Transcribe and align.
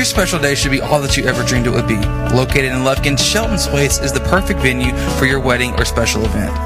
Your 0.00 0.06
special 0.06 0.38
day 0.38 0.54
should 0.54 0.70
be 0.70 0.80
all 0.80 0.98
that 1.02 1.18
you 1.18 1.26
ever 1.26 1.42
dreamed 1.42 1.66
it 1.66 1.74
would 1.74 1.86
be. 1.86 1.98
Located 2.34 2.72
in 2.72 2.84
Lufkin, 2.84 3.18
Shelton's 3.18 3.66
Place 3.66 3.98
is 3.98 4.14
the 4.14 4.20
perfect 4.20 4.60
venue 4.60 4.96
for 5.18 5.26
your 5.26 5.40
wedding 5.40 5.74
or 5.74 5.84
special 5.84 6.24
event. 6.24 6.56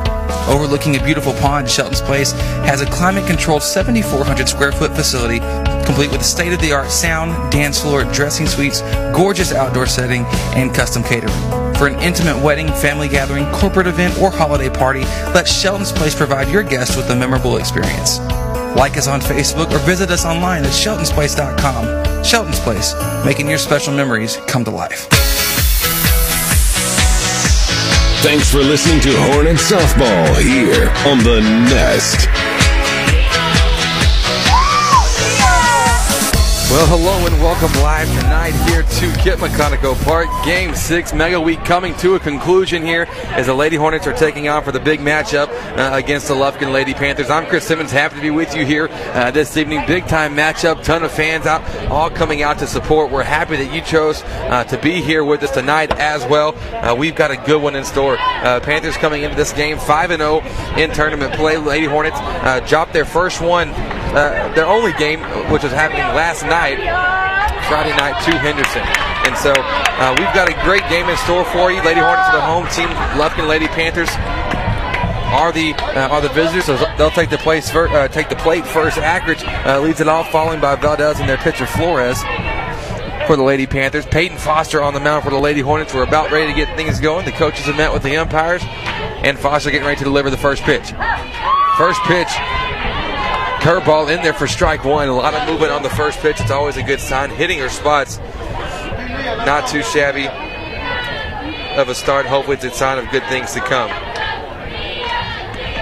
Overlooking 0.49 0.95
a 0.95 1.03
beautiful 1.03 1.33
pond, 1.33 1.69
Shelton's 1.69 2.01
Place 2.01 2.31
has 2.31 2.81
a 2.81 2.87
climate 2.87 3.27
controlled 3.27 3.65
7,400 3.65 4.49
square 4.49 4.71
foot 4.71 4.93
facility 4.93 5.41
complete 5.85 6.13
with 6.13 6.25
state 6.25 6.53
of 6.53 6.61
the 6.61 6.73
art 6.73 6.93
sound, 6.93 7.53
dance 7.53 7.81
floor, 7.81 8.05
dressing 8.05 8.47
suites, 8.47 8.83
gorgeous 9.13 9.53
outdoor 9.53 9.87
setting, 9.87 10.25
and 10.55 10.73
custom 10.73 11.03
catering. 11.03 11.35
For 11.75 11.89
an 11.89 11.99
intimate 12.01 12.41
wedding, 12.41 12.69
family 12.69 13.09
gathering, 13.09 13.51
corporate 13.53 13.89
event, 13.89 14.17
or 14.19 14.31
holiday 14.31 14.71
party, 14.71 15.01
let 15.35 15.49
Shelton's 15.49 15.91
Place 15.91 16.15
provide 16.15 16.49
your 16.49 16.63
guests 16.63 16.97
with 16.97 17.11
a 17.11 17.17
memorable 17.17 17.57
experience. 17.57 18.21
Like 18.75 18.97
us 18.97 19.07
on 19.07 19.21
Facebook 19.21 19.71
or 19.73 19.79
visit 19.79 20.11
us 20.11 20.25
online 20.25 20.65
at 20.65 20.73
sheltonsplace.com. 20.73 22.25
Shelton's 22.25 22.61
Place, 22.61 22.95
making 23.25 23.49
your 23.49 23.59
special 23.59 23.95
memories 23.95 24.37
come 24.47 24.65
to 24.65 24.71
life. 24.71 25.09
Thanks 28.23 28.51
for 28.51 28.59
listening 28.59 29.01
to 29.03 29.13
Hornet 29.33 29.57
Softball 29.57 30.41
here 30.41 30.89
on 31.07 31.19
The 31.19 31.41
Nest. 31.69 32.44
Well, 36.75 36.99
hello 36.99 37.25
and 37.25 37.41
welcome 37.41 37.73
live 37.83 38.09
tonight 38.09 38.51
here 38.69 38.83
to 38.83 39.23
Kit 39.23 39.39
McConnico 39.39 39.95
Park. 40.03 40.27
Game 40.45 40.75
six, 40.75 41.13
Mega 41.13 41.41
Week 41.41 41.65
coming 41.65 41.95
to 41.99 42.17
a 42.17 42.19
conclusion 42.19 42.83
here 42.83 43.07
as 43.27 43.47
the 43.47 43.55
Lady 43.55 43.77
Hornets 43.77 44.09
are 44.09 44.13
taking 44.13 44.49
on 44.49 44.65
for 44.65 44.73
the 44.73 44.81
big 44.81 44.99
matchup 44.99 45.47
uh, 45.79 45.95
against 45.95 46.27
the 46.27 46.35
Lufkin 46.35 46.73
Lady 46.73 46.93
Panthers. 46.93 47.31
I'm 47.31 47.47
Chris 47.47 47.65
Simmons, 47.65 47.93
happy 47.93 48.17
to 48.17 48.21
be 48.21 48.31
with 48.31 48.57
you 48.57 48.67
here 48.67 48.89
uh, 48.91 49.31
this 49.31 49.57
evening. 49.57 49.85
Big 49.87 50.09
time 50.09 50.35
matchup, 50.35 50.83
ton 50.83 51.05
of 51.05 51.13
fans 51.13 51.47
out, 51.47 51.63
all 51.93 52.11
coming 52.11 52.43
out 52.43 52.59
to 52.59 52.67
support. 52.67 53.13
We're 53.13 53.23
happy 53.23 53.55
that 53.55 53.73
you 53.73 53.81
chose 53.81 54.25
uh, 54.25 54.65
to 54.65 54.77
be 54.77 55.01
here 55.01 55.23
with 55.23 55.45
us 55.45 55.53
tonight 55.53 55.93
as 55.93 56.27
well. 56.27 56.57
Uh, 56.75 56.97
we've 56.97 57.15
got 57.15 57.31
a 57.31 57.37
good 57.37 57.63
one 57.63 57.77
in 57.77 57.85
store. 57.85 58.17
Uh, 58.19 58.59
Panthers 58.59 58.97
coming 58.97 59.23
into 59.23 59.37
this 59.37 59.53
game 59.53 59.79
5 59.79 60.11
and 60.11 60.21
0 60.21 60.41
in 60.77 60.91
tournament 60.91 61.35
play. 61.35 61.57
Lady 61.57 61.87
Hornets 61.87 62.19
uh, 62.19 62.59
dropped 62.67 62.93
their 62.93 63.05
first 63.05 63.41
one 63.41 63.73
uh, 64.15 64.53
their 64.55 64.67
only 64.67 64.93
game, 64.95 65.21
which 65.51 65.63
was 65.63 65.73
happening 65.73 66.07
last 66.15 66.43
night, 66.45 66.79
Friday 67.67 67.91
night 67.97 68.15
to 68.25 68.31
Henderson. 68.39 68.83
And 69.27 69.37
so 69.37 69.53
uh, 69.53 70.15
we've 70.19 70.33
got 70.35 70.49
a 70.49 70.55
great 70.63 70.87
game 70.89 71.09
in 71.09 71.17
store 71.19 71.45
for 71.47 71.73
you. 71.73 71.83
Lady 71.83 72.01
Hornets 72.01 72.29
are 72.29 72.37
the 72.37 72.47
home 72.47 72.67
team. 72.69 72.89
Lufkin 73.19 73.49
Lady 73.49 73.67
Panthers 73.69 74.11
are 75.35 75.51
the 75.51 75.75
uh, 75.75 76.09
are 76.09 76.21
the 76.21 76.29
visitors. 76.29 76.67
So 76.67 76.77
they'll 76.97 77.11
take 77.11 77.31
the 77.31 77.39
place 77.39 77.75
uh, 77.75 78.09
take 78.09 78.29
the 78.29 78.37
plate 78.37 78.67
first. 78.67 78.99
Ackridge 78.99 79.43
uh, 79.67 79.81
leads 79.81 80.01
it 80.01 80.09
off, 80.09 80.31
following 80.31 80.61
by 80.61 80.77
Valdez 80.77 81.19
and 81.19 81.29
their 81.29 81.39
pitcher 81.39 81.67
Flores 81.67 82.23
for 83.27 83.37
the 83.37 83.43
Lady 83.43 83.67
Panthers. 83.67 84.07
Peyton 84.07 84.39
Foster 84.39 84.83
on 84.83 84.95
the 84.95 85.01
mound 85.01 85.25
for 85.25 85.31
the 85.31 85.39
Lady 85.39 85.61
Hornets. 85.61 85.93
We're 85.95 86.05
about 86.05 86.31
ready 86.31 86.53
to 86.53 86.55
get 86.55 86.77
things 86.77 87.01
going. 87.01 87.25
The 87.25 87.33
coaches 87.33 87.65
have 87.65 87.77
met 87.77 87.93
with 87.93 88.03
the 88.03 88.17
umpires, 88.17 88.63
and 88.63 89.39
Foster 89.39 89.71
getting 89.71 89.87
ready 89.87 89.99
to 89.99 90.05
deliver 90.05 90.31
the 90.31 90.37
first 90.37 90.63
pitch. 90.63 90.93
First 91.77 92.01
pitch 92.03 92.31
Curveball 93.65 94.15
in 94.15 94.23
there 94.23 94.35
for 94.35 94.47
strike 94.47 94.85
one. 94.85 95.09
A 95.09 95.15
lot 95.15 95.33
of 95.33 95.49
movement 95.49 95.73
on 95.73 95.83
the 95.83 95.89
first 95.89 96.19
pitch. 96.19 96.39
It's 96.39 96.51
always 96.51 96.77
a 96.77 96.83
good 96.83 97.01
sign. 97.01 97.31
Hitting 97.31 97.59
her 97.61 97.71
spots. 97.71 98.19
Not 98.19 99.67
too 99.69 99.83
shabby 99.83 100.29
of 101.79 101.89
a 101.89 101.95
start. 101.95 102.27
Hopefully, 102.27 102.57
it's 102.57 102.65
a 102.67 102.71
sign 102.71 102.99
of 102.99 103.11
good 103.11 103.25
things 103.25 103.55
to 103.55 103.61
come. 103.61 103.89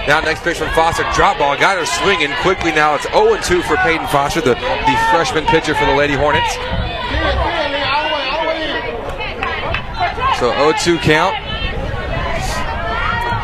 Now, 0.07 0.21
next 0.21 0.43
pitch 0.43 0.59
from 0.59 0.73
Foster. 0.73 1.03
Drop 1.13 1.39
ball. 1.39 1.57
Got 1.57 1.77
her 1.77 1.85
swinging 1.85 2.31
quickly. 2.41 2.71
Now 2.71 2.95
it's 2.95 3.03
0 3.11 3.35
2 3.41 3.61
for 3.63 3.75
Peyton 3.75 4.07
Foster, 4.07 4.39
the, 4.39 4.53
the 4.53 4.97
freshman 5.11 5.45
pitcher 5.47 5.75
for 5.75 5.85
the 5.85 5.93
Lady 5.93 6.13
Hornets. 6.13 6.53
So 10.39 10.53
0 10.53 10.71
2 10.79 10.99
count. 10.99 11.35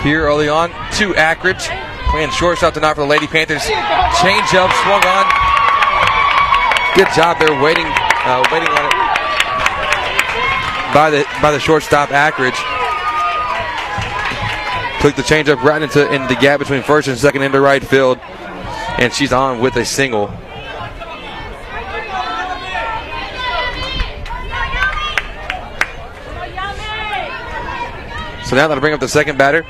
Here 0.01 0.23
early 0.23 0.47
on 0.47 0.69
to 0.93 1.13
Ackridge. 1.15 1.78
Playing 2.09 2.31
shortstop 2.31 2.73
tonight 2.73 2.95
for 2.95 3.01
the 3.01 3.07
Lady 3.07 3.27
Panthers. 3.27 3.63
Change 3.65 4.53
up, 4.55 4.71
swung 4.81 5.05
on. 5.05 5.25
Good 6.95 7.07
job 7.15 7.39
there, 7.39 7.61
waiting, 7.61 7.85
uh, 7.85 8.43
waiting 8.51 8.67
on 8.69 8.85
it 8.85 8.93
by 10.91 11.11
the 11.11 11.23
by 11.39 11.51
the 11.51 11.59
shortstop 11.59 12.09
Ackridge. 12.09 12.57
Took 15.01 15.15
the 15.15 15.21
changeup 15.21 15.61
right 15.63 15.81
into 15.81 16.11
into 16.11 16.27
the 16.27 16.39
gap 16.39 16.59
between 16.59 16.81
first 16.81 17.07
and 17.07 17.17
second 17.17 17.43
into 17.43 17.61
right 17.61 17.85
field, 17.85 18.17
and 18.97 19.13
she's 19.13 19.31
on 19.31 19.59
with 19.59 19.75
a 19.75 19.85
single. 19.85 20.27
So 28.45 28.55
now 28.55 28.67
that'll 28.67 28.81
bring 28.81 28.95
up 28.95 28.99
the 28.99 29.07
second 29.07 29.37
batter. 29.37 29.63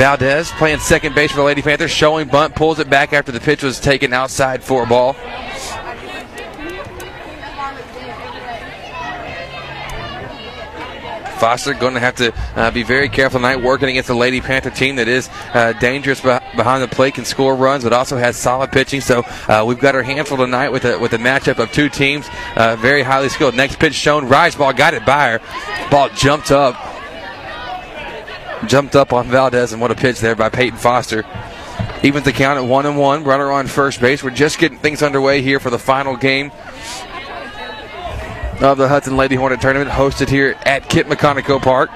Valdez 0.00 0.50
playing 0.52 0.78
second 0.78 1.14
base 1.14 1.30
for 1.30 1.36
the 1.36 1.42
Lady 1.42 1.60
Panthers, 1.60 1.90
showing 1.90 2.26
bunt, 2.26 2.54
pulls 2.54 2.78
it 2.78 2.88
back 2.88 3.12
after 3.12 3.32
the 3.32 3.38
pitch 3.38 3.62
was 3.62 3.78
taken 3.78 4.14
outside 4.14 4.64
for 4.64 4.84
a 4.84 4.86
ball. 4.86 5.12
Foster 11.38 11.74
going 11.74 11.92
to 11.92 12.00
have 12.00 12.14
to 12.16 12.32
uh, 12.56 12.70
be 12.70 12.82
very 12.82 13.10
careful 13.10 13.40
tonight, 13.40 13.56
working 13.56 13.90
against 13.90 14.06
the 14.06 14.14
Lady 14.14 14.40
Panther 14.40 14.70
team 14.70 14.96
that 14.96 15.06
is 15.06 15.28
uh, 15.52 15.74
dangerous 15.74 16.22
behind 16.22 16.82
the 16.82 16.88
plate, 16.88 17.12
can 17.12 17.26
score 17.26 17.54
runs, 17.54 17.84
but 17.84 17.92
also 17.92 18.16
has 18.16 18.38
solid 18.38 18.72
pitching. 18.72 19.02
So 19.02 19.22
uh, 19.48 19.64
we've 19.66 19.78
got 19.78 19.94
our 19.94 20.02
hands 20.02 20.30
full 20.30 20.38
tonight 20.38 20.70
with 20.70 20.86
a 20.86 20.98
with 20.98 21.12
a 21.12 21.18
matchup 21.18 21.58
of 21.58 21.72
two 21.72 21.90
teams, 21.90 22.26
uh, 22.56 22.74
very 22.76 23.02
highly 23.02 23.28
skilled. 23.28 23.54
Next 23.54 23.78
pitch 23.78 23.96
shown, 23.96 24.28
rise 24.28 24.54
ball, 24.54 24.72
got 24.72 24.94
it 24.94 25.04
by 25.04 25.32
her. 25.32 25.88
Ball 25.90 26.08
jumped 26.10 26.52
up, 26.52 26.74
jumped 28.66 28.96
up 28.96 29.12
on 29.12 29.28
Valdez, 29.28 29.72
and 29.72 29.80
what 29.80 29.90
a 29.90 29.94
pitch 29.94 30.20
there 30.20 30.36
by 30.36 30.48
Peyton 30.48 30.78
Foster. 30.78 31.24
Evens 32.02 32.24
the 32.24 32.32
count 32.32 32.58
at 32.58 32.64
one 32.64 32.86
and 32.86 32.98
one. 32.98 33.24
Runner 33.24 33.50
on 33.50 33.66
first 33.66 34.00
base. 34.00 34.22
We're 34.22 34.30
just 34.30 34.58
getting 34.58 34.78
things 34.78 35.02
underway 35.02 35.42
here 35.42 35.60
for 35.60 35.70
the 35.70 35.78
final 35.78 36.16
game 36.16 36.50
of 38.60 38.78
the 38.78 38.88
Hudson 38.88 39.16
Lady 39.16 39.36
Hornet 39.36 39.60
tournament, 39.60 39.90
hosted 39.90 40.28
here 40.28 40.56
at 40.64 40.88
Kit 40.88 41.06
McConnico 41.06 41.60
Park. 41.60 41.90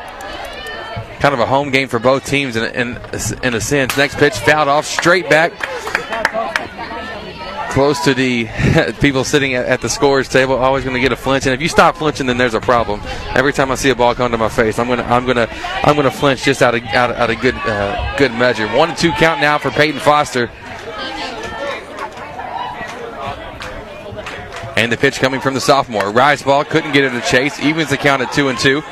Kind 1.21 1.35
of 1.35 1.41
a 1.41 1.47
home 1.47 1.71
game 1.71 1.89
for 1.89 1.99
both 1.99 2.27
teams 2.27 2.57
in, 2.57 2.65
in, 2.75 2.99
in 3.43 3.55
a 3.55 3.61
sense. 3.61 3.97
Next 3.97 4.17
pitch 4.17 4.35
fouled 4.35 4.69
off 4.69 4.85
straight 4.85 5.31
back 5.31 5.53
close 7.75 8.05
to 8.05 8.15
the 8.15 8.47
people 9.01 9.25
sitting 9.25 9.55
at, 9.55 9.67
at 9.67 9.81
the 9.81 9.89
scores 9.89 10.29
table, 10.29 10.55
always 10.55 10.85
going 10.85 10.95
to 10.95 11.01
get 11.01 11.11
a 11.11 11.17
flinch. 11.17 11.45
And 11.45 11.53
if 11.53 11.61
you 11.61 11.69
stop 11.69 11.97
flinching, 11.97 12.27
then 12.27 12.39
there's 12.39 12.55
a 12.55 12.61
problem. 12.61 13.01
Every 13.35 13.53
time 13.53 13.73
I 13.73 13.75
see 13.75 13.91
a 13.91 13.97
ball 13.97 14.15
come 14.15 14.31
to 14.31 14.39
my 14.39 14.49
face, 14.49 14.79
I'm 14.79 14.87
going 14.87 15.01
to 15.01 15.05
I'm 15.05 15.25
going 15.25 15.37
to 15.37 15.49
I'm 15.87 15.97
going 15.97 16.09
to 16.09 16.17
flinch 16.17 16.45
just 16.45 16.63
out 16.63 16.77
of 16.77 16.85
out 16.85 17.11
of, 17.11 17.17
out 17.17 17.31
of 17.31 17.41
good 17.41 17.57
uh, 17.57 18.17
good 18.17 18.33
measure. 18.33 18.69
One 18.69 18.91
and 18.91 18.99
two 18.99 19.11
count 19.13 19.41
now 19.41 19.59
for 19.59 19.71
Peyton 19.71 20.01
Foster. 20.01 20.51
And 24.77 24.91
the 24.91 24.97
pitch 24.97 25.19
coming 25.19 25.41
from 25.41 25.55
the 25.55 25.61
sophomore. 25.61 26.11
Rise 26.11 26.43
ball 26.43 26.65
couldn't 26.65 26.93
get 26.93 27.05
it 27.05 27.11
to 27.11 27.21
chase. 27.23 27.59
Evens 27.61 27.91
the 27.91 27.97
count 27.97 28.23
at 28.23 28.33
two 28.33 28.49
and 28.49 28.59
two. 28.59 28.83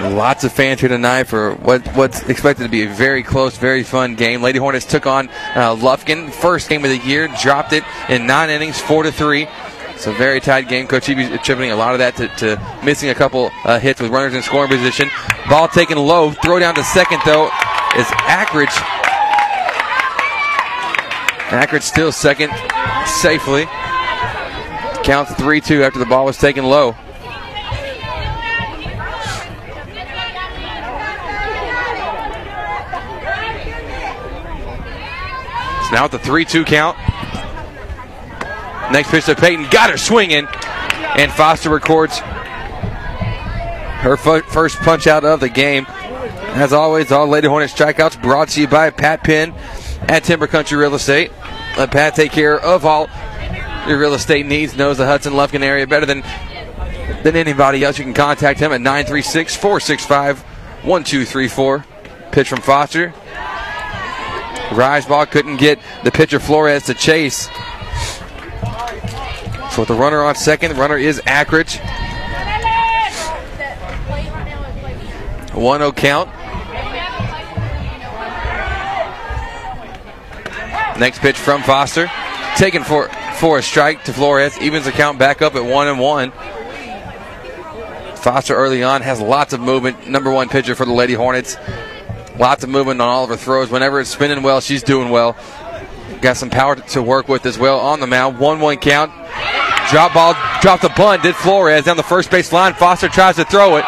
Lots 0.00 0.42
of 0.42 0.52
fans 0.52 0.80
here 0.80 0.88
tonight 0.88 1.24
for 1.24 1.54
what 1.54 1.86
what's 1.94 2.22
expected 2.28 2.64
to 2.64 2.68
be 2.68 2.82
a 2.82 2.88
very 2.88 3.22
close, 3.22 3.56
very 3.56 3.84
fun 3.84 4.16
game. 4.16 4.42
Lady 4.42 4.58
Hornets 4.58 4.84
took 4.84 5.06
on 5.06 5.28
uh, 5.54 5.76
Lufkin, 5.76 6.32
first 6.32 6.68
game 6.68 6.84
of 6.84 6.90
the 6.90 6.98
year, 6.98 7.28
dropped 7.40 7.72
it 7.72 7.84
in 8.08 8.26
nine 8.26 8.50
innings, 8.50 8.80
four 8.80 9.04
to 9.04 9.12
three. 9.12 9.46
It's 9.90 10.08
a 10.08 10.12
very 10.12 10.40
tight 10.40 10.68
game. 10.68 10.88
Coach 10.88 11.06
Eby 11.06 11.32
attributing 11.32 11.70
a 11.70 11.76
lot 11.76 11.94
of 11.94 12.00
that 12.00 12.16
to, 12.16 12.28
to 12.38 12.84
missing 12.84 13.10
a 13.10 13.14
couple 13.14 13.52
uh, 13.64 13.78
hits 13.78 14.00
with 14.00 14.10
runners 14.10 14.34
in 14.34 14.42
scoring 14.42 14.68
position. 14.68 15.08
Ball 15.48 15.68
taken 15.68 15.96
low, 15.96 16.32
throw 16.32 16.58
down 16.58 16.74
to 16.74 16.82
second 16.82 17.20
though 17.24 17.46
is 17.96 18.06
Ackridge. 18.26 18.74
Ackridge 21.50 21.82
still 21.82 22.10
second 22.10 22.52
safely. 23.06 23.66
Counts 25.04 25.32
3 25.34 25.60
2 25.60 25.84
after 25.84 26.00
the 26.00 26.06
ball 26.06 26.24
was 26.24 26.36
taken 26.36 26.64
low. 26.64 26.96
Now 35.94 36.04
at 36.04 36.10
the 36.10 36.18
3 36.18 36.44
2 36.44 36.64
count. 36.64 36.98
Next 38.92 39.10
pitch 39.10 39.24
to 39.26 39.34
Peyton. 39.34 39.68
Got 39.70 39.90
her 39.90 39.96
swinging. 39.96 40.46
And 41.16 41.32
Foster 41.32 41.70
records 41.70 42.18
her 42.18 44.16
first 44.16 44.76
punch 44.78 45.06
out 45.06 45.24
of 45.24 45.40
the 45.40 45.48
game. 45.48 45.86
As 45.88 46.72
always, 46.72 47.10
all 47.10 47.26
Lady 47.26 47.48
Hornet 47.48 47.70
strikeouts 47.70 48.20
brought 48.20 48.48
to 48.50 48.60
you 48.60 48.68
by 48.68 48.90
Pat 48.90 49.24
Penn 49.24 49.54
at 50.08 50.24
Timber 50.24 50.46
Country 50.46 50.76
Real 50.76 50.94
Estate. 50.94 51.32
Let 51.78 51.90
Pat 51.90 52.14
take 52.14 52.32
care 52.32 52.58
of 52.58 52.84
all 52.84 53.08
your 53.88 53.98
real 53.98 54.14
estate 54.14 54.46
needs. 54.46 54.76
Knows 54.76 54.98
the 54.98 55.06
Hudson 55.06 55.32
Lufkin 55.32 55.62
area 55.62 55.86
better 55.86 56.06
than 56.06 56.22
than 57.22 57.36
anybody 57.36 57.82
else. 57.84 57.98
You 57.98 58.04
can 58.04 58.14
contact 58.14 58.60
him 58.60 58.72
at 58.72 58.80
936 58.80 59.56
465 59.56 60.42
1234. 60.84 61.84
Pitch 62.30 62.48
from 62.48 62.60
Foster. 62.60 63.14
Rise 64.74 65.06
ball 65.06 65.26
couldn't 65.26 65.56
get 65.56 65.78
the 66.02 66.10
pitcher 66.10 66.40
Flores 66.40 66.84
to 66.86 66.94
chase. 66.94 67.48
So 69.70 69.82
with 69.82 69.88
the 69.88 69.94
runner 69.94 70.22
on 70.22 70.34
second, 70.34 70.70
the 70.74 70.80
runner 70.80 70.96
is 70.96 71.20
Ackridge. 71.22 71.80
1 75.54 75.80
0 75.80 75.92
count. 75.92 76.28
Next 80.98 81.18
pitch 81.20 81.36
from 81.36 81.62
Foster. 81.62 82.10
Taken 82.56 82.84
for, 82.84 83.08
for 83.34 83.58
a 83.58 83.62
strike 83.62 84.04
to 84.04 84.12
Flores. 84.12 84.56
Evens 84.58 84.84
the 84.84 84.92
count 84.92 85.18
back 85.18 85.42
up 85.42 85.54
at 85.54 85.64
1 85.64 85.88
and 85.88 85.98
1. 85.98 86.32
Foster 88.16 88.54
early 88.54 88.82
on 88.82 89.02
has 89.02 89.20
lots 89.20 89.52
of 89.52 89.60
movement. 89.60 90.08
Number 90.08 90.30
one 90.30 90.48
pitcher 90.48 90.74
for 90.74 90.86
the 90.86 90.92
Lady 90.92 91.14
Hornets. 91.14 91.56
Lots 92.38 92.64
of 92.64 92.70
movement 92.70 93.00
on 93.00 93.08
all 93.08 93.24
of 93.24 93.30
her 93.30 93.36
throws. 93.36 93.70
Whenever 93.70 94.00
it's 94.00 94.10
spinning 94.10 94.42
well, 94.42 94.60
she's 94.60 94.82
doing 94.82 95.10
well. 95.10 95.36
Got 96.20 96.36
some 96.36 96.50
power 96.50 96.74
to 96.76 97.02
work 97.02 97.28
with 97.28 97.46
as 97.46 97.58
well 97.58 97.78
on 97.78 98.00
the 98.00 98.06
mound. 98.06 98.38
1 98.38 98.60
1 98.60 98.76
count. 98.78 99.12
Drop 99.90 100.14
ball, 100.14 100.34
dropped 100.60 100.82
the 100.82 100.92
bunt, 100.96 101.22
did 101.22 101.36
Flores 101.36 101.84
down 101.84 101.96
the 101.96 102.02
first 102.02 102.30
base 102.30 102.52
line. 102.52 102.74
Foster 102.74 103.08
tries 103.08 103.36
to 103.36 103.44
throw 103.44 103.76
it. 103.76 103.84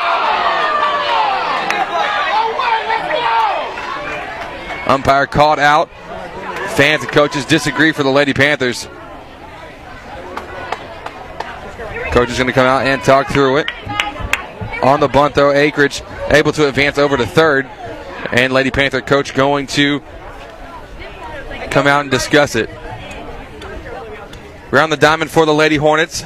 Umpire 4.86 5.26
called 5.26 5.58
out. 5.58 5.88
Fans 6.76 7.02
and 7.02 7.10
coaches 7.10 7.44
disagree 7.44 7.92
for 7.92 8.02
the 8.02 8.10
Lady 8.10 8.34
Panthers. 8.34 8.86
Coach 12.12 12.30
is 12.30 12.36
going 12.38 12.46
to 12.46 12.52
come 12.52 12.66
out 12.66 12.86
and 12.86 13.02
talk 13.02 13.28
through 13.28 13.58
it. 13.58 13.70
On 14.82 15.00
the 15.00 15.08
bunt, 15.08 15.34
though, 15.34 15.52
Ackridge 15.52 16.02
able 16.32 16.52
to 16.52 16.68
advance 16.68 16.98
over 16.98 17.16
to 17.16 17.26
third. 17.26 17.68
And 18.32 18.52
Lady 18.52 18.70
Panther 18.70 19.00
coach 19.00 19.34
going 19.34 19.66
to 19.68 20.00
come 21.70 21.86
out 21.86 22.00
and 22.00 22.10
discuss 22.10 22.56
it. 22.56 22.70
Around 24.72 24.90
the 24.90 24.96
diamond 24.96 25.30
for 25.30 25.46
the 25.46 25.54
Lady 25.54 25.76
Hornets. 25.76 26.24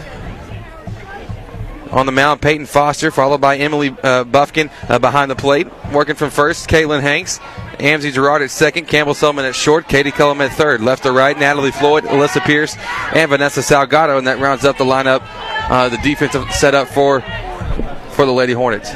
On 1.91 2.06
the 2.06 2.12
mound, 2.12 2.41
Peyton 2.41 2.67
Foster, 2.67 3.11
followed 3.11 3.41
by 3.41 3.56
Emily 3.56 3.94
uh, 4.05 4.23
Buffkin 4.23 4.70
uh, 4.88 5.00
behind 5.00 5.29
the 5.29 5.35
plate. 5.35 5.67
Working 5.93 6.14
from 6.14 6.31
first, 6.31 6.69
Caitlin 6.69 7.00
Hanks. 7.00 7.41
Amzie 7.81 8.12
Gerard 8.12 8.43
at 8.43 8.50
second, 8.50 8.87
Campbell 8.87 9.14
Selman 9.14 9.44
at 9.44 9.56
short, 9.56 9.88
Katie 9.88 10.12
Cullum 10.12 10.41
at 10.41 10.52
third. 10.52 10.82
Left 10.82 11.02
to 11.02 11.12
right, 11.12 11.37
Natalie 11.37 11.73
Floyd, 11.73 12.05
Alyssa 12.05 12.44
Pierce, 12.44 12.76
and 13.12 13.29
Vanessa 13.29 13.61
Salgado. 13.61 14.19
And 14.19 14.26
that 14.29 14.38
rounds 14.38 14.64
up 14.64 14.79
the 14.79 14.85
lineup, 14.85 15.23
uh, 15.69 15.88
the 15.88 15.97
defensive 15.99 16.52
setup 16.52 16.88
for, 16.88 17.23
for 18.12 18.25
the 18.25 18.32
Lady 18.32 18.52
Hornets. 18.52 18.91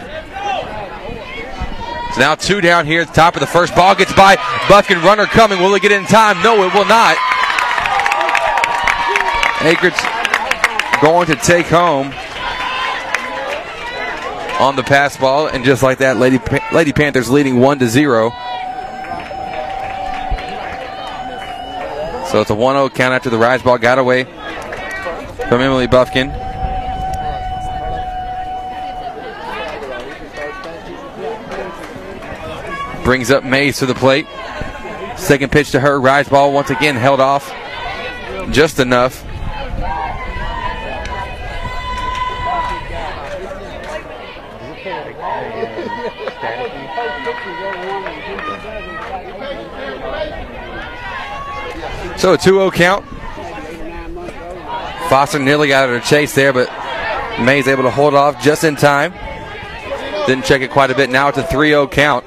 So 2.14 2.20
now 2.20 2.36
two 2.36 2.60
down 2.60 2.86
here 2.86 3.00
at 3.00 3.08
the 3.08 3.14
top 3.14 3.34
of 3.34 3.40
the 3.40 3.46
first. 3.46 3.74
Ball 3.74 3.94
gets 3.96 4.12
by. 4.12 4.36
Buffkin 4.68 5.02
runner 5.02 5.26
coming. 5.26 5.58
Will 5.58 5.74
it 5.74 5.82
get 5.82 5.90
in 5.90 6.04
time? 6.04 6.42
No, 6.42 6.62
it 6.62 6.72
will 6.72 6.84
not. 6.84 7.16
Ackridge 9.64 9.98
going 11.00 11.26
to 11.26 11.36
take 11.36 11.66
home 11.66 12.12
on 14.60 14.76
the 14.76 14.82
pass 14.82 15.16
ball, 15.16 15.48
and 15.48 15.64
just 15.64 15.82
like 15.82 15.98
that, 15.98 16.16
Lady 16.18 16.38
Lady 16.72 16.92
Panthers 16.92 17.30
leading 17.30 17.58
one 17.58 17.78
to 17.78 17.88
zero. 17.88 18.30
So 22.30 22.40
it's 22.40 22.50
a 22.50 22.54
1-0 22.54 22.94
count 22.94 23.14
after 23.14 23.30
the 23.30 23.38
rise 23.38 23.62
ball 23.62 23.78
got 23.78 23.98
away 23.98 24.24
from 24.24 25.60
Emily 25.60 25.86
Buffkin. 25.86 26.43
Brings 33.04 33.30
up 33.30 33.44
Mays 33.44 33.78
to 33.78 33.86
the 33.86 33.94
plate. 33.94 34.26
Second 35.16 35.52
pitch 35.52 35.70
to 35.72 35.80
her. 35.80 36.00
Rise 36.00 36.28
ball 36.28 36.52
once 36.52 36.70
again 36.70 36.96
held 36.96 37.20
off 37.20 37.52
just 38.50 38.78
enough. 38.78 39.22
So 52.18 52.32
a 52.32 52.38
2 52.38 52.42
0 52.42 52.70
count. 52.70 53.04
Foster 55.10 55.38
nearly 55.38 55.68
got 55.68 55.88
her 55.88 56.00
chase 56.00 56.34
there, 56.34 56.52
but 56.52 56.70
May's 57.40 57.68
able 57.68 57.82
to 57.82 57.90
hold 57.90 58.14
off 58.14 58.42
just 58.42 58.64
in 58.64 58.76
time. 58.76 59.12
Didn't 60.26 60.44
check 60.44 60.62
it 60.62 60.70
quite 60.70 60.90
a 60.90 60.94
bit. 60.94 61.10
Now 61.10 61.28
it's 61.28 61.38
a 61.38 61.42
3 61.42 61.70
0 61.70 61.88
count. 61.88 62.24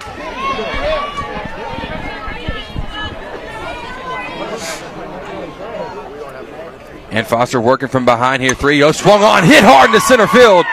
And 7.17 7.25
Foster 7.25 7.59
working 7.59 7.87
from 7.87 8.05
behind 8.05 8.43
here. 8.43 8.53
3 8.53 8.77
0 8.77 8.91
swung 8.91 9.23
on, 9.23 9.43
hit 9.43 9.63
hard 9.63 9.89
into 9.89 9.99
center 9.99 10.27
field. 10.27 10.67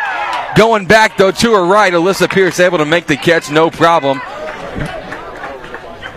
Going 0.54 0.84
back 0.84 1.16
though 1.16 1.30
to 1.30 1.54
her 1.54 1.64
right, 1.64 1.90
Alyssa 1.90 2.30
Pierce 2.30 2.60
able 2.60 2.76
to 2.76 2.84
make 2.84 3.06
the 3.06 3.16
catch, 3.16 3.50
no 3.50 3.70
problem. 3.70 4.20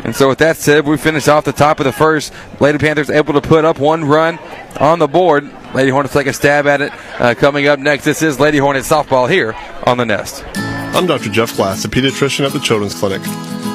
And 0.04 0.14
so, 0.14 0.28
with 0.28 0.40
that 0.40 0.58
said, 0.58 0.86
we 0.86 0.98
finish 0.98 1.30
off 1.30 1.46
the 1.46 1.54
top 1.54 1.80
of 1.80 1.86
the 1.86 1.94
first. 1.94 2.34
Lady 2.60 2.78
Panthers 2.78 3.10
able 3.10 3.36
to 3.36 3.42
put 3.42 3.64
up 3.64 3.80
one 3.80 4.04
run 4.04 4.38
on 4.82 5.00
the 5.00 5.08
board. 5.08 5.50
Lady 5.74 5.92
Hornets 5.92 6.14
take 6.14 6.28
a 6.28 6.34
stab 6.34 6.68
at 6.68 6.82
it. 6.82 6.92
Uh, 7.22 7.34
coming 7.34 7.68
up 7.68 7.80
next, 7.80 8.04
this 8.04 8.22
is 8.22 8.38
Lady 8.38 8.58
Hornets 8.58 8.90
softball 8.90 9.30
here 9.30 9.54
on 9.86 9.98
the 9.98 10.06
Nest. 10.06 10.44
I'm 10.56 11.08
Dr. 11.08 11.30
Jeff 11.30 11.56
Glass, 11.56 11.86
a 11.86 11.88
pediatrician 11.88 12.46
at 12.46 12.52
the 12.52 12.60
Children's 12.60 12.96
Clinic. 12.96 13.22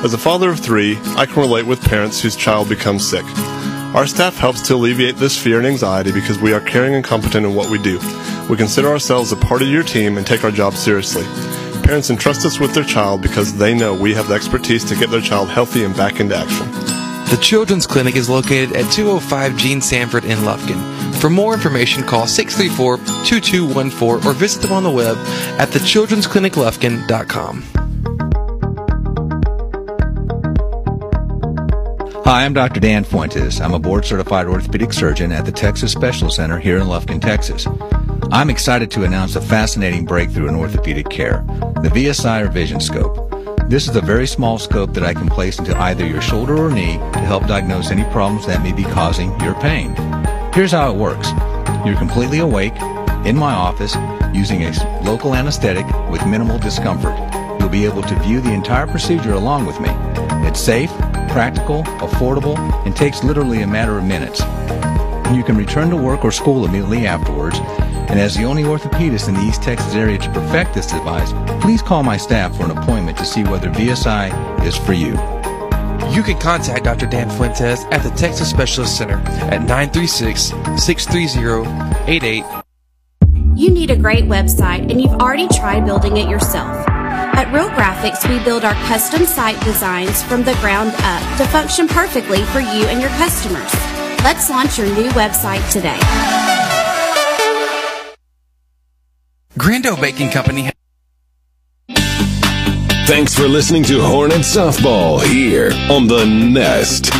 As 0.05 0.12
a 0.12 0.19
father 0.19 0.50
of 0.50 0.60
three, 0.60 0.98
I 1.16 1.25
can 1.25 1.37
relate 1.37 1.64
with 1.64 1.82
parents 1.82 2.20
whose 2.20 2.37
child 2.37 2.69
becomes 2.69 3.08
sick. 3.08 3.25
Our 3.94 4.06
staff 4.06 4.38
helps 4.38 4.62
to 4.68 4.74
alleviate 4.74 5.16
this 5.16 5.36
fear 5.36 5.58
and 5.58 5.66
anxiety 5.66 6.12
because 6.12 6.38
we 6.38 6.54
are 6.54 6.60
caring 6.60 6.94
and 6.94 7.04
competent 7.04 7.44
in 7.44 7.54
what 7.54 7.68
we 7.68 7.76
do. 7.76 7.98
We 8.48 8.56
consider 8.56 8.88
ourselves 8.88 9.32
a 9.32 9.36
part 9.36 9.60
of 9.60 9.68
your 9.68 9.82
team 9.82 10.16
and 10.16 10.26
take 10.26 10.44
our 10.44 10.50
job 10.50 10.72
seriously. 10.74 11.24
Parents 11.82 12.08
entrust 12.08 12.46
us 12.46 12.58
with 12.58 12.72
their 12.72 12.84
child 12.84 13.20
because 13.20 13.54
they 13.54 13.74
know 13.74 13.92
we 13.92 14.14
have 14.14 14.28
the 14.28 14.34
expertise 14.34 14.82
to 14.84 14.96
get 14.96 15.10
their 15.10 15.20
child 15.20 15.50
healthy 15.50 15.84
and 15.84 15.94
back 15.94 16.20
into 16.20 16.34
action. 16.34 16.70
The 17.28 17.38
Children's 17.42 17.86
Clinic 17.86 18.16
is 18.16 18.30
located 18.30 18.74
at 18.74 18.90
205 18.90 19.58
Gene 19.58 19.82
Sanford 19.82 20.24
in 20.24 20.38
Lufkin. 20.38 20.80
For 21.16 21.28
more 21.28 21.52
information, 21.52 22.02
call 22.02 22.26
634 22.26 22.96
2214 23.26 24.26
or 24.26 24.32
visit 24.32 24.62
them 24.62 24.72
on 24.72 24.84
the 24.84 24.90
web 24.90 25.18
at 25.58 25.68
thechildren'scliniclufkin.com. 25.68 27.81
Hi, 32.24 32.44
I'm 32.44 32.54
Dr. 32.54 32.78
Dan 32.78 33.02
Fuentes. 33.02 33.60
I'm 33.60 33.74
a 33.74 33.80
board 33.80 34.04
certified 34.04 34.46
orthopedic 34.46 34.92
surgeon 34.92 35.32
at 35.32 35.44
the 35.44 35.50
Texas 35.50 35.90
Specialist 35.90 36.36
Center 36.36 36.56
here 36.56 36.78
in 36.78 36.84
Lufkin, 36.86 37.20
Texas. 37.20 37.66
I'm 38.31 38.48
excited 38.48 38.93
to 38.93 39.02
announce 39.02 39.34
a 39.34 39.41
fascinating 39.41 40.05
breakthrough 40.05 40.46
in 40.46 40.55
orthopedic 40.55 41.08
care 41.10 41.44
the 41.82 41.88
VSI 41.88 42.46
VisionScope. 42.46 43.69
This 43.69 43.88
is 43.88 43.96
a 43.96 44.00
very 44.00 44.29
small 44.29 44.56
scope 44.58 44.94
that 44.94 45.02
I 45.02 45.14
can 45.14 45.29
place 45.29 45.58
into 45.58 45.76
either 45.76 46.06
your 46.06 46.22
shoulder 46.22 46.56
or 46.56 46.70
knee 46.70 46.96
to 46.96 47.19
help 47.19 47.48
diagnose 47.48 47.91
any 47.91 48.05
problems 48.05 48.46
that 48.46 48.62
may 48.62 48.72
be 48.72 48.84
causing 48.84 49.38
your 49.41 49.55
pain. 49.55 49.93
Here's 50.55 50.70
how 50.70 50.93
it 50.93 50.96
works 50.96 51.31
you're 51.84 51.98
completely 51.98 52.38
awake 52.38 52.81
in 53.26 53.36
my 53.36 53.52
office 53.52 53.96
using 54.32 54.62
a 54.62 55.02
local 55.02 55.34
anesthetic 55.34 55.86
with 56.08 56.24
minimal 56.24 56.60
discomfort. 56.60 57.19
You'll 57.58 57.69
be 57.69 57.84
able 57.84 58.02
to 58.02 58.14
view 58.20 58.41
the 58.41 58.52
entire 58.52 58.86
procedure 58.86 59.32
along 59.32 59.67
with 59.67 59.81
me. 59.81 59.91
It's 60.46 60.60
safe, 60.60 60.91
practical, 61.32 61.82
affordable, 62.01 62.56
and 62.86 62.94
takes 62.94 63.24
literally 63.24 63.62
a 63.62 63.67
matter 63.67 63.98
of 63.98 64.05
minutes. 64.05 64.41
You 65.34 65.43
can 65.43 65.56
return 65.56 65.91
to 65.91 65.96
work 65.96 66.24
or 66.24 66.31
school 66.31 66.67
immediately 66.67 67.06
afterwards. 67.06 67.58
And 67.58 68.20
as 68.20 68.34
the 68.34 68.44
only 68.44 68.65
orthopedist 68.65 69.29
in 69.29 69.34
the 69.34 69.41
East 69.41 69.62
Texas 69.62 69.94
area 69.94 70.19
to 70.19 70.31
perfect 70.32 70.74
this 70.74 70.86
device, 70.86 71.32
please 71.62 71.81
call 71.81 72.03
my 72.03 72.19
staff 72.19 72.55
for 72.56 72.65
an 72.65 72.70
appointment 72.72 73.17
to 73.19 73.24
see 73.24 73.43
whether 73.44 73.70
VSI 73.70 74.67
is 74.67 74.77
for 74.77 74.93
you. 74.93 75.12
You 76.15 76.22
can 76.22 76.39
contact 76.39 76.84
Dr. 76.84 77.06
Dan 77.06 77.31
Fuentes 77.31 77.84
at 77.84 78.03
the 78.03 78.10
Texas 78.10 78.51
Specialist 78.51 78.98
Center 78.98 79.17
at 79.51 79.62
936 79.62 80.53
630 80.77 82.12
88. 82.12 82.44
You 83.55 83.70
need 83.70 83.91
a 83.91 83.96
great 83.96 84.24
website 84.24 84.91
and 84.91 85.01
you've 85.01 85.15
already 85.15 85.48
tried 85.48 85.86
building 85.86 86.19
it 86.19 86.29
yourself. 86.29 86.92
At 87.34 87.51
Real 87.53 87.70
Graphics, 87.70 88.29
we 88.29 88.44
build 88.44 88.62
our 88.62 88.74
custom 88.86 89.24
site 89.24 89.58
designs 89.65 90.22
from 90.22 90.43
the 90.43 90.53
ground 90.55 90.93
up 90.98 91.39
to 91.39 91.46
function 91.46 91.89
perfectly 91.89 92.44
for 92.44 92.60
you 92.60 92.86
and 92.86 93.01
your 93.01 93.10
customers. 93.10 93.72
Let's 94.22 94.51
launch 94.51 94.79
your 94.79 94.86
new 94.94 95.08
website 95.10 95.69
today. 95.72 95.98
Grando 99.58 99.98
Baking 100.01 100.31
Company. 100.31 100.70
Thanks 103.06 103.34
for 103.34 103.48
listening 103.48 103.82
to 103.84 104.03
Hornet 104.03 104.43
Softball 104.43 105.22
here 105.22 105.72
on 105.91 106.06
the 106.06 106.24
Nest. 106.27 107.12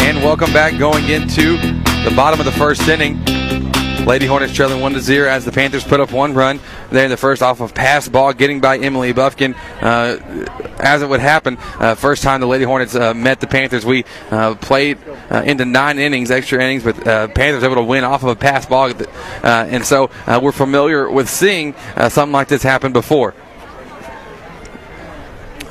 And 0.00 0.18
welcome 0.24 0.52
back 0.52 0.76
going 0.78 1.08
into 1.08 1.56
the 2.04 2.12
bottom 2.16 2.40
of 2.40 2.46
the 2.46 2.52
first 2.52 2.88
inning. 2.88 3.18
Lady 4.08 4.24
Hornets 4.24 4.54
trailing 4.54 4.80
1 4.80 4.94
to 4.94 5.00
0 5.00 5.28
as 5.28 5.44
the 5.44 5.52
Panthers 5.52 5.84
put 5.84 6.00
up 6.00 6.10
one 6.12 6.32
run. 6.32 6.60
there 6.90 7.04
in 7.04 7.10
the 7.10 7.16
first 7.18 7.42
off 7.42 7.60
of 7.60 7.74
pass 7.74 8.08
ball, 8.08 8.32
getting 8.32 8.58
by 8.58 8.78
Emily 8.78 9.12
Buffkin. 9.12 9.54
Uh, 9.82 10.46
as 10.78 11.02
it 11.02 11.08
would 11.10 11.20
happen, 11.20 11.58
uh, 11.78 11.94
first 11.94 12.22
time 12.22 12.40
the 12.40 12.46
Lady 12.46 12.64
Hornets 12.64 12.94
uh, 12.94 13.12
met 13.12 13.38
the 13.38 13.46
Panthers, 13.46 13.84
we 13.84 14.06
uh, 14.30 14.54
played 14.54 14.96
uh, 15.30 15.42
into 15.44 15.66
nine 15.66 15.98
innings, 15.98 16.30
extra 16.30 16.58
innings, 16.58 16.84
but 16.84 16.96
Panthers 17.34 17.62
able 17.62 17.74
to 17.74 17.82
win 17.82 18.02
off 18.02 18.22
of 18.22 18.30
a 18.30 18.36
pass 18.36 18.64
ball. 18.64 18.90
and 19.42 19.84
so 19.84 20.08
we're 20.40 20.52
familiar 20.52 21.10
with 21.10 21.28
seeing 21.28 21.74
something 22.08 22.32
like 22.32 22.48
this 22.48 22.62
happen 22.62 22.94
before. 22.94 23.34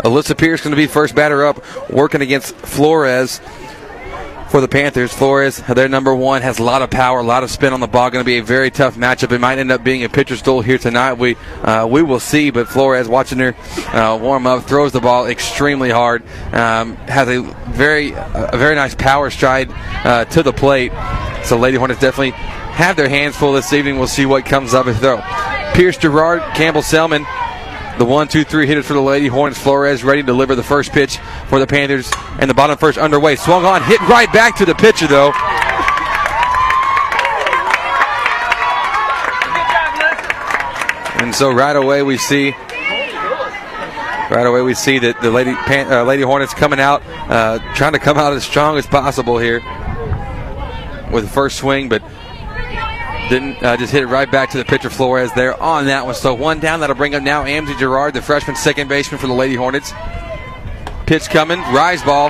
Alyssa 0.03 0.37
Pierce 0.37 0.61
going 0.61 0.75
to 0.75 0.77
be 0.77 0.85
first 0.85 1.15
batter 1.15 1.43
up, 1.43 1.89
working 1.89 2.21
against 2.21 2.55
Flores 2.57 3.41
for 4.49 4.61
the 4.61 4.67
Panthers. 4.67 5.13
Flores, 5.13 5.57
their 5.57 5.89
number 5.89 6.15
one, 6.15 6.41
has 6.41 6.59
a 6.59 6.63
lot 6.63 6.81
of 6.81 6.89
power, 6.89 7.19
a 7.19 7.23
lot 7.23 7.43
of 7.43 7.51
spin 7.51 7.73
on 7.73 7.79
the 7.79 7.87
ball. 7.87 8.09
Going 8.09 8.23
to 8.23 8.25
be 8.25 8.37
a 8.37 8.43
very 8.43 8.71
tough 8.71 8.95
matchup. 8.95 9.31
It 9.31 9.39
might 9.39 9.57
end 9.57 9.71
up 9.71 9.83
being 9.83 10.03
a 10.03 10.09
pitcher's 10.09 10.41
duel 10.41 10.61
here 10.61 10.77
tonight. 10.77 11.13
We 11.13 11.35
uh, 11.63 11.87
we 11.89 12.03
will 12.03 12.19
see. 12.19 12.49
But 12.49 12.67
Flores, 12.67 13.07
watching 13.07 13.39
her 13.39 13.55
uh, 13.93 14.17
warm 14.21 14.47
up, 14.47 14.63
throws 14.63 14.91
the 14.91 15.01
ball 15.01 15.27
extremely 15.27 15.89
hard. 15.89 16.23
Um, 16.53 16.95
has 17.07 17.27
a 17.27 17.41
very 17.69 18.13
a 18.13 18.57
very 18.57 18.75
nice 18.75 18.95
power 18.95 19.29
stride 19.29 19.69
uh, 20.05 20.25
to 20.25 20.43
the 20.43 20.53
plate. 20.53 20.91
So 21.43 21.57
Lady 21.57 21.77
Hornets 21.77 22.01
definitely 22.01 22.31
have 22.31 22.95
their 22.95 23.09
hands 23.09 23.35
full 23.35 23.53
this 23.53 23.73
evening. 23.73 23.97
We'll 23.97 24.07
see 24.07 24.25
what 24.25 24.45
comes 24.45 24.73
of 24.73 24.87
it 24.87 24.95
throw. 24.95 25.21
Pierce 25.73 25.97
Gerard, 25.97 26.41
Campbell 26.55 26.81
Selman 26.81 27.25
the 27.97 28.05
one, 28.05 28.27
two, 28.27 28.43
three 28.43 28.67
hitters 28.67 28.85
for 28.85 28.93
the 28.93 29.01
Lady 29.01 29.27
Hornets. 29.27 29.59
Flores 29.59 30.03
ready 30.03 30.21
to 30.21 30.25
deliver 30.25 30.55
the 30.55 30.63
first 30.63 30.91
pitch 30.91 31.17
for 31.47 31.59
the 31.59 31.67
Panthers. 31.67 32.11
And 32.39 32.49
the 32.49 32.53
bottom 32.53 32.77
first 32.77 32.97
underway. 32.97 33.35
Swung 33.35 33.65
on, 33.65 33.81
hit 33.83 33.99
right 34.01 34.31
back 34.31 34.55
to 34.57 34.65
the 34.65 34.75
pitcher, 34.75 35.07
though. 35.07 35.31
And 41.19 41.33
so 41.33 41.51
right 41.51 41.75
away 41.75 42.03
we 42.03 42.17
see, 42.17 42.51
right 44.31 44.45
away 44.45 44.61
we 44.61 44.75
see 44.75 44.99
that 44.99 45.19
the 45.19 45.31
Lady 45.31 45.51
uh, 45.51 46.03
Lady 46.03 46.21
Hornets 46.21 46.53
coming 46.53 46.79
out, 46.79 47.01
uh, 47.05 47.59
trying 47.73 47.93
to 47.93 47.99
come 47.99 48.17
out 48.17 48.33
as 48.33 48.43
strong 48.43 48.77
as 48.77 48.85
possible 48.85 49.37
here 49.39 49.59
with 51.11 51.23
the 51.23 51.29
first 51.29 51.57
swing, 51.57 51.89
but 51.89 52.03
didn't 53.29 53.61
uh, 53.63 53.75
just 53.77 53.91
hit 53.91 54.03
it 54.03 54.07
right 54.07 54.29
back 54.29 54.51
to 54.51 54.57
the 54.57 54.65
pitcher 54.65 54.89
Flores 54.89 55.31
there 55.33 55.61
on 55.61 55.85
that 55.85 56.05
one. 56.05 56.15
So 56.15 56.33
one 56.33 56.59
down. 56.59 56.79
That'll 56.79 56.95
bring 56.95 57.15
up 57.15 57.23
now 57.23 57.43
Amzie 57.43 57.77
Gerard, 57.77 58.13
the 58.13 58.21
freshman 58.21 58.55
second 58.55 58.87
baseman 58.87 59.19
for 59.19 59.27
the 59.27 59.33
Lady 59.33 59.55
Hornets. 59.55 59.91
Pitch 61.05 61.29
coming, 61.29 61.59
rise 61.73 62.03
ball, 62.03 62.29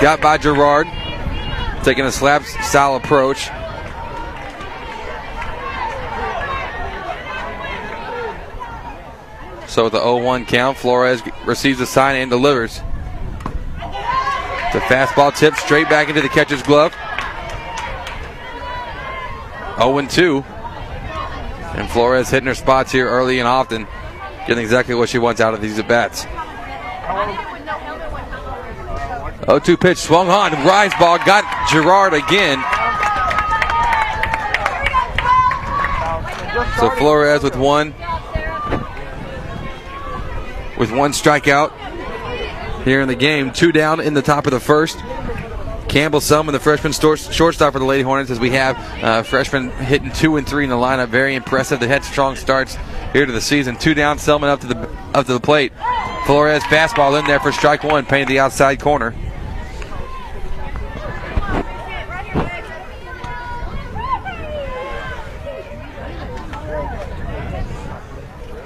got 0.00 0.20
by 0.20 0.38
Gerard, 0.38 0.86
taking 1.82 2.04
a 2.04 2.12
slap 2.12 2.42
style 2.42 2.96
approach. 2.96 3.50
So 9.68 9.84
with 9.84 9.92
the 9.92 9.98
0-1 9.98 10.46
count, 10.46 10.78
Flores 10.78 11.20
receives 11.44 11.80
the 11.80 11.86
sign 11.86 12.14
and 12.14 12.30
delivers. 12.30 12.78
The 14.72 14.80
fastball 14.80 15.36
tip 15.36 15.54
straight 15.56 15.88
back 15.88 16.08
into 16.08 16.20
the 16.20 16.28
catcher's 16.28 16.62
glove. 16.62 16.94
0 19.76 20.06
2. 20.06 20.44
And 21.76 21.90
Flores 21.90 22.30
hitting 22.30 22.46
her 22.46 22.54
spots 22.54 22.92
here 22.92 23.08
early 23.08 23.40
and 23.40 23.48
often, 23.48 23.86
getting 24.46 24.62
exactly 24.62 24.94
what 24.94 25.08
she 25.08 25.18
wants 25.18 25.40
out 25.40 25.54
of 25.54 25.60
these 25.60 25.78
at 25.78 25.88
bats. 25.88 26.26
0 29.46 29.58
2 29.58 29.76
pitch 29.76 29.98
swung 29.98 30.28
on. 30.28 30.52
Rise 30.64 30.92
ball 30.98 31.18
got 31.18 31.44
Gerard 31.68 32.14
again. 32.14 32.62
So 36.78 36.90
Flores 36.90 37.42
with 37.42 37.56
one. 37.56 37.94
With 40.78 40.90
one 40.90 41.12
strikeout 41.12 41.72
here 42.84 43.00
in 43.00 43.08
the 43.08 43.14
game. 43.14 43.52
Two 43.52 43.72
down 43.72 44.00
in 44.00 44.14
the 44.14 44.22
top 44.22 44.46
of 44.46 44.52
the 44.52 44.60
first. 44.60 44.98
Campbell 45.94 46.20
Selman, 46.20 46.52
the 46.52 46.58
freshman 46.58 46.92
shortstop 46.92 47.72
for 47.72 47.78
the 47.78 47.84
Lady 47.84 48.02
Hornets, 48.02 48.28
as 48.28 48.40
we 48.40 48.50
have 48.50 48.76
uh, 49.04 49.22
freshmen 49.22 49.70
hitting 49.70 50.10
two 50.10 50.36
and 50.36 50.44
three 50.44 50.64
in 50.64 50.70
the 50.70 50.74
lineup. 50.74 51.06
Very 51.06 51.36
impressive. 51.36 51.78
The 51.78 51.86
headstrong 51.86 52.34
starts 52.34 52.76
here 53.12 53.24
to 53.24 53.30
the 53.30 53.40
season. 53.40 53.76
Two 53.76 53.94
down, 53.94 54.18
Selman 54.18 54.50
up 54.50 54.60
to 54.62 54.66
the 54.66 54.88
up 55.14 55.26
to 55.26 55.32
the 55.34 55.38
plate. 55.38 55.72
Flores 56.26 56.64
fastball 56.64 57.16
in 57.16 57.24
there 57.26 57.38
for 57.38 57.52
strike 57.52 57.84
one, 57.84 58.04
painted 58.06 58.26
the 58.26 58.40
outside 58.40 58.80
corner. 58.80 59.14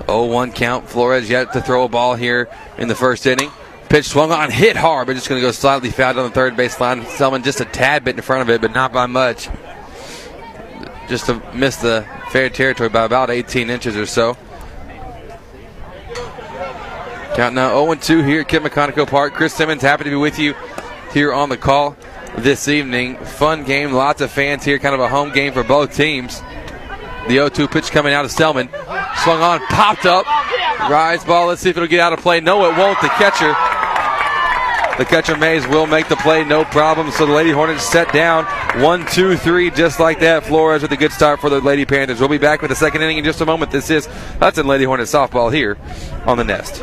Oh, 0.09 0.25
one 0.25 0.51
count. 0.51 0.89
Flores 0.89 1.29
yet 1.29 1.53
to 1.53 1.61
throw 1.61 1.85
a 1.85 1.89
ball 1.91 2.15
here 2.15 2.49
in 2.79 2.89
the 2.89 2.95
first 2.95 3.27
inning. 3.27 3.51
Pitch 3.89 4.07
swung 4.07 4.33
on, 4.33 4.51
hit 4.51 4.77
hard, 4.77 5.07
but 5.07 5.15
just 5.15 5.29
going 5.29 5.41
to 5.41 5.47
go 5.47 5.51
slightly 5.51 5.91
foul 5.91 6.19
on 6.19 6.29
the 6.29 6.31
third 6.31 6.57
base 6.57 6.79
line. 6.79 7.07
Selman 7.07 7.43
just 7.43 7.61
a 7.61 7.65
tad 7.65 8.05
bit 8.05 8.17
in 8.17 8.23
front 8.23 8.43
of 8.43 8.51
it, 8.51 8.61
but 8.61 8.73
not 8.73 8.93
by 8.93 9.07
much. 9.07 9.49
Just 11.09 11.27
to 11.27 11.43
miss 11.55 11.77
the 11.77 12.07
fair 12.31 12.51
territory 12.51 12.91
by 12.91 13.05
about 13.05 13.31
18 13.31 13.71
inches 13.71 13.97
or 13.97 14.05
so. 14.05 14.37
Count 17.35 17.55
now 17.55 17.71
0 17.71 17.95
2 17.95 18.23
here 18.25 18.41
at 18.43 18.49
Kit 18.49 18.63
McConnico 18.63 19.09
Park. 19.09 19.33
Chris 19.33 19.55
Simmons, 19.55 19.81
happy 19.81 20.05
to 20.05 20.11
be 20.11 20.17
with 20.17 20.39
you 20.39 20.55
here 21.13 21.33
on 21.33 21.49
the 21.49 21.57
call 21.57 21.97
this 22.37 22.69
evening. 22.69 23.17
Fun 23.17 23.65
game, 23.65 23.93
lots 23.93 24.21
of 24.21 24.31
fans 24.31 24.65
here, 24.65 24.79
kind 24.79 24.95
of 24.95 25.01
a 25.01 25.09
home 25.09 25.33
game 25.33 25.53
for 25.53 25.63
both 25.63 25.95
teams. 25.95 26.43
The 27.29 27.35
0 27.35 27.49
2 27.51 27.69
pitch 27.69 27.91
coming 27.91 28.15
out 28.15 28.25
of 28.25 28.31
Selman. 28.31 28.69
Swung 29.23 29.43
on, 29.43 29.61
popped 29.67 30.07
up. 30.07 30.27
Rise 30.91 31.25
ball. 31.25 31.49
Let's 31.49 31.61
see 31.61 31.71
if 31.71 31.77
it'll 31.77 31.89
get 31.89 32.01
out 32.01 32.13
of 32.13 32.21
play. 32.21 32.41
No, 32.41 32.65
it 32.71 32.77
won't. 32.77 33.01
The 33.01 33.09
catcher 33.09 33.55
the 34.99 35.05
catcher 35.05 35.37
Mays 35.37 35.65
will 35.69 35.87
make 35.87 36.09
the 36.09 36.17
play, 36.17 36.43
no 36.43 36.65
problem. 36.65 37.13
So 37.13 37.25
the 37.25 37.33
Lady 37.33 37.53
Hornets 37.53 37.85
set 37.85 38.13
down 38.13 38.47
one, 38.83 39.07
two, 39.07 39.37
three, 39.37 39.71
just 39.71 40.01
like 40.01 40.19
that. 40.21 40.45
Flores 40.45 40.83
with 40.83 40.91
a 40.91 40.97
good 40.97 41.13
start 41.13 41.41
for 41.41 41.49
the 41.49 41.61
Lady 41.61 41.85
Panthers. 41.85 42.19
We'll 42.19 42.29
be 42.29 42.37
back 42.37 42.63
with 42.63 42.71
the 42.71 42.77
second 42.77 43.03
inning 43.03 43.19
in 43.19 43.25
just 43.25 43.41
a 43.41 43.47
moment. 43.47 43.71
This 43.71 43.91
is 43.91 44.07
Hudson 44.41 44.67
Lady 44.67 44.83
Hornets 44.83 45.13
softball 45.13 45.55
here 45.55 45.79
on 46.27 46.37
the 46.37 46.43
Nest. 46.43 46.83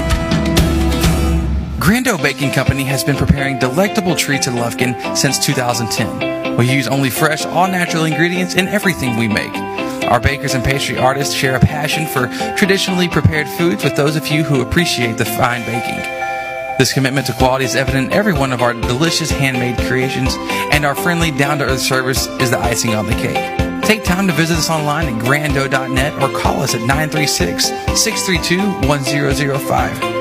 Grando 1.81 2.21
Baking 2.21 2.51
Company 2.51 2.83
has 2.83 3.03
been 3.03 3.15
preparing 3.15 3.57
delectable 3.57 4.15
treats 4.15 4.45
in 4.45 4.53
Lufkin 4.53 5.17
since 5.17 5.43
2010. 5.43 6.55
We 6.55 6.71
use 6.71 6.87
only 6.87 7.09
fresh, 7.09 7.43
all 7.43 7.67
natural 7.67 8.03
ingredients 8.03 8.53
in 8.53 8.67
everything 8.67 9.17
we 9.17 9.27
make. 9.27 9.51
Our 10.05 10.19
bakers 10.19 10.53
and 10.53 10.63
pastry 10.63 10.99
artists 10.99 11.33
share 11.33 11.55
a 11.55 11.59
passion 11.59 12.05
for 12.05 12.27
traditionally 12.55 13.07
prepared 13.09 13.47
foods 13.47 13.83
with 13.83 13.95
those 13.95 14.15
of 14.15 14.27
you 14.27 14.43
who 14.43 14.61
appreciate 14.61 15.17
the 15.17 15.25
fine 15.25 15.65
baking. 15.65 15.97
This 16.77 16.93
commitment 16.93 17.25
to 17.25 17.33
quality 17.33 17.65
is 17.65 17.75
evident 17.75 18.11
in 18.11 18.13
every 18.13 18.33
one 18.33 18.53
of 18.53 18.61
our 18.61 18.75
delicious 18.75 19.31
handmade 19.31 19.79
creations, 19.87 20.35
and 20.71 20.85
our 20.85 20.93
friendly, 20.93 21.31
down 21.31 21.57
to 21.57 21.65
earth 21.65 21.81
service 21.81 22.27
is 22.39 22.51
the 22.51 22.59
icing 22.59 22.93
on 22.93 23.07
the 23.07 23.13
cake. 23.13 23.81
Take 23.81 24.03
time 24.03 24.27
to 24.27 24.33
visit 24.33 24.57
us 24.57 24.69
online 24.69 25.07
at 25.07 25.23
grando.net 25.23 26.13
or 26.21 26.39
call 26.39 26.61
us 26.61 26.75
at 26.75 26.81
936 26.81 27.65
632 27.99 28.87
1005. 28.87 30.20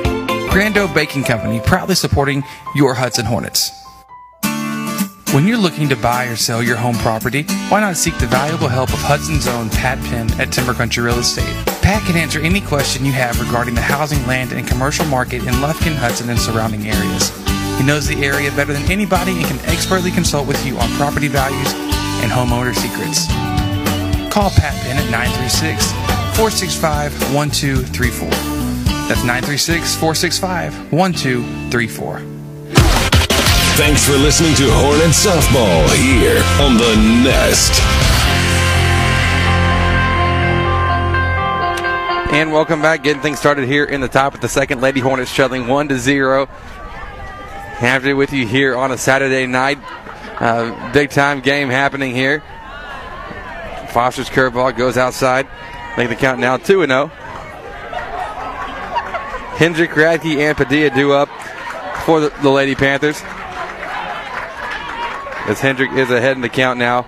Grando 0.50 0.92
Baking 0.92 1.22
Company, 1.22 1.60
proudly 1.60 1.94
supporting 1.94 2.42
your 2.74 2.92
Hudson 2.92 3.24
Hornets. 3.24 3.70
When 5.32 5.46
you're 5.46 5.56
looking 5.56 5.88
to 5.90 5.96
buy 5.96 6.26
or 6.26 6.34
sell 6.34 6.60
your 6.60 6.76
home 6.76 6.96
property, 6.96 7.44
why 7.68 7.78
not 7.78 7.96
seek 7.96 8.18
the 8.18 8.26
valuable 8.26 8.66
help 8.66 8.92
of 8.92 8.98
Hudson's 8.98 9.46
own 9.46 9.70
Pat 9.70 10.00
Penn 10.06 10.28
at 10.40 10.50
Timber 10.50 10.74
Country 10.74 11.04
Real 11.04 11.20
Estate? 11.20 11.54
Pat 11.82 12.02
can 12.04 12.16
answer 12.16 12.40
any 12.40 12.60
question 12.60 13.04
you 13.04 13.12
have 13.12 13.40
regarding 13.40 13.76
the 13.76 13.80
housing, 13.80 14.26
land, 14.26 14.50
and 14.50 14.66
commercial 14.66 15.06
market 15.06 15.42
in 15.42 15.54
Lufkin, 15.62 15.94
Hudson, 15.94 16.28
and 16.28 16.38
surrounding 16.38 16.84
areas. 16.88 17.30
He 17.78 17.86
knows 17.86 18.08
the 18.08 18.20
area 18.20 18.50
better 18.50 18.72
than 18.72 18.90
anybody 18.90 19.38
and 19.38 19.46
can 19.46 19.60
expertly 19.70 20.10
consult 20.10 20.48
with 20.48 20.66
you 20.66 20.76
on 20.78 20.90
property 20.94 21.28
values 21.28 21.72
and 22.26 22.32
homeowner 22.32 22.74
secrets. 22.74 23.28
Call 24.34 24.50
Pat 24.50 24.74
Penn 24.82 24.98
at 24.98 25.10
936 25.12 25.92
465 26.34 27.12
1234. 27.32 28.79
That's 29.10 29.24
936 29.24 29.96
465 29.96 30.92
1234. 30.92 32.18
Thanks 33.74 34.06
for 34.06 34.12
listening 34.12 34.54
to 34.54 34.70
Hornet 34.70 35.10
Softball 35.10 35.88
here 35.96 36.40
on 36.62 36.76
The 36.76 36.94
Nest. 37.24 37.82
And 42.32 42.52
welcome 42.52 42.80
back. 42.80 43.02
Getting 43.02 43.20
things 43.20 43.40
started 43.40 43.66
here 43.66 43.84
in 43.84 44.00
the 44.00 44.06
top 44.06 44.34
of 44.34 44.42
the 44.42 44.48
second. 44.48 44.80
Lady 44.80 45.00
Hornets 45.00 45.34
trailing 45.34 45.66
1 45.66 45.88
to 45.88 45.98
0. 45.98 46.46
Happy 46.46 48.02
to 48.02 48.08
be 48.10 48.12
with 48.12 48.32
you 48.32 48.46
here 48.46 48.76
on 48.76 48.92
a 48.92 48.96
Saturday 48.96 49.44
night. 49.44 49.78
Uh, 50.40 50.92
big 50.92 51.10
time 51.10 51.40
game 51.40 51.68
happening 51.68 52.14
here. 52.14 52.44
Foster's 53.90 54.30
curveball 54.30 54.76
goes 54.76 54.96
outside. 54.96 55.48
Make 55.98 56.10
the 56.10 56.14
count 56.14 56.38
now 56.38 56.58
2 56.58 56.86
0. 56.86 57.10
Hendrick, 59.60 59.90
Radke, 59.90 60.38
and 60.38 60.56
Padilla 60.56 60.88
do 60.88 61.12
up 61.12 61.28
for 62.06 62.18
the, 62.18 62.30
the 62.40 62.48
Lady 62.48 62.74
Panthers. 62.74 63.20
As 65.50 65.60
Hendrick 65.60 65.92
is 65.92 66.10
ahead 66.10 66.34
in 66.34 66.40
the 66.40 66.48
count 66.48 66.78
now. 66.78 67.02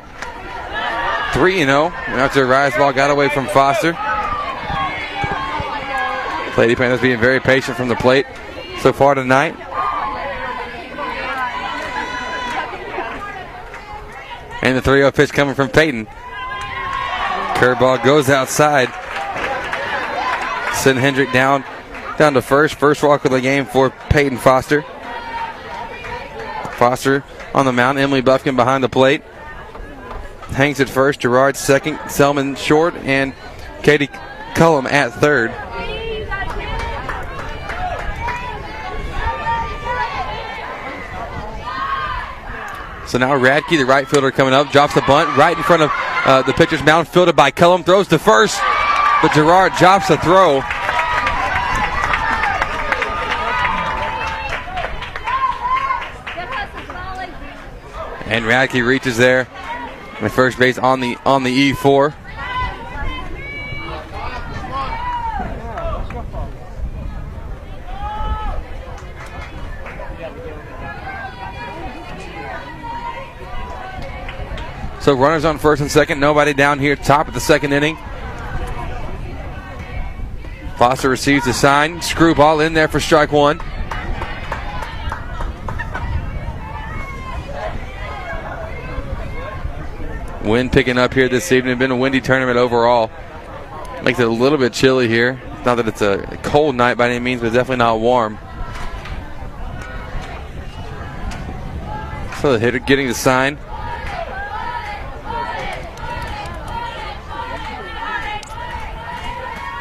3 1.33 1.61
0 1.65 1.87
after 1.87 2.45
Rise 2.45 2.75
ball 2.77 2.93
got 2.93 3.11
away 3.11 3.31
from 3.31 3.47
Foster. 3.47 3.93
Lady 6.61 6.75
Panthers 6.75 7.01
being 7.01 7.19
very 7.19 7.41
patient 7.41 7.75
from 7.75 7.89
the 7.89 7.97
plate 7.97 8.27
so 8.81 8.93
far 8.93 9.15
tonight. 9.15 9.57
And 14.61 14.77
the 14.77 14.83
3 14.83 15.01
0 15.01 15.11
pitch 15.11 15.33
coming 15.33 15.55
from 15.55 15.71
Peyton. 15.71 16.05
Curveball 17.55 18.05
goes 18.05 18.29
outside. 18.29 18.91
Send 20.75 20.99
Hendrick 20.99 21.33
down 21.33 21.65
down 22.19 22.35
to 22.35 22.43
first. 22.43 22.75
First 22.75 23.03
walk 23.03 23.25
of 23.25 23.31
the 23.31 23.41
game 23.41 23.65
for 23.65 23.91
Peyton 24.11 24.39
Foster. 24.39 24.83
Foster 26.75 27.25
on 27.55 27.67
the 27.67 27.73
mound. 27.73 27.99
Emily 27.99 28.21
Buffkin 28.21 28.57
behind 28.57 28.83
the 28.83 28.89
plate. 28.89 29.23
Hanks 30.51 30.81
at 30.81 30.89
first. 30.89 31.21
Gerard 31.21 31.57
second. 31.57 31.99
Selman 32.09 32.57
short. 32.57 32.95
And 32.97 33.35
Katie 33.83 34.11
Cullum 34.55 34.87
at 34.87 35.13
third. 35.15 35.51
So 43.13 43.19
now 43.19 43.39
Radke, 43.39 43.77
the 43.77 43.85
right 43.85 44.09
fielder, 44.09 44.31
coming 44.31 44.55
up, 44.55 44.73
drops 44.73 44.95
the 44.95 45.03
bunt 45.03 45.37
right 45.37 45.55
in 45.55 45.63
front 45.63 45.83
of 45.83 45.91
uh, 46.25 46.41
the 46.43 46.55
pitcher's 46.55 46.83
mound, 46.83 47.09
fielded 47.09 47.37
by 47.37 47.51
Cullum, 47.51 47.85
throws 47.85 48.09
to 48.09 48.19
first, 48.19 48.59
but 49.21 49.33
Gerard 49.33 49.75
drops 49.75 50.09
the 50.09 50.17
throw. 50.17 50.63
And 58.33 58.47
Radke 58.47 58.83
reaches 58.83 59.19
there 59.19 59.41
at 60.23 60.31
first 60.31 60.59
base 60.59 60.79
on 60.79 61.01
the 61.01 61.19
on 61.27 61.43
the 61.43 61.73
E4. 61.73 62.15
So 75.03 75.13
runners 75.13 75.45
on 75.45 75.59
first 75.59 75.83
and 75.83 75.91
second, 75.91 76.19
nobody 76.19 76.55
down 76.55 76.79
here, 76.79 76.97
top 76.97 77.29
of 77.29 77.35
the 77.35 77.41
second 77.41 77.75
inning. 77.75 77.99
Foster 80.79 81.11
receives 81.11 81.45
the 81.45 81.53
sign, 81.53 82.01
screwball 82.01 82.61
in 82.61 82.73
there 82.73 82.89
for 82.89 82.99
strike 82.99 83.31
one. 83.31 83.61
Wind 90.45 90.73
picking 90.73 90.99
up 90.99 91.15
here 91.15 91.29
this 91.29 91.53
evening. 91.53 91.79
Been 91.79 91.93
a 91.93 91.97
windy 91.97 92.21
tournament 92.21 92.59
overall. 92.59 93.11
Makes 94.03 94.19
it 94.19 94.27
a 94.27 94.31
little 94.31 94.59
bit 94.59 94.73
chilly 94.73 95.07
here. 95.07 95.41
Not 95.65 95.77
that 95.77 95.87
it's 95.87 96.03
a 96.03 96.39
cold 96.43 96.75
night 96.75 96.97
by 96.99 97.09
any 97.09 97.21
means, 97.21 97.41
but 97.41 97.53
definitely 97.53 97.77
not 97.77 98.01
warm. 98.01 98.39
So 102.41 102.53
the 102.53 102.59
hitter 102.59 102.81
getting 102.81 103.07
the 103.07 103.15
sign. 103.15 103.57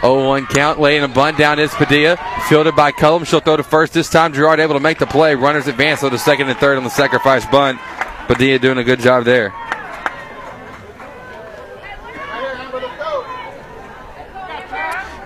Oh, 0.04 0.28
one 0.28 0.46
count, 0.48 0.80
laying 0.80 1.04
a 1.04 1.08
bunt 1.08 1.38
down 1.38 1.58
is 1.58 1.72
Padilla. 1.74 2.18
Fielded 2.48 2.76
by 2.76 2.92
Cullum. 2.92 3.24
She'll 3.24 3.40
throw 3.40 3.58
to 3.58 3.64
first 3.64 3.94
this 3.94 4.10
time. 4.10 4.34
Gerard 4.34 4.60
able 4.60 4.76
to 4.76 4.80
make 4.80 5.00
the 5.00 5.08
play. 5.08 5.34
Runners 5.34 5.68
advance, 5.68 6.02
so 6.02 6.10
to 6.10 6.20
second 6.20 6.50
and 6.50 6.58
third 6.60 6.78
on 6.78 6.84
the 6.84 6.90
sacrifice 6.90 7.46
bunt. 7.48 7.80
Padilla 8.28 8.60
doing 8.60 8.78
a 8.78 8.84
good 8.84 9.00
job 9.00 9.26
there. 9.26 9.54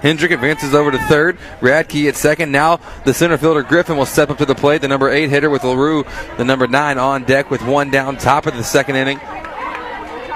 Hendrick 0.06 0.30
advances 0.30 0.76
over 0.76 0.92
to 0.92 1.00
third. 1.00 1.36
Radke 1.62 2.08
at 2.08 2.16
second. 2.16 2.52
Now 2.52 2.80
the 3.06 3.14
center 3.14 3.40
fielder 3.40 3.64
Griffin 3.64 3.98
will 3.98 4.06
step 4.06 4.30
up 4.30 4.38
to 4.38 4.46
the 4.46 4.54
plate. 4.54 4.82
The 4.82 4.88
number 4.88 5.10
eight 5.10 5.32
hitter 5.32 5.50
with 5.50 5.64
LaRue, 5.64 6.06
the 6.38 6.46
number 6.46 6.68
nine 6.68 7.00
on 7.00 7.24
deck 7.24 7.50
with 7.50 7.64
one 7.64 7.90
down, 7.90 8.18
top 8.18 8.46
of 8.46 8.56
the 8.56 8.64
second 8.64 8.98
inning. 8.98 9.20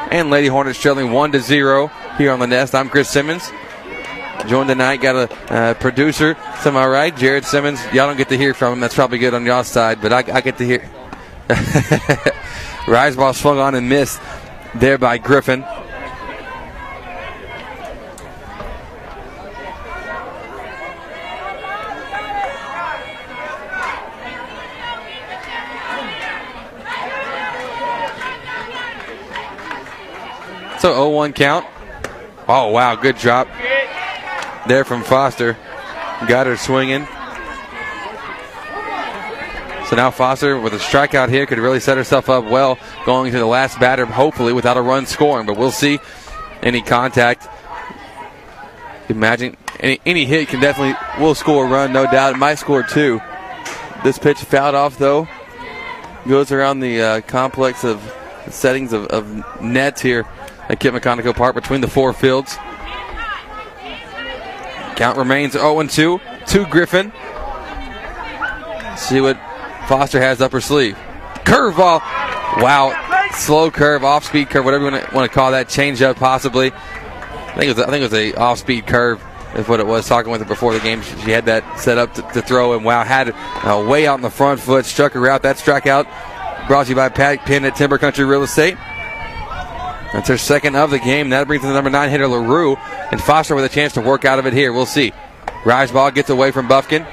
And 0.10 0.32
Lady 0.32 0.47
Hornets 0.47 0.82
trailing 0.82 1.12
one 1.12 1.32
to 1.34 1.39
zero 1.39 1.91
here 2.17 2.32
on 2.32 2.39
the 2.39 2.47
nest. 2.47 2.73
I'm 2.73 2.89
Chris 2.89 3.12
Simmons. 3.12 3.51
Joined 4.47 4.69
tonight, 4.69 5.01
got 5.01 5.29
a 5.29 5.53
uh, 5.53 5.73
producer, 5.75 6.36
semi 6.62 6.84
right, 6.84 7.15
Jared 7.15 7.45
Simmons. 7.45 7.79
Y'all 7.93 8.08
don't 8.08 8.17
get 8.17 8.29
to 8.29 8.38
hear 8.38 8.55
from 8.55 8.73
him. 8.73 8.79
That's 8.79 8.95
probably 8.95 9.19
good 9.19 9.36
on 9.36 9.45
y'all 9.45 9.63
side, 9.63 10.01
but 10.01 10.12
I, 10.12 10.23
I 10.34 10.41
get 10.41 10.58
to 10.58 10.65
hear. 10.65 10.89
Rise 12.88 13.15
ball 13.15 13.36
swung 13.36 13.60
on 13.60 13.75
and 13.75 13.88
missed 13.88 14.19
there 14.73 14.97
by 14.97 15.19
Griffin. 15.19 15.63
So 30.79 30.93
0 30.93 31.09
1 31.09 31.33
count. 31.33 31.65
Oh, 32.47 32.69
wow, 32.69 32.95
good 32.95 33.17
drop 33.17 33.47
there 34.65 34.85
from 34.85 35.03
Foster. 35.03 35.57
Got 36.27 36.47
her 36.47 36.55
swinging. 36.55 37.05
So 39.87 39.95
now 39.95 40.11
Foster, 40.11 40.59
with 40.59 40.73
a 40.73 40.77
strikeout 40.77 41.29
here, 41.29 41.45
could 41.45 41.57
really 41.57 41.79
set 41.79 41.97
herself 41.97 42.29
up 42.29 42.45
well 42.45 42.77
going 43.05 43.31
to 43.31 43.39
the 43.39 43.45
last 43.45 43.79
batter, 43.79 44.05
hopefully 44.05 44.53
without 44.53 44.77
a 44.77 44.81
run 44.81 45.05
scoring. 45.05 45.47
But 45.47 45.57
we'll 45.57 45.71
see 45.71 45.99
any 46.61 46.81
contact. 46.81 47.47
Imagine 49.09 49.57
any, 49.79 49.99
any 50.05 50.25
hit 50.25 50.47
can 50.47 50.61
definitely 50.61 50.95
will 51.21 51.35
score 51.35 51.65
a 51.65 51.67
run, 51.67 51.91
no 51.91 52.05
doubt. 52.05 52.35
It 52.35 52.37
might 52.37 52.55
score 52.55 52.83
two. 52.83 53.19
This 54.03 54.17
pitch 54.17 54.37
fouled 54.37 54.75
off 54.75 54.97
though. 54.97 55.27
Goes 56.27 56.51
around 56.51 56.79
the 56.79 57.01
uh, 57.01 57.21
complex 57.21 57.83
of 57.83 58.01
settings 58.49 58.93
of, 58.93 59.07
of 59.07 59.61
nets 59.61 60.01
here 60.01 60.25
at 60.69 60.79
Kit 60.79 60.93
McConnico 60.93 61.36
Park 61.36 61.55
between 61.55 61.82
the 61.82 61.88
four 61.88 62.13
fields. 62.13 62.58
Count 64.95 65.17
remains 65.17 65.53
0 65.53 65.82
2 65.84 66.21
to 66.47 66.65
Griffin. 66.67 67.12
See 68.97 69.21
what 69.21 69.38
Foster 69.88 70.19
has 70.19 70.41
up 70.41 70.51
her 70.51 70.62
sleeve. 70.62 70.97
Curveball. 71.45 71.99
Wow. 72.62 73.29
Slow 73.32 73.71
curve, 73.71 74.03
off 74.03 74.25
speed 74.25 74.49
curve, 74.49 74.65
whatever 74.65 74.86
you 74.86 74.91
want 75.13 75.32
to 75.32 75.34
call 75.34 75.51
that. 75.51 75.69
Change 75.69 76.01
up 76.01 76.17
possibly. 76.17 76.71
I 76.71 77.53
think 77.55 77.65
it 77.65 77.75
was, 77.75 77.79
I 77.79 77.89
think 77.89 78.01
it 78.01 78.12
was 78.12 78.13
a 78.13 78.34
off 78.36 78.60
speed 78.60 78.88
curve 78.88 79.23
is 79.55 79.67
what 79.67 79.79
it 79.79 79.88
was. 79.88 80.08
Talking 80.08 80.32
with 80.32 80.41
her 80.41 80.47
before 80.47 80.73
the 80.73 80.79
game, 80.79 81.01
she 81.01 81.32
had 81.32 81.45
that 81.45 81.79
set 81.79 81.97
up 81.97 82.13
to, 82.15 82.21
to 82.34 82.41
throw, 82.41 82.75
and 82.75 82.84
wow, 82.84 83.03
had 83.03 83.29
it 83.29 83.36
uh, 83.36 83.86
way 83.88 84.05
out 84.05 84.15
in 84.15 84.21
the 84.21 84.29
front 84.29 84.60
foot, 84.60 84.86
struck 84.86 85.13
her 85.13 85.27
out. 85.29 85.43
That 85.43 85.58
strikeout 85.58 86.08
brought 86.67 86.86
to 86.86 86.89
you 86.89 86.95
by 86.95 87.10
Pat 87.10 87.39
Penn 87.45 87.65
at 87.65 87.75
Timber 87.75 87.97
Country 87.97 88.25
Real 88.25 88.43
Estate. 88.43 88.75
That's 90.13 90.27
her 90.27 90.37
second 90.37 90.75
of 90.75 90.89
the 90.89 90.99
game. 90.99 91.29
That 91.29 91.47
brings 91.47 91.63
in 91.63 91.69
the 91.69 91.75
number 91.75 91.89
nine 91.89 92.09
hitter 92.09 92.27
LaRue 92.27 92.75
and 92.75 93.21
Foster 93.21 93.55
with 93.55 93.65
a 93.65 93.69
chance 93.69 93.93
to 93.93 94.01
work 94.01 94.25
out 94.25 94.39
of 94.39 94.45
it 94.45 94.53
here. 94.53 94.73
We'll 94.73 94.85
see. 94.85 95.13
Rise 95.65 95.91
ball 95.91 96.11
gets 96.11 96.29
away 96.29 96.51
from 96.51 96.67
Buffkin. 96.67 97.03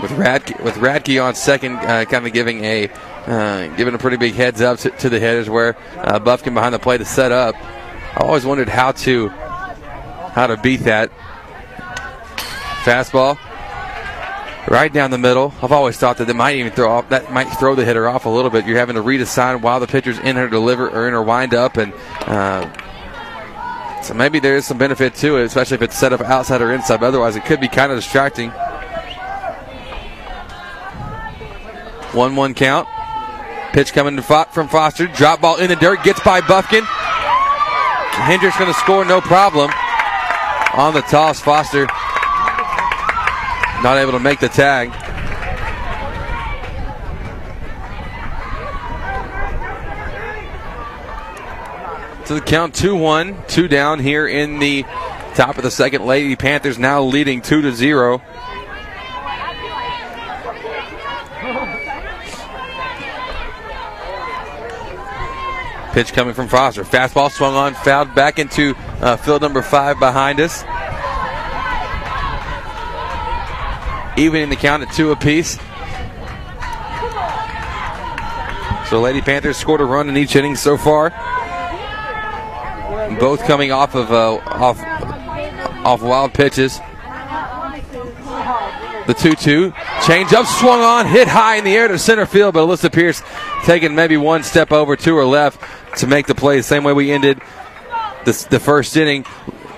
With 0.00 0.10
Radke, 0.12 0.62
with 0.62 0.74
Radke 0.74 1.22
on 1.22 1.34
second, 1.34 1.76
uh, 1.76 2.04
kind 2.04 2.26
of 2.26 2.32
giving 2.32 2.64
a 2.64 2.88
uh, 3.26 3.66
giving 3.76 3.94
a 3.94 3.98
pretty 3.98 4.16
big 4.16 4.34
heads 4.34 4.60
up 4.60 4.78
to, 4.80 4.90
to 4.90 5.08
the 5.08 5.18
hitters 5.18 5.50
where 5.50 5.76
uh, 5.96 6.18
Buffkin 6.18 6.54
behind 6.54 6.74
the 6.74 6.78
plate 6.78 6.98
to 6.98 7.04
set 7.04 7.32
up. 7.32 7.54
I 7.56 8.20
always 8.20 8.44
wondered 8.46 8.68
how 8.68 8.92
to 8.92 9.28
how 9.28 10.46
to 10.46 10.56
beat 10.58 10.80
that 10.80 11.10
fastball 12.84 13.38
right 14.68 14.92
down 14.92 15.10
the 15.10 15.18
middle. 15.18 15.54
I've 15.62 15.72
always 15.72 15.96
thought 15.96 16.18
that 16.18 16.28
it 16.28 16.34
might 16.34 16.56
even 16.56 16.72
throw 16.72 16.90
off 16.90 17.08
that 17.10 17.32
might 17.32 17.44
throw 17.58 17.74
the 17.74 17.84
hitter 17.84 18.08
off 18.08 18.26
a 18.26 18.28
little 18.28 18.50
bit. 18.50 18.66
You're 18.66 18.78
having 18.78 18.96
to 18.96 19.02
read 19.02 19.20
a 19.20 19.26
sign 19.26 19.60
while 19.60 19.80
the 19.80 19.86
pitcher's 19.86 20.18
in 20.18 20.36
her 20.36 20.48
deliver 20.48 20.88
or 20.88 21.06
in 21.06 21.14
her 21.14 21.22
wind 21.22 21.54
up, 21.54 21.76
and 21.76 21.92
uh, 22.22 24.02
so 24.02 24.14
maybe 24.14 24.38
there 24.38 24.56
is 24.56 24.66
some 24.66 24.78
benefit 24.78 25.14
to 25.16 25.38
it, 25.38 25.44
especially 25.44 25.76
if 25.76 25.82
it's 25.82 25.96
set 25.96 26.12
up 26.12 26.20
outside 26.20 26.62
or 26.62 26.72
inside. 26.72 27.00
But 27.00 27.06
otherwise, 27.06 27.36
it 27.36 27.44
could 27.44 27.60
be 27.60 27.68
kind 27.68 27.90
of 27.90 27.98
distracting. 27.98 28.50
One-one 32.12 32.54
count. 32.54 32.88
Pitch 33.72 33.92
coming 33.92 34.18
from 34.22 34.68
Foster. 34.68 35.06
Drop 35.06 35.40
ball 35.40 35.56
in 35.56 35.68
the 35.68 35.76
dirt. 35.76 36.02
Gets 36.02 36.20
by 36.20 36.40
Buffkin. 36.40 36.84
Hendricks 36.84 38.56
going 38.56 38.72
to 38.72 38.78
score, 38.78 39.04
no 39.04 39.20
problem. 39.20 39.70
On 40.74 40.94
the 40.94 41.02
toss, 41.02 41.40
Foster 41.40 41.86
not 43.82 43.98
able 43.98 44.12
to 44.12 44.18
make 44.18 44.40
the 44.40 44.48
tag. 44.48 44.92
To 52.26 52.34
the 52.34 52.40
count 52.40 52.74
2 52.74 52.96
1, 52.96 53.44
2 53.46 53.68
down 53.68 54.00
here 54.00 54.26
in 54.26 54.58
the 54.58 54.82
top 55.34 55.58
of 55.58 55.62
the 55.62 55.70
second. 55.70 56.04
Lady 56.06 56.34
Panthers 56.34 56.78
now 56.78 57.02
leading 57.02 57.40
2 57.40 57.62
to 57.62 57.72
0. 57.72 58.20
Pitch 65.92 66.12
coming 66.12 66.34
from 66.34 66.48
Foster. 66.48 66.84
Fastball 66.84 67.30
swung 67.30 67.54
on, 67.54 67.74
fouled 67.74 68.14
back 68.14 68.38
into 68.38 68.74
uh, 69.00 69.16
field 69.16 69.40
number 69.40 69.62
five 69.62 69.98
behind 69.98 70.40
us. 70.40 70.62
Evening 74.16 74.48
the 74.48 74.56
count 74.56 74.82
at 74.82 74.92
two 74.94 75.10
apiece. 75.10 75.58
So 78.88 79.00
Lady 79.00 79.20
Panthers 79.20 79.56
scored 79.56 79.80
a 79.80 79.84
run 79.84 80.08
in 80.08 80.16
each 80.16 80.36
inning 80.36 80.56
so 80.56 80.76
far. 80.76 81.10
Both 83.18 83.44
coming 83.44 83.72
off 83.72 83.94
of 83.94 84.10
uh, 84.12 84.36
off 84.46 84.80
off 85.84 86.02
wild 86.02 86.34
pitches. 86.34 86.78
The 89.06 89.14
2-2 89.14 89.72
change 90.04 90.32
up 90.32 90.46
swung 90.46 90.80
on, 90.80 91.06
hit 91.06 91.28
high 91.28 91.56
in 91.56 91.64
the 91.64 91.76
air 91.76 91.86
to 91.86 91.96
center 91.96 92.26
field, 92.26 92.54
but 92.54 92.66
Alyssa 92.66 92.92
Pierce 92.92 93.22
taking 93.64 93.94
maybe 93.94 94.16
one 94.16 94.42
step 94.42 94.72
over 94.72 94.96
to 94.96 95.16
her 95.16 95.24
left 95.24 95.62
to 95.98 96.08
make 96.08 96.26
the 96.26 96.34
play 96.34 96.56
the 96.56 96.64
same 96.64 96.82
way 96.82 96.92
we 96.92 97.12
ended 97.12 97.40
the, 98.24 98.46
the 98.50 98.58
first 98.58 98.96
inning. 98.96 99.24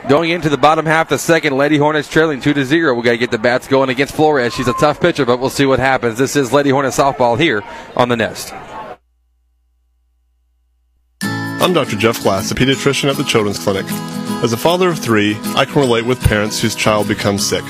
Going 0.08 0.30
into 0.30 0.48
the 0.48 0.56
bottom 0.56 0.86
half 0.86 1.08
of 1.08 1.10
the 1.10 1.18
second, 1.18 1.54
Lady 1.58 1.76
Hornets 1.76 2.08
trailing 2.08 2.40
2 2.40 2.54
to 2.54 2.64
0. 2.64 2.94
We 2.94 3.02
got 3.02 3.10
to 3.10 3.18
get 3.18 3.30
the 3.30 3.36
bats 3.36 3.68
going 3.68 3.90
against 3.90 4.14
Flores. 4.14 4.54
She's 4.54 4.66
a 4.66 4.72
tough 4.72 5.02
pitcher, 5.02 5.26
but 5.26 5.38
we'll 5.38 5.50
see 5.50 5.66
what 5.66 5.80
happens. 5.80 6.16
This 6.16 6.34
is 6.34 6.50
Lady 6.50 6.70
Hornet 6.70 6.94
softball 6.94 7.38
here 7.38 7.62
on 7.94 8.08
the 8.08 8.16
Nest. 8.16 8.54
I'm 11.20 11.74
Dr. 11.74 11.96
Jeff 11.96 12.22
Glass, 12.22 12.50
a 12.50 12.54
pediatrician 12.54 13.10
at 13.10 13.18
the 13.18 13.24
Children's 13.24 13.58
Clinic. 13.58 13.84
As 14.42 14.54
a 14.54 14.56
father 14.56 14.88
of 14.88 14.98
three, 14.98 15.36
I 15.54 15.66
can 15.66 15.74
relate 15.74 16.06
with 16.06 16.18
parents 16.22 16.58
whose 16.58 16.74
child 16.74 17.06
becomes 17.06 17.46
sick. 17.46 17.64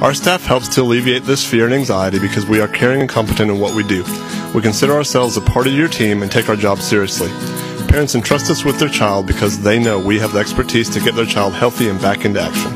Our 0.00 0.14
staff 0.14 0.46
helps 0.46 0.68
to 0.76 0.80
alleviate 0.80 1.24
this 1.24 1.44
fear 1.44 1.66
and 1.66 1.74
anxiety 1.74 2.18
because 2.18 2.46
we 2.46 2.58
are 2.58 2.68
caring 2.68 3.02
and 3.02 3.10
competent 3.10 3.50
in 3.50 3.60
what 3.60 3.74
we 3.74 3.86
do. 3.86 4.02
We 4.54 4.62
consider 4.62 4.94
ourselves 4.94 5.36
a 5.36 5.42
part 5.42 5.66
of 5.66 5.74
your 5.74 5.88
team 5.88 6.22
and 6.22 6.32
take 6.32 6.48
our 6.48 6.56
job 6.56 6.78
seriously. 6.78 7.28
Parents 7.88 8.14
entrust 8.14 8.50
us 8.50 8.64
with 8.64 8.78
their 8.78 8.88
child 8.88 9.26
because 9.26 9.60
they 9.62 9.78
know 9.78 9.98
we 9.98 10.18
have 10.18 10.32
the 10.32 10.38
expertise 10.38 10.88
to 10.90 11.00
get 11.00 11.14
their 11.14 11.26
child 11.26 11.54
healthy 11.54 11.88
and 11.88 12.00
back 12.00 12.24
into 12.24 12.40
action. 12.40 12.70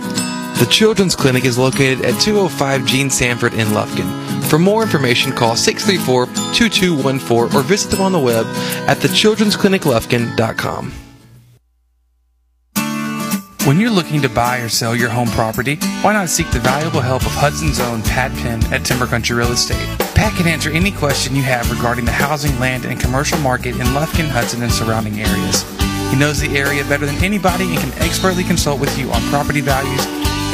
The 0.58 0.66
Children's 0.70 1.16
Clinic 1.16 1.44
is 1.44 1.56
located 1.56 2.04
at 2.04 2.20
205 2.20 2.84
Gene 2.84 3.08
Sanford 3.10 3.54
in 3.54 3.68
Lufkin. 3.68 4.42
For 4.44 4.58
more 4.58 4.82
information, 4.82 5.32
call 5.32 5.56
634 5.56 6.26
2214 6.54 7.56
or 7.56 7.62
visit 7.62 7.90
them 7.90 8.02
on 8.02 8.12
the 8.12 8.18
web 8.18 8.44
at 8.86 8.98
thechildren'scliniclufkin.com. 8.98 10.92
When 13.66 13.78
you're 13.78 13.90
looking 13.90 14.22
to 14.22 14.28
buy 14.30 14.60
or 14.60 14.70
sell 14.70 14.96
your 14.96 15.10
home 15.10 15.28
property, 15.28 15.76
why 16.00 16.14
not 16.14 16.30
seek 16.30 16.50
the 16.50 16.60
valuable 16.60 17.02
help 17.02 17.26
of 17.26 17.32
Hudson's 17.32 17.78
own 17.78 18.00
Pat 18.02 18.32
Penn 18.38 18.64
at 18.72 18.86
Timber 18.86 19.06
Country 19.06 19.36
Real 19.36 19.52
Estate? 19.52 19.86
Pat 20.14 20.34
can 20.34 20.46
answer 20.46 20.70
any 20.70 20.90
question 20.90 21.36
you 21.36 21.42
have 21.42 21.70
regarding 21.70 22.06
the 22.06 22.10
housing, 22.10 22.58
land, 22.58 22.86
and 22.86 22.98
commercial 22.98 23.38
market 23.40 23.74
in 23.74 23.86
Lufkin, 23.88 24.28
Hudson, 24.28 24.62
and 24.62 24.72
surrounding 24.72 25.20
areas. 25.20 25.62
He 26.10 26.16
knows 26.16 26.40
the 26.40 26.56
area 26.56 26.84
better 26.84 27.04
than 27.04 27.22
anybody 27.22 27.76
and 27.76 27.78
can 27.78 28.02
expertly 28.02 28.44
consult 28.44 28.80
with 28.80 28.98
you 28.98 29.10
on 29.12 29.20
property 29.28 29.60
values 29.60 30.06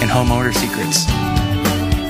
and 0.02 0.10
homeowner 0.10 0.52
secrets. 0.52 1.06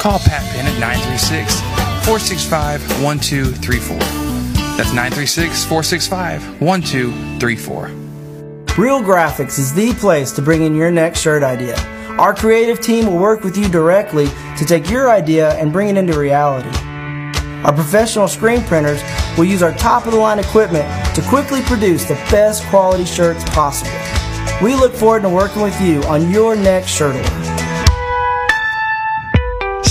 Call 0.00 0.18
Pat 0.20 0.42
Penn 0.54 0.66
at 0.66 0.80
936 0.80 1.60
465 2.06 2.80
1234. 3.04 3.98
That's 4.78 4.94
936 4.94 5.62
465 5.66 6.62
1234. 6.62 8.05
Real 8.78 9.00
Graphics 9.00 9.58
is 9.58 9.72
the 9.72 9.94
place 9.94 10.30
to 10.32 10.42
bring 10.42 10.60
in 10.60 10.74
your 10.74 10.90
next 10.90 11.20
shirt 11.20 11.42
idea. 11.42 11.78
Our 12.18 12.34
creative 12.34 12.78
team 12.78 13.06
will 13.06 13.16
work 13.16 13.42
with 13.42 13.56
you 13.56 13.70
directly 13.70 14.26
to 14.58 14.66
take 14.66 14.90
your 14.90 15.10
idea 15.10 15.54
and 15.54 15.72
bring 15.72 15.88
it 15.88 15.96
into 15.96 16.18
reality. 16.18 16.68
Our 17.64 17.72
professional 17.72 18.28
screen 18.28 18.62
printers 18.64 19.02
will 19.38 19.46
use 19.46 19.62
our 19.62 19.72
top 19.72 20.04
of 20.04 20.12
the 20.12 20.18
line 20.18 20.38
equipment 20.38 20.84
to 21.14 21.22
quickly 21.22 21.62
produce 21.62 22.04
the 22.04 22.16
best 22.30 22.64
quality 22.64 23.06
shirts 23.06 23.42
possible. 23.44 23.98
We 24.62 24.74
look 24.74 24.92
forward 24.92 25.22
to 25.22 25.30
working 25.30 25.62
with 25.62 25.80
you 25.80 26.02
on 26.02 26.30
your 26.30 26.54
next 26.54 26.90
shirt 26.90 27.16
order. 27.16 27.75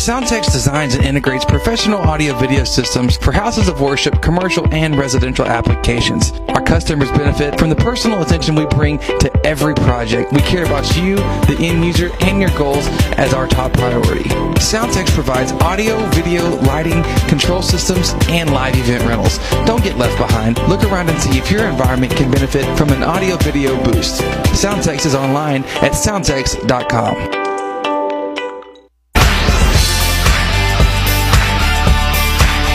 Soundtex 0.06 0.52
designs 0.52 0.94
and 0.94 1.04
integrates 1.04 1.44
professional 1.44 1.98
audio 1.98 2.38
video 2.38 2.64
systems 2.64 3.18
for 3.18 3.32
houses 3.32 3.68
of 3.68 3.82
worship, 3.82 4.22
commercial, 4.22 4.72
and 4.72 4.96
residential 4.96 5.48
applications. 5.48 6.30
Our 6.50 6.62
customers 6.62 7.10
benefit 7.10 7.58
from 7.58 7.72
the 7.72 7.76
personal 7.76 8.22
attention 8.22 8.54
we 8.54 8.68
bring 8.68 9.00
to 9.00 9.32
every 9.44 9.74
project. 9.74 10.32
We 10.32 10.42
care 10.42 10.64
about 10.64 10.96
you, 10.96 11.16
the 11.16 11.58
end 11.60 11.84
user, 11.84 12.12
and 12.22 12.40
your 12.40 12.52
goals 12.52 12.86
as 13.18 13.34
our 13.34 13.48
top 13.48 13.74
priority. 13.74 14.30
Soundtex 14.60 15.10
provides 15.10 15.54
audio, 15.54 15.98
video, 16.12 16.56
lighting, 16.62 17.02
control 17.28 17.64
systems, 17.64 18.14
and 18.30 18.54
live 18.54 18.76
event 18.76 19.06
rentals. 19.06 19.40
Don't 19.66 19.84
get 19.84 19.98
left 19.98 20.20
behind. 20.20 20.60
Look 20.70 20.84
around 20.84 21.10
and 21.10 21.20
see 21.20 21.40
if 21.40 21.50
your 21.50 21.66
environment 21.66 22.16
can 22.16 22.30
benefit 22.30 22.66
from 22.78 22.90
an 22.90 23.02
audio 23.02 23.38
video 23.38 23.76
boost. 23.86 24.22
Soundtex 24.52 25.08
is 25.08 25.16
online 25.16 25.64
at 25.82 25.94
soundtex.com. 25.94 27.45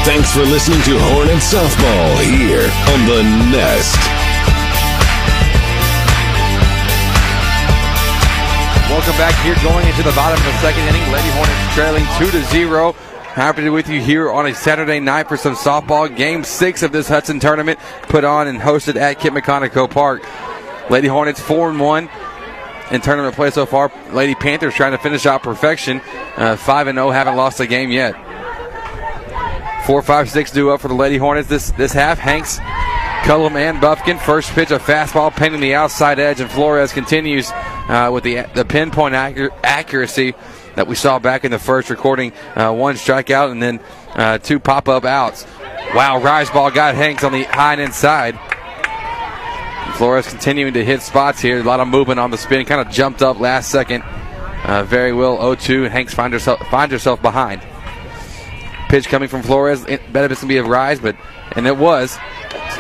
Thanks 0.03 0.33
for 0.33 0.41
listening 0.41 0.81
to 0.85 0.99
Hornet 0.99 1.37
Softball 1.37 2.17
here 2.25 2.65
on 2.89 3.07
the 3.07 3.23
Nest. 3.53 4.01
Welcome 8.89 9.13
back 9.19 9.35
here 9.45 9.55
going 9.63 9.87
into 9.87 10.03
the 10.03 10.13
bottom 10.17 10.39
of 10.39 10.45
the 10.47 10.59
second 10.61 10.85
inning. 10.85 11.13
Lady 11.13 11.29
Hornets 11.33 11.75
trailing 11.75 12.05
2 12.19 12.31
to 12.31 12.43
0. 12.51 12.93
Happy 12.93 13.61
to 13.61 13.67
be 13.67 13.69
with 13.69 13.91
you 13.91 14.01
here 14.01 14.33
on 14.33 14.47
a 14.47 14.55
Saturday 14.55 15.01
night 15.01 15.29
for 15.29 15.37
some 15.37 15.55
softball. 15.55 16.15
Game 16.17 16.45
six 16.45 16.83
of 16.83 16.93
this 16.93 17.07
Hudson 17.07 17.39
tournament 17.39 17.79
put 18.05 18.25
on 18.25 18.49
and 18.49 18.59
hosted 18.59 18.97
at 18.97 19.21
Kit 19.21 19.35
McConnico 19.35 19.89
Park. 19.89 20.23
Lady 20.89 21.09
Hornets 21.09 21.41
4 21.41 21.71
and 21.71 21.79
1 21.79 22.11
in 22.91 23.01
tournament 23.03 23.35
play 23.35 23.51
so 23.51 23.67
far. 23.67 23.93
Lady 24.13 24.35
Panthers 24.35 24.73
trying 24.73 24.93
to 24.93 24.99
finish 24.99 25.27
out 25.27 25.43
perfection. 25.43 26.01
Uh, 26.39 26.57
5 26.57 26.87
and 26.87 26.97
0, 26.97 27.11
haven't 27.11 27.37
lost 27.37 27.61
a 27.61 27.67
game 27.67 27.91
yet. 27.91 28.30
Four, 29.91 30.03
five, 30.03 30.31
six 30.31 30.53
due 30.53 30.71
up 30.71 30.81
for 30.81 30.87
the 30.87 30.95
Lady 30.95 31.17
Hornets 31.17 31.49
this 31.49 31.73
this 31.73 31.93
half. 31.93 32.17
Hanks, 32.17 32.61
Cullum, 33.25 33.57
and 33.57 33.81
Buffkin. 33.81 34.19
First 34.19 34.53
pitch, 34.53 34.71
a 34.71 34.79
fastball 34.79 35.35
painting 35.35 35.61
the 35.61 35.75
outside 35.75 36.21
edge, 36.21 36.39
and 36.39 36.49
Flores 36.49 36.93
continues 36.93 37.51
uh, 37.51 38.09
with 38.13 38.23
the 38.23 38.43
the 38.55 38.65
pinpoint 38.65 39.17
accur- 39.17 39.51
accuracy 39.65 40.35
that 40.77 40.87
we 40.87 40.95
saw 40.95 41.19
back 41.19 41.45
in 41.45 41.51
the 41.51 41.59
first, 41.59 41.91
recording 41.91 42.33
uh, 42.55 42.73
one 42.73 42.95
strikeout 42.95 43.51
and 43.51 43.61
then 43.61 43.81
uh, 44.15 44.39
two 44.39 44.61
pop 44.61 44.89
up 44.89 45.05
outs. 45.05 45.45
Wow, 45.93 46.23
rise 46.23 46.51
ball 46.51 46.71
got 46.71 46.95
Hanks 46.95 47.25
on 47.25 47.33
the 47.33 47.43
high 47.43 47.73
and 47.73 47.83
inside. 47.83 48.39
Flores 49.97 50.29
continuing 50.29 50.75
to 50.75 50.85
hit 50.85 51.03
spots 51.03 51.41
here. 51.41 51.59
A 51.59 51.65
lot 51.65 51.81
of 51.81 51.89
movement 51.89 52.21
on 52.21 52.31
the 52.31 52.39
spin. 52.39 52.65
Kind 52.65 52.81
of 52.81 52.95
jumped 52.95 53.23
up 53.23 53.41
last 53.41 53.73
second. 53.73 54.05
Uh, 54.63 54.85
very 54.85 55.13
well 55.13 55.37
0-2. 55.39 55.91
Hanks 55.91 56.15
finds 56.15 56.33
herself 56.33 56.61
finds 56.69 56.93
herself 56.93 57.21
behind. 57.21 57.61
Pitch 58.91 59.07
coming 59.07 59.29
from 59.29 59.43
Flores. 59.43 59.85
It, 59.85 60.13
bet 60.13 60.33
it's 60.33 60.41
going 60.41 60.49
to 60.49 60.55
be 60.55 60.59
a 60.59 60.65
rise, 60.65 60.99
but 60.99 61.15
and 61.53 61.65
it 61.65 61.77
was. 61.77 62.17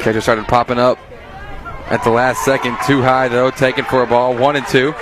Catcher 0.03 0.20
started 0.20 0.46
popping 0.49 0.79
up 0.79 0.99
at 1.87 2.03
the 2.03 2.11
last 2.11 2.44
second. 2.44 2.77
Too 2.85 3.01
high, 3.01 3.29
though. 3.29 3.53
Taken 3.53 3.85
for 3.85 4.03
a 4.03 4.09
ball. 4.09 4.35
One 4.37 4.57
and 4.57 4.66
two. 4.66 4.90
Did 4.90 4.99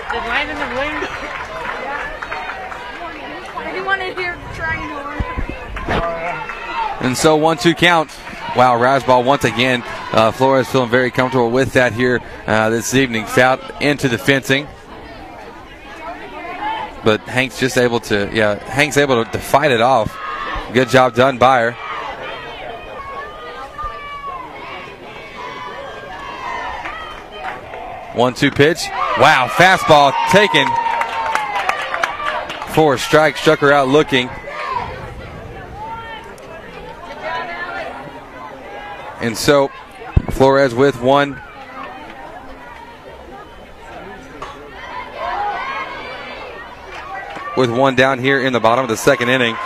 and 3.86 4.02
in 4.02 4.16
here 4.18 4.36
trying 4.52 4.86
to 4.86 4.96
And 7.06 7.16
so 7.16 7.36
one 7.36 7.56
two 7.56 7.74
count. 7.74 8.10
Wow, 8.54 8.78
rise 8.78 9.02
ball 9.02 9.24
once 9.24 9.44
again. 9.44 9.82
Uh, 10.12 10.30
Flores 10.30 10.68
feeling 10.68 10.90
very 10.90 11.10
comfortable 11.10 11.50
with 11.50 11.72
that 11.72 11.94
here 11.94 12.20
uh, 12.46 12.68
this 12.68 12.92
evening. 12.94 13.24
Fouled 13.24 13.60
into 13.80 14.10
the 14.10 14.18
fencing. 14.18 14.68
But 17.02 17.22
Hank's 17.22 17.58
just 17.58 17.78
able 17.78 18.00
to, 18.00 18.28
yeah, 18.30 18.62
Hank's 18.64 18.98
able 18.98 19.24
to, 19.24 19.30
to 19.30 19.38
fight 19.38 19.70
it 19.70 19.80
off. 19.80 20.14
Good 20.72 20.90
job 20.90 21.14
done 21.14 21.38
by 21.38 21.60
her. 21.60 21.72
One 28.14 28.34
two 28.34 28.50
pitch. 28.50 28.86
Wow, 29.18 29.48
fastball 29.48 30.12
taken. 30.30 30.66
Four 32.74 32.98
strike 32.98 33.36
struck 33.36 33.60
her 33.60 33.72
out 33.72 33.88
looking. 33.88 34.28
And 39.20 39.36
so 39.36 39.70
Flores 40.30 40.74
with 40.74 41.00
one. 41.00 41.40
With 47.56 47.70
one 47.70 47.96
down 47.96 48.20
here 48.20 48.40
in 48.40 48.52
the 48.52 48.60
bottom 48.60 48.84
of 48.84 48.88
the 48.88 48.96
second 48.96 49.30
inning. 49.30 49.56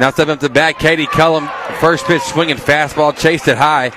Now 0.00 0.10
stepping 0.10 0.32
up 0.32 0.40
to 0.40 0.48
bat, 0.48 0.78
Katie 0.78 1.04
Cullum. 1.04 1.46
First 1.78 2.06
pitch 2.06 2.22
swinging 2.22 2.56
fastball, 2.56 3.14
chased 3.14 3.46
it 3.48 3.58
high. 3.58 3.92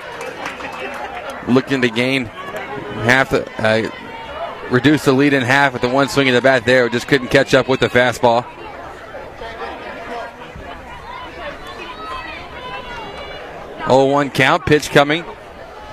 Looking 1.47 1.81
to 1.81 1.89
gain 1.89 2.25
half 2.25 3.29
the, 3.29 3.49
uh, 3.57 3.89
reduce 4.69 5.05
the 5.05 5.13
lead 5.13 5.31
in 5.31 5.43
half 5.43 5.71
with 5.71 5.81
the 5.81 5.87
one 5.87 6.09
swing 6.09 6.27
of 6.27 6.35
the 6.35 6.41
bat 6.41 6.65
there. 6.65 6.89
Just 6.89 7.07
couldn't 7.07 7.29
catch 7.29 7.53
up 7.53 7.69
with 7.69 7.79
the 7.79 7.87
fastball. 7.87 8.45
Oh, 13.87 14.03
one 14.11 14.29
count, 14.29 14.65
pitch 14.65 14.89
coming. 14.89 15.23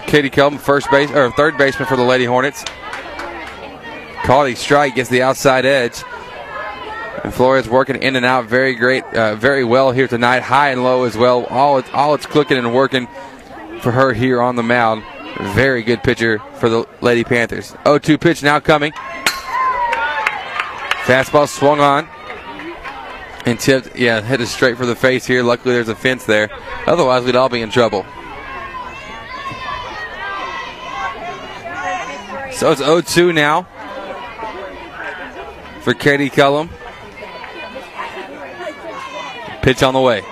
Katie 0.09 0.29
Cullum, 0.29 0.59
first 0.59 0.91
base 0.91 1.13
or 1.13 1.31
third 1.31 1.57
baseman 1.57 1.87
for 1.87 1.95
the 1.95 2.03
Lady 2.03 2.25
Hornets. 2.25 2.65
Caught 4.25 4.49
a 4.49 4.57
strike, 4.57 4.97
gets 4.97 5.09
the 5.09 5.23
outside 5.23 5.65
edge. 5.65 6.03
And 7.23 7.35
Flores 7.35 7.69
working 7.69 7.97
in 7.97 8.17
and 8.17 8.25
out 8.25 8.47
very 8.47 8.75
great, 8.75 9.05
uh, 9.05 9.37
very 9.37 9.65
well 9.65 9.93
here 9.93 10.09
tonight, 10.09 10.41
high 10.41 10.71
and 10.71 10.83
low 10.83 11.05
as 11.05 11.17
well. 11.17 11.45
All 11.47 11.79
it's, 11.79 11.91
all 11.93 12.15
it's 12.15 12.27
clicking 12.27 12.57
and 12.57 12.75
working 12.75 13.09
for 13.81 13.93
her 13.93 14.13
here 14.13 14.41
on 14.41 14.57
the 14.57 14.63
mound. 14.63 15.05
Very 15.55 15.83
good 15.83 16.03
pitcher 16.03 16.39
for 16.55 16.69
the 16.69 16.87
Lady 17.01 17.25
Panthers. 17.25 17.73
0-2 17.85 18.21
pitch 18.21 18.43
now 18.43 18.59
coming. 18.59 18.93
Fastball 21.05 21.49
swung 21.49 21.81
on 21.81 22.09
and 23.47 23.59
tipped. 23.59 23.97
Yeah, 23.97 24.17
hit 24.17 24.25
headed 24.25 24.49
straight 24.49 24.77
for 24.77 24.87
the 24.87 24.97
face 24.97 25.27
here. 25.27 25.43
Luckily, 25.43 25.75
there's 25.75 25.89
a 25.89 25.95
fence 25.95 26.25
there. 26.25 26.51
Otherwise, 26.87 27.25
we'd 27.25 27.37
all 27.37 27.49
be 27.49 27.63
in 27.63 27.71
trouble. 27.71 28.05
So 32.53 32.71
it's 32.73 32.83
0-2 32.83 33.35
now 33.35 33.63
for 35.81 35.95
Katie 35.95 36.29
Cullum. 36.29 36.69
Pitch 39.63 39.83
on 39.83 39.95
the 39.95 40.01
way. 40.01 40.23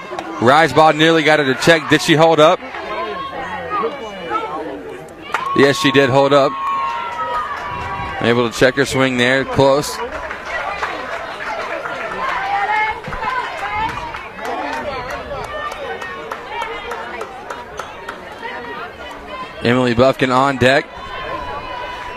Rise 0.41 0.73
ball 0.73 0.93
nearly 0.93 1.23
got 1.23 1.39
her 1.39 1.45
to 1.53 1.61
check. 1.61 1.89
Did 1.91 2.01
she 2.01 2.15
hold 2.15 2.41
up? 2.41 2.59
Yes, 5.57 5.77
she 5.77 5.91
did 5.91 6.09
hold 6.09 6.33
up. 6.33 6.53
Able 8.23 8.51
to 8.51 8.57
check 8.57 8.75
her 8.77 8.85
swing 8.85 9.17
there. 9.17 9.45
Close. 9.45 9.97
Emily 19.63 19.95
Buffkin 19.95 20.31
on 20.31 20.57
deck. 20.57 20.87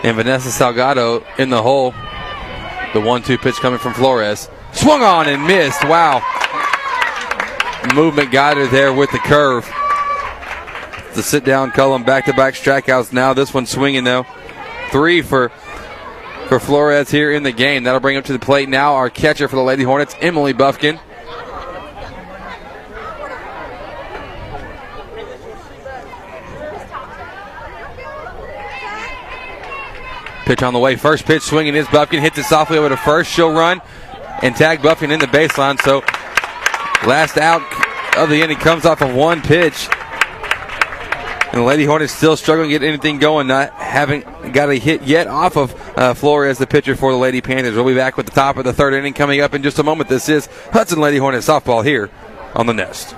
And 0.04 0.16
Vanessa 0.16 0.48
Salgado 0.48 1.24
in 1.38 1.50
the 1.50 1.62
hole. 1.62 1.92
The 2.94 3.00
one 3.00 3.22
two 3.22 3.38
pitch 3.38 3.56
coming 3.56 3.78
from 3.78 3.94
Flores. 3.94 4.48
Swung 4.72 5.02
on 5.02 5.28
and 5.28 5.46
missed. 5.46 5.84
Wow. 5.84 6.22
Movement 7.94 8.32
got 8.32 8.56
her 8.56 8.66
there 8.66 8.92
with 8.92 9.10
the 9.10 9.18
curve. 9.18 9.70
The 11.14 11.22
sit 11.22 11.44
down 11.44 11.72
Cullum 11.72 12.04
back 12.04 12.24
to 12.24 12.32
back 12.32 12.54
strikeouts 12.54 13.12
now. 13.12 13.34
This 13.34 13.52
one 13.52 13.66
swinging 13.66 14.04
though. 14.04 14.24
Three 14.90 15.20
for 15.20 15.50
for 16.48 16.58
Flores 16.58 17.10
here 17.10 17.32
in 17.32 17.42
the 17.42 17.52
game. 17.52 17.84
That'll 17.84 18.00
bring 18.00 18.16
up 18.16 18.24
to 18.24 18.32
the 18.32 18.38
plate 18.38 18.68
now. 18.68 18.94
Our 18.94 19.10
catcher 19.10 19.46
for 19.46 19.56
the 19.56 19.62
Lady 19.62 19.82
Hornets, 19.82 20.16
Emily 20.20 20.54
Buffkin. 20.54 20.98
Pitch 30.44 30.62
on 30.62 30.72
the 30.72 30.78
way. 30.78 30.96
First 30.96 31.24
pitch 31.24 31.42
swinging 31.42 31.74
is 31.74 31.86
Buffkin. 31.88 32.20
Hits 32.20 32.38
it 32.38 32.44
softly 32.44 32.78
over 32.78 32.88
to 32.88 32.96
first. 32.96 33.30
She'll 33.30 33.52
run 33.52 33.80
and 34.42 34.56
tag 34.56 34.82
Buffkin 34.82 35.10
in 35.10 35.20
the 35.20 35.26
baseline. 35.26 35.80
So 35.82 36.02
last 37.06 37.36
out 37.36 37.62
of 38.16 38.28
the 38.28 38.42
inning 38.42 38.58
comes 38.58 38.84
off 38.84 39.02
of 39.02 39.14
one 39.14 39.42
pitch. 39.42 39.88
And 41.52 41.60
the 41.60 41.64
Lady 41.64 41.84
Hornets 41.84 42.14
still 42.14 42.36
struggling 42.36 42.70
to 42.70 42.78
get 42.78 42.86
anything 42.86 43.18
going, 43.18 43.46
not 43.46 43.74
having 43.74 44.22
got 44.52 44.70
a 44.70 44.74
hit 44.76 45.02
yet 45.02 45.26
off 45.26 45.56
of 45.58 45.98
uh, 45.98 46.14
Flores, 46.14 46.56
the 46.56 46.66
pitcher 46.66 46.96
for 46.96 47.12
the 47.12 47.18
Lady 47.18 47.42
Panthers. 47.42 47.74
We'll 47.74 47.84
be 47.84 47.94
back 47.94 48.16
with 48.16 48.24
the 48.24 48.32
top 48.32 48.56
of 48.56 48.64
the 48.64 48.72
third 48.72 48.94
inning 48.94 49.12
coming 49.12 49.40
up 49.40 49.52
in 49.52 49.62
just 49.62 49.78
a 49.78 49.82
moment. 49.82 50.08
This 50.08 50.30
is 50.30 50.48
Hudson 50.72 50.98
Lady 50.98 51.18
Hornets 51.18 51.46
softball 51.46 51.84
here 51.84 52.08
on 52.54 52.66
the 52.66 52.72
Nest. 52.72 53.14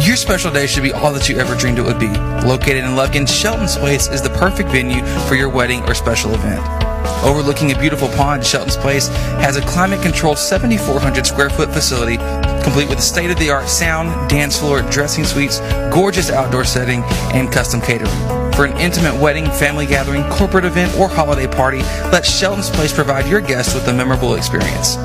Your 0.00 0.16
special 0.16 0.52
day 0.52 0.66
should 0.66 0.82
be 0.82 0.92
all 0.92 1.12
that 1.12 1.28
you 1.30 1.38
ever 1.38 1.54
dreamed 1.54 1.78
it 1.78 1.82
would 1.82 1.98
be. 1.98 2.08
Located 2.46 2.84
in 2.84 2.90
Lufkin, 2.90 3.26
Shelton's 3.26 3.76
Place 3.76 4.06
is 4.08 4.20
the 4.20 4.30
perfect 4.30 4.68
venue 4.68 5.02
for 5.26 5.34
your 5.34 5.48
wedding 5.48 5.82
or 5.84 5.94
special 5.94 6.34
event. 6.34 6.91
Overlooking 7.24 7.72
a 7.72 7.78
beautiful 7.78 8.08
pond, 8.08 8.44
Shelton's 8.44 8.76
Place 8.76 9.08
has 9.38 9.56
a 9.56 9.62
climate 9.62 10.02
controlled 10.02 10.38
7,400 10.38 11.26
square 11.26 11.50
foot 11.50 11.70
facility 11.70 12.18
complete 12.62 12.88
with 12.88 13.00
state 13.00 13.30
of 13.30 13.38
the 13.38 13.50
art 13.50 13.68
sound, 13.68 14.30
dance 14.30 14.58
floor, 14.58 14.82
dressing 14.82 15.24
suites, 15.24 15.60
gorgeous 15.90 16.30
outdoor 16.30 16.64
setting, 16.64 17.02
and 17.34 17.52
custom 17.52 17.80
catering. 17.80 18.10
For 18.52 18.64
an 18.64 18.76
intimate 18.78 19.20
wedding, 19.20 19.46
family 19.46 19.86
gathering, 19.86 20.24
corporate 20.30 20.64
event, 20.64 20.96
or 20.98 21.08
holiday 21.08 21.46
party, 21.46 21.78
let 22.10 22.24
Shelton's 22.24 22.70
Place 22.70 22.92
provide 22.92 23.28
your 23.28 23.40
guests 23.40 23.74
with 23.74 23.86
a 23.88 23.92
memorable 23.92 24.34
experience. 24.34 24.96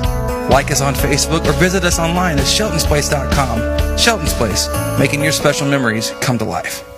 Like 0.50 0.70
us 0.70 0.80
on 0.80 0.94
Facebook 0.94 1.46
or 1.46 1.52
visit 1.52 1.84
us 1.84 1.98
online 1.98 2.38
at 2.38 2.44
sheltonsplace.com. 2.44 3.98
Shelton's 3.98 4.34
Place, 4.34 4.68
making 4.98 5.22
your 5.22 5.32
special 5.32 5.68
memories 5.68 6.10
come 6.20 6.38
to 6.38 6.44
life. 6.44 6.97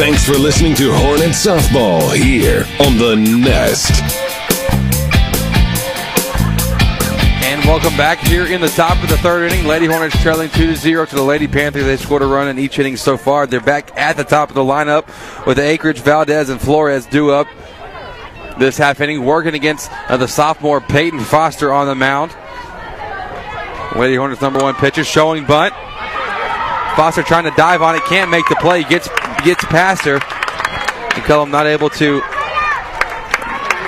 Thanks 0.00 0.24
for 0.24 0.32
listening 0.32 0.74
to 0.76 0.90
Hornet 0.94 1.32
Softball 1.32 2.16
here 2.16 2.64
on 2.80 2.96
the 2.96 3.16
Nest. 3.16 3.92
And 7.44 7.62
welcome 7.66 7.94
back 7.98 8.18
here 8.20 8.46
in 8.46 8.62
the 8.62 8.70
top 8.70 9.02
of 9.02 9.10
the 9.10 9.18
third 9.18 9.52
inning. 9.52 9.66
Lady 9.66 9.84
Hornets 9.84 10.18
trailing 10.22 10.48
2 10.48 10.68
to 10.68 10.74
0 10.74 11.04
to 11.04 11.14
the 11.14 11.22
Lady 11.22 11.46
Panthers. 11.46 11.84
They 11.84 11.98
scored 11.98 12.22
a 12.22 12.26
run 12.26 12.48
in 12.48 12.58
each 12.58 12.78
inning 12.78 12.96
so 12.96 13.18
far. 13.18 13.46
They're 13.46 13.60
back 13.60 13.94
at 13.94 14.16
the 14.16 14.24
top 14.24 14.48
of 14.48 14.54
the 14.54 14.62
lineup 14.62 15.06
with 15.44 15.58
the 15.58 15.64
Ackridge, 15.64 15.98
Valdez, 15.98 16.48
and 16.48 16.58
Flores 16.58 17.04
due 17.04 17.30
up 17.30 17.46
this 18.58 18.78
half 18.78 19.02
inning, 19.02 19.22
working 19.26 19.52
against 19.52 19.92
uh, 20.08 20.16
the 20.16 20.28
sophomore 20.28 20.80
Peyton 20.80 21.20
Foster 21.20 21.74
on 21.74 21.86
the 21.86 21.94
mound. 21.94 22.34
Lady 23.94 24.16
Hornets 24.16 24.40
number 24.40 24.60
one 24.60 24.74
pitcher 24.76 25.04
showing 25.04 25.44
bunt. 25.44 25.74
Foster 26.96 27.22
trying 27.22 27.44
to 27.44 27.50
dive 27.50 27.82
on 27.82 27.96
it, 27.96 28.04
can't 28.04 28.30
make 28.30 28.48
the 28.48 28.56
play. 28.56 28.82
Gets 28.82 29.10
gets 29.44 29.64
past 29.66 30.04
her. 30.04 30.14
And 30.14 31.24
Cullum 31.24 31.50
not 31.50 31.66
able 31.66 31.90
to 31.90 32.20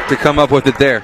to 0.08 0.16
come 0.16 0.38
up 0.38 0.50
with 0.50 0.66
it 0.66 0.78
there. 0.78 1.00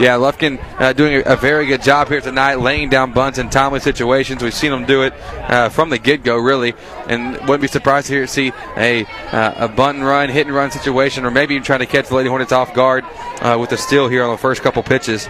Yeah, 0.00 0.14
Lufkin 0.14 0.62
uh, 0.78 0.92
doing 0.92 1.24
a, 1.26 1.34
very 1.34 1.66
good 1.66 1.82
job 1.82 2.06
here 2.06 2.20
tonight, 2.20 2.60
laying 2.60 2.88
down 2.88 3.12
bunts 3.12 3.38
in 3.38 3.50
timely 3.50 3.80
situations. 3.80 4.40
We've 4.44 4.54
seen 4.54 4.72
him 4.72 4.84
do 4.84 5.02
it 5.02 5.12
uh, 5.50 5.70
from 5.70 5.90
the 5.90 5.98
get 5.98 6.22
go, 6.22 6.36
really, 6.36 6.74
and 7.08 7.32
wouldn't 7.32 7.62
be 7.62 7.66
surprised 7.66 8.06
to 8.06 8.12
hear, 8.12 8.26
see 8.28 8.52
a 8.76 9.04
uh, 9.32 9.54
a 9.56 9.68
bunt 9.68 9.98
and 9.98 10.06
run, 10.06 10.28
hit 10.28 10.46
and 10.46 10.54
run 10.54 10.70
situation, 10.70 11.24
or 11.24 11.32
maybe 11.32 11.54
even 11.54 11.64
trying 11.64 11.80
to 11.80 11.86
catch 11.86 12.08
the 12.10 12.14
Lady 12.14 12.28
Hornets 12.28 12.52
off 12.52 12.74
guard 12.74 13.04
uh, 13.40 13.56
with 13.58 13.72
a 13.72 13.76
steal 13.76 14.06
here 14.06 14.22
on 14.22 14.30
the 14.30 14.38
first 14.38 14.62
couple 14.62 14.84
pitches. 14.84 15.28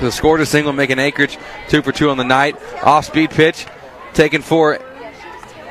The 0.00 0.12
scored 0.12 0.40
a 0.40 0.46
single, 0.46 0.72
making 0.72 0.98
Ackridge 0.98 1.38
two 1.68 1.82
for 1.82 1.92
two 1.92 2.10
on 2.10 2.16
the 2.16 2.24
night. 2.24 2.56
Off 2.82 3.06
speed 3.06 3.30
pitch, 3.30 3.66
taken 4.14 4.42
for 4.42 4.78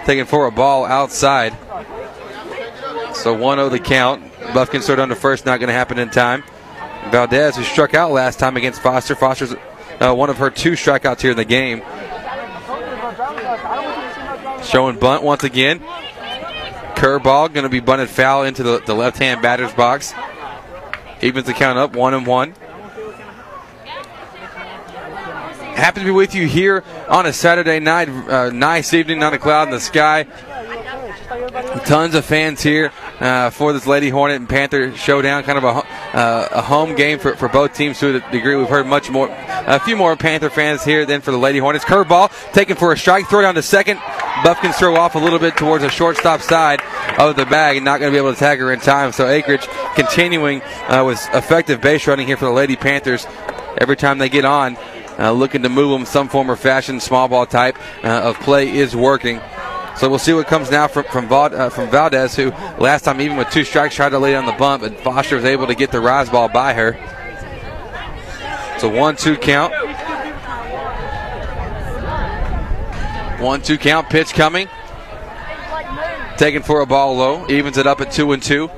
taken 0.05 0.25
for 0.25 0.45
a 0.45 0.51
ball 0.51 0.85
outside. 0.85 1.53
So 3.13 3.35
1-0 3.35 3.71
the 3.71 3.79
count. 3.79 4.23
Buffkin 4.53 4.81
stood 4.81 4.99
under 4.99 5.15
first, 5.15 5.45
not 5.45 5.59
going 5.59 5.67
to 5.67 5.73
happen 5.73 5.97
in 5.97 6.09
time. 6.09 6.43
Valdez, 7.11 7.55
who 7.55 7.63
struck 7.63 7.93
out 7.93 8.11
last 8.11 8.39
time 8.39 8.57
against 8.57 8.81
Foster. 8.81 9.15
Foster's 9.15 9.55
uh, 9.99 10.13
one 10.13 10.29
of 10.29 10.37
her 10.37 10.49
two 10.49 10.73
strikeouts 10.73 11.21
here 11.21 11.31
in 11.31 11.37
the 11.37 11.45
game. 11.45 11.81
Showing 14.63 14.99
bunt 14.99 15.23
once 15.23 15.43
again. 15.43 15.79
Curveball 16.95 17.53
going 17.53 17.63
to 17.63 17.69
be 17.69 17.79
bunted 17.79 18.09
foul 18.09 18.43
into 18.43 18.63
the, 18.63 18.79
the 18.85 18.93
left-hand 18.93 19.41
batter's 19.41 19.73
box. 19.73 20.13
Evens 21.21 21.45
the 21.45 21.53
count 21.53 21.77
up, 21.77 21.95
one 21.95 22.13
and 22.13 22.25
one. 22.25 22.53
Happy 25.77 25.99
to 25.99 26.05
be 26.05 26.11
with 26.11 26.33
you 26.33 26.47
here 26.47 26.83
on 27.07 27.27
a 27.27 27.31
Saturday 27.31 27.79
night. 27.79 28.09
Uh, 28.09 28.49
nice 28.49 28.95
evening, 28.95 29.19
not 29.19 29.35
a 29.35 29.37
cloud 29.37 29.67
in 29.67 29.69
the 29.75 29.79
sky. 29.79 30.23
Tons 31.85 32.15
of 32.15 32.25
fans 32.25 32.63
here 32.63 32.91
uh, 33.19 33.51
for 33.51 33.73
this 33.73 33.85
Lady 33.85 34.09
Hornet 34.09 34.37
and 34.37 34.49
Panther 34.49 34.95
showdown. 34.95 35.43
Kind 35.43 35.59
of 35.59 35.63
a, 35.63 36.17
uh, 36.17 36.49
a 36.51 36.61
home 36.63 36.95
game 36.95 37.19
for, 37.19 37.35
for 37.35 37.47
both 37.47 37.75
teams 37.75 37.99
to 37.99 38.15
a 38.15 38.31
degree. 38.31 38.55
We've 38.55 38.67
heard 38.67 38.87
much 38.87 39.11
more, 39.11 39.29
a 39.29 39.79
few 39.79 39.95
more 39.95 40.15
Panther 40.17 40.49
fans 40.49 40.83
here 40.83 41.05
than 41.05 41.21
for 41.21 41.29
the 41.29 41.37
Lady 41.37 41.59
Hornets. 41.59 41.85
Curveball 41.85 42.31
taken 42.53 42.75
for 42.75 42.91
a 42.91 42.97
strike, 42.97 43.27
throw 43.27 43.43
down 43.43 43.53
to 43.53 43.61
second. 43.61 43.97
Buffkins 43.97 44.79
throw 44.79 44.95
off 44.95 45.13
a 45.13 45.19
little 45.19 45.37
bit 45.39 45.57
towards 45.57 45.83
the 45.83 45.91
shortstop 45.91 46.41
side 46.41 46.81
of 47.19 47.35
the 47.35 47.45
bag 47.45 47.83
not 47.83 47.99
going 47.99 48.11
to 48.11 48.15
be 48.15 48.19
able 48.19 48.33
to 48.33 48.39
tag 48.39 48.57
her 48.57 48.73
in 48.73 48.79
time. 48.79 49.11
So 49.11 49.25
Ackridge 49.25 49.67
continuing 49.93 50.63
uh, 50.87 51.03
with 51.05 51.23
effective 51.33 51.81
base 51.81 52.07
running 52.07 52.25
here 52.25 52.37
for 52.37 52.45
the 52.45 52.51
Lady 52.51 52.75
Panthers. 52.75 53.27
Every 53.79 53.95
time 53.95 54.17
they 54.17 54.29
get 54.29 54.43
on, 54.43 54.75
uh, 55.19 55.31
looking 55.31 55.63
to 55.63 55.69
move 55.69 55.91
them 55.91 56.05
some 56.05 56.29
form 56.29 56.49
or 56.49 56.55
fashion, 56.55 56.99
small 56.99 57.27
ball 57.27 57.45
type 57.45 57.77
uh, 58.03 58.07
of 58.07 58.39
play 58.39 58.69
is 58.69 58.95
working. 58.95 59.41
So 59.97 60.09
we'll 60.09 60.19
see 60.19 60.33
what 60.33 60.45
comes 60.45 60.69
now 60.69 60.87
from 60.87 61.05
from, 61.05 61.31
uh, 61.31 61.69
from 61.69 61.89
Valdez, 61.89 62.35
who 62.35 62.51
last 62.77 63.03
time 63.03 63.19
even 63.19 63.35
with 63.35 63.49
two 63.49 63.63
strikes 63.63 63.95
tried 63.95 64.09
to 64.09 64.19
lay 64.19 64.35
on 64.35 64.45
the 64.45 64.51
bump, 64.51 64.83
but 64.83 64.99
Foster 64.99 65.35
was 65.35 65.45
able 65.45 65.65
to 65.67 65.75
get 65.75 65.91
the 65.91 65.99
rise 65.99 66.29
ball 66.29 66.49
by 66.49 66.73
her. 66.73 66.95
It's 68.75 68.83
a 68.83 68.89
one-two 68.89 69.37
count. 69.37 69.73
One-two 73.41 73.79
count. 73.79 74.07
Pitch 74.11 74.33
coming. 74.33 74.67
Taken 76.37 76.61
for 76.61 76.81
a 76.81 76.85
ball 76.85 77.15
low. 77.15 77.47
Evens 77.47 77.79
it 77.79 77.87
up 77.87 78.01
at 78.01 78.11
two 78.11 78.33
and 78.33 78.43
two. 78.43 78.69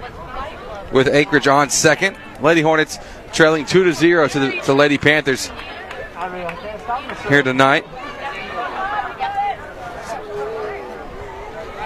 With 0.93 1.07
Ackridge 1.07 1.51
on 1.51 1.69
second. 1.69 2.15
Lady 2.39 2.61
Hornets 2.61 2.97
trailing 3.33 3.65
two 3.65 3.83
to 3.83 3.91
zero 3.91 4.29
to 4.29 4.39
the 4.39 4.51
to 4.61 4.73
Lady 4.73 4.97
Panthers 4.97 5.51
here 7.29 7.43
tonight. 7.43 7.85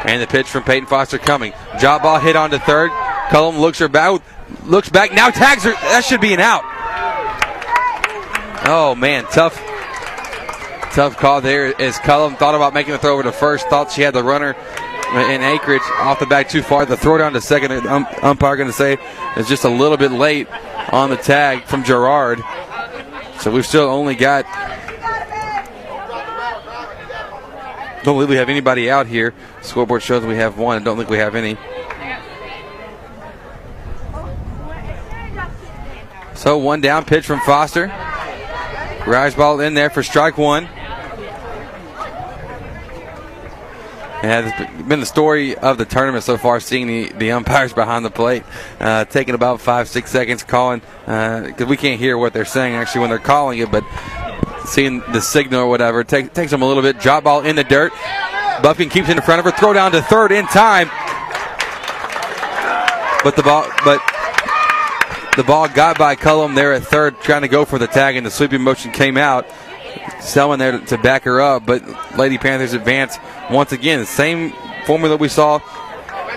And 0.06 0.22
the 0.22 0.28
pitch 0.28 0.48
from 0.48 0.64
Peyton 0.64 0.88
Foster 0.88 1.18
coming. 1.18 1.54
Drop 1.80 2.04
ball 2.04 2.20
hit 2.20 2.36
onto 2.36 2.58
third. 2.58 2.92
Cullum 3.30 3.58
looks 3.58 3.80
her 3.80 3.88
back. 3.88 4.22
Looks 4.66 4.90
back. 4.90 5.14
Now 5.14 5.30
tags 5.30 5.64
her. 5.64 5.72
That 5.72 6.04
should 6.04 6.20
be 6.20 6.34
an 6.34 6.40
out. 6.40 6.64
Oh 8.66 8.96
man, 8.96 9.26
tough, 9.26 9.56
tough 10.94 11.18
call 11.18 11.42
there. 11.42 11.80
As 11.82 11.98
Cullum 12.00 12.36
thought 12.36 12.56
about 12.56 12.74
making 12.74 12.94
the 12.94 12.98
throw 12.98 13.14
over 13.14 13.24
to 13.24 13.32
first, 13.32 13.68
thought 13.68 13.92
she 13.92 14.02
had 14.02 14.14
the 14.14 14.24
runner 14.24 14.50
in 14.50 15.42
Ackridge 15.42 15.88
off 16.00 16.20
the 16.20 16.26
back 16.26 16.50
too 16.50 16.64
far. 16.64 16.86
The 16.86 16.98
throw 16.98 17.18
down 17.18 17.34
to 17.34 17.42
second. 17.42 17.72
Um, 17.88 18.08
umpire 18.22 18.56
going 18.56 18.70
to 18.70 18.74
say 18.74 18.98
is 19.38 19.48
just 19.48 19.64
a 19.64 19.70
little 19.70 19.98
bit 19.98 20.12
late 20.12 20.48
on 20.92 21.10
the 21.10 21.18
tag 21.18 21.64
from 21.66 21.84
Gerard. 21.84 22.42
So 23.44 23.52
we've 23.52 23.66
still 23.66 23.90
only 23.90 24.16
got 24.16 24.46
Don't 28.06 28.16
believe 28.16 28.30
we 28.30 28.38
have 28.38 28.48
anybody 28.48 28.90
out 28.90 29.06
here. 29.06 29.34
Scoreboard 29.62 30.02
shows 30.02 30.26
we 30.26 30.38
have 30.38 30.58
one. 30.58 30.82
I 30.82 30.84
don't 30.86 30.96
think 30.96 31.10
we 31.10 31.18
have 31.18 31.36
any. 31.36 31.58
So 36.36 36.58
one 36.58 36.80
down 36.80 37.04
pitch 37.04 37.26
from 37.26 37.42
Foster. 37.42 37.88
Rise 39.06 39.36
ball 39.36 39.60
in 39.60 39.74
there 39.74 39.90
for 39.90 40.04
strike 40.04 40.38
one. 40.38 40.70
It 44.24 44.28
has 44.28 44.88
been 44.88 45.02
the 45.02 45.06
story 45.06 45.58
of 45.58 45.78
the 45.78 45.84
tournament 45.84 46.24
so 46.24 46.38
far, 46.38 46.62
seeing 46.62 46.88
the, 46.88 47.10
the 47.10 47.32
umpires 47.34 47.74
behind 47.84 48.06
the 48.06 48.10
plate, 48.10 48.44
uh, 48.80 49.04
taking 49.04 49.36
about 49.36 49.60
five, 49.60 49.90
six 49.90 50.12
seconds 50.12 50.44
calling, 50.44 50.80
because 51.02 51.62
uh, 51.62 51.66
we 51.66 51.76
can't 51.76 52.00
hear 52.00 52.18
what 52.18 52.32
they're 52.32 52.46
saying 52.46 52.74
actually 52.74 53.02
when 53.02 53.10
they're 53.10 53.20
calling 53.20 53.60
it, 53.60 53.70
but 53.70 53.84
seeing 54.66 55.00
the 55.12 55.20
signal 55.20 55.60
or 55.60 55.68
whatever. 55.68 56.06
Take, 56.06 56.34
takes 56.34 56.52
them 56.52 56.62
a 56.62 56.66
little 56.66 56.82
bit. 56.82 57.00
Drop 57.00 57.26
ball 57.26 57.42
in 57.42 57.58
the 57.58 57.66
dirt. 57.66 57.92
Buffkin 58.62 58.90
keeps 58.90 59.10
it 59.10 59.18
in 59.18 59.24
front 59.24 59.40
of 59.40 59.46
her. 59.46 59.52
Throw 59.52 59.74
down 59.74 59.92
to 59.92 60.02
third 60.02 60.32
in 60.32 60.46
time. 60.48 60.88
But 63.26 63.36
the 63.36 63.44
ball, 63.44 63.68
but 63.84 64.00
the 65.36 65.44
ball 65.44 65.68
got 65.68 65.98
by 65.98 66.16
Cullum 66.16 66.56
there 66.56 66.72
at 66.72 66.84
third, 66.84 67.20
trying 67.22 67.42
to 67.42 67.50
go 67.50 67.66
for 67.66 67.78
the 67.78 67.88
tag, 67.88 68.16
and 68.16 68.26
the 68.26 68.32
sweeping 68.32 68.62
motion 68.62 68.92
came 68.92 69.18
out. 69.18 69.48
Selman 70.20 70.60
there 70.60 70.80
to 70.80 70.98
back 70.98 71.24
her 71.24 71.42
up, 71.42 71.66
but 71.66 71.84
Lady 72.18 72.38
Panthers 72.38 72.74
advance 72.74 73.18
once 73.52 73.72
again. 73.72 74.06
Same 74.06 74.54
formula 74.86 75.18
we 75.18 75.28
saw 75.30 75.60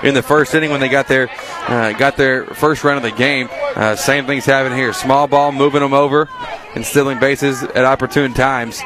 in 0.03 0.15
the 0.15 0.23
first 0.23 0.55
inning 0.55 0.71
when 0.71 0.81
they 0.81 0.89
got 0.89 1.09
their 1.09 1.29
uh, 1.69 1.93
got 1.93 2.17
their 2.17 2.47
first 2.47 2.85
run 2.85 2.97
of 2.97 3.03
the 3.03 3.11
game. 3.11 3.49
Uh, 3.75 3.97
same 3.97 4.27
things 4.27 4.45
happening 4.45 4.79
here. 4.79 4.93
Small 4.93 5.27
ball 5.27 5.53
moving 5.53 5.81
them 5.81 5.95
over 5.95 6.29
and 6.75 6.85
stealing 6.85 7.19
bases 7.19 7.63
at 7.63 7.85
opportune 7.85 8.35
times. 8.35 8.81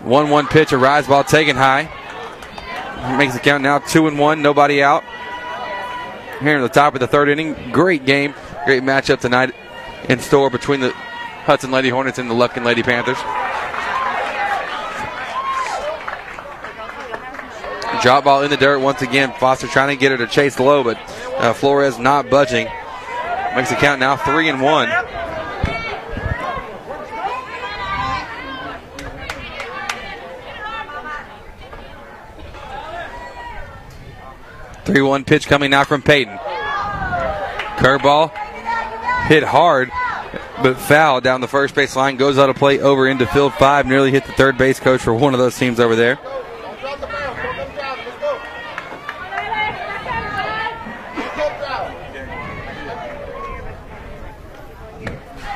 1 0.00 0.30
1 0.30 0.46
pitch, 0.48 0.72
a 0.72 0.78
rise 0.78 1.06
ball 1.06 1.24
taken 1.24 1.56
high. 1.56 1.88
Makes 3.18 3.34
the 3.34 3.40
count 3.40 3.62
now 3.62 3.78
2 3.78 4.06
and 4.06 4.18
1, 4.18 4.42
nobody 4.42 4.82
out. 4.82 5.02
Here 6.40 6.56
in 6.56 6.62
the 6.62 6.68
top 6.68 6.94
of 6.94 7.00
the 7.00 7.06
third 7.06 7.28
inning. 7.28 7.70
Great 7.70 8.04
game, 8.04 8.34
great 8.64 8.82
matchup 8.82 9.20
tonight 9.20 9.54
in 10.08 10.18
store 10.18 10.50
between 10.50 10.80
the 10.80 10.94
Hudson 11.44 11.70
Lady 11.70 11.90
Hornets 11.90 12.18
and 12.18 12.30
the 12.30 12.34
Lufkin 12.34 12.64
Lady 12.64 12.82
Panthers. 12.82 13.18
Drop 18.02 18.24
ball 18.24 18.42
in 18.42 18.50
the 18.50 18.56
dirt 18.56 18.80
once 18.80 19.02
again. 19.02 19.32
Foster 19.38 19.66
trying 19.66 19.94
to 19.94 20.00
get 20.00 20.10
her 20.10 20.18
to 20.18 20.26
chase 20.26 20.58
low, 20.58 20.82
but 20.82 20.98
uh, 21.38 21.52
Flores 21.52 21.98
not 21.98 22.28
budging. 22.28 22.66
Makes 23.54 23.70
the 23.70 23.76
count 23.76 24.00
now 24.00 24.16
three 24.16 24.48
and 24.48 24.60
one. 24.60 24.88
Three 34.84 35.02
one 35.02 35.24
pitch 35.24 35.46
coming 35.46 35.70
now 35.70 35.84
from 35.84 36.02
Peyton. 36.02 36.36
Curveball 37.78 38.30
hit 39.26 39.42
hard, 39.42 39.90
but 40.62 40.78
foul 40.78 41.20
down 41.20 41.40
the 41.40 41.48
first 41.48 41.74
base 41.74 41.96
line. 41.96 42.16
Goes 42.16 42.38
out 42.38 42.50
of 42.50 42.56
play 42.56 42.80
over 42.80 43.06
into 43.08 43.26
field 43.26 43.54
five. 43.54 43.86
Nearly 43.86 44.10
hit 44.10 44.24
the 44.24 44.32
third 44.32 44.56
base 44.56 44.80
coach 44.80 45.00
for 45.00 45.14
one 45.14 45.34
of 45.34 45.40
those 45.40 45.56
teams 45.56 45.80
over 45.80 45.96
there. 45.96 46.18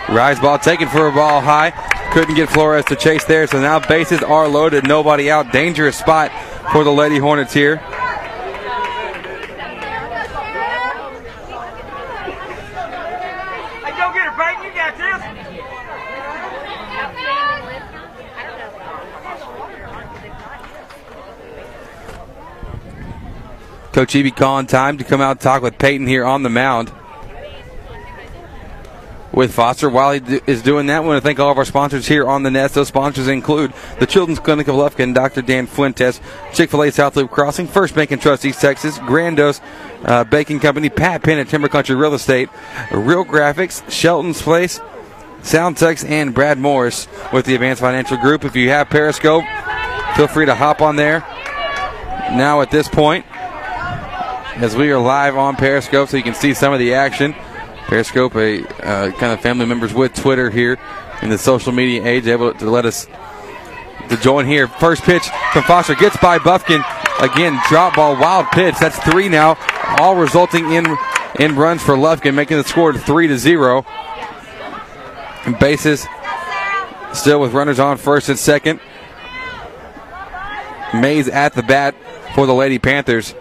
Rise 0.08 0.40
ball 0.40 0.58
taken 0.58 0.88
for 0.88 1.06
a 1.08 1.12
ball 1.12 1.42
high. 1.42 1.70
Couldn't 2.12 2.34
get 2.34 2.48
Flores 2.48 2.86
to 2.86 2.96
chase 2.96 3.24
there, 3.24 3.46
so 3.46 3.60
now 3.60 3.78
bases 3.78 4.22
are 4.22 4.48
loaded. 4.48 4.88
Nobody 4.88 5.30
out. 5.30 5.52
Dangerous 5.52 5.98
spot 5.98 6.32
for 6.72 6.82
the 6.82 6.90
Lady 6.90 7.18
Hornets 7.18 7.52
here. 7.52 7.76
Hey, 7.76 7.84
go 13.90 14.10
get 14.14 14.24
her, 14.24 14.32
Peyton. 14.34 14.64
You 14.64 14.72
got 14.74 14.96
this. 14.96 15.22
Coach 23.98 24.14
Eby 24.14 24.36
calling 24.36 24.68
time 24.68 24.96
to 24.98 25.02
come 25.02 25.20
out 25.20 25.32
and 25.32 25.40
talk 25.40 25.60
with 25.60 25.76
Peyton 25.76 26.06
here 26.06 26.24
on 26.24 26.44
the 26.44 26.48
mound. 26.48 26.92
With 29.32 29.52
Foster, 29.52 29.90
while 29.90 30.12
he 30.12 30.40
is 30.46 30.62
doing 30.62 30.86
that, 30.86 31.02
we 31.02 31.08
want 31.08 31.20
to 31.20 31.26
thank 31.26 31.40
all 31.40 31.50
of 31.50 31.58
our 31.58 31.64
sponsors 31.64 32.06
here 32.06 32.24
on 32.24 32.44
the 32.44 32.50
Nest. 32.52 32.76
Those 32.76 32.86
sponsors 32.86 33.26
include 33.26 33.72
the 33.98 34.06
Children's 34.06 34.38
Clinic 34.38 34.68
of 34.68 34.76
Lufkin, 34.76 35.14
Dr. 35.14 35.42
Dan 35.42 35.66
Fuentes, 35.66 36.20
Chick 36.54 36.70
fil 36.70 36.84
A 36.84 36.92
South 36.92 37.16
Loop 37.16 37.32
Crossing, 37.32 37.66
First 37.66 37.96
Bank 37.96 38.12
and 38.12 38.22
Trust 38.22 38.44
East 38.44 38.60
Texas, 38.60 38.98
Grandos 38.98 39.60
uh, 40.04 40.22
Baking 40.22 40.60
Company, 40.60 40.90
Pat 40.90 41.24
Penn 41.24 41.40
at 41.40 41.48
Timber 41.48 41.66
Country 41.66 41.96
Real 41.96 42.14
Estate, 42.14 42.50
Real 42.92 43.24
Graphics, 43.24 43.82
Shelton's 43.90 44.40
Place, 44.40 44.78
Soundtex, 45.40 46.08
and 46.08 46.32
Brad 46.32 46.56
Morris 46.56 47.08
with 47.32 47.46
the 47.46 47.56
Advanced 47.56 47.82
Financial 47.82 48.16
Group. 48.16 48.44
If 48.44 48.54
you 48.54 48.68
have 48.68 48.90
Periscope, 48.90 49.42
feel 50.14 50.28
free 50.28 50.46
to 50.46 50.54
hop 50.54 50.82
on 50.82 50.94
there. 50.94 51.26
Now 52.30 52.60
at 52.60 52.70
this 52.70 52.86
point, 52.86 53.26
as 54.58 54.74
we 54.74 54.90
are 54.90 54.98
live 54.98 55.36
on 55.36 55.54
Periscope, 55.54 56.08
so 56.08 56.16
you 56.16 56.22
can 56.22 56.34
see 56.34 56.52
some 56.52 56.72
of 56.72 56.80
the 56.80 56.94
action. 56.94 57.32
Periscope, 57.86 58.34
a 58.34 58.66
uh, 58.82 59.12
kind 59.12 59.32
of 59.32 59.40
family 59.40 59.66
members 59.66 59.94
with 59.94 60.12
Twitter 60.14 60.50
here 60.50 60.78
in 61.22 61.30
the 61.30 61.38
social 61.38 61.70
media 61.70 62.04
age, 62.04 62.26
able 62.26 62.52
to 62.52 62.68
let 62.68 62.84
us 62.84 63.06
to 64.08 64.16
join 64.16 64.46
here. 64.46 64.66
First 64.66 65.02
pitch 65.04 65.28
from 65.52 65.62
Foster 65.62 65.94
gets 65.94 66.16
by 66.16 66.38
Buffkin. 66.38 66.82
Again, 67.20 67.58
drop 67.68 67.94
ball, 67.94 68.18
wild 68.18 68.46
pitch. 68.48 68.74
That's 68.80 68.98
three 68.98 69.28
now, 69.28 69.56
all 70.00 70.16
resulting 70.16 70.72
in 70.72 70.96
in 71.38 71.54
runs 71.54 71.80
for 71.80 71.94
Lufkin, 71.94 72.34
making 72.34 72.56
the 72.56 72.64
score 72.64 72.92
three 72.92 73.28
to 73.28 73.38
zero. 73.38 73.86
And 75.46 75.56
bases 75.58 76.04
still 77.12 77.40
with 77.40 77.52
runners 77.52 77.78
on 77.78 77.96
first 77.96 78.28
and 78.28 78.38
second. 78.38 78.80
Mays 80.92 81.28
at 81.28 81.52
the 81.54 81.62
bat 81.62 81.94
for 82.34 82.44
the 82.46 82.54
Lady 82.54 82.80
Panthers. 82.80 83.36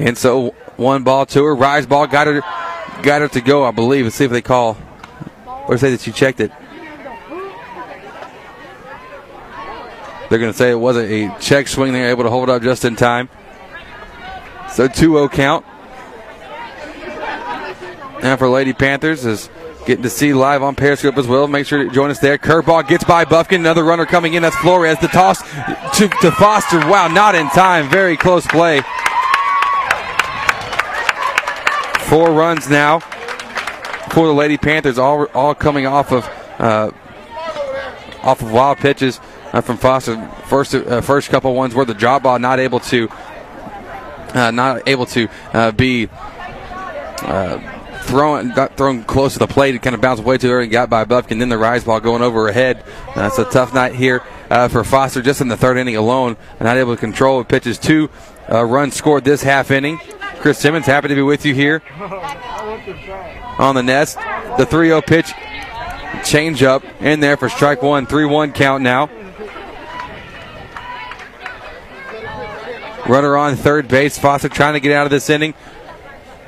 And 0.00 0.16
so 0.16 0.54
one 0.76 1.04
ball 1.04 1.26
to 1.26 1.44
her. 1.44 1.54
Rise 1.54 1.86
ball 1.86 2.06
got 2.06 2.26
her 2.26 2.40
got 3.02 3.20
her 3.20 3.28
to 3.28 3.40
go, 3.40 3.64
I 3.64 3.70
believe. 3.70 4.04
Let's 4.04 4.16
see 4.16 4.24
if 4.24 4.30
they 4.30 4.40
call 4.42 4.78
or 5.68 5.76
say 5.76 5.90
that 5.90 6.00
she 6.00 6.10
checked 6.10 6.40
it. 6.40 6.50
They're 10.28 10.38
going 10.38 10.52
to 10.52 10.56
say 10.56 10.70
it 10.70 10.76
wasn't 10.76 11.10
a 11.10 11.36
check 11.40 11.68
swing. 11.68 11.92
They're 11.92 12.10
able 12.10 12.22
to 12.22 12.30
hold 12.30 12.48
up 12.48 12.62
just 12.62 12.84
in 12.84 12.96
time. 12.96 13.28
So 14.72 14.88
2 14.88 14.92
0 14.94 15.28
count. 15.28 15.66
And 18.22 18.38
for 18.38 18.48
Lady 18.48 18.72
Panthers 18.72 19.26
is 19.26 19.50
getting 19.86 20.02
to 20.02 20.10
see 20.10 20.32
live 20.32 20.62
on 20.62 20.76
Periscope 20.76 21.18
as 21.18 21.26
well. 21.26 21.46
Make 21.46 21.66
sure 21.66 21.82
to 21.82 21.90
join 21.90 22.10
us 22.10 22.20
there. 22.20 22.38
Curveball 22.38 22.86
gets 22.86 23.04
by 23.04 23.24
Buffkin. 23.24 23.60
Another 23.60 23.84
runner 23.84 24.06
coming 24.06 24.34
in. 24.34 24.42
That's 24.42 24.56
Flores. 24.56 24.98
The 25.00 25.08
toss 25.08 25.42
to, 25.98 26.08
to 26.08 26.30
Foster. 26.32 26.78
Wow, 26.78 27.08
not 27.08 27.34
in 27.34 27.48
time. 27.48 27.90
Very 27.90 28.16
close 28.16 28.46
play. 28.46 28.82
Four 32.10 32.32
runs 32.32 32.68
now 32.68 32.98
for 34.10 34.26
the 34.26 34.34
Lady 34.34 34.56
Panthers, 34.56 34.98
all 34.98 35.26
all 35.26 35.54
coming 35.54 35.86
off 35.86 36.10
of 36.10 36.24
uh, 36.58 36.90
off 38.24 38.42
of 38.42 38.50
wild 38.50 38.78
pitches 38.78 39.20
uh, 39.52 39.60
from 39.60 39.76
Foster. 39.76 40.20
First 40.48 40.74
uh, 40.74 41.02
first 41.02 41.28
couple 41.28 41.54
ones 41.54 41.72
where 41.72 41.84
the 41.84 41.94
drop 41.94 42.24
ball 42.24 42.40
not 42.40 42.58
able 42.58 42.80
to 42.80 43.08
uh, 44.34 44.50
not 44.50 44.88
able 44.88 45.06
to 45.06 45.28
uh, 45.52 45.70
be 45.70 46.08
uh, 47.22 47.58
thrown 48.02 48.50
got 48.54 48.76
thrown 48.76 49.04
close 49.04 49.34
to 49.34 49.38
the 49.38 49.46
plate. 49.46 49.76
It 49.76 49.82
kind 49.82 49.94
of 49.94 50.00
bounced 50.00 50.24
way 50.24 50.36
too 50.36 50.50
early 50.50 50.64
and 50.64 50.72
got 50.72 50.90
by 50.90 51.04
Buffkin. 51.04 51.38
Then 51.38 51.48
the 51.48 51.58
rise 51.58 51.84
ball 51.84 52.00
going 52.00 52.22
over 52.22 52.48
her 52.48 52.52
head. 52.52 52.82
Uh, 53.14 53.30
a 53.38 53.44
tough 53.44 53.72
night 53.72 53.94
here 53.94 54.24
uh, 54.50 54.66
for 54.66 54.82
Foster 54.82 55.22
just 55.22 55.40
in 55.40 55.46
the 55.46 55.56
third 55.56 55.76
inning 55.76 55.94
alone. 55.94 56.36
Not 56.60 56.76
able 56.76 56.96
to 56.96 57.00
control 57.00 57.44
pitches. 57.44 57.78
Two 57.78 58.10
uh, 58.50 58.64
runs 58.64 58.94
scored 58.94 59.24
this 59.24 59.42
half 59.42 59.70
inning. 59.70 59.98
Chris 60.40 60.58
Simmons, 60.58 60.86
happy 60.86 61.08
to 61.08 61.14
be 61.14 61.22
with 61.22 61.44
you 61.44 61.54
here 61.54 61.82
on 63.58 63.74
the 63.74 63.82
nest. 63.82 64.16
The 64.58 64.66
3 64.66 64.88
0 64.88 65.02
pitch, 65.02 65.32
change 66.24 66.62
up 66.62 66.82
in 67.00 67.20
there 67.20 67.36
for 67.36 67.48
strike 67.48 67.82
one. 67.82 68.06
3 68.06 68.24
1 68.24 68.52
count 68.52 68.82
now. 68.82 69.10
Runner 73.06 73.36
on 73.36 73.56
third 73.56 73.88
base. 73.88 74.18
Foster 74.18 74.48
trying 74.48 74.74
to 74.74 74.80
get 74.80 74.92
out 74.92 75.04
of 75.04 75.10
this 75.10 75.28
inning. 75.28 75.54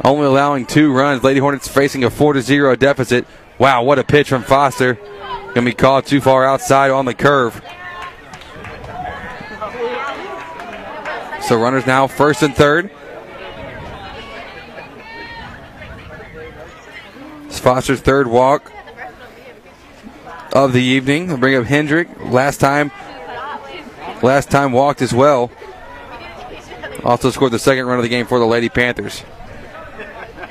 Only 0.04 0.26
allowing 0.26 0.66
two 0.66 0.92
runs. 0.92 1.22
Lady 1.22 1.40
Hornets 1.40 1.68
facing 1.68 2.04
a 2.04 2.10
4 2.10 2.40
0 2.40 2.76
deficit. 2.76 3.26
Wow, 3.58 3.82
what 3.82 3.98
a 3.98 4.04
pitch 4.04 4.28
from 4.28 4.42
Foster. 4.42 4.94
Going 4.94 5.54
to 5.54 5.62
be 5.62 5.72
called 5.72 6.06
too 6.06 6.20
far 6.20 6.44
outside 6.44 6.90
on 6.90 7.04
the 7.04 7.14
curve. 7.14 7.60
So 11.46 11.60
runners 11.60 11.86
now 11.86 12.06
first 12.06 12.42
and 12.42 12.54
third. 12.54 12.90
It's 17.46 17.58
Foster's 17.58 18.00
third 18.00 18.26
walk 18.26 18.72
of 20.52 20.72
the 20.72 20.82
evening. 20.82 21.26
They'll 21.26 21.36
bring 21.36 21.56
up 21.56 21.64
Hendrick. 21.64 22.08
Last 22.20 22.58
time, 22.58 22.90
last 24.22 24.50
time 24.50 24.72
walked 24.72 25.02
as 25.02 25.12
well. 25.12 25.50
Also 27.04 27.30
scored 27.30 27.52
the 27.52 27.58
second 27.58 27.86
run 27.86 27.98
of 27.98 28.02
the 28.04 28.08
game 28.08 28.26
for 28.26 28.38
the 28.38 28.46
Lady 28.46 28.68
Panthers. 28.68 29.24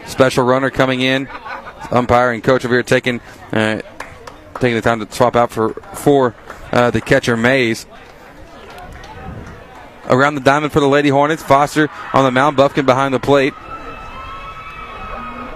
Special 0.05 0.43
runner 0.43 0.69
coming 0.69 1.01
in. 1.01 1.27
Umpire 1.89 2.31
and 2.31 2.43
coach 2.43 2.65
over 2.65 2.75
here 2.75 2.83
taking 2.83 3.21
uh, 3.51 3.81
taking 4.59 4.75
the 4.75 4.81
time 4.81 5.05
to 5.05 5.11
swap 5.13 5.35
out 5.35 5.51
for 5.51 5.73
for 5.95 6.35
uh, 6.71 6.91
the 6.91 7.01
catcher 7.01 7.37
Mays. 7.37 7.85
Around 10.12 10.36
the 10.36 10.41
diamond 10.41 10.72
for 10.72 10.80
the 10.80 10.88
Lady 10.88 11.09
Hornets. 11.09 11.41
Foster 11.41 11.89
on 12.14 12.26
the 12.26 12.32
mound. 12.32 12.57
Buffkin 12.57 12.86
behind 12.86 13.14
the 13.14 13.20
plate. 13.20 13.53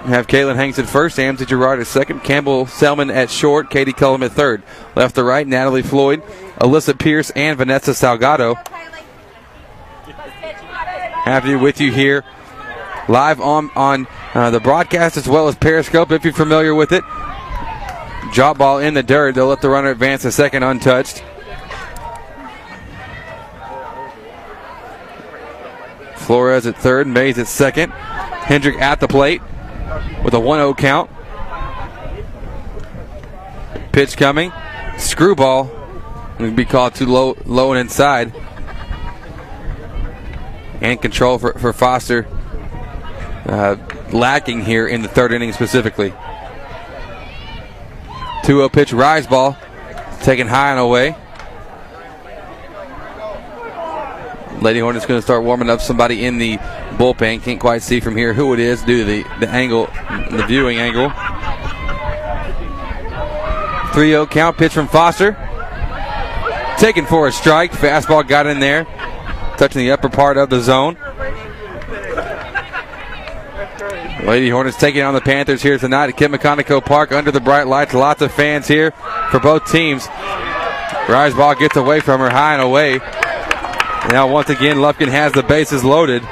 Have 0.07 0.27
Caitlin 0.27 0.55
Hanks 0.55 0.77
at 0.77 0.87
first, 0.87 1.19
Amity 1.19 1.45
Gerard 1.45 1.79
at 1.79 1.87
second, 1.87 2.19
Campbell 2.19 2.67
Selman 2.67 3.09
at 3.09 3.31
short, 3.31 3.71
Katie 3.71 3.91
Cullum 3.91 4.21
at 4.21 4.33
third. 4.33 4.61
Left 4.95 5.15
to 5.15 5.23
right, 5.23 5.47
Natalie 5.47 5.81
Floyd, 5.81 6.21
Alyssa 6.59 6.97
Pierce, 6.97 7.31
and 7.31 7.57
Vanessa 7.57 7.89
Salgado. 7.89 8.55
Happy 11.25 11.55
with 11.55 11.81
you 11.81 11.91
here 11.91 12.23
live 13.07 13.39
on 13.39 13.69
on 13.75 14.07
uh, 14.33 14.49
the 14.51 14.59
broadcast 14.59 15.17
as 15.17 15.27
well 15.27 15.47
as 15.47 15.55
Periscope 15.55 16.11
if 16.11 16.23
you're 16.23 16.33
familiar 16.33 16.73
with 16.73 16.91
it. 16.91 17.03
Drop 18.33 18.57
ball 18.57 18.79
in 18.79 18.93
the 18.93 19.03
dirt. 19.03 19.35
They'll 19.35 19.47
let 19.47 19.61
the 19.61 19.69
runner 19.69 19.91
advance 19.91 20.25
a 20.25 20.31
second 20.31 20.63
untouched. 20.63 21.23
Flores 26.25 26.65
at 26.65 26.75
third, 26.75 27.05
Mays 27.07 27.37
at 27.37 27.47
second. 27.47 27.91
Hendrick 27.91 28.81
at 28.81 28.99
the 28.99 29.07
plate 29.07 29.41
with 30.23 30.33
a 30.33 30.39
1 30.39 30.59
0 30.59 30.73
count. 30.73 31.11
Pitch 33.91 34.17
coming. 34.17 34.51
Screwball. 34.97 35.65
Going 36.37 36.51
to 36.51 36.55
be 36.55 36.65
called 36.65 36.95
too 36.95 37.05
low, 37.05 37.37
low 37.45 37.71
and 37.71 37.79
inside. 37.79 38.33
And 40.81 41.01
control 41.01 41.37
for, 41.37 41.53
for 41.53 41.71
Foster. 41.71 42.27
Uh, 43.45 43.77
lacking 44.11 44.65
here 44.65 44.87
in 44.87 45.03
the 45.03 45.07
third 45.07 45.31
inning 45.31 45.53
specifically. 45.53 46.09
2 48.43 48.57
0 48.57 48.69
pitch, 48.69 48.91
rise 48.93 49.27
ball. 49.27 49.55
Taken 50.21 50.47
high 50.47 50.71
and 50.71 50.79
away. 50.79 51.15
Lady 54.65 54.79
Hornets 54.79 55.05
going 55.05 55.19
to 55.19 55.21
start 55.21 55.43
warming 55.43 55.69
up 55.69 55.79
somebody 55.79 56.25
in 56.25 56.39
the 56.39 56.57
bullpen. 56.97 57.43
Can't 57.43 57.59
quite 57.59 57.83
see 57.83 57.99
from 57.99 58.17
here 58.17 58.33
who 58.33 58.51
it 58.51 58.59
is 58.59 58.81
due 58.81 58.97
to 58.97 59.05
the, 59.05 59.23
the 59.39 59.47
angle, 59.47 59.85
the 60.31 60.43
viewing 60.47 60.79
angle. 60.79 61.11
3 63.93 64.09
0 64.09 64.25
count 64.25 64.57
pitch 64.57 64.73
from 64.73 64.87
Foster. 64.87 65.33
Taken 66.79 67.05
for 67.05 67.27
a 67.27 67.31
strike. 67.31 67.73
Fastball 67.73 68.27
got 68.27 68.47
in 68.47 68.59
there, 68.59 68.85
touching 69.59 69.81
the 69.81 69.91
upper 69.91 70.09
part 70.09 70.35
of 70.35 70.49
the 70.49 70.59
zone. 70.59 70.97
Lady 74.25 74.49
Hornets 74.49 74.77
taking 74.77 75.03
on 75.03 75.13
the 75.13 75.21
Panthers 75.21 75.61
here 75.61 75.77
tonight 75.77 76.09
at 76.09 76.17
Kit 76.17 76.31
McConnico 76.31 76.83
Park 76.83 77.11
under 77.11 77.29
the 77.29 77.39
bright 77.39 77.67
lights. 77.67 77.93
Lots 77.93 78.23
of 78.23 78.31
fans 78.33 78.67
here 78.67 78.89
for 79.29 79.39
both 79.39 79.71
teams. 79.71 80.07
Rise 81.07 81.35
ball 81.35 81.53
gets 81.53 81.75
away 81.75 81.99
from 81.99 82.19
her 82.19 82.31
high 82.31 82.53
and 82.53 82.63
away. 82.63 82.99
Now, 84.09 84.27
once 84.27 84.49
again, 84.49 84.77
Lufkin 84.77 85.09
has 85.09 85.33
the 85.33 85.43
bases 85.43 85.83
loaded. 85.83 86.23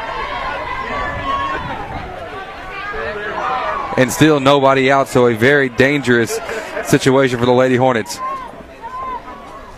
And 3.98 4.12
still 4.12 4.40
nobody 4.40 4.92
out, 4.92 5.08
so 5.08 5.28
a 5.28 5.36
very 5.36 5.70
dangerous 5.70 6.40
situation 6.86 7.40
for 7.40 7.46
the 7.46 7.52
Lady 7.52 7.76
Hornets. 7.76 8.20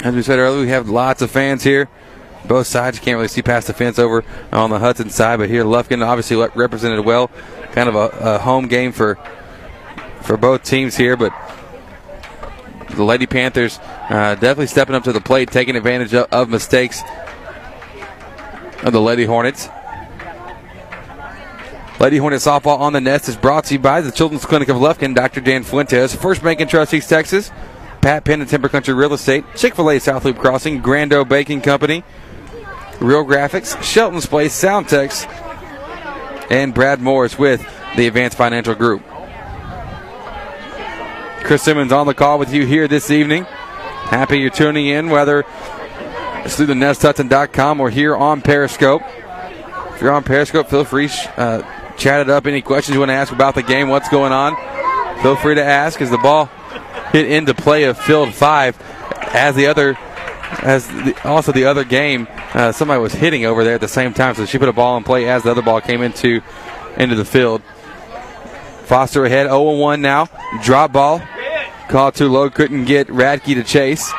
As 0.01 0.13
we 0.13 0.21
said 0.21 0.39
earlier, 0.39 0.61
we 0.61 0.69
have 0.69 0.89
lots 0.89 1.21
of 1.21 1.31
fans 1.31 1.63
here. 1.63 1.89
Both 2.45 2.67
sides. 2.67 2.97
You 2.97 3.03
can't 3.03 3.15
really 3.15 3.27
see 3.27 3.41
past 3.41 3.67
the 3.67 3.73
fence 3.73 3.97
over 3.97 4.23
on 4.51 4.69
the 4.69 4.77
Hudson 4.77 5.09
side, 5.09 5.39
but 5.39 5.49
here 5.49 5.63
Lufkin 5.63 6.05
obviously 6.05 6.37
represented 6.53 7.03
well. 7.03 7.29
Kind 7.71 7.89
of 7.89 7.95
a, 7.95 8.35
a 8.35 8.37
home 8.37 8.67
game 8.67 8.91
for 8.91 9.17
for 10.21 10.37
both 10.37 10.63
teams 10.63 10.95
here, 10.95 11.17
but 11.17 11.33
the 12.91 13.03
Lady 13.03 13.25
Panthers 13.25 13.79
uh, 14.09 14.35
definitely 14.35 14.67
stepping 14.67 14.95
up 14.95 15.03
to 15.05 15.11
the 15.11 15.21
plate, 15.21 15.51
taking 15.51 15.75
advantage 15.75 16.13
of, 16.13 16.27
of 16.31 16.49
mistakes 16.49 17.01
of 18.85 18.93
the 18.93 19.01
Lady 19.01 19.25
Hornets. 19.25 19.67
Lady 21.99 22.17
Hornets 22.17 22.45
softball 22.45 22.79
on 22.79 22.93
the 22.93 23.01
nest 23.01 23.27
is 23.27 23.35
brought 23.35 23.65
to 23.65 23.73
you 23.73 23.79
by 23.79 23.99
the 23.99 24.11
Children's 24.11 24.45
Clinic 24.45 24.69
of 24.69 24.77
Lufkin, 24.77 25.15
Dr. 25.15 25.41
Dan 25.41 25.63
Fuentes, 25.63 26.15
First 26.15 26.43
Bank 26.43 26.59
and 26.59 26.69
Trust 26.69 26.93
East 26.93 27.09
Texas, 27.09 27.51
Pat 28.01 28.23
Penn 28.23 28.41
and 28.41 28.49
Timber 28.49 28.69
Country 28.69 28.93
Real 28.93 29.13
Estate, 29.13 29.43
Chick 29.55 29.75
fil 29.75 29.89
A 29.89 29.99
South 29.99 30.23
Loop 30.23 30.37
Crossing, 30.37 30.83
Grando 30.83 31.27
Baking 31.27 31.61
Company, 31.61 32.03
Real 32.99 33.25
Graphics, 33.25 33.81
Shelton's 33.81 34.27
Place, 34.27 34.53
Soundtex, 34.53 35.25
and 36.51 36.73
Brad 36.73 37.01
Morris 37.01 37.39
with 37.39 37.67
the 37.95 38.05
Advanced 38.05 38.37
Financial 38.37 38.75
Group. 38.75 39.01
Chris 41.43 41.63
Simmons 41.63 41.91
on 41.91 42.05
the 42.05 42.13
call 42.13 42.37
with 42.37 42.53
you 42.53 42.65
here 42.67 42.87
this 42.87 43.09
evening. 43.09 43.45
Happy 43.45 44.37
you're 44.39 44.51
tuning 44.51 44.85
in, 44.85 45.09
whether 45.09 45.43
it's 46.45 46.55
through 46.55 46.67
the 46.67 46.73
nesthudson.com 46.73 47.81
or 47.81 47.89
here 47.89 48.15
on 48.15 48.41
Periscope. 48.41 49.01
If 49.95 50.01
you're 50.01 50.11
on 50.11 50.23
Periscope, 50.23 50.69
feel 50.69 50.85
free 50.85 51.09
uh, 51.37 51.63
chat 51.97 52.21
it 52.21 52.29
up. 52.29 52.45
Any 52.45 52.61
questions 52.61 52.93
you 52.93 52.99
want 52.99 53.09
to 53.09 53.15
ask 53.15 53.33
about 53.33 53.55
the 53.55 53.63
game, 53.63 53.89
what's 53.89 54.09
going 54.09 54.31
on, 54.31 54.55
feel 55.23 55.35
free 55.35 55.55
to 55.55 55.63
ask. 55.63 55.99
As 56.01 56.11
the 56.11 56.19
ball 56.19 56.45
hit 57.11 57.31
into 57.31 57.55
play 57.55 57.85
of 57.85 57.97
field 57.97 58.31
five 58.33 58.79
as 59.33 59.55
the 59.55 59.65
other 59.65 59.97
as 60.61 60.87
the, 60.87 61.19
also 61.27 61.51
the 61.51 61.65
other 61.65 61.83
game 61.83 62.27
uh, 62.53 62.71
somebody 62.71 63.01
was 63.01 63.13
hitting 63.13 63.45
over 63.45 63.63
there 63.63 63.75
at 63.75 63.81
the 63.81 63.87
same 63.87 64.13
time 64.13 64.35
so 64.35 64.45
she 64.45 64.59
put 64.59 64.69
a 64.69 64.73
ball 64.73 64.97
in 64.97 65.03
play 65.03 65.27
as 65.27 65.43
the 65.43 65.51
other 65.51 65.63
ball 65.63 65.81
came 65.81 66.03
into 66.03 66.41
into 66.97 67.15
the 67.15 67.25
field. 67.25 67.63
Foster 68.83 69.25
ahead 69.25 69.47
0-1 69.47 69.99
now. 69.99 70.29
Drop 70.61 70.91
ball. 70.91 71.21
Called 71.89 72.13
too 72.13 72.29
low 72.29 72.51
couldn't 72.51 72.85
get 72.85 73.07
radke 73.07 73.55
to 73.55 73.63
chase 73.63 74.13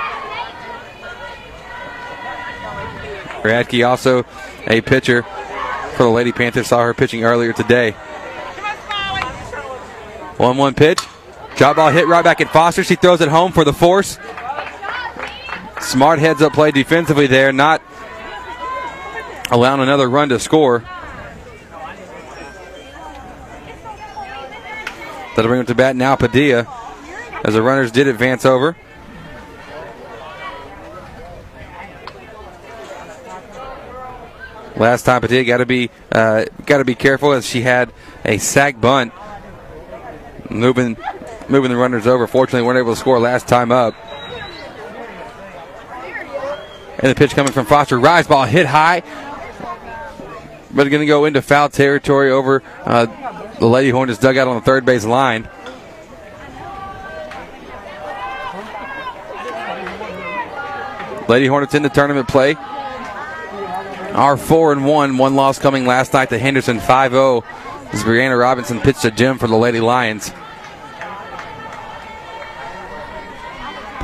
radke 3.46 3.86
also 3.86 4.24
a 4.66 4.80
pitcher 4.80 5.22
for 5.96 6.02
the 6.02 6.10
lady 6.10 6.32
panthers 6.32 6.66
saw 6.66 6.82
her 6.82 6.94
pitching 6.94 7.24
earlier 7.24 7.52
today 7.52 7.94
1 10.38 10.56
1 10.56 10.74
pitch. 10.74 11.00
Drop 11.56 11.76
ball 11.76 11.90
hit 11.90 12.06
right 12.06 12.22
back 12.22 12.40
at 12.40 12.52
Foster. 12.52 12.84
She 12.84 12.96
throws 12.96 13.20
it 13.20 13.28
home 13.28 13.52
for 13.52 13.64
the 13.64 13.72
force. 13.72 14.18
Smart 15.80 16.18
heads 16.18 16.42
up 16.42 16.52
play 16.52 16.70
defensively 16.70 17.26
there, 17.26 17.52
not 17.52 17.80
allowing 19.50 19.80
another 19.80 20.08
run 20.08 20.28
to 20.28 20.38
score. 20.38 20.80
That'll 25.34 25.48
bring 25.48 25.60
him 25.60 25.66
to 25.66 25.74
bat 25.74 25.96
now, 25.96 26.16
Padilla, 26.16 26.66
as 27.44 27.54
the 27.54 27.62
runners 27.62 27.90
did 27.92 28.08
advance 28.08 28.44
over. 28.44 28.76
Last 34.76 35.04
time 35.04 35.22
Padilla 35.22 35.44
got 35.44 35.58
to 35.58 35.66
be 35.66 35.90
uh, 36.12 36.44
got 36.66 36.78
to 36.78 36.84
be 36.84 36.94
careful 36.94 37.32
as 37.32 37.46
she 37.46 37.62
had 37.62 37.92
a 38.24 38.36
sack 38.36 38.78
bunt, 38.78 39.12
moving 40.50 40.98
moving 41.48 41.70
the 41.70 41.76
runners 41.76 42.06
over. 42.06 42.26
Fortunately, 42.26 42.66
weren't 42.66 42.78
able 42.78 42.92
to 42.92 43.00
score 43.00 43.18
last 43.18 43.48
time 43.48 43.72
up. 43.72 43.94
And 46.98 47.10
the 47.10 47.14
pitch 47.14 47.32
coming 47.32 47.52
from 47.52 47.66
Foster. 47.66 47.98
Rise 47.98 48.26
ball 48.26 48.44
hit 48.44 48.66
high. 48.66 49.02
But 50.74 50.88
going 50.88 51.00
to 51.00 51.06
go 51.06 51.24
into 51.24 51.40
foul 51.40 51.70
territory 51.70 52.30
over 52.30 52.62
uh, 52.84 53.06
the 53.58 53.66
Lady 53.66 53.88
Hornets 53.88 54.18
dugout 54.18 54.46
on 54.46 54.56
the 54.56 54.62
third 54.62 54.84
base 54.84 55.06
line. 55.06 55.48
Lady 61.28 61.46
Hornets 61.46 61.74
in 61.74 61.82
the 61.82 61.88
tournament 61.88 62.28
play. 62.28 62.56
Our 64.16 64.38
4 64.38 64.72
and 64.72 64.86
1, 64.86 65.18
one 65.18 65.36
loss 65.36 65.58
coming 65.58 65.84
last 65.84 66.14
night 66.14 66.30
to 66.30 66.38
Henderson 66.38 66.80
5 66.80 67.10
0 67.10 67.44
as 67.92 68.02
Brianna 68.02 68.40
Robinson 68.40 68.80
pitched 68.80 69.04
a 69.04 69.10
gem 69.10 69.36
for 69.36 69.46
the 69.46 69.58
Lady 69.58 69.78
Lions. 69.78 70.32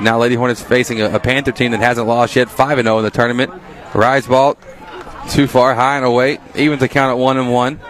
Now 0.02 0.18
Lady 0.18 0.34
Hornets 0.34 0.62
facing 0.62 1.00
a, 1.00 1.14
a 1.14 1.18
Panther 1.18 1.50
team 1.50 1.70
that 1.70 1.80
hasn't 1.80 2.06
lost 2.06 2.36
yet, 2.36 2.50
5 2.50 2.82
0 2.82 2.98
in 2.98 3.04
the 3.04 3.10
tournament. 3.10 3.54
Rise 3.94 4.26
ball 4.26 4.58
too 5.30 5.46
far, 5.46 5.74
high 5.74 5.96
and 5.96 6.04
away. 6.04 6.38
Even 6.56 6.78
to 6.80 6.88
count 6.88 7.10
at 7.10 7.18
1 7.18 7.38
and 7.38 7.50
1. 7.50 7.80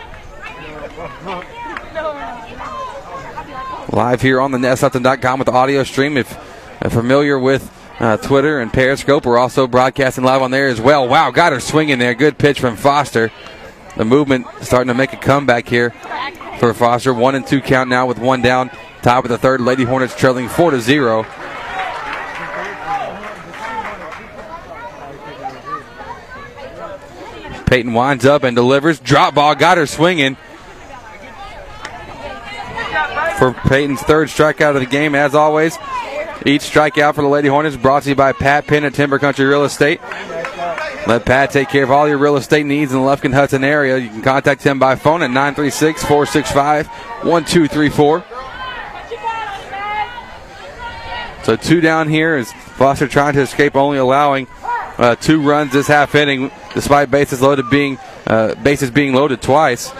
Live 3.90 4.22
here 4.22 4.40
on 4.40 4.52
the 4.52 4.58
NestHudson.com 4.58 5.40
with 5.40 5.46
the 5.46 5.52
audio 5.52 5.82
stream. 5.82 6.16
If 6.16 6.38
familiar 6.88 7.36
with 7.36 7.81
uh, 8.02 8.16
Twitter 8.16 8.60
and 8.60 8.72
Periscope, 8.72 9.24
we're 9.24 9.38
also 9.38 9.68
broadcasting 9.68 10.24
live 10.24 10.42
on 10.42 10.50
there 10.50 10.66
as 10.66 10.80
well. 10.80 11.08
Wow, 11.08 11.30
got 11.30 11.52
her 11.52 11.60
swinging 11.60 12.00
there. 12.00 12.14
Good 12.14 12.36
pitch 12.36 12.58
from 12.58 12.76
Foster. 12.76 13.30
The 13.96 14.04
movement 14.04 14.46
starting 14.60 14.88
to 14.88 14.94
make 14.94 15.12
a 15.12 15.16
comeback 15.16 15.68
here 15.68 15.90
for 16.58 16.74
Foster. 16.74 17.14
One 17.14 17.36
and 17.36 17.46
two 17.46 17.60
count 17.60 17.88
now 17.88 18.06
with 18.06 18.18
one 18.18 18.42
down. 18.42 18.70
Top 19.02 19.24
of 19.24 19.30
the 19.30 19.38
third. 19.38 19.60
Lady 19.60 19.84
Hornets 19.84 20.16
trailing 20.16 20.48
four 20.48 20.72
to 20.72 20.80
zero. 20.80 21.24
Peyton 27.66 27.92
winds 27.92 28.26
up 28.26 28.42
and 28.42 28.56
delivers. 28.56 28.98
Drop 28.98 29.34
ball, 29.34 29.54
got 29.54 29.78
her 29.78 29.86
swinging. 29.86 30.36
For 33.38 33.54
Peyton's 33.68 34.02
third 34.02 34.28
strikeout 34.28 34.74
of 34.74 34.80
the 34.80 34.86
game, 34.86 35.14
as 35.14 35.34
always. 35.34 35.78
Each 36.44 36.62
strikeout 36.62 37.14
for 37.14 37.22
the 37.22 37.28
Lady 37.28 37.48
Hornets 37.48 37.76
brought 37.76 38.02
to 38.02 38.08
you 38.08 38.14
by 38.14 38.32
Pat 38.32 38.66
Penn 38.66 38.84
at 38.84 38.94
Timber 38.94 39.18
Country 39.18 39.44
Real 39.44 39.64
Estate. 39.64 40.00
Let 41.06 41.24
Pat 41.24 41.50
take 41.50 41.68
care 41.68 41.84
of 41.84 41.90
all 41.90 42.08
your 42.08 42.18
real 42.18 42.36
estate 42.36 42.64
needs 42.64 42.92
in 42.92 42.98
the 42.98 43.04
Lufkin 43.04 43.32
Hudson 43.32 43.64
area. 43.64 43.98
You 43.98 44.08
can 44.08 44.22
contact 44.22 44.62
him 44.62 44.78
by 44.78 44.94
phone 44.96 45.22
at 45.22 45.30
936 45.30 46.02
465 46.02 46.86
1234. 46.86 48.24
So 51.44 51.56
two 51.56 51.80
down 51.80 52.08
here 52.08 52.36
is 52.36 52.52
Foster 52.52 53.08
trying 53.08 53.34
to 53.34 53.40
escape, 53.40 53.74
only 53.74 53.98
allowing 53.98 54.46
uh, 54.98 55.16
two 55.16 55.42
runs 55.42 55.72
this 55.72 55.88
half 55.88 56.14
inning, 56.14 56.50
despite 56.74 57.10
bases 57.10 57.40
loaded 57.40 57.68
being 57.68 57.98
uh, 58.26 58.54
bases 58.56 58.90
being 58.90 59.12
loaded 59.12 59.42
twice. 59.42 59.92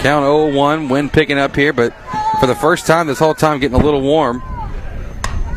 Count 0.00 0.24
0-1, 0.24 0.90
wind 0.90 1.12
picking 1.12 1.38
up 1.38 1.54
here, 1.54 1.74
but 1.74 1.92
for 2.40 2.46
the 2.46 2.54
first 2.54 2.86
time 2.86 3.06
this 3.06 3.18
whole 3.18 3.34
time 3.34 3.60
getting 3.60 3.78
a 3.78 3.84
little 3.84 4.00
warm. 4.00 4.42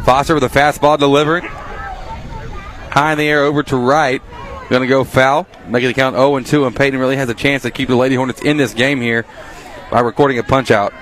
Foster 0.05 0.33
with 0.33 0.43
a 0.43 0.49
fastball 0.49 0.99
delivered. 0.99 1.43
High 1.43 3.13
in 3.13 3.17
the 3.17 3.27
air 3.27 3.43
over 3.43 3.63
to 3.63 3.77
right. 3.77 4.21
Going 4.69 4.81
to 4.81 4.87
go 4.87 5.05
foul, 5.05 5.47
making 5.67 5.87
the 5.87 5.93
count 5.93 6.15
0 6.15 6.35
and 6.35 6.45
2, 6.45 6.65
and 6.65 6.75
Peyton 6.75 6.99
really 6.99 7.15
has 7.15 7.29
a 7.29 7.33
chance 7.33 7.63
to 7.63 7.71
keep 7.71 7.87
the 7.87 7.95
Lady 7.95 8.15
Hornets 8.15 8.41
in 8.41 8.57
this 8.57 8.73
game 8.73 8.99
here 8.99 9.25
by 9.89 10.01
recording 10.01 10.39
a 10.39 10.43
punch 10.43 10.71
out. 10.71 10.93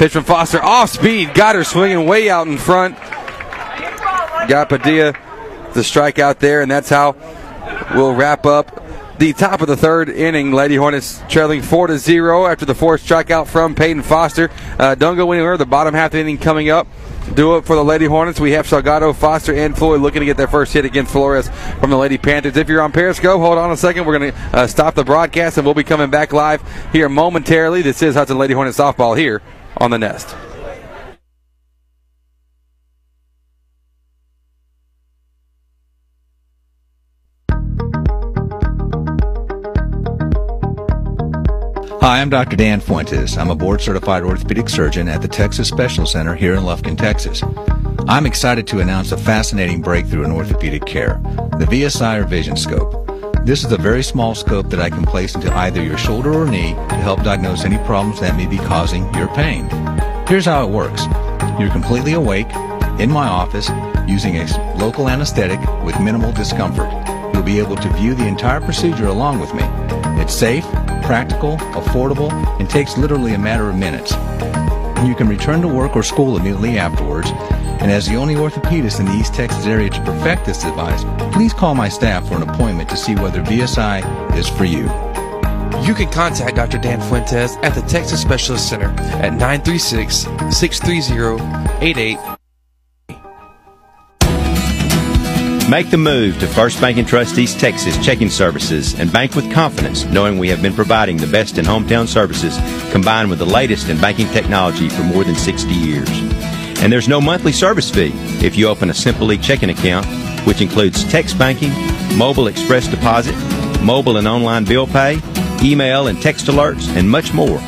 Pitch 0.00 0.12
from 0.12 0.24
Foster 0.24 0.62
off 0.62 0.88
speed, 0.88 1.34
got 1.34 1.54
her 1.54 1.62
swinging 1.62 2.06
way 2.06 2.30
out 2.30 2.46
in 2.46 2.56
front. 2.56 2.96
Got 4.48 4.70
Padilla 4.70 5.12
the 5.74 5.80
strikeout 5.80 6.38
there, 6.38 6.62
and 6.62 6.70
that's 6.70 6.88
how 6.88 7.14
we'll 7.94 8.14
wrap 8.14 8.46
up 8.46 8.82
the 9.18 9.34
top 9.34 9.60
of 9.60 9.66
the 9.66 9.76
third 9.76 10.08
inning. 10.08 10.52
Lady 10.52 10.76
Hornets 10.76 11.20
trailing 11.28 11.60
four 11.60 11.86
to 11.86 11.98
zero 11.98 12.46
after 12.46 12.64
the 12.64 12.74
fourth 12.74 13.06
strikeout 13.06 13.46
from 13.46 13.74
Peyton 13.74 14.02
Foster. 14.02 14.50
Uh, 14.78 14.94
don't 14.94 15.16
go 15.16 15.32
anywhere. 15.32 15.58
The 15.58 15.66
bottom 15.66 15.92
half 15.92 16.06
of 16.06 16.12
the 16.12 16.20
inning 16.20 16.38
coming 16.38 16.70
up. 16.70 16.86
Do 17.34 17.58
it 17.58 17.66
for 17.66 17.76
the 17.76 17.84
Lady 17.84 18.06
Hornets. 18.06 18.40
We 18.40 18.52
have 18.52 18.66
Salgado, 18.66 19.14
Foster, 19.14 19.54
and 19.54 19.76
Floyd 19.76 20.00
looking 20.00 20.20
to 20.20 20.26
get 20.26 20.38
their 20.38 20.48
first 20.48 20.72
hit 20.72 20.86
against 20.86 21.12
Flores 21.12 21.50
from 21.78 21.90
the 21.90 21.98
Lady 21.98 22.16
Panthers. 22.16 22.56
If 22.56 22.70
you're 22.70 22.80
on 22.80 22.92
Periscope, 22.92 23.38
hold 23.38 23.58
on 23.58 23.70
a 23.70 23.76
second. 23.76 24.06
We're 24.06 24.18
going 24.18 24.32
to 24.32 24.38
uh, 24.56 24.66
stop 24.66 24.94
the 24.94 25.04
broadcast, 25.04 25.58
and 25.58 25.66
we'll 25.66 25.74
be 25.74 25.84
coming 25.84 26.08
back 26.08 26.32
live 26.32 26.62
here 26.90 27.10
momentarily. 27.10 27.82
This 27.82 28.00
is 28.00 28.14
Hudson 28.14 28.38
Lady 28.38 28.54
Hornets 28.54 28.78
softball 28.78 29.14
here 29.14 29.42
on 29.76 29.90
the 29.90 29.98
Nest. 29.98 30.36
Hi, 42.00 42.22
I'm 42.22 42.30
Dr. 42.30 42.56
Dan 42.56 42.80
Fuentes. 42.80 43.36
I'm 43.36 43.50
a 43.50 43.54
board 43.54 43.80
certified 43.80 44.22
orthopedic 44.22 44.68
surgeon 44.68 45.08
at 45.08 45.22
the 45.22 45.28
Texas 45.28 45.68
Special 45.68 46.06
Center 46.06 46.34
here 46.34 46.54
in 46.54 46.64
Lufkin, 46.64 46.96
Texas. 46.96 47.42
I'm 48.08 48.26
excited 48.26 48.66
to 48.68 48.80
announce 48.80 49.12
a 49.12 49.16
fascinating 49.16 49.82
breakthrough 49.82 50.24
in 50.24 50.32
orthopedic 50.32 50.84
care 50.86 51.20
the 51.58 51.66
VSI 51.66 52.20
or 52.20 52.24
VisionScope. 52.24 52.99
This 53.42 53.64
is 53.64 53.72
a 53.72 53.78
very 53.78 54.02
small 54.02 54.34
scope 54.34 54.68
that 54.68 54.80
I 54.80 54.90
can 54.90 55.04
place 55.04 55.34
into 55.34 55.50
either 55.56 55.82
your 55.82 55.96
shoulder 55.96 56.30
or 56.34 56.46
knee 56.46 56.74
to 56.74 56.94
help 56.96 57.22
diagnose 57.22 57.64
any 57.64 57.78
problems 57.78 58.20
that 58.20 58.36
may 58.36 58.46
be 58.46 58.58
causing 58.58 59.12
your 59.14 59.28
pain. 59.28 59.66
Here's 60.28 60.44
how 60.44 60.62
it 60.66 60.70
works 60.70 61.06
you're 61.58 61.70
completely 61.70 62.12
awake 62.12 62.50
in 63.00 63.10
my 63.10 63.26
office 63.26 63.70
using 64.06 64.36
a 64.36 64.76
local 64.76 65.08
anesthetic 65.08 65.58
with 65.82 65.98
minimal 66.00 66.32
discomfort. 66.32 66.90
You'll 67.32 67.42
be 67.42 67.58
able 67.58 67.76
to 67.76 67.88
view 67.94 68.14
the 68.14 68.26
entire 68.26 68.60
procedure 68.60 69.06
along 69.06 69.40
with 69.40 69.54
me. 69.54 69.62
It's 70.20 70.34
safe, 70.34 70.64
practical, 71.02 71.56
affordable, 71.72 72.30
and 72.60 72.68
takes 72.68 72.98
literally 72.98 73.32
a 73.32 73.38
matter 73.38 73.70
of 73.70 73.76
minutes. 73.76 74.12
You 75.06 75.14
can 75.14 75.28
return 75.28 75.62
to 75.62 75.68
work 75.68 75.96
or 75.96 76.02
school 76.02 76.36
immediately 76.36 76.78
afterwards. 76.78 77.30
And 77.80 77.90
as 77.90 78.06
the 78.06 78.16
only 78.16 78.34
orthopedist 78.34 79.00
in 79.00 79.06
the 79.06 79.12
East 79.12 79.34
Texas 79.34 79.66
area 79.66 79.88
to 79.90 80.00
perfect 80.02 80.44
this 80.44 80.62
device, 80.62 81.02
please 81.34 81.54
call 81.54 81.74
my 81.74 81.88
staff 81.88 82.28
for 82.28 82.36
an 82.36 82.42
appointment 82.42 82.88
to 82.90 82.96
see 82.96 83.14
whether 83.14 83.42
VSI 83.42 84.36
is 84.36 84.48
for 84.48 84.64
you. 84.64 84.84
You 85.86 85.94
can 85.94 86.10
contact 86.10 86.56
Dr. 86.56 86.78
Dan 86.78 87.00
Fuentes 87.00 87.56
at 87.62 87.74
the 87.74 87.80
Texas 87.82 88.20
Specialist 88.20 88.68
Center 88.68 88.90
at 89.22 89.32
936 89.32 90.26
630 90.56 91.84
88. 91.84 92.18
Make 95.70 95.90
the 95.90 95.98
move 95.98 96.38
to 96.40 96.48
First 96.48 96.80
Bank 96.80 96.98
and 96.98 97.06
Trust 97.06 97.38
East 97.38 97.60
Texas 97.60 97.96
checking 98.04 98.28
services 98.28 98.98
and 98.98 99.12
bank 99.12 99.36
with 99.36 99.50
confidence, 99.52 100.04
knowing 100.04 100.36
we 100.36 100.48
have 100.48 100.60
been 100.60 100.74
providing 100.74 101.16
the 101.16 101.28
best 101.28 101.58
in 101.58 101.64
hometown 101.64 102.08
services 102.08 102.58
combined 102.90 103.30
with 103.30 103.38
the 103.38 103.46
latest 103.46 103.88
in 103.88 103.96
banking 104.00 104.26
technology 104.28 104.88
for 104.88 105.04
more 105.04 105.22
than 105.22 105.36
60 105.36 105.72
years. 105.72 106.49
And 106.82 106.92
there's 106.92 107.08
no 107.08 107.20
monthly 107.20 107.52
service 107.52 107.90
fee 107.90 108.12
if 108.44 108.56
you 108.56 108.68
open 108.68 108.88
a 108.90 108.94
Simple 108.94 109.26
League 109.26 109.42
checking 109.42 109.70
account, 109.70 110.06
which 110.46 110.62
includes 110.62 111.04
text 111.04 111.38
banking, 111.38 111.72
mobile 112.16 112.46
express 112.46 112.88
deposit, 112.88 113.34
mobile 113.82 114.16
and 114.16 114.26
online 114.26 114.64
bill 114.64 114.86
pay, 114.86 115.20
email 115.62 116.06
and 116.06 116.20
text 116.22 116.46
alerts, 116.46 116.88
and 116.96 117.08
much 117.08 117.34
more. 117.34 117.58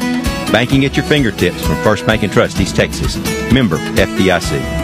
Banking 0.51 0.85
at 0.85 0.97
your 0.97 1.05
fingertips 1.05 1.65
from 1.67 1.77
First 1.83 2.07
Bank 2.07 2.23
and 2.23 2.33
Trust 2.33 2.61
East 2.61 2.75
Texas. 2.75 3.17
Member 3.53 3.77
FDIC. 3.97 4.83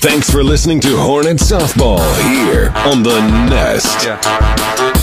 Thanks 0.00 0.30
for 0.30 0.42
listening 0.42 0.80
to 0.80 0.96
Hornet 0.96 1.36
Softball 1.36 2.00
here 2.30 2.72
on 2.74 3.02
the 3.02 3.20
Nest. 3.50 4.06
And 4.06 4.99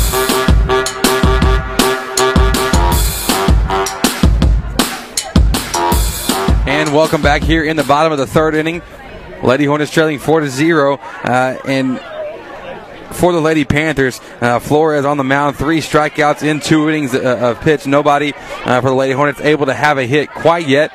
welcome 6.97 7.21
back 7.21 7.43
here 7.43 7.63
in 7.63 7.77
the 7.77 7.83
bottom 7.83 8.11
of 8.11 8.17
the 8.17 8.25
third 8.25 8.55
inning. 8.55 8.81
Lady 9.43 9.65
Hornets 9.65 9.91
trailing 9.91 10.17
four 10.17 10.39
to 10.39 10.49
zero, 10.49 10.95
uh, 10.95 11.55
and 11.63 11.99
for 13.15 13.31
the 13.31 13.39
Lady 13.39 13.65
Panthers, 13.65 14.19
uh, 14.41 14.57
Flores 14.57 15.05
on 15.05 15.17
the 15.17 15.23
mound, 15.23 15.57
three 15.57 15.79
strikeouts 15.79 16.41
in 16.41 16.59
two 16.59 16.89
innings 16.89 17.13
uh, 17.13 17.19
of 17.19 17.61
pitch. 17.61 17.85
Nobody 17.85 18.33
uh, 18.33 18.81
for 18.81 18.89
the 18.89 18.95
Lady 18.95 19.13
Hornets 19.13 19.39
able 19.41 19.67
to 19.67 19.75
have 19.75 19.99
a 19.99 20.07
hit 20.07 20.31
quite 20.31 20.67
yet, 20.67 20.91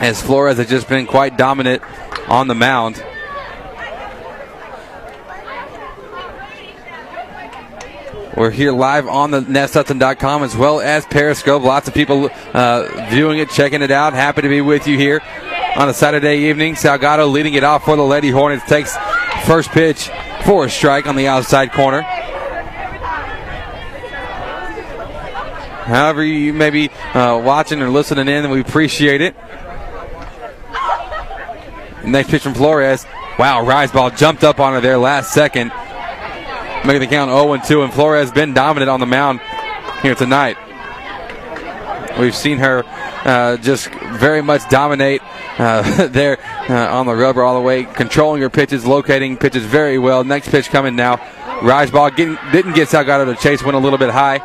as 0.00 0.22
Flores 0.22 0.58
has 0.58 0.68
just 0.68 0.88
been 0.88 1.08
quite 1.08 1.36
dominant 1.36 1.82
on 2.28 2.46
the 2.46 2.54
mound. 2.54 3.04
We're 8.36 8.50
here 8.50 8.72
live 8.72 9.08
on 9.08 9.30
the 9.30 9.40
nesthudson.com 9.40 10.42
as 10.42 10.56
well 10.56 10.80
as 10.80 11.04
Periscope. 11.04 11.62
Lots 11.62 11.86
of 11.86 11.92
people 11.92 12.30
uh, 12.54 13.08
viewing 13.10 13.38
it, 13.38 13.50
checking 13.50 13.82
it 13.82 13.90
out. 13.90 14.14
Happy 14.14 14.40
to 14.40 14.48
be 14.48 14.62
with 14.62 14.86
you 14.86 14.96
here 14.96 15.20
on 15.76 15.90
a 15.90 15.94
Saturday 15.94 16.48
evening. 16.48 16.74
Salgado 16.74 17.30
leading 17.30 17.52
it 17.54 17.62
off 17.62 17.84
for 17.84 17.94
the 17.94 18.02
Lady 18.02 18.30
Hornets. 18.30 18.64
Takes 18.64 18.96
first 19.44 19.68
pitch 19.70 20.08
for 20.46 20.64
a 20.64 20.70
strike 20.70 21.06
on 21.06 21.14
the 21.14 21.28
outside 21.28 21.72
corner. 21.72 22.00
However, 25.82 26.24
you 26.24 26.54
may 26.54 26.70
be 26.70 26.88
uh, 27.12 27.38
watching 27.44 27.82
or 27.82 27.90
listening 27.90 28.28
in, 28.28 28.48
we 28.48 28.60
appreciate 28.62 29.20
it. 29.20 29.36
Next 32.02 32.30
pitch 32.30 32.44
from 32.44 32.54
Flores. 32.54 33.04
Wow, 33.38 33.66
Rise 33.66 33.92
ball 33.92 34.10
jumped 34.10 34.42
up 34.42 34.58
on 34.58 34.72
her 34.72 34.80
there 34.80 34.96
last 34.96 35.34
second 35.34 35.70
making 36.84 37.00
the 37.00 37.06
count 37.06 37.30
0 37.30 37.56
2. 37.56 37.82
And 37.82 37.92
Flores 37.92 38.28
has 38.28 38.32
been 38.32 38.54
dominant 38.54 38.90
on 38.90 39.00
the 39.00 39.06
mound 39.06 39.40
here 40.02 40.14
tonight. 40.14 40.56
We've 42.18 42.34
seen 42.34 42.58
her 42.58 42.84
uh, 43.24 43.56
just 43.56 43.88
very 43.90 44.42
much 44.42 44.68
dominate 44.68 45.22
uh, 45.58 46.06
there 46.08 46.38
uh, 46.68 46.96
on 46.96 47.06
the 47.06 47.14
rubber 47.14 47.42
all 47.42 47.54
the 47.54 47.60
way, 47.60 47.84
controlling 47.84 48.42
her 48.42 48.50
pitches, 48.50 48.84
locating 48.84 49.36
pitches 49.36 49.64
very 49.64 49.98
well. 49.98 50.24
Next 50.24 50.48
pitch 50.48 50.68
coming 50.68 50.96
now. 50.96 51.16
Rise 51.62 51.90
ball 51.90 52.10
getting, 52.10 52.36
didn't 52.50 52.74
get 52.74 52.88
Salgado 52.88 53.24
to 53.24 53.40
chase, 53.40 53.62
went 53.62 53.76
a 53.76 53.78
little 53.78 53.98
bit 53.98 54.10
high. 54.10 54.40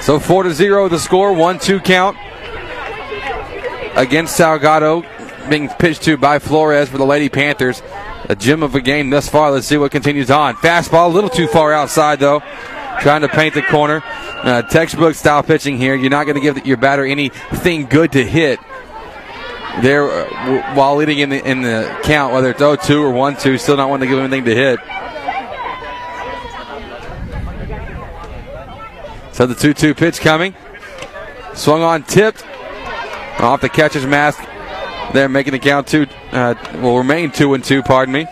So 0.00 0.18
4 0.18 0.44
to 0.44 0.54
0 0.54 0.88
the 0.88 0.98
score, 0.98 1.32
1 1.32 1.58
2 1.58 1.80
count 1.80 2.16
against 3.94 4.38
Salgado 4.38 5.04
being 5.48 5.68
pitched 5.68 6.02
to 6.02 6.16
by 6.16 6.38
Flores 6.38 6.88
for 6.88 6.98
the 6.98 7.06
Lady 7.06 7.28
Panthers. 7.28 7.82
A 8.28 8.36
gem 8.36 8.62
of 8.62 8.74
a 8.74 8.80
game 8.80 9.10
thus 9.10 9.28
far. 9.28 9.50
Let's 9.50 9.66
see 9.66 9.76
what 9.76 9.90
continues 9.90 10.30
on. 10.30 10.54
Fastball, 10.56 11.06
a 11.06 11.14
little 11.14 11.30
too 11.30 11.46
far 11.46 11.72
outside 11.72 12.20
though. 12.20 12.40
Trying 13.00 13.22
to 13.22 13.28
paint 13.28 13.54
the 13.54 13.62
corner. 13.62 14.02
Uh, 14.04 14.62
textbook 14.62 15.14
style 15.14 15.42
pitching 15.42 15.78
here. 15.78 15.94
You're 15.94 16.10
not 16.10 16.24
going 16.24 16.34
to 16.34 16.40
give 16.40 16.66
your 16.66 16.76
batter 16.76 17.04
anything 17.04 17.86
good 17.86 18.12
to 18.12 18.24
hit 18.24 18.60
there 19.82 20.10
uh, 20.10 20.74
while 20.74 20.96
leading 20.96 21.18
in 21.18 21.30
the 21.30 21.44
in 21.48 21.62
the 21.62 21.98
count, 22.02 22.32
whether 22.32 22.50
it's 22.50 22.60
0-2 22.60 23.00
or 23.00 23.12
1-2. 23.12 23.60
Still 23.60 23.76
not 23.76 23.88
wanting 23.88 24.08
to 24.08 24.14
give 24.14 24.22
anything 24.22 24.44
to 24.44 24.54
hit. 24.54 24.80
So 29.32 29.46
the 29.46 29.54
2-2 29.54 29.96
pitch 29.96 30.20
coming. 30.20 30.54
Swung 31.54 31.82
on, 31.82 32.02
tipped 32.02 32.44
off 33.40 33.60
the 33.60 33.68
catcher's 33.68 34.06
mask 34.06 34.47
there, 35.12 35.28
making 35.28 35.52
the 35.52 35.58
count 35.58 35.86
two, 35.86 36.06
uh, 36.32 36.54
will 36.82 36.98
remain 36.98 37.30
two 37.30 37.54
and 37.54 37.64
two. 37.64 37.82
Pardon 37.82 38.12
me. 38.12 38.26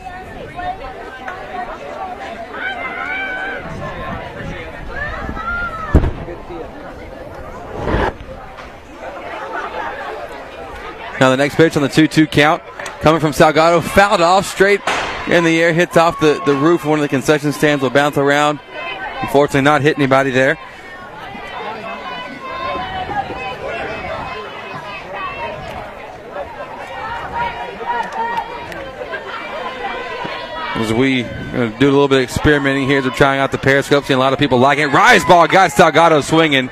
Now 11.19 11.31
the 11.31 11.39
next 11.39 11.55
pitch 11.55 11.77
on 11.77 11.83
the 11.83 11.89
2-2 11.89 12.31
count, 12.31 12.63
coming 13.01 13.21
from 13.21 13.33
Salgado, 13.33 13.83
fouled 13.83 14.21
off 14.21 14.45
straight 14.47 14.83
in 15.27 15.45
the 15.45 15.63
air, 15.63 15.73
hits 15.73 15.97
off 15.97 16.21
the, 16.21 16.43
the 16.45 16.55
roof 16.55 16.83
of 16.83 16.91
one 16.91 16.99
of 16.99 17.03
the 17.03 17.09
concession 17.09 17.53
stands, 17.53 17.83
will 17.83 17.89
bounce 17.89 18.19
around. 18.19 18.61
Unfortunately, 19.23 19.63
not 19.63 19.81
hit 19.81 19.97
anybody 19.97 20.31
there. 20.31 20.59
As 30.87 30.93
we 30.93 31.25
uh, 31.25 31.69
do 31.79 31.89
a 31.89 31.93
little 31.93 32.09
bit 32.09 32.19
of 32.19 32.25
experimenting 32.25 32.87
here 32.87 32.99
as 32.99 33.05
we're 33.05 33.11
trying 33.11 33.41
out 33.41 33.51
the 33.51 33.59
periscope. 33.59 34.05
Seeing 34.05 34.19
a 34.19 34.21
lot 34.21 34.33
of 34.33 34.39
people 34.39 34.59
liking 34.59 34.85
it. 34.85 34.93
Rise 34.93 35.25
ball 35.25 35.47
got 35.49 35.71
Salgado 35.71 36.23
swinging 36.23 36.69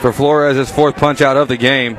for 0.00 0.12
Flores' 0.12 0.56
his 0.56 0.70
fourth 0.70 0.96
punch 0.96 1.20
out 1.20 1.36
of 1.36 1.48
the 1.48 1.56
game. 1.56 1.98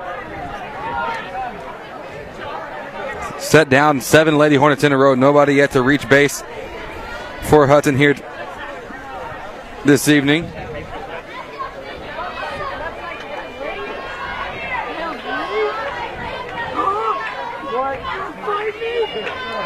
Set 3.40 3.70
down 3.70 4.02
seven 4.02 4.38
Lady 4.38 4.56
Hornets 4.56 4.84
in 4.84 4.92
a 4.92 4.98
row. 4.98 5.16
Nobody 5.16 5.54
yet 5.54 5.72
to 5.72 5.82
reach 5.82 6.08
base 6.08 6.44
for 7.44 7.68
Hudson 7.68 7.98
here 7.98 8.16
this 9.86 10.08
evening. 10.08 10.50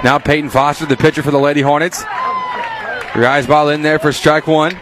Now 0.03 0.19
Peyton 0.19 0.49
Foster, 0.49 0.85
the 0.85 0.97
pitcher 0.97 1.23
for 1.23 1.31
the 1.31 1.39
Lady 1.39 1.61
Hornets. 1.61 2.03
Rise 3.15 3.47
ball 3.47 3.69
in 3.69 3.81
there 3.83 3.99
for 3.99 4.11
strike 4.11 4.47
one. 4.47 4.77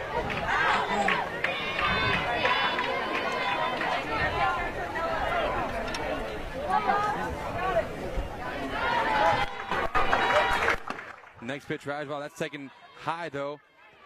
Next 11.42 11.66
pitch, 11.66 11.86
rise 11.86 12.08
ball. 12.08 12.20
That's 12.20 12.40
taken 12.40 12.72
high 12.98 13.30
though 13.30 13.60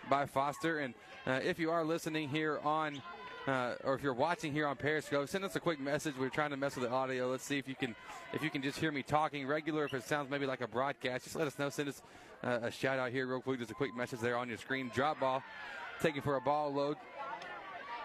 by 0.10 0.26
Foster. 0.26 0.80
And 0.80 0.94
uh, 1.26 1.40
if 1.44 1.60
you 1.60 1.72
are 1.72 1.86
listening 1.86 2.28
here 2.28 2.60
on 2.64 3.02
uh, 3.48 3.76
or 3.84 3.94
if 3.94 4.02
you're 4.02 4.14
watching 4.14 4.52
here 4.52 4.66
on 4.66 4.76
Periscope, 4.76 5.30
send 5.30 5.44
us 5.44 5.56
a 5.56 5.60
quick 5.60 5.80
message. 5.80 6.16
We're 6.20 6.30
trying 6.30 6.50
to 6.50 6.58
mess 6.58 6.76
with 6.76 6.90
the 6.90 6.92
audio. 6.92 7.30
Let's 7.30 7.44
see 7.44 7.60
if 7.60 7.68
you 7.68 7.76
can 7.76 7.96
if 8.34 8.42
you 8.42 8.50
can 8.50 8.62
just 8.62 8.80
hear 8.80 8.92
me 8.92 9.04
talking 9.04 9.46
regular. 9.46 9.86
If 9.86 9.94
it 9.94 10.04
sounds 10.04 10.30
maybe 10.32 10.46
like 10.46 10.62
a 10.62 10.68
broadcast, 10.68 11.26
just 11.26 11.36
let 11.36 11.46
us 11.46 11.60
know. 11.60 11.70
Send 11.70 11.90
us 11.90 12.02
uh, 12.44 12.60
a 12.64 12.72
shout 12.72 12.98
out 12.98 13.12
here 13.12 13.28
real 13.28 13.42
quick. 13.42 13.60
Just 13.60 13.72
a 13.72 13.76
quick 13.76 13.96
message 13.96 14.20
there 14.20 14.36
on 14.36 14.50
your 14.50 14.58
screen. 14.58 14.90
Drop 14.94 15.20
ball, 15.20 15.44
taking 16.02 16.24
for 16.24 16.38
a 16.38 16.42
ball 16.42 16.74
load, 16.74 16.98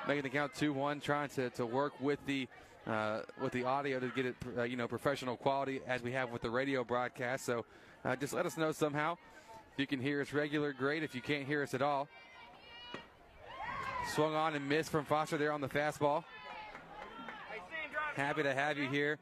making 0.07 0.25
the 0.25 0.29
count 0.29 0.55
two 0.55 0.75
one. 0.75 1.01
Trying 1.01 1.31
to, 1.31 1.49
to 1.51 1.65
work 1.65 1.95
with 2.01 2.19
the 2.27 2.47
uh, 2.87 3.21
with 3.41 3.53
the 3.53 3.65
audio 3.65 3.99
to 3.99 4.09
get 4.09 4.27
it 4.27 4.37
uh, 4.59 4.63
you 4.65 4.77
know 4.77 4.89
professional 4.89 5.37
quality 5.37 5.81
as 5.87 6.03
we 6.03 6.13
have 6.13 6.31
with 6.31 6.43
the 6.43 6.51
radio 6.51 6.85
broadcast. 6.85 7.47
So 7.47 7.65
uh, 8.05 8.15
just 8.17 8.35
let 8.35 8.45
us 8.45 8.59
know 8.59 8.73
somehow. 8.73 9.17
If 9.73 9.79
you 9.79 9.87
can 9.87 10.01
hear 10.01 10.21
us 10.21 10.35
regular, 10.35 10.75
great. 10.75 11.03
If 11.03 11.15
you 11.15 11.23
can't 11.23 11.47
hear 11.47 11.63
us 11.63 11.73
at 11.73 11.81
all. 11.81 12.09
Swung 14.15 14.35
on 14.35 14.57
and 14.57 14.69
missed 14.69 14.91
from 14.91 15.05
Foster 15.05 15.39
there 15.39 15.53
on 15.53 15.61
the 15.61 15.69
fastball. 15.69 16.25
Happy 18.17 18.43
to 18.43 18.53
have 18.53 18.77
you 18.77 18.89
here. 18.89 19.19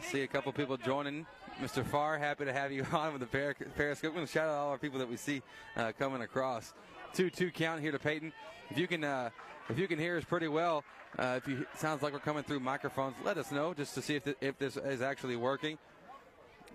See 0.00 0.22
a 0.22 0.26
couple 0.26 0.50
people 0.52 0.78
joining. 0.78 1.26
Mr. 1.60 1.84
Farr, 1.84 2.16
happy 2.16 2.46
to 2.46 2.52
have 2.52 2.72
you 2.72 2.86
on 2.92 3.12
with 3.12 3.20
the 3.20 3.26
per- 3.26 3.54
Periscope. 3.76 4.14
To 4.14 4.26
shout 4.26 4.48
out 4.48 4.54
all 4.54 4.70
our 4.70 4.78
people 4.78 4.98
that 5.00 5.08
we 5.08 5.18
see 5.18 5.42
uh, 5.76 5.92
coming 5.98 6.22
across. 6.22 6.72
2-2 7.14 7.52
count 7.52 7.82
here 7.82 7.92
to 7.92 7.98
Peyton. 7.98 8.32
If 8.70 8.78
you 8.78 8.86
can, 8.86 9.04
uh, 9.04 9.28
if 9.68 9.78
you 9.78 9.86
can 9.86 9.98
hear 9.98 10.16
us 10.16 10.24
pretty 10.24 10.48
well, 10.48 10.82
uh, 11.18 11.34
if 11.36 11.46
you 11.46 11.66
sounds 11.76 12.02
like 12.02 12.14
we're 12.14 12.18
coming 12.18 12.42
through 12.42 12.60
microphones, 12.60 13.16
let 13.22 13.36
us 13.36 13.52
know 13.52 13.74
just 13.74 13.94
to 13.96 14.02
see 14.02 14.16
if, 14.16 14.24
the, 14.24 14.34
if 14.40 14.58
this 14.58 14.78
is 14.78 15.02
actually 15.02 15.36
working. 15.36 15.76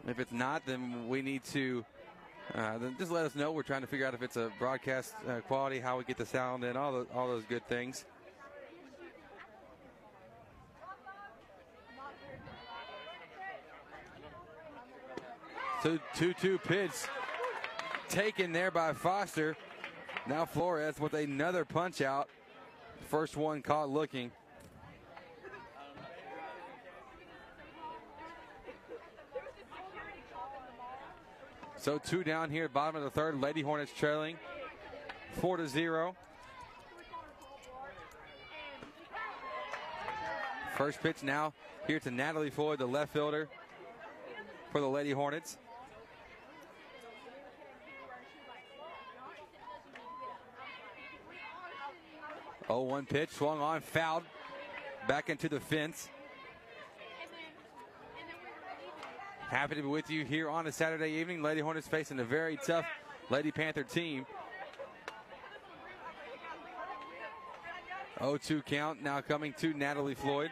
If 0.07 0.19
it's 0.19 0.31
not, 0.31 0.63
then 0.67 1.09
we 1.09 1.23
need 1.23 1.43
to 1.45 1.83
uh, 2.55 2.77
then 2.77 2.95
just 2.97 3.11
let 3.11 3.25
us 3.25 3.35
know. 3.35 3.51
We're 3.51 3.63
trying 3.63 3.81
to 3.81 3.87
figure 3.87 4.05
out 4.05 4.13
if 4.13 4.21
it's 4.21 4.37
a 4.37 4.51
broadcast 4.57 5.13
uh, 5.27 5.41
quality, 5.41 5.79
how 5.79 5.97
we 5.97 6.03
get 6.03 6.17
the 6.17 6.25
sound, 6.25 6.63
and 6.63 6.77
all, 6.77 6.91
the, 6.91 7.05
all 7.13 7.27
those 7.27 7.43
good 7.43 7.67
things. 7.67 8.05
So 15.83 15.99
2 16.15 16.33
2 16.33 16.57
pitch 16.57 16.91
taken 18.09 18.51
there 18.51 18.71
by 18.71 18.93
Foster. 18.93 19.55
Now 20.25 20.45
Flores 20.45 20.99
with 20.99 21.13
another 21.13 21.65
punch 21.65 22.01
out. 22.01 22.29
First 23.09 23.37
one 23.37 23.61
caught 23.61 23.89
looking. 23.89 24.31
So 31.87 31.97
two 31.97 32.21
down 32.21 32.49
here, 32.49 32.67
bottom 32.67 32.97
of 32.97 33.03
the 33.03 33.09
third. 33.09 33.39
Lady 33.39 33.61
Hornets 33.61 33.93
trailing 33.97 34.35
four 35.35 35.55
to 35.55 35.69
zero. 35.69 36.17
First 40.75 41.01
pitch 41.01 41.23
now 41.23 41.53
here 41.87 42.01
to 42.01 42.11
Natalie 42.11 42.49
Floyd, 42.49 42.79
the 42.79 42.85
left 42.85 43.13
fielder 43.13 43.47
for 44.73 44.81
the 44.81 44.89
Lady 44.89 45.11
Hornets. 45.11 45.57
Oh, 52.67 52.81
one 52.81 53.05
pitch 53.05 53.29
swung 53.29 53.61
on, 53.61 53.79
fouled, 53.79 54.23
back 55.07 55.29
into 55.29 55.47
the 55.47 55.61
fence. 55.61 56.09
Happy 59.49 59.75
to 59.75 59.81
be 59.81 59.87
with 59.87 60.09
you 60.09 60.25
here 60.25 60.49
on 60.49 60.67
a 60.67 60.71
Saturday 60.73 61.09
evening. 61.11 61.41
Lady 61.41 61.61
Hornets 61.61 61.87
facing 61.87 62.19
a 62.19 62.23
very 62.25 62.57
tough 62.57 62.85
Lady 63.29 63.49
Panther 63.49 63.83
team. 63.83 64.25
0-2 68.19 68.65
count 68.65 69.01
now 69.01 69.21
coming 69.21 69.53
to 69.53 69.73
Natalie 69.73 70.15
Floyd. 70.15 70.51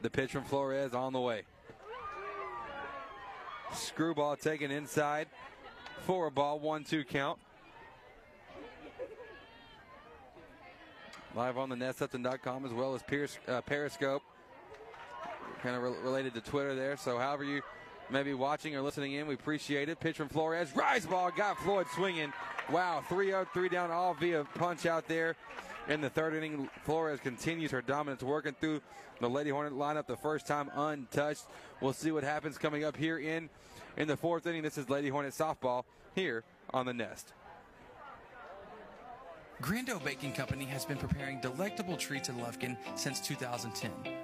The 0.00 0.08
pitch 0.08 0.32
from 0.32 0.44
Flores 0.44 0.94
on 0.94 1.12
the 1.12 1.20
way. 1.20 1.42
Screwball 3.74 4.36
taken 4.36 4.70
inside 4.70 5.28
for 6.06 6.26
a 6.26 6.30
ball, 6.30 6.58
1-2 6.58 7.06
count. 7.06 7.38
Live 11.34 11.58
on 11.58 11.68
the 11.68 11.76
nesthudson.com 11.76 12.64
as 12.64 12.72
well 12.72 12.94
as 12.94 13.02
Pierce, 13.02 13.38
uh, 13.46 13.60
Periscope. 13.60 14.22
Kind 15.64 15.76
of 15.76 15.82
re- 15.82 15.94
related 16.02 16.34
to 16.34 16.42
Twitter 16.42 16.74
there. 16.74 16.94
So, 16.98 17.18
however 17.18 17.42
you 17.42 17.62
may 18.10 18.22
be 18.22 18.34
watching 18.34 18.76
or 18.76 18.82
listening 18.82 19.14
in, 19.14 19.26
we 19.26 19.32
appreciate 19.32 19.88
it. 19.88 19.98
Pitch 19.98 20.18
from 20.18 20.28
Flores. 20.28 20.76
Rise 20.76 21.06
ball. 21.06 21.30
Got 21.34 21.56
Floyd 21.60 21.86
swinging. 21.94 22.34
Wow. 22.70 23.02
3 23.08 23.28
0, 23.28 23.46
3 23.54 23.68
down, 23.70 23.90
all 23.90 24.12
via 24.12 24.44
punch 24.56 24.84
out 24.84 25.08
there. 25.08 25.36
In 25.88 26.02
the 26.02 26.10
third 26.10 26.34
inning, 26.34 26.68
Flores 26.84 27.18
continues 27.20 27.70
her 27.70 27.80
dominance, 27.80 28.22
working 28.22 28.54
through 28.60 28.82
the 29.20 29.30
Lady 29.30 29.48
Hornet 29.48 29.72
lineup 29.72 30.06
the 30.06 30.18
first 30.18 30.46
time 30.46 30.70
untouched. 30.74 31.44
We'll 31.80 31.94
see 31.94 32.12
what 32.12 32.24
happens 32.24 32.58
coming 32.58 32.84
up 32.84 32.94
here 32.94 33.18
in 33.18 33.48
in 33.96 34.06
the 34.06 34.18
fourth 34.18 34.46
inning. 34.46 34.62
This 34.62 34.76
is 34.76 34.90
Lady 34.90 35.08
Hornet 35.08 35.32
softball 35.32 35.84
here 36.14 36.44
on 36.74 36.84
the 36.84 36.92
Nest. 36.92 37.32
Grando 39.62 40.02
Baking 40.04 40.34
Company 40.34 40.66
has 40.66 40.84
been 40.84 40.98
preparing 40.98 41.40
delectable 41.40 41.96
treats 41.96 42.28
in 42.28 42.36
Lufkin 42.36 42.76
since 42.96 43.18
2010. 43.20 44.23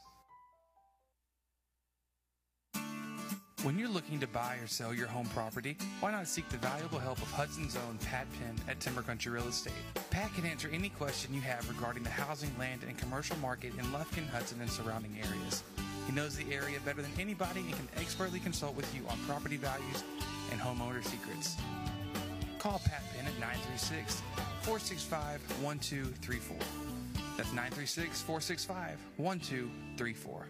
When 3.63 3.77
you're 3.77 3.89
looking 3.89 4.19
to 4.21 4.27
buy 4.27 4.55
or 4.59 4.65
sell 4.65 4.91
your 4.91 5.05
home 5.05 5.27
property, 5.35 5.77
why 5.99 6.11
not 6.11 6.27
seek 6.27 6.49
the 6.49 6.57
valuable 6.57 6.97
help 6.97 7.19
of 7.19 7.29
Hudson's 7.29 7.75
own 7.75 7.99
Pat 7.99 8.25
Penn 8.39 8.55
at 8.67 8.79
Timber 8.79 9.03
Country 9.03 9.31
Real 9.31 9.47
Estate? 9.47 9.73
Pat 10.09 10.33
can 10.33 10.47
answer 10.47 10.67
any 10.73 10.89
question 10.89 11.31
you 11.31 11.41
have 11.41 11.69
regarding 11.69 12.01
the 12.01 12.09
housing, 12.09 12.49
land, 12.57 12.81
and 12.87 12.97
commercial 12.97 13.37
market 13.37 13.71
in 13.77 13.85
Lufkin, 13.91 14.27
Hudson, 14.29 14.59
and 14.61 14.69
surrounding 14.69 15.15
areas. 15.15 15.61
He 16.07 16.11
knows 16.11 16.35
the 16.35 16.51
area 16.51 16.79
better 16.83 17.03
than 17.03 17.11
anybody 17.19 17.59
and 17.59 17.73
can 17.73 17.87
expertly 17.97 18.39
consult 18.39 18.75
with 18.75 18.91
you 18.95 19.03
on 19.07 19.19
property 19.27 19.57
values 19.57 20.03
and 20.51 20.59
homeowner 20.59 21.03
secrets. 21.05 21.55
Call 22.57 22.81
Pat 22.83 23.03
Penn 23.13 23.27
at 23.27 23.39
936 23.39 24.23
465 24.63 25.39
1234. 25.61 26.57
That's 27.37 27.53
936 27.53 28.21
465 28.23 28.97
1234. 29.17 30.47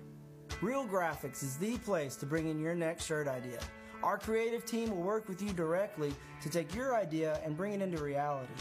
Real 0.61 0.85
Graphics 0.85 1.41
is 1.41 1.57
the 1.57 1.79
place 1.79 2.15
to 2.17 2.27
bring 2.27 2.47
in 2.47 2.59
your 2.59 2.75
next 2.75 3.05
shirt 3.07 3.27
idea. 3.27 3.57
Our 4.03 4.19
creative 4.19 4.63
team 4.63 4.91
will 4.91 5.01
work 5.01 5.27
with 5.27 5.41
you 5.41 5.53
directly 5.53 6.13
to 6.39 6.49
take 6.51 6.75
your 6.75 6.95
idea 6.95 7.41
and 7.43 7.57
bring 7.57 7.73
it 7.73 7.81
into 7.81 7.99
reality. 8.03 8.53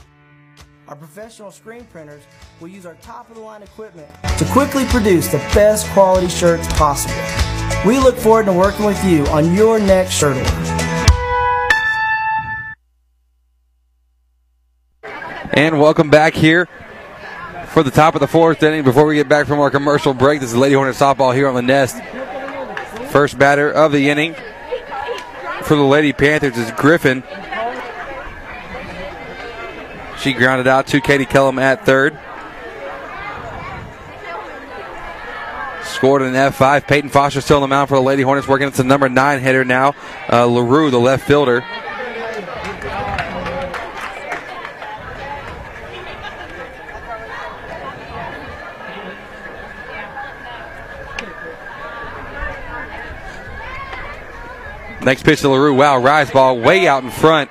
Our 0.88 0.96
professional 0.96 1.50
screen 1.50 1.84
printers 1.84 2.22
will 2.58 2.68
use 2.68 2.86
our 2.86 2.94
top 3.02 3.28
of 3.28 3.36
the 3.36 3.42
line 3.42 3.62
equipment 3.62 4.08
to 4.38 4.46
quickly 4.46 4.86
produce 4.86 5.28
the 5.28 5.36
best 5.52 5.86
quality 5.88 6.28
shirts 6.28 6.66
possible. 6.72 7.22
We 7.84 7.98
look 7.98 8.16
forward 8.16 8.46
to 8.46 8.54
working 8.54 8.86
with 8.86 9.04
you 9.04 9.26
on 9.26 9.54
your 9.54 9.78
next 9.78 10.14
shirt 10.14 10.38
order. 10.38 10.50
And 15.52 15.78
welcome 15.78 16.08
back 16.08 16.32
here 16.32 16.66
for 17.70 17.82
the 17.84 17.90
top 17.90 18.14
of 18.14 18.20
the 18.20 18.28
fourth 18.28 18.62
inning. 18.62 18.82
Before 18.82 19.06
we 19.06 19.14
get 19.14 19.28
back 19.28 19.46
from 19.46 19.60
our 19.60 19.70
commercial 19.70 20.12
break, 20.12 20.40
this 20.40 20.50
is 20.50 20.56
Lady 20.56 20.74
Hornet 20.74 20.96
softball 20.96 21.34
here 21.34 21.48
on 21.48 21.54
the 21.54 21.62
Nest. 21.62 21.96
First 23.12 23.38
batter 23.38 23.70
of 23.70 23.92
the 23.92 24.10
inning 24.10 24.34
for 25.62 25.76
the 25.76 25.82
Lady 25.82 26.12
Panthers 26.12 26.56
is 26.56 26.70
Griffin. 26.72 27.22
She 30.18 30.32
grounded 30.32 30.66
out 30.66 30.88
to 30.88 31.00
Katie 31.00 31.24
Cullum 31.24 31.58
at 31.58 31.86
third. 31.86 32.18
Scored 35.84 36.22
an 36.22 36.34
F5. 36.34 36.86
Peyton 36.86 37.10
Foster 37.10 37.40
still 37.40 37.56
on 37.58 37.62
the 37.62 37.68
mound 37.68 37.88
for 37.88 37.96
the 37.96 38.02
Lady 38.02 38.22
Hornets, 38.22 38.48
working 38.48 38.68
as 38.68 38.76
the 38.76 38.84
number 38.84 39.08
nine 39.08 39.40
hitter 39.40 39.64
now. 39.64 39.94
Uh, 40.30 40.46
LaRue, 40.46 40.90
the 40.90 40.98
left 40.98 41.26
fielder. 41.26 41.64
Next 55.02 55.22
pitch 55.22 55.40
to 55.40 55.48
LaRue. 55.48 55.74
Wow, 55.74 55.98
rise 55.98 56.30
ball 56.30 56.58
way 56.58 56.86
out 56.86 57.02
in 57.02 57.10
front. 57.10 57.50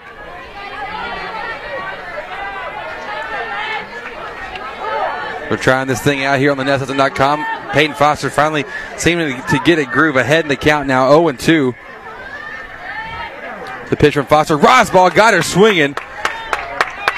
We're 5.49 5.57
trying 5.57 5.87
this 5.87 6.01
thing 6.01 6.23
out 6.23 6.37
here 6.37 6.51
on 6.51 6.57
the 6.57 6.63
nesthudson.com. 6.63 7.71
Peyton 7.71 7.95
Foster 7.95 8.29
finally 8.29 8.65
seeming 8.97 9.41
to 9.41 9.59
get 9.65 9.79
a 9.79 9.85
groove 9.85 10.15
ahead 10.15 10.45
in 10.45 10.49
the 10.49 10.55
count 10.55 10.87
now 10.87 11.09
0 11.09 11.29
and 11.29 11.39
2. 11.39 11.73
The 13.89 13.95
pitch 13.95 14.13
from 14.13 14.27
Foster. 14.27 14.55
Rise 14.55 14.91
ball 14.91 15.09
got 15.09 15.33
her 15.33 15.41
swinging. 15.41 15.95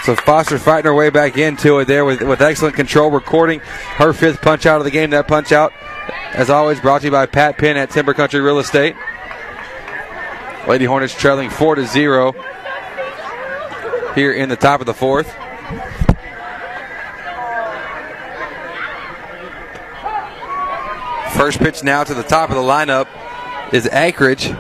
So 0.04 0.16
Foster 0.16 0.58
fighting 0.58 0.86
her 0.86 0.96
way 0.96 1.10
back 1.10 1.38
into 1.38 1.80
it 1.80 1.86
there 1.86 2.06
with, 2.06 2.22
with 2.22 2.42
excellent 2.42 2.76
control, 2.76 3.12
recording 3.12 3.60
her 3.60 4.14
fifth 4.14 4.42
punch 4.42 4.66
out 4.66 4.80
of 4.80 4.86
the 4.86 4.92
game. 4.92 5.10
That 5.10 5.28
punch 5.28 5.52
out, 5.52 5.74
as 6.34 6.50
always, 6.50 6.80
brought 6.80 7.02
to 7.02 7.08
you 7.08 7.12
by 7.12 7.26
Pat 7.26 7.58
Penn 7.58 7.76
at 7.76 7.90
Timber 7.90 8.14
Country 8.14 8.40
Real 8.40 8.60
Estate. 8.60 8.96
Lady 10.68 10.86
Hornets 10.86 11.14
trailing 11.16 11.50
4 11.50 11.76
to 11.76 11.86
0 11.86 12.34
here 14.14 14.32
in 14.32 14.48
the 14.48 14.56
top 14.56 14.80
of 14.80 14.86
the 14.86 14.94
fourth. 14.94 15.36
First 21.36 21.60
pitch 21.60 21.84
now 21.84 22.04
to 22.04 22.14
the 22.14 22.24
top 22.24 22.50
of 22.50 22.56
the 22.56 22.62
lineup 22.62 23.08
is 23.74 23.86
Ackridge. 23.86 24.56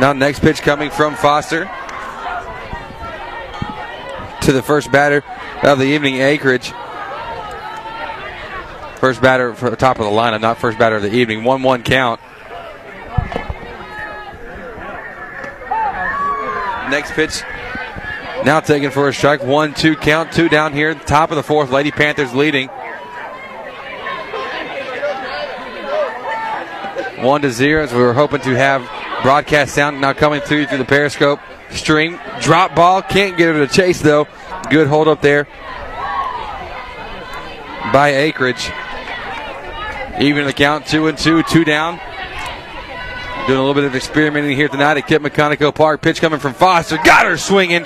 Now, 0.00 0.12
next 0.12 0.40
pitch 0.40 0.62
coming 0.62 0.90
from 0.90 1.14
Foster 1.14 1.70
to 4.42 4.52
the 4.52 4.62
first 4.62 4.90
batter 4.90 5.22
of 5.62 5.78
the 5.78 5.84
evening, 5.84 6.14
Ackridge. 6.16 6.72
First 8.98 9.20
batter 9.20 9.54
for 9.54 9.70
the 9.70 9.76
top 9.76 9.98
of 9.98 10.04
the 10.04 10.10
lineup, 10.10 10.40
not 10.40 10.58
first 10.58 10.78
batter 10.78 10.96
of 10.96 11.02
the 11.02 11.12
evening. 11.12 11.44
1 11.44 11.62
1 11.62 11.82
count. 11.82 12.20
Next 16.90 17.12
pitch 17.12 17.42
now 18.44 18.60
taken 18.60 18.90
for 18.90 19.08
a 19.08 19.14
strike. 19.14 19.42
1 19.42 19.74
2 19.74 19.96
count. 19.96 20.32
Two 20.32 20.48
down 20.48 20.72
here. 20.72 20.94
Top 20.94 21.30
of 21.30 21.36
the 21.36 21.42
fourth. 21.42 21.70
Lady 21.70 21.90
Panthers 21.90 22.34
leading. 22.34 22.68
1 27.22 27.42
to 27.42 27.50
0 27.50 27.84
as 27.84 27.92
we 27.92 28.00
were 28.00 28.14
hoping 28.14 28.40
to 28.40 28.56
have 28.56 28.82
broadcast 29.22 29.74
sound 29.74 30.00
now 30.00 30.12
coming 30.12 30.40
through 30.40 30.66
through 30.66 30.78
the 30.78 30.84
Periscope 30.84 31.38
stream. 31.76 32.18
Drop 32.40 32.74
ball. 32.74 33.02
Can't 33.02 33.36
get 33.36 33.54
it 33.54 33.66
to 33.66 33.72
chase 33.72 34.00
though. 34.00 34.26
Good 34.70 34.86
hold 34.86 35.08
up 35.08 35.22
there 35.22 35.44
by 37.92 38.12
Ackridge. 38.12 38.70
Even 40.20 40.46
the 40.46 40.52
count, 40.52 40.86
two 40.86 41.06
and 41.08 41.18
two, 41.18 41.42
two 41.44 41.64
down. 41.64 41.98
Doing 43.46 43.58
a 43.58 43.62
little 43.62 43.74
bit 43.74 43.84
of 43.84 43.96
experimenting 43.96 44.56
here 44.56 44.68
tonight 44.68 44.96
at 44.96 45.06
Kit 45.06 45.20
McConnico 45.20 45.74
Park. 45.74 46.00
Pitch 46.00 46.20
coming 46.20 46.38
from 46.38 46.54
Foster. 46.54 46.96
Got 46.98 47.26
her 47.26 47.36
swinging. 47.36 47.84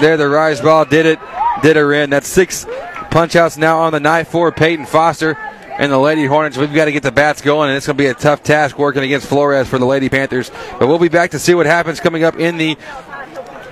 There, 0.00 0.16
the 0.16 0.28
rise 0.28 0.60
ball 0.60 0.84
did 0.84 1.04
it. 1.04 1.18
Did 1.62 1.76
her 1.76 1.92
in. 1.92 2.10
That's 2.10 2.28
six 2.28 2.64
punch 3.10 3.36
outs 3.36 3.58
now 3.58 3.80
on 3.80 3.92
the 3.92 4.00
night 4.00 4.26
for 4.28 4.50
Peyton 4.50 4.86
Foster 4.86 5.36
and 5.78 5.90
the 5.90 5.98
Lady 5.98 6.24
Hornets. 6.26 6.56
We've 6.56 6.72
got 6.72 6.86
to 6.86 6.92
get 6.92 7.02
the 7.02 7.12
bats 7.12 7.40
going, 7.40 7.70
and 7.70 7.76
it's 7.76 7.86
going 7.86 7.96
to 7.96 8.02
be 8.02 8.08
a 8.08 8.14
tough 8.14 8.42
task 8.42 8.78
working 8.78 9.02
against 9.02 9.26
Flores 9.26 9.68
for 9.68 9.78
the 9.78 9.86
Lady 9.86 10.08
Panthers. 10.08 10.50
But 10.78 10.88
we'll 10.88 10.98
be 10.98 11.08
back 11.08 11.30
to 11.32 11.38
see 11.38 11.54
what 11.54 11.66
happens 11.66 12.00
coming 12.00 12.24
up 12.24 12.38
in 12.38 12.56
the 12.56 12.76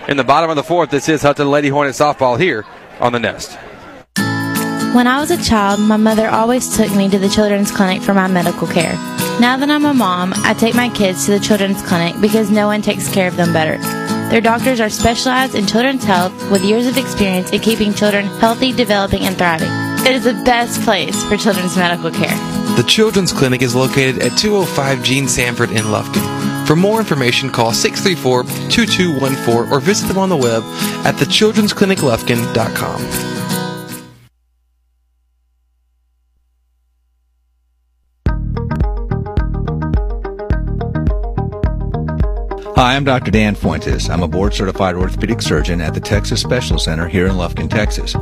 in 0.09 0.17
the 0.17 0.25
bottom 0.25 0.51
of 0.51 0.57
the 0.57 0.65
fourth. 0.65 0.91
This 0.91 1.09
is 1.09 1.23
Hudson 1.23 1.51
Lady 1.51 1.69
Hornet 1.69 1.95
softball 1.95 2.39
here 2.39 2.65
on 3.01 3.13
the 3.13 3.21
Nest. 3.21 3.59
When 4.95 5.07
I 5.07 5.21
was 5.21 5.31
a 5.31 5.41
child, 5.41 5.79
my 5.79 5.97
mother 5.97 6.29
always 6.29 6.77
took 6.77 6.93
me 6.97 7.09
to 7.11 7.19
the 7.19 7.29
children's 7.29 7.71
clinic 7.71 8.03
for 8.03 8.13
my 8.13 8.27
medical 8.27 8.67
care. 8.67 8.95
Now 9.41 9.57
that 9.57 9.71
I'm 9.71 9.85
a 9.85 9.95
mom, 9.95 10.33
I 10.39 10.53
take 10.53 10.75
my 10.75 10.89
kids 10.89 11.27
to 11.27 11.31
the 11.31 11.39
children's 11.39 11.81
clinic 11.83 12.21
because 12.21 12.51
no 12.51 12.67
one 12.67 12.83
takes 12.83 13.09
care 13.13 13.29
of 13.29 13.37
them 13.37 13.53
better. 13.53 13.79
Their 14.31 14.41
doctors 14.41 14.81
are 14.81 14.91
specialized 14.91 15.55
in 15.55 15.67
children's 15.67 16.05
health 16.05 16.33
with 16.51 16.65
years 16.65 16.87
of 16.87 16.99
experience 16.99 17.53
in 17.53 17.61
keeping 17.61 17.95
children 17.95 18.27
healthy, 18.27 18.73
developing, 18.73 19.23
and 19.23 19.39
thriving. 19.39 19.90
It 20.07 20.15
is 20.15 20.25
the 20.25 20.33
best 20.45 20.81
place 20.83 21.23
for 21.25 21.37
children's 21.37 21.77
medical 21.77 22.11
care. 22.11 22.37
The 22.77 22.85
Children's 22.87 23.33
Clinic 23.33 23.63
is 23.63 23.75
located 23.75 24.23
at 24.23 24.37
205 24.39 25.05
Gene 25.05 25.29
Sanford 25.29 25.71
in 25.71 25.85
Lufkin. 25.85 26.67
For 26.67 26.75
more 26.75 27.01
information, 27.01 27.51
call 27.51 27.73
634 27.73 28.45
2214 28.71 29.73
or 29.73 29.81
visit 29.81 30.07
them 30.07 30.19
on 30.19 30.29
the 30.29 30.37
web 30.37 30.63
at 31.05 31.15
thechildren'scliniclufkin.com. 31.17 33.01
Hi, 42.77 42.97
I'm 42.97 43.05
Dr. 43.05 43.31
Dan 43.31 43.55
Fuentes. 43.55 44.09
I'm 44.09 44.23
a 44.23 44.29
board 44.29 44.55
certified 44.55 44.95
orthopedic 44.95 45.43
surgeon 45.43 45.83
at 45.83 45.93
the 45.93 46.01
Texas 46.01 46.41
Special 46.41 46.79
Center 46.79 47.07
here 47.07 47.27
in 47.27 47.35
Lufkin, 47.35 47.69
Texas. 47.69 48.17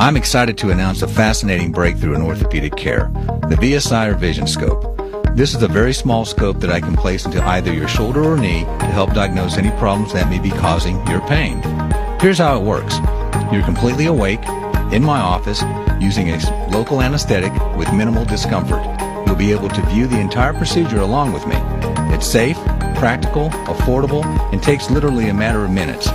I'm 0.00 0.16
excited 0.16 0.56
to 0.58 0.70
announce 0.70 1.02
a 1.02 1.08
fascinating 1.08 1.72
breakthrough 1.72 2.14
in 2.14 2.22
orthopedic 2.22 2.76
care 2.76 3.10
the 3.48 3.56
VSI 3.56 4.06
or 4.06 4.14
VisionScope. 4.14 5.34
This 5.34 5.56
is 5.56 5.62
a 5.64 5.68
very 5.68 5.92
small 5.92 6.24
scope 6.24 6.60
that 6.60 6.70
I 6.70 6.80
can 6.80 6.94
place 6.94 7.26
into 7.26 7.42
either 7.42 7.72
your 7.72 7.88
shoulder 7.88 8.22
or 8.22 8.36
knee 8.36 8.60
to 8.60 8.86
help 8.86 9.12
diagnose 9.12 9.58
any 9.58 9.70
problems 9.72 10.12
that 10.12 10.30
may 10.30 10.38
be 10.38 10.50
causing 10.50 11.04
your 11.08 11.20
pain. 11.22 11.60
Here's 12.20 12.38
how 12.38 12.60
it 12.60 12.62
works 12.62 12.98
you're 13.52 13.64
completely 13.64 14.06
awake 14.06 14.46
in 14.92 15.02
my 15.02 15.18
office 15.18 15.64
using 16.00 16.30
a 16.30 16.68
local 16.70 17.02
anesthetic 17.02 17.52
with 17.76 17.92
minimal 17.92 18.24
discomfort. 18.24 18.84
You'll 19.26 19.34
be 19.34 19.50
able 19.50 19.68
to 19.70 19.82
view 19.86 20.06
the 20.06 20.20
entire 20.20 20.52
procedure 20.52 21.00
along 21.00 21.32
with 21.32 21.44
me. 21.48 21.56
It's 22.14 22.26
safe, 22.26 22.56
practical, 22.94 23.50
affordable, 23.66 24.24
and 24.52 24.62
takes 24.62 24.90
literally 24.90 25.28
a 25.28 25.34
matter 25.34 25.64
of 25.64 25.72
minutes. 25.72 26.06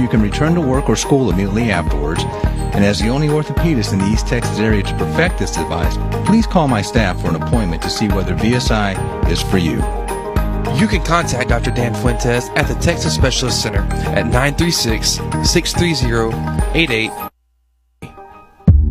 You 0.00 0.08
can 0.08 0.22
return 0.22 0.54
to 0.54 0.62
work 0.62 0.88
or 0.88 0.96
school 0.96 1.30
immediately 1.30 1.70
afterwards. 1.70 2.24
And 2.74 2.84
as 2.84 3.00
the 3.00 3.08
only 3.08 3.28
orthopedist 3.28 3.92
in 3.92 3.98
the 3.98 4.06
East 4.06 4.26
Texas 4.26 4.58
area 4.58 4.82
to 4.82 4.96
perfect 4.96 5.38
this 5.38 5.52
device, 5.52 5.96
please 6.26 6.46
call 6.46 6.68
my 6.68 6.82
staff 6.82 7.20
for 7.20 7.28
an 7.28 7.36
appointment 7.36 7.82
to 7.82 7.90
see 7.90 8.08
whether 8.08 8.34
VSI 8.34 9.30
is 9.30 9.42
for 9.42 9.58
you. 9.58 9.76
You 10.78 10.86
can 10.86 11.02
contact 11.02 11.48
Dr. 11.48 11.70
Dan 11.70 11.94
Fuentes 11.94 12.50
at 12.50 12.68
the 12.68 12.74
Texas 12.74 13.14
Specialist 13.14 13.62
Center 13.62 13.80
at 13.80 14.26
936 14.26 15.20
630 15.42 16.78
88. 16.78 17.10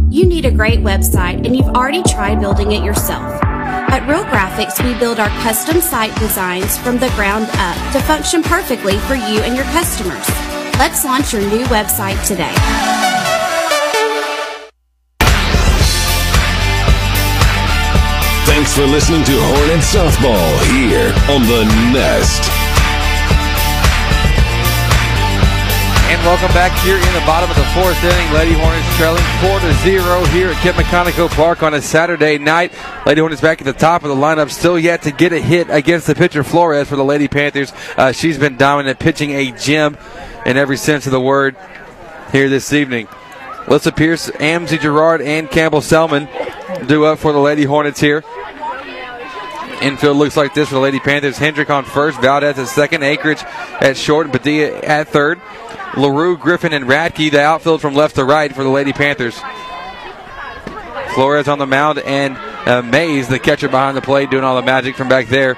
You 0.10 0.26
need 0.26 0.46
a 0.46 0.52
great 0.52 0.80
website 0.80 1.46
and 1.46 1.56
you've 1.56 1.76
already 1.76 2.02
tried 2.02 2.40
building 2.40 2.72
it 2.72 2.84
yourself. 2.84 3.44
At 3.44 4.08
Real 4.10 4.24
Graphics, 4.26 4.84
we 4.84 4.98
build 5.00 5.20
our 5.20 5.30
custom 5.44 5.80
site 5.80 6.18
designs 6.18 6.78
from 6.78 6.98
the 6.98 7.10
ground 7.10 7.48
up 7.54 7.94
to 7.94 8.02
function 8.02 8.42
perfectly 8.42 8.98
for 9.00 9.16
you 9.16 9.42
and 9.42 9.56
your 9.56 9.66
customers. 9.66 10.28
Let's 10.80 11.06
launch 11.06 11.34
your 11.34 11.42
new 11.44 11.66
website 11.66 12.26
today. 12.26 13.05
Thanks 18.46 18.76
for 18.76 18.86
listening 18.86 19.24
to 19.24 19.32
Hornet 19.36 19.82
Softball 19.82 20.54
here 20.70 21.10
on 21.34 21.42
the 21.50 21.66
Nest. 21.92 22.44
And 26.12 26.22
welcome 26.22 26.54
back 26.54 26.72
here 26.86 26.96
in 26.96 27.14
the 27.14 27.26
bottom 27.26 27.50
of 27.50 27.56
the 27.56 27.66
fourth 27.74 28.02
inning. 28.04 28.34
Lady 28.34 28.54
Hornets 28.54 28.96
trailing 28.98 29.24
4 29.42 29.60
to 29.62 29.74
0 29.82 30.26
here 30.26 30.50
at 30.50 30.62
Kit 30.62 30.76
McConnico 30.76 31.28
Park 31.30 31.64
on 31.64 31.74
a 31.74 31.82
Saturday 31.82 32.38
night. 32.38 32.72
Lady 33.08 33.20
Hornets 33.20 33.42
back 33.42 33.62
at 33.62 33.66
the 33.66 33.74
top 33.74 34.04
of 34.04 34.10
the 34.10 34.16
lineup, 34.16 34.52
still 34.52 34.78
yet 34.78 35.02
to 35.02 35.12
get 35.12 35.34
a 35.34 35.40
hit 35.40 35.72
against 35.72 36.06
the 36.06 36.14
pitcher 36.14 36.44
Flores 36.44 36.88
for 36.88 36.96
the 36.96 37.04
Lady 37.04 37.28
Panthers. 37.28 37.74
Uh, 37.98 38.12
she's 38.12 38.38
been 38.38 38.58
dominant, 38.58 39.00
pitching 39.00 39.32
a 39.32 39.54
gem 39.54 39.98
in 40.46 40.56
every 40.56 40.78
sense 40.78 41.08
of 41.08 41.12
the 41.12 41.20
word 41.20 41.56
here 42.32 42.48
this 42.48 42.72
evening. 42.74 43.08
Alyssa 43.66 43.96
Pierce, 43.96 44.30
Amzie 44.30 44.80
Gerard, 44.80 45.24
and 45.24 45.50
Campbell 45.50 45.82
Selman 45.82 46.28
do 46.88 47.06
up 47.06 47.20
for 47.20 47.32
the 47.32 47.40
Lady 47.40 47.64
Hornets 47.64 48.00
here. 48.00 48.24
Infield 49.82 50.18
looks 50.18 50.38
like 50.38 50.54
this 50.54 50.70
for 50.70 50.76
the 50.76 50.82
Lady 50.82 51.00
Panthers. 51.00 51.38
Hendrick 51.38 51.70
on 51.70 51.84
first, 51.84 52.20
Valdez 52.22 52.58
at 52.58 52.68
second, 52.68 53.02
Ackridge 53.02 53.44
at 53.82 53.98
short, 53.98 54.26
and 54.26 54.34
Padilla 54.34 54.80
at 54.80 55.10
third. 55.10 55.42
LaRue, 55.98 56.38
Griffin, 56.38 56.74
and 56.74 56.86
Radke, 56.86 57.32
the 57.32 57.42
outfield 57.42 57.82
from 57.82 57.94
left 57.94 58.16
to 58.16 58.26
right 58.26 58.54
for 58.54 58.64
the 58.64 58.70
Lady 58.70 58.94
Panthers. 58.94 59.40
Flores 61.14 61.48
on 61.48 61.60
the 61.60 61.68
mound, 61.68 62.00
and 62.00 62.36
uh, 62.68 62.82
Mays, 62.82 63.28
the 63.28 63.40
catcher 63.40 63.68
behind 63.68 63.96
the 63.96 64.02
plate, 64.02 64.30
doing 64.30 64.44
all 64.44 64.56
the 64.56 64.62
magic 64.62 64.96
from 64.96 65.08
back 65.08 65.28
there. 65.28 65.56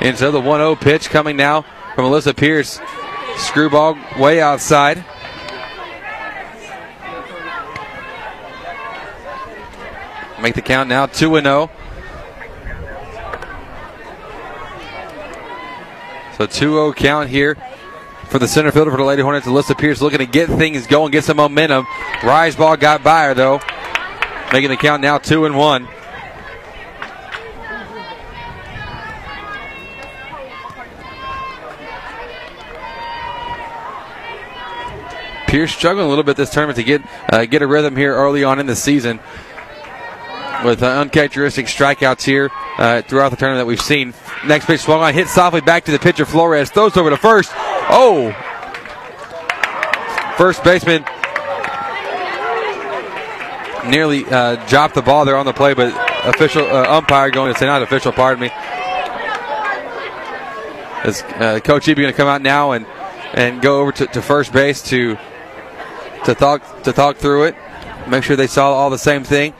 Into 0.00 0.30
the 0.30 0.40
1 0.40 0.60
0 0.60 0.76
pitch 0.76 1.10
coming 1.10 1.36
now 1.36 1.62
from 1.94 2.04
Alyssa 2.04 2.36
Pierce. 2.36 2.80
Screwball 3.36 3.98
way 4.18 4.40
outside. 4.40 5.04
Make 10.40 10.54
the 10.54 10.62
count 10.62 10.88
now 10.88 11.06
2 11.06 11.40
0. 11.40 11.70
So 16.36 16.46
2 16.46 16.48
0 16.48 16.92
count 16.92 17.30
here 17.30 17.56
for 18.28 18.38
the 18.38 18.46
center 18.46 18.70
fielder 18.70 18.90
for 18.90 18.98
the 18.98 19.04
Lady 19.04 19.22
Hornets. 19.22 19.46
Alyssa 19.46 19.76
Pierce 19.78 20.02
looking 20.02 20.18
to 20.18 20.26
get 20.26 20.48
things 20.48 20.86
going, 20.86 21.10
get 21.10 21.24
some 21.24 21.38
momentum. 21.38 21.86
Rise 22.22 22.54
ball 22.56 22.76
got 22.76 23.02
by 23.02 23.24
her 23.24 23.34
though. 23.34 23.60
Making 24.52 24.70
the 24.70 24.76
count 24.76 25.02
now 25.02 25.18
2 25.18 25.46
and 25.46 25.56
1. 25.56 25.88
Pierce 35.46 35.72
struggling 35.72 36.06
a 36.06 36.08
little 36.08 36.24
bit 36.24 36.36
this 36.36 36.50
tournament 36.50 36.76
to 36.76 36.84
get 36.84 37.02
uh, 37.30 37.44
get 37.44 37.62
a 37.62 37.66
rhythm 37.66 37.96
here 37.96 38.14
early 38.14 38.44
on 38.44 38.58
in 38.58 38.66
the 38.66 38.76
season 38.76 39.20
with 40.64 40.82
uh, 40.82 40.86
uncharacteristic 40.86 41.66
strikeouts 41.66 42.24
here 42.24 42.50
uh, 42.78 43.02
throughout 43.02 43.28
the 43.28 43.36
tournament 43.36 43.60
that 43.60 43.66
we've 43.66 43.80
seen. 43.80 44.14
Next 44.46 44.66
pitch 44.66 44.80
swung 44.80 45.00
on, 45.00 45.14
hit 45.14 45.28
softly 45.28 45.60
back 45.60 45.84
to 45.84 45.92
the 45.92 45.98
pitcher 45.98 46.24
Flores, 46.24 46.70
throws 46.70 46.96
over 46.96 47.10
to 47.10 47.16
first. 47.16 47.52
Oh, 47.88 48.32
first 50.36 50.64
baseman 50.64 51.04
nearly 53.88 54.24
uh, 54.24 54.56
dropped 54.66 54.94
the 54.94 55.02
ball 55.02 55.24
there 55.24 55.36
on 55.36 55.46
the 55.46 55.52
play, 55.52 55.74
but 55.74 55.92
official 56.26 56.66
uh, 56.66 56.96
umpire 56.98 57.30
going 57.30 57.52
to 57.52 57.58
say 57.58 57.66
not 57.66 57.82
official, 57.82 58.12
pardon 58.12 58.40
me. 58.42 58.50
Is 61.04 61.22
uh, 61.22 61.60
Coach 61.62 61.86
Eby 61.86 61.96
going 61.96 62.06
to 62.08 62.12
come 62.12 62.28
out 62.28 62.42
now 62.42 62.72
and 62.72 62.84
and 63.32 63.60
go 63.60 63.80
over 63.80 63.92
to, 63.92 64.06
to 64.06 64.22
first 64.22 64.52
base 64.52 64.82
to 64.82 65.16
to 66.26 66.34
talk 66.34 66.82
to 66.82 66.92
talk 66.92 67.16
through 67.16 67.44
it, 67.44 67.56
make 68.06 68.22
sure 68.22 68.36
they 68.36 68.46
saw 68.46 68.72
all 68.72 68.90
the 68.90 68.98
same 68.98 69.24
thing. 69.24 69.54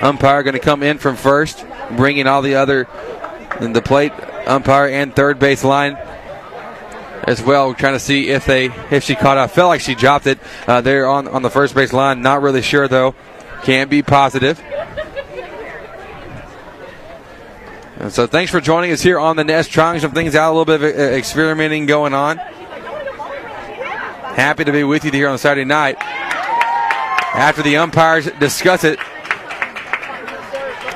Umpire 0.00 0.42
going 0.42 0.54
to 0.54 0.60
come 0.60 0.82
in 0.82 0.98
from 0.98 1.16
first, 1.16 1.64
bringing 1.96 2.26
all 2.26 2.42
the 2.42 2.54
other 2.54 2.88
the 3.60 3.82
plate 3.82 4.12
umpire 4.46 4.88
and 4.88 5.14
third 5.14 5.38
base 5.38 5.64
line 5.64 5.96
as 7.24 7.42
well. 7.42 7.74
Trying 7.74 7.94
to 7.94 8.00
see 8.00 8.28
if 8.28 8.46
they 8.46 8.66
if 8.90 9.04
she 9.04 9.14
caught 9.14 9.36
up. 9.36 9.50
Felt 9.50 9.68
like 9.68 9.80
she 9.80 9.94
dropped 9.94 10.26
it 10.26 10.38
uh, 10.66 10.80
there 10.80 11.06
on 11.06 11.28
on 11.28 11.42
the 11.42 11.50
first 11.50 11.74
base 11.74 11.92
line. 11.92 12.22
Not 12.22 12.42
really 12.42 12.62
sure 12.62 12.88
though. 12.88 13.14
Can't 13.62 13.90
be 13.90 14.02
positive. 14.02 14.62
And 17.98 18.12
so 18.12 18.26
thanks 18.26 18.52
for 18.52 18.60
joining 18.60 18.92
us 18.92 19.00
here 19.00 19.18
on 19.18 19.36
the 19.36 19.44
Nest, 19.44 19.70
trying 19.70 20.00
some 20.00 20.12
things 20.12 20.34
out, 20.34 20.50
a 20.50 20.54
little 20.54 20.66
bit 20.66 20.82
of 20.82 20.82
uh, 20.82 21.16
experimenting 21.16 21.86
going 21.86 22.12
on. 22.12 22.38
Happy 24.36 24.64
to 24.64 24.72
be 24.72 24.84
with 24.84 25.02
you 25.02 25.10
here 25.10 25.30
on 25.30 25.38
Saturday 25.38 25.64
night. 25.64 25.96
After 25.98 27.62
the 27.62 27.78
umpires 27.78 28.26
discuss 28.38 28.84
it, 28.84 28.98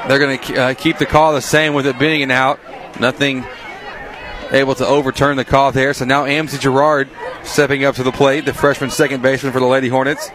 they're 0.06 0.18
going 0.18 0.38
to 0.38 0.60
uh, 0.60 0.74
keep 0.74 0.98
the 0.98 1.06
call 1.06 1.32
the 1.32 1.40
same 1.40 1.72
with 1.72 1.86
it 1.86 1.98
being 1.98 2.22
an 2.22 2.30
out. 2.30 2.60
Nothing 3.00 3.46
able 4.50 4.74
to 4.74 4.86
overturn 4.86 5.38
the 5.38 5.46
call 5.46 5.72
there. 5.72 5.94
So 5.94 6.04
now 6.04 6.26
Amzie 6.26 6.60
Gerard 6.60 7.08
stepping 7.42 7.82
up 7.82 7.94
to 7.94 8.02
the 8.02 8.12
plate, 8.12 8.44
the 8.44 8.52
freshman 8.52 8.90
second 8.90 9.22
baseman 9.22 9.54
for 9.54 9.60
the 9.60 9.66
Lady 9.66 9.88
Hornets. 9.88 10.30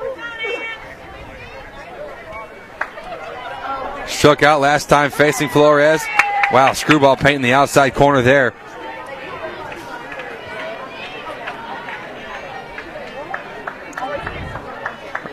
Struck 4.08 4.41
out 4.41 4.62
last 4.62 4.89
time 4.89 5.12
facing 5.12 5.49
Flores. 5.49 6.03
Wow, 6.51 6.74
screwball 6.74 7.18
paint 7.18 7.36
in 7.36 7.41
the 7.43 7.53
outside 7.53 7.93
corner 7.93 8.24
there. 8.24 8.56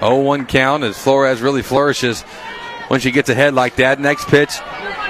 Oh, 0.03 0.16
one 0.16 0.46
count 0.46 0.82
as 0.82 0.98
Flores 0.98 1.40
really 1.40 1.62
flourishes 1.62 2.22
when 2.88 2.98
she 2.98 3.12
gets 3.12 3.28
ahead 3.28 3.55
like 3.55 3.76
that. 3.76 4.00
Next 4.00 4.26
pitch, 4.26 4.50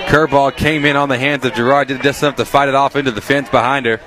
curveball 0.06 0.54
came 0.54 0.84
in 0.84 0.96
on 0.96 1.08
the 1.08 1.16
hands 1.16 1.46
of 1.46 1.54
Gerard. 1.54 1.88
Did 1.88 2.02
just 2.02 2.22
enough 2.22 2.36
to 2.36 2.44
fight 2.44 2.68
it 2.68 2.74
off 2.74 2.94
into 2.94 3.10
the 3.10 3.22
fence 3.22 3.48
behind 3.48 3.86
her. 3.86 4.00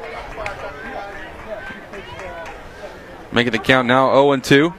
Making 3.31 3.53
the 3.53 3.57
count 3.57 3.87
now 3.87 4.11
0 4.13 4.33
and 4.33 4.43
2. 4.43 4.73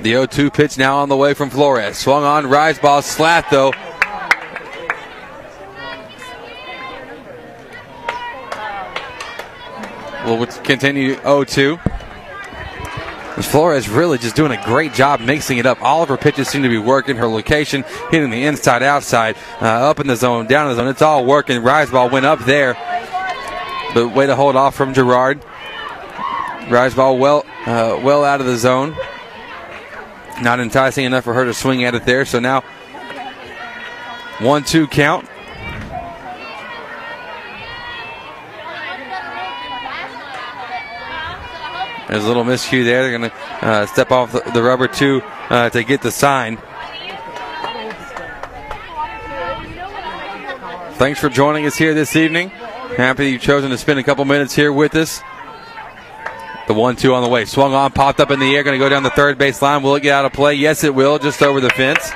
The 0.00 0.10
0 0.10 0.24
2 0.24 0.50
pitch 0.50 0.78
now 0.78 0.96
on 0.96 1.10
the 1.10 1.16
way 1.16 1.34
from 1.34 1.50
Flores. 1.50 1.98
Swung 1.98 2.24
on, 2.24 2.46
rise 2.46 2.78
ball, 2.78 3.02
slat 3.02 3.46
though. 3.50 3.74
Will 10.38 10.46
continue 10.46 11.14
0 11.16 11.44
2. 11.44 11.78
Flores 13.42 13.88
really 13.88 14.18
just 14.18 14.36
doing 14.36 14.52
a 14.52 14.62
great 14.64 14.92
job 14.92 15.20
mixing 15.20 15.58
it 15.58 15.66
up. 15.66 15.82
All 15.82 16.02
of 16.02 16.08
her 16.08 16.16
pitches 16.16 16.48
seem 16.48 16.62
to 16.62 16.68
be 16.68 16.78
working. 16.78 17.16
Her 17.16 17.26
location, 17.26 17.84
hitting 18.10 18.30
the 18.30 18.44
inside, 18.44 18.82
outside, 18.82 19.36
uh, 19.60 19.64
up 19.64 20.00
in 20.00 20.06
the 20.06 20.16
zone, 20.16 20.46
down 20.46 20.66
in 20.66 20.76
the 20.76 20.82
zone. 20.82 20.88
It's 20.88 21.02
all 21.02 21.24
working. 21.24 21.62
Rise 21.62 21.90
ball 21.90 22.10
went 22.10 22.26
up 22.26 22.40
there. 22.40 22.74
But 23.94 24.14
way 24.14 24.26
to 24.26 24.36
hold 24.36 24.56
off 24.56 24.74
from 24.74 24.94
Gerard. 24.94 25.42
Rise 26.70 26.94
ball 26.94 27.18
well, 27.18 27.44
uh, 27.66 28.00
well 28.02 28.24
out 28.24 28.40
of 28.40 28.46
the 28.46 28.56
zone. 28.56 28.96
Not 30.40 30.60
enticing 30.60 31.04
enough 31.04 31.24
for 31.24 31.34
her 31.34 31.44
to 31.44 31.54
swing 31.54 31.84
at 31.84 31.94
it 31.94 32.04
there. 32.04 32.24
So 32.24 32.38
now, 32.38 32.62
one 34.38 34.64
two 34.64 34.86
count. 34.86 35.28
There's 42.12 42.24
a 42.24 42.28
little 42.28 42.44
miscue 42.44 42.84
there. 42.84 43.02
They're 43.02 43.18
going 43.18 43.30
to 43.30 43.66
uh, 43.66 43.86
step 43.86 44.10
off 44.10 44.32
the, 44.32 44.62
rubber 44.62 44.86
too 44.86 45.22
uh, 45.48 45.70
to 45.70 45.82
get 45.82 46.02
the 46.02 46.10
sign. 46.10 46.58
Thanks 50.98 51.18
for 51.18 51.30
joining 51.30 51.64
us 51.64 51.74
here 51.74 51.94
this 51.94 52.14
evening. 52.14 52.50
Happy 52.50 53.30
you've 53.30 53.40
chosen 53.40 53.70
to 53.70 53.78
spend 53.78 53.98
a 53.98 54.02
couple 54.02 54.26
minutes 54.26 54.54
here 54.54 54.70
with 54.74 54.94
us. 54.94 55.22
The 56.68 56.74
one 56.74 56.96
two 56.96 57.14
on 57.14 57.22
the 57.22 57.30
way. 57.30 57.46
Swung 57.46 57.72
on, 57.72 57.92
popped 57.92 58.20
up 58.20 58.30
in 58.30 58.40
the 58.40 58.54
air, 58.54 58.62
going 58.62 58.78
to 58.78 58.84
go 58.84 58.90
down 58.90 59.04
the 59.04 59.10
third 59.10 59.38
base 59.38 59.62
line. 59.62 59.82
Will 59.82 59.94
it 59.94 60.02
get 60.02 60.12
out 60.12 60.26
of 60.26 60.34
play? 60.34 60.52
Yes, 60.52 60.84
it 60.84 60.94
will, 60.94 61.18
just 61.18 61.40
over 61.40 61.62
the 61.62 61.70
fence. 61.70 62.10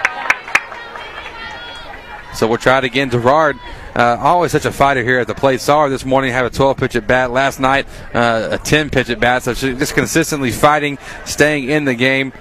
So 2.37 2.47
we'll 2.47 2.59
try 2.59 2.79
it 2.79 2.85
again. 2.85 3.11
Gerard, 3.11 3.59
uh, 3.95 4.19
always 4.21 4.53
such 4.53 4.67
a 4.67 4.73
fighter 4.73 5.03
here 5.03 5.19
at 5.19 5.27
the 5.27 5.35
plate. 5.35 5.61
Saw 5.61 5.85
her 5.85 5.89
this 5.89 6.05
morning 6.05 6.33
have 6.33 6.45
a 6.45 6.51
12 6.51 6.77
pitch 6.77 6.95
at 6.95 7.07
bat. 7.07 7.31
Last 7.31 7.59
night, 7.59 7.87
uh, 8.13 8.49
a 8.53 8.59
10 8.59 8.91
pitch 8.91 9.09
at 9.09 9.19
bat. 9.19 9.43
So 9.43 9.55
she's 9.55 9.79
just 9.79 9.95
consistently 9.95 10.53
fighting, 10.53 10.99
staying 11.25 11.71
in 11.71 11.87
the 11.87 11.95
game, 11.95 12.35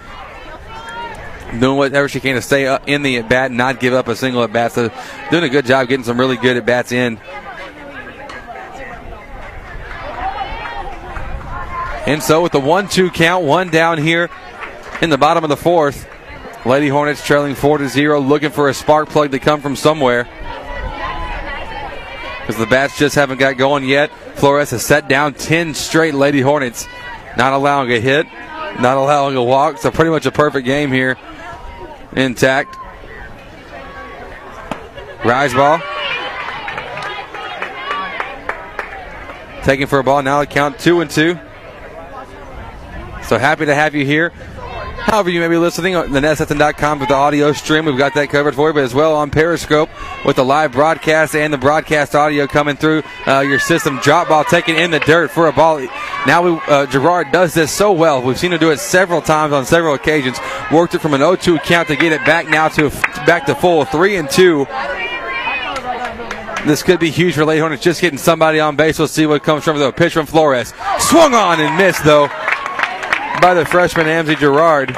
doing 1.59 1.77
whatever 1.77 2.09
she 2.09 2.19
can 2.19 2.35
to 2.35 2.41
stay 2.41 2.77
in 2.85 3.03
the 3.03 3.17
at 3.17 3.29
bat 3.29 3.51
not 3.51 3.79
give 3.79 3.93
up 3.93 4.09
a 4.09 4.15
single 4.17 4.43
at 4.43 4.51
bat. 4.51 4.73
So 4.73 4.91
doing 5.31 5.45
a 5.45 5.49
good 5.49 5.65
job 5.65 5.87
getting 5.87 6.03
some 6.03 6.19
really 6.19 6.37
good 6.37 6.57
at 6.57 6.65
bats 6.65 6.91
in. 6.91 7.17
And 12.05 12.21
so 12.21 12.43
with 12.43 12.51
the 12.51 12.59
one-two 12.59 13.09
count, 13.11 13.45
one 13.45 13.69
down 13.69 13.97
here 13.97 14.29
in 15.01 15.09
the 15.09 15.17
bottom 15.17 15.43
of 15.43 15.49
the 15.49 15.57
fourth. 15.57 16.07
Lady 16.65 16.87
Hornets 16.87 17.23
trailing 17.23 17.53
4 17.53 17.77
to 17.79 17.87
0, 17.87 18.19
looking 18.19 18.49
for 18.49 18.69
a 18.69 18.73
spark 18.73 19.09
plug 19.09 19.31
to 19.31 19.39
come 19.39 19.61
from 19.61 19.75
somewhere. 19.75 20.23
Because 22.41 22.57
the 22.57 22.65
bats 22.65 22.97
just 22.97 23.15
haven't 23.15 23.37
got 23.37 23.57
going 23.57 23.85
yet. 23.85 24.11
Flores 24.35 24.71
has 24.71 24.83
set 24.83 25.07
down 25.07 25.33
10 25.33 25.73
straight 25.73 26.13
Lady 26.13 26.41
Hornets, 26.41 26.87
not 27.37 27.53
allowing 27.53 27.91
a 27.91 27.99
hit, 27.99 28.27
not 28.79 28.97
allowing 28.97 29.35
a 29.35 29.43
walk. 29.43 29.77
So, 29.77 29.91
pretty 29.91 30.11
much 30.11 30.25
a 30.25 30.31
perfect 30.31 30.65
game 30.65 30.91
here. 30.91 31.17
Intact. 32.13 32.75
Rise 35.23 35.53
ball. 35.53 35.79
Taking 39.63 39.87
for 39.87 39.97
a 39.97 40.03
ball 40.03 40.21
now, 40.21 40.45
count 40.45 40.77
two 40.77 41.01
and 41.01 41.09
two. 41.09 41.39
So 43.23 43.39
happy 43.39 43.65
to 43.65 43.73
have 43.73 43.95
you 43.95 44.05
here. 44.05 44.31
However, 45.05 45.29
you 45.29 45.39
may 45.39 45.47
be 45.47 45.57
listening 45.57 45.95
on 45.95 46.11
the 46.11 46.19
with 46.19 47.09
the 47.09 47.13
audio 47.13 47.51
stream. 47.51 47.85
We've 47.85 47.95
got 47.95 48.15
that 48.15 48.31
covered 48.31 48.55
for 48.55 48.69
you, 48.69 48.73
but 48.73 48.83
as 48.83 48.95
well 48.95 49.15
on 49.15 49.29
Periscope 49.29 49.87
with 50.25 50.35
the 50.35 50.43
live 50.43 50.71
broadcast 50.71 51.35
and 51.35 51.53
the 51.53 51.59
broadcast 51.59 52.15
audio 52.15 52.47
coming 52.47 52.75
through 52.75 53.03
uh, 53.27 53.41
your 53.41 53.59
system. 53.59 53.99
Drop 53.99 54.29
ball 54.29 54.43
taken 54.43 54.75
in 54.75 54.89
the 54.89 54.99
dirt 55.01 55.29
for 55.29 55.45
a 55.45 55.53
ball. 55.53 55.79
Now 56.25 56.41
we, 56.41 56.59
uh, 56.67 56.87
Gerard 56.87 57.31
does 57.31 57.53
this 57.53 57.71
so 57.71 57.91
well. 57.91 58.19
We've 58.19 58.37
seen 58.37 58.51
him 58.51 58.59
do 58.59 58.71
it 58.71 58.79
several 58.79 59.21
times 59.21 59.53
on 59.53 59.63
several 59.67 59.93
occasions. 59.93 60.39
Worked 60.71 60.95
it 60.95 61.01
from 61.01 61.13
an 61.13 61.21
0-2 61.21 61.61
count 61.61 61.87
to 61.89 61.95
get 61.95 62.11
it 62.11 62.25
back 62.25 62.47
now 62.47 62.67
to 62.69 62.89
back 63.27 63.45
to 63.45 63.53
full 63.53 63.85
three 63.85 64.15
and 64.15 64.27
two. 64.27 64.65
This 66.65 66.81
could 66.81 66.99
be 66.99 67.11
huge 67.11 67.35
for 67.35 67.45
Lady 67.45 67.59
Hornets. 67.59 67.83
Just 67.83 68.01
getting 68.01 68.17
somebody 68.17 68.59
on 68.59 68.75
base. 68.75 68.97
We'll 68.97 69.07
see 69.07 69.27
what 69.27 69.43
comes 69.43 69.63
from 69.63 69.77
the 69.77 69.91
pitch 69.91 70.13
from 70.13 70.25
Flores. 70.25 70.73
Swung 70.97 71.35
on 71.35 71.61
and 71.61 71.77
missed 71.77 72.03
though 72.03 72.27
by 73.41 73.53
the 73.53 73.65
freshman 73.65 74.07
Amzie 74.07 74.37
Gerard. 74.37 74.97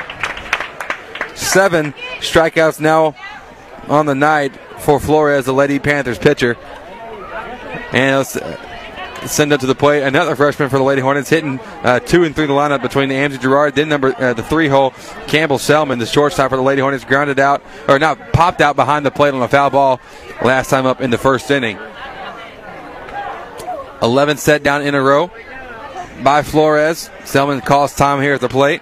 Seven 1.35 1.93
strikeouts 2.19 2.79
now 2.79 3.15
on 3.87 4.05
the 4.05 4.15
night 4.15 4.57
for 4.79 4.99
Flores, 4.99 5.45
the 5.45 5.53
Lady 5.53 5.79
Panthers 5.79 6.17
pitcher. 6.17 6.57
And 7.93 8.25
send 9.25 9.51
up 9.51 9.59
to 9.61 9.65
the 9.65 9.75
plate 9.75 10.03
another 10.03 10.35
freshman 10.35 10.69
for 10.69 10.77
the 10.77 10.83
Lady 10.83 11.01
Hornets, 11.01 11.29
hitting 11.29 11.59
uh, 11.83 11.99
two 11.99 12.23
and 12.23 12.35
three 12.35 12.45
the 12.45 12.53
lineup 12.53 12.81
between 12.81 13.09
the 13.09 13.15
Amzie 13.15 13.39
Gerard, 13.39 13.75
then 13.75 13.89
number 13.89 14.15
uh, 14.17 14.33
the 14.33 14.43
three 14.43 14.67
hole 14.67 14.91
Campbell 15.27 15.57
Selman, 15.57 15.99
the 15.99 16.05
shortstop 16.05 16.49
for 16.49 16.57
the 16.57 16.63
Lady 16.63 16.81
Hornets, 16.81 17.03
grounded 17.03 17.39
out 17.39 17.63
or 17.87 17.99
not 17.99 18.33
popped 18.33 18.61
out 18.61 18.75
behind 18.75 19.05
the 19.05 19.11
plate 19.11 19.33
on 19.33 19.41
a 19.41 19.47
foul 19.47 19.69
ball 19.69 19.99
last 20.43 20.69
time 20.69 20.85
up 20.85 21.01
in 21.01 21.09
the 21.09 21.17
first 21.17 21.49
inning. 21.49 21.77
11 24.01 24.37
set 24.37 24.61
down 24.61 24.83
in 24.83 24.93
a 24.93 25.01
row 25.01 25.31
by 26.23 26.43
Flores. 26.43 27.09
Selman 27.25 27.61
calls 27.61 27.95
time 27.95 28.21
here 28.21 28.33
at 28.33 28.41
the 28.41 28.49
plate. 28.49 28.81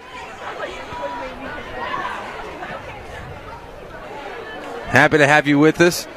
Happy 4.88 5.18
to 5.18 5.28
have 5.28 5.48
you 5.48 5.60
with 5.60 5.82
us. 5.82 6.08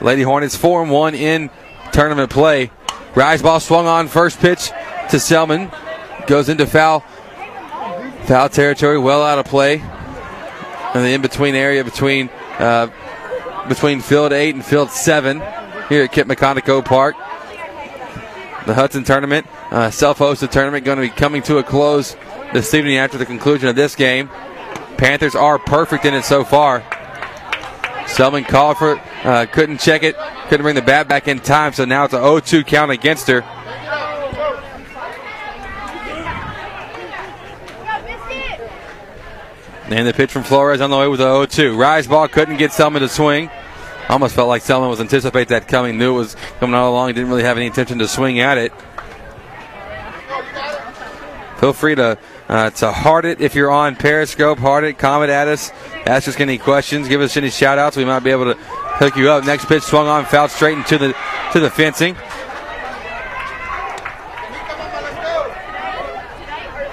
Lady 0.00 0.22
Hornets 0.22 0.56
4 0.56 0.82
and 0.82 0.90
1 0.90 1.14
in 1.14 1.50
tournament 1.92 2.30
play. 2.30 2.70
Rise 3.14 3.42
ball 3.42 3.60
swung 3.60 3.86
on 3.86 4.08
first 4.08 4.40
pitch 4.40 4.70
to 5.10 5.20
Selman. 5.20 5.70
Goes 6.26 6.48
into 6.48 6.66
foul 6.66 7.00
foul 8.24 8.48
territory, 8.48 8.98
well 8.98 9.22
out 9.22 9.38
of 9.38 9.46
play. 9.46 9.74
In 9.74 11.02
the 11.02 11.12
in 11.12 11.22
between 11.22 11.54
area 11.54 11.84
between 11.84 12.28
uh, 12.58 12.88
between 13.68 14.00
field 14.00 14.32
8 14.32 14.54
and 14.54 14.64
field 14.64 14.90
7 14.90 15.42
here 15.88 16.04
at 16.04 16.12
Kit 16.12 16.26
McConnico 16.26 16.84
Park. 16.84 17.16
The 18.66 18.74
Hudson 18.74 19.04
tournament, 19.04 19.46
uh, 19.70 19.90
self 19.90 20.18
hosted 20.18 20.50
tournament, 20.50 20.84
going 20.84 20.96
to 20.96 21.02
be 21.02 21.10
coming 21.10 21.42
to 21.42 21.58
a 21.58 21.62
close 21.62 22.16
this 22.52 22.72
evening 22.74 22.96
after 22.96 23.18
the 23.18 23.26
conclusion 23.26 23.68
of 23.68 23.76
this 23.76 23.94
game. 23.94 24.28
Panthers 24.96 25.34
are 25.34 25.58
perfect 25.58 26.04
in 26.04 26.14
it 26.14 26.24
so 26.24 26.44
far. 26.44 26.84
Selman 28.06 28.44
called 28.44 28.78
for 28.78 29.00
uh, 29.24 29.46
couldn't 29.50 29.78
check 29.78 30.02
it, 30.02 30.16
couldn't 30.48 30.62
bring 30.62 30.76
the 30.76 30.82
bat 30.82 31.08
back 31.08 31.28
in 31.28 31.40
time, 31.40 31.72
so 31.72 31.84
now 31.84 32.04
it's 32.04 32.14
an 32.14 32.20
0 32.20 32.40
2 32.40 32.64
count 32.64 32.90
against 32.90 33.26
her. 33.26 33.42
And 39.88 40.06
the 40.06 40.12
pitch 40.12 40.32
from 40.32 40.42
Flores 40.42 40.80
on 40.80 40.90
the 40.90 40.96
way 40.96 41.06
with 41.06 41.20
the 41.20 41.46
0 41.46 41.46
2. 41.46 41.76
Rise 41.76 42.06
ball 42.06 42.26
couldn't 42.28 42.56
get 42.56 42.72
Selman 42.72 43.02
to 43.02 43.08
swing. 43.08 43.50
Almost 44.08 44.34
felt 44.34 44.48
like 44.48 44.62
Selman 44.62 44.88
was 44.88 45.00
anticipating 45.00 45.48
that 45.48 45.68
coming, 45.68 45.98
knew 45.98 46.14
it 46.14 46.18
was 46.18 46.36
coming 46.60 46.74
all 46.74 46.92
along, 46.92 47.08
didn't 47.08 47.28
really 47.28 47.42
have 47.42 47.56
any 47.56 47.66
intention 47.66 47.98
to 47.98 48.08
swing 48.08 48.38
at 48.38 48.56
it. 48.56 48.72
Feel 51.58 51.72
free 51.72 51.94
to 51.94 52.18
uh, 52.48 52.70
to 52.70 52.92
heart 52.92 53.24
it 53.24 53.40
if 53.40 53.54
you're 53.54 53.70
on 53.70 53.96
Periscope. 53.96 54.58
Heart 54.58 54.84
it, 54.84 54.98
comment 54.98 55.30
at 55.30 55.48
us, 55.48 55.70
ask 56.06 56.28
us 56.28 56.38
any 56.38 56.58
questions, 56.58 57.08
give 57.08 57.20
us 57.20 57.36
any 57.36 57.50
shout 57.50 57.78
outs. 57.78 57.96
We 57.96 58.04
might 58.04 58.20
be 58.20 58.30
able 58.30 58.52
to 58.52 58.58
hook 58.60 59.16
you 59.16 59.30
up. 59.30 59.44
Next 59.44 59.66
pitch 59.66 59.82
swung 59.82 60.06
on, 60.06 60.26
fouled 60.26 60.50
straight 60.50 60.76
into 60.76 60.98
the 60.98 61.16
to 61.52 61.60
the 61.60 61.70
fencing. 61.70 62.14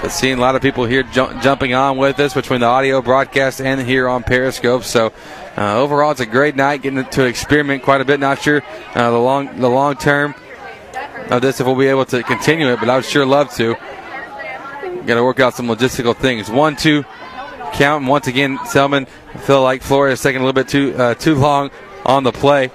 But 0.01 0.11
seeing 0.11 0.37
a 0.37 0.41
lot 0.41 0.55
of 0.55 0.61
people 0.61 0.83
here 0.85 1.03
ju- 1.03 1.33
jumping 1.41 1.73
on 1.73 1.97
with 1.97 2.19
us 2.19 2.33
between 2.33 2.59
the 2.59 2.65
audio 2.65 3.01
broadcast 3.01 3.61
and 3.61 3.79
here 3.81 4.09
on 4.09 4.23
Periscope. 4.23 4.83
So 4.83 5.13
uh, 5.57 5.77
overall, 5.77 6.11
it's 6.11 6.19
a 6.19 6.25
great 6.25 6.57
night. 6.57 6.81
Getting 6.81 7.05
to 7.05 7.25
experiment 7.25 7.83
quite 7.83 8.01
a 8.01 8.05
bit. 8.05 8.19
Not 8.19 8.41
sure 8.41 8.61
uh, 8.95 9.11
the 9.11 9.17
long 9.17 9.59
the 9.59 9.69
long 9.69 9.95
term 9.95 10.35
of 11.29 11.41
this 11.41 11.59
if 11.59 11.65
we'll 11.65 11.75
be 11.75 11.87
able 11.87 12.05
to 12.05 12.23
continue 12.23 12.67
it, 12.67 12.79
but 12.79 12.89
I 12.89 12.95
would 12.95 13.05
sure 13.05 13.25
love 13.25 13.53
to. 13.55 13.75
Got 15.05 15.15
to 15.15 15.23
work 15.23 15.39
out 15.39 15.53
some 15.53 15.67
logistical 15.67 16.15
things. 16.15 16.49
One, 16.49 16.75
two, 16.75 17.03
count. 17.73 18.01
And 18.01 18.07
once 18.07 18.27
again, 18.27 18.57
Selman 18.65 19.05
feel 19.39 19.61
like 19.61 19.81
Flores 19.81 20.21
taking 20.21 20.41
a 20.41 20.45
little 20.45 20.53
bit 20.53 20.69
too 20.69 20.95
uh, 20.95 21.15
too 21.15 21.35
long 21.35 21.71
on 22.05 22.23
the 22.23 22.31
play. 22.31 22.71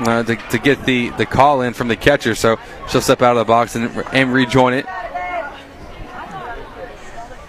Uh, 0.00 0.22
to, 0.22 0.34
to, 0.34 0.58
get 0.58 0.86
the, 0.86 1.10
the 1.10 1.26
call 1.26 1.60
in 1.60 1.74
from 1.74 1.88
the 1.88 1.96
catcher, 1.96 2.34
so 2.34 2.58
she'll 2.88 3.02
step 3.02 3.20
out 3.20 3.36
of 3.36 3.38
the 3.38 3.44
box 3.44 3.76
and, 3.76 3.94
and 4.14 4.32
rejoin 4.32 4.72
it. 4.72 4.86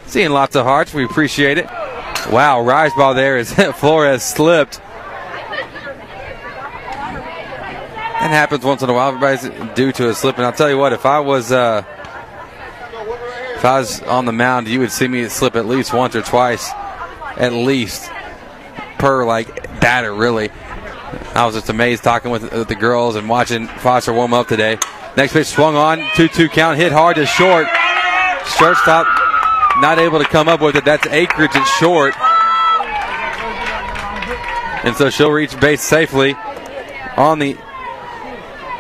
Seeing 0.05 0.32
lots 0.32 0.57
of 0.57 0.65
hearts, 0.65 0.93
we 0.93 1.05
appreciate 1.05 1.57
it. 1.57 1.67
Wow, 2.29 2.59
rise 2.61 2.93
ball 2.93 3.13
there 3.13 3.38
as 3.38 3.53
Flores 3.77 4.21
slipped. 4.21 4.82
That 8.19 8.29
happens 8.29 8.65
once 8.65 8.82
in 8.82 8.89
a 8.89 8.93
while. 8.93 9.07
Everybody's 9.07 9.73
due 9.73 9.93
to 9.93 10.09
a 10.09 10.13
slip, 10.13 10.36
and 10.36 10.45
I'll 10.45 10.51
tell 10.51 10.69
you 10.69 10.77
what, 10.77 10.91
if 10.91 11.05
I 11.05 11.21
was 11.21 11.53
uh, 11.53 11.84
if 13.62 13.66
I 13.66 13.78
was 13.78 14.01
on 14.01 14.26
the 14.26 14.32
mound, 14.32 14.68
you 14.68 14.80
would 14.80 14.91
see 14.91 15.07
me 15.07 15.30
slip 15.30 15.55
at 15.55 15.68
least 15.68 15.93
once 15.93 16.16
or 16.16 16.24
twice, 16.24 16.72
at 17.38 17.53
least 17.53 18.09
per 18.97 19.24
like 19.24 19.80
batter. 19.80 20.12
Really, 20.12 20.49
I 21.36 21.45
was 21.45 21.53
just 21.53 21.70
amazed 21.70 22.03
talking 22.03 22.32
with, 22.32 22.51
with 22.51 22.70
the 22.70 22.76
girls 22.76 23.16
and 23.16 23.30
watching 23.30 23.68
Foster 23.68 24.14
warm 24.14 24.34
up 24.34 24.47
today. 24.47 24.80
Next 25.16 25.34
pitch 25.34 25.45
swung 25.45 25.76
on, 25.76 25.99
2-2 25.99 26.49
count, 26.49 26.80
hit 26.80 26.91
hard 26.91 27.18
to 27.18 27.28
short. 27.28 27.68
Shortstop 28.57 29.05
not 29.80 29.99
able 29.99 30.18
to 30.18 30.26
come 30.26 30.47
up 30.47 30.59
with 30.59 30.76
it. 30.76 30.84
That's 30.84 31.05
Ackridge 31.05 31.55
at 31.55 31.66
short. 31.78 32.16
And 34.84 34.95
so 34.95 35.12
she'll 35.12 35.30
reach 35.30 35.59
base 35.59 35.84
safely 35.84 36.34
on 37.16 37.38
the 37.38 37.53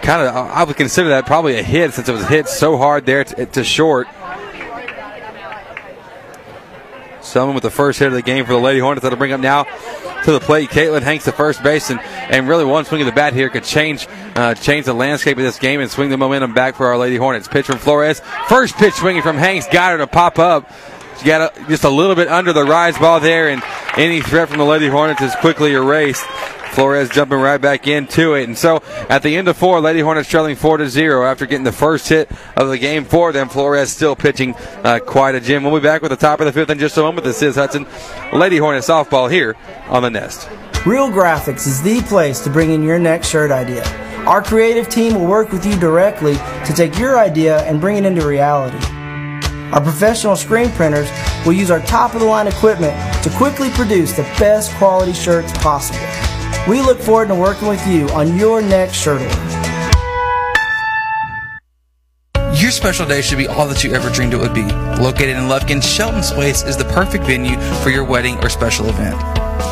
kind 0.01 0.27
of, 0.27 0.35
I 0.35 0.63
would 0.63 0.75
consider 0.75 1.09
that 1.09 1.27
probably 1.27 1.59
a 1.59 1.61
hit 1.61 1.93
since 1.93 2.09
it 2.09 2.13
was 2.13 2.25
hit 2.25 2.47
so 2.47 2.77
hard 2.77 3.05
there 3.05 3.23
to, 3.23 3.45
to 3.45 3.63
short. 3.63 4.07
Someone 7.21 7.55
with 7.55 7.63
the 7.63 7.71
first 7.71 7.99
hit 7.99 8.07
of 8.07 8.13
the 8.13 8.21
game 8.21 8.45
for 8.45 8.53
the 8.53 8.59
Lady 8.59 8.79
Hornets 8.79 9.03
that'll 9.03 9.17
bring 9.17 9.31
up 9.31 9.39
now 9.39 9.63
to 10.23 10.31
the 10.31 10.39
plate. 10.39 10.69
Caitlin 10.69 11.01
Hanks 11.01 11.25
the 11.25 11.31
first 11.31 11.63
base, 11.63 11.89
and, 11.89 11.99
and 11.99 12.47
really 12.47 12.65
one 12.65 12.85
swing 12.85 13.01
of 13.01 13.05
the 13.05 13.11
bat 13.11 13.33
here 13.33 13.49
could 13.49 13.63
change 13.63 14.07
uh, 14.35 14.53
change 14.55 14.85
the 14.85 14.93
landscape 14.93 15.37
of 15.37 15.43
this 15.43 15.59
game 15.59 15.81
and 15.81 15.89
swing 15.89 16.09
the 16.09 16.17
momentum 16.17 16.53
back 16.53 16.75
for 16.75 16.87
our 16.87 16.97
Lady 16.97 17.17
Hornets. 17.17 17.47
Pitch 17.47 17.65
from 17.65 17.77
Flores. 17.77 18.21
First 18.47 18.75
pitch 18.75 18.93
swinging 18.95 19.21
from 19.21 19.37
Hanks. 19.37 19.67
Got 19.67 19.91
her 19.91 19.97
to 19.99 20.07
pop 20.07 20.39
up. 20.39 20.71
She 21.19 21.25
got 21.25 21.55
a, 21.55 21.67
just 21.67 21.83
a 21.83 21.89
little 21.89 22.15
bit 22.15 22.27
under 22.27 22.53
the 22.53 22.63
rise 22.63 22.97
ball 22.97 23.19
there, 23.19 23.49
and 23.49 23.61
any 23.97 24.21
threat 24.21 24.49
from 24.49 24.57
the 24.57 24.65
Lady 24.65 24.87
Hornets 24.87 25.21
is 25.21 25.35
quickly 25.35 25.73
erased. 25.73 26.25
Flores 26.71 27.09
jumping 27.09 27.39
right 27.39 27.59
back 27.59 27.87
into 27.87 28.33
it. 28.33 28.45
And 28.45 28.57
so 28.57 28.81
at 29.09 29.23
the 29.23 29.35
end 29.35 29.47
of 29.47 29.57
four, 29.57 29.79
Lady 29.81 29.99
Hornets 29.99 30.29
trailing 30.29 30.55
four 30.55 30.77
to 30.77 30.89
zero 30.89 31.25
after 31.25 31.45
getting 31.45 31.65
the 31.65 31.71
first 31.71 32.07
hit 32.09 32.31
of 32.55 32.69
the 32.69 32.77
game 32.77 33.05
for 33.05 33.31
them. 33.31 33.49
Flores 33.49 33.91
still 33.91 34.15
pitching 34.15 34.55
uh, 34.83 34.99
quite 35.05 35.35
a 35.35 35.39
gym. 35.41 35.63
We'll 35.63 35.79
be 35.79 35.83
back 35.83 36.01
with 36.01 36.11
the 36.11 36.17
top 36.17 36.39
of 36.39 36.45
the 36.45 36.53
fifth 36.53 36.69
in 36.69 36.79
just 36.79 36.97
a 36.97 37.01
moment. 37.01 37.25
This 37.25 37.41
is 37.41 37.55
Hudson 37.55 37.85
Lady 38.33 38.57
Hornet 38.57 38.83
softball 38.83 39.29
here 39.29 39.55
on 39.87 40.01
the 40.01 40.09
Nest. 40.09 40.49
Real 40.85 41.09
Graphics 41.09 41.67
is 41.67 41.81
the 41.83 42.01
place 42.01 42.39
to 42.39 42.49
bring 42.49 42.71
in 42.71 42.81
your 42.81 42.97
next 42.97 43.29
shirt 43.29 43.51
idea. 43.51 43.85
Our 44.25 44.41
creative 44.41 44.87
team 44.87 45.15
will 45.15 45.27
work 45.27 45.51
with 45.51 45.65
you 45.65 45.77
directly 45.79 46.35
to 46.35 46.73
take 46.75 46.97
your 46.97 47.19
idea 47.19 47.61
and 47.63 47.81
bring 47.81 47.97
it 47.97 48.05
into 48.05 48.25
reality. 48.25 48.77
Our 49.73 49.81
professional 49.81 50.35
screen 50.35 50.69
printers 50.71 51.09
will 51.45 51.53
use 51.53 51.71
our 51.71 51.81
top 51.81 52.13
of 52.13 52.19
the 52.19 52.25
line 52.25 52.47
equipment 52.47 52.93
to 53.23 53.29
quickly 53.31 53.69
produce 53.71 54.13
the 54.13 54.23
best 54.37 54.71
quality 54.75 55.13
shirts 55.13 55.51
possible. 55.59 55.99
We 56.67 56.81
look 56.81 56.99
forward 56.99 57.29
to 57.29 57.35
working 57.35 57.67
with 57.67 57.85
you 57.87 58.07
on 58.09 58.37
your 58.37 58.61
next 58.61 58.95
shirt. 58.95 59.21
Your 62.59 62.71
special 62.71 63.07
day 63.07 63.21
should 63.21 63.37
be 63.37 63.47
all 63.47 63.67
that 63.67 63.83
you 63.83 63.93
ever 63.93 64.09
dreamed 64.09 64.33
it 64.33 64.37
would 64.37 64.53
be. 64.53 64.63
Located 65.01 65.37
in 65.37 65.49
Lufkin, 65.49 65.81
Shelton's 65.81 66.31
Place 66.31 66.63
is 66.63 66.77
the 66.77 66.85
perfect 66.85 67.23
venue 67.23 67.59
for 67.83 67.89
your 67.89 68.03
wedding 68.03 68.37
or 68.43 68.49
special 68.49 68.87
event. 68.89 69.15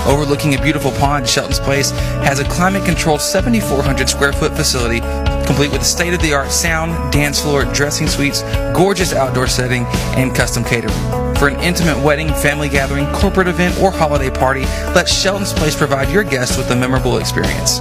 Overlooking 0.08 0.56
a 0.56 0.62
beautiful 0.62 0.92
pond, 0.94 1.28
Shelton's 1.28 1.60
Place 1.60 1.92
has 2.22 2.40
a 2.40 2.46
climate 2.46 2.86
controlled 2.86 3.22
7,400 3.22 4.10
square 4.10 4.34
foot 4.34 4.54
facility 4.54 5.02
complete 5.50 5.72
with 5.72 5.84
state 5.84 6.14
of 6.14 6.22
the 6.22 6.32
art 6.32 6.52
sound, 6.52 7.12
dance 7.12 7.42
floor, 7.42 7.66
dressing 7.74 8.08
suites, 8.08 8.44
gorgeous 8.72 9.14
outdoor 9.14 9.48
setting, 9.48 9.84
and 10.16 10.36
custom 10.36 10.64
catering. 10.64 11.29
For 11.40 11.48
an 11.48 11.58
intimate 11.62 11.98
wedding, 12.04 12.28
family 12.28 12.68
gathering, 12.68 13.06
corporate 13.14 13.48
event, 13.48 13.80
or 13.80 13.92
holiday 13.92 14.30
party, 14.30 14.64
let 14.94 15.08
Shelton's 15.08 15.54
Place 15.54 15.74
provide 15.74 16.10
your 16.10 16.26
guests 16.26 16.58
with 16.58 16.70
a 16.72 16.76
memorable 16.76 17.18
experience. 17.18 17.80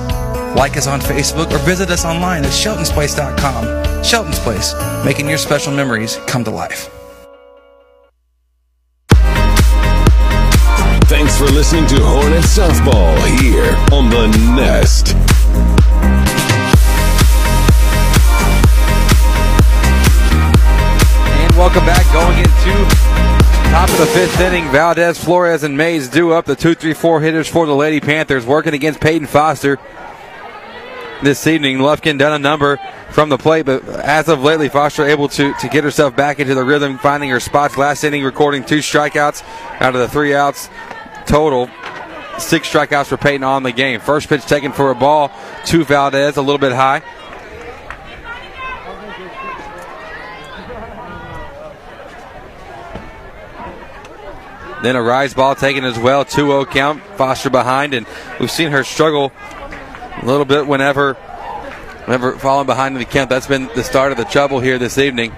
Like 0.54 0.76
us 0.76 0.86
on 0.86 1.00
Facebook 1.00 1.50
or 1.50 1.58
visit 1.58 1.90
us 1.90 2.04
online 2.04 2.44
at 2.44 2.52
sheltonsplace.com. 2.52 4.04
Shelton's 4.04 4.38
Place, 4.38 4.74
making 5.04 5.28
your 5.28 5.38
special 5.38 5.72
memories 5.72 6.18
come 6.28 6.44
to 6.44 6.52
life. 6.52 6.88
Thanks 11.08 11.36
for 11.36 11.46
listening 11.46 11.88
to 11.88 11.96
Hornet 12.00 12.44
Softball 12.44 13.40
here 13.40 13.74
on 13.92 14.08
the 14.08 14.28
Nest. 14.54 15.16
And 21.40 21.56
welcome 21.56 21.84
back. 21.84 22.06
Going 22.12 22.38
into 22.38 23.07
top 23.70 23.90
of 23.90 23.98
the 23.98 24.06
fifth 24.06 24.40
inning, 24.40 24.64
Valdez, 24.70 25.22
Flores, 25.22 25.62
and 25.62 25.76
Mays 25.76 26.08
do 26.08 26.32
up 26.32 26.46
the 26.46 26.56
2 26.56 26.74
3 26.74 26.94
4 26.94 27.20
hitters 27.20 27.48
for 27.48 27.66
the 27.66 27.74
Lady 27.74 28.00
Panthers, 28.00 28.46
working 28.46 28.72
against 28.72 28.98
Peyton 28.98 29.26
Foster 29.26 29.78
this 31.22 31.46
evening. 31.46 31.78
Lufkin 31.78 32.18
done 32.18 32.32
a 32.32 32.38
number 32.38 32.78
from 33.10 33.28
the 33.28 33.36
plate, 33.36 33.66
but 33.66 33.86
as 33.86 34.28
of 34.28 34.42
lately, 34.42 34.68
Foster 34.68 35.06
able 35.06 35.28
to, 35.28 35.52
to 35.54 35.68
get 35.68 35.84
herself 35.84 36.16
back 36.16 36.40
into 36.40 36.54
the 36.54 36.64
rhythm, 36.64 36.98
finding 36.98 37.28
her 37.30 37.40
spots. 37.40 37.76
Last 37.76 38.04
inning, 38.04 38.24
recording 38.24 38.64
two 38.64 38.78
strikeouts 38.78 39.42
out 39.80 39.94
of 39.94 40.00
the 40.00 40.08
three 40.08 40.34
outs 40.34 40.70
total. 41.26 41.68
Six 42.38 42.72
strikeouts 42.72 43.06
for 43.06 43.16
Peyton 43.16 43.44
on 43.44 43.64
the 43.64 43.72
game. 43.72 44.00
First 44.00 44.28
pitch 44.28 44.46
taken 44.46 44.72
for 44.72 44.90
a 44.90 44.94
ball 44.94 45.30
to 45.66 45.84
Valdez, 45.84 46.36
a 46.36 46.42
little 46.42 46.58
bit 46.58 46.72
high. 46.72 47.02
Then 54.82 54.96
a 54.96 55.02
rise 55.02 55.34
ball 55.34 55.54
taken 55.54 55.84
as 55.84 55.98
well, 55.98 56.24
2 56.24 56.30
0 56.30 56.64
count. 56.66 57.02
Foster 57.16 57.50
behind, 57.50 57.94
and 57.94 58.06
we've 58.38 58.50
seen 58.50 58.70
her 58.70 58.84
struggle 58.84 59.32
a 60.22 60.24
little 60.24 60.44
bit 60.44 60.66
whenever, 60.66 61.14
whenever 62.04 62.38
falling 62.38 62.66
behind 62.66 62.94
in 62.94 63.00
the 63.00 63.04
count. 63.04 63.28
That's 63.28 63.46
been 63.46 63.68
the 63.74 63.82
start 63.82 64.12
of 64.12 64.18
the 64.18 64.24
trouble 64.24 64.60
here 64.60 64.78
this 64.78 64.98
evening. 64.98 65.32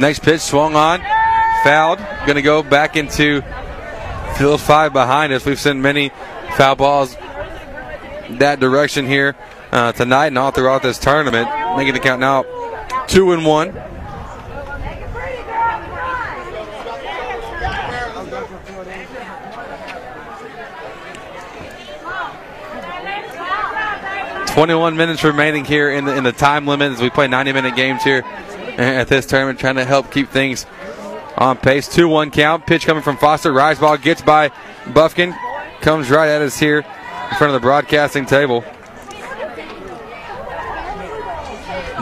Next 0.00 0.22
pitch 0.22 0.40
swung 0.40 0.74
on, 0.74 1.00
fouled. 1.62 1.98
Going 2.26 2.36
to 2.36 2.42
go 2.42 2.62
back 2.62 2.96
into 2.96 3.42
field 4.36 4.60
five 4.60 4.92
behind 4.92 5.32
us. 5.32 5.46
We've 5.46 5.60
seen 5.60 5.80
many 5.80 6.10
foul 6.56 6.76
balls 6.76 7.16
that 8.38 8.58
direction 8.60 9.06
here 9.06 9.36
uh, 9.72 9.92
tonight 9.92 10.28
and 10.28 10.38
all 10.38 10.50
throughout 10.50 10.82
this 10.82 10.98
tournament. 10.98 11.48
Making 11.76 11.94
the 11.94 12.00
count 12.00 12.20
now 12.20 12.44
two 13.06 13.32
and 13.32 13.44
one. 13.46 13.72
Twenty-one 24.54 24.96
minutes 24.96 25.24
remaining 25.24 25.64
here 25.64 25.90
in 25.90 26.04
the 26.04 26.14
in 26.14 26.22
the 26.22 26.30
time 26.30 26.64
limit 26.64 26.92
as 26.92 27.00
we 27.00 27.10
play 27.10 27.26
ninety-minute 27.26 27.74
games 27.74 28.04
here 28.04 28.22
at 28.78 29.08
this 29.08 29.26
tournament, 29.26 29.58
trying 29.58 29.74
to 29.74 29.84
help 29.84 30.12
keep 30.12 30.28
things 30.28 30.64
on 31.36 31.56
pace. 31.56 31.88
2 31.88 32.08
1 32.08 32.30
count. 32.30 32.64
Pitch 32.64 32.86
coming 32.86 33.02
from 33.02 33.16
Foster. 33.16 33.52
Rise 33.52 33.80
ball 33.80 33.96
gets 33.96 34.22
by 34.22 34.52
Buffkin. 34.92 35.34
Comes 35.80 36.08
right 36.08 36.28
at 36.28 36.40
us 36.40 36.56
here 36.56 36.78
in 36.78 37.36
front 37.36 37.52
of 37.52 37.60
the 37.60 37.66
broadcasting 37.66 38.26
table. 38.26 38.64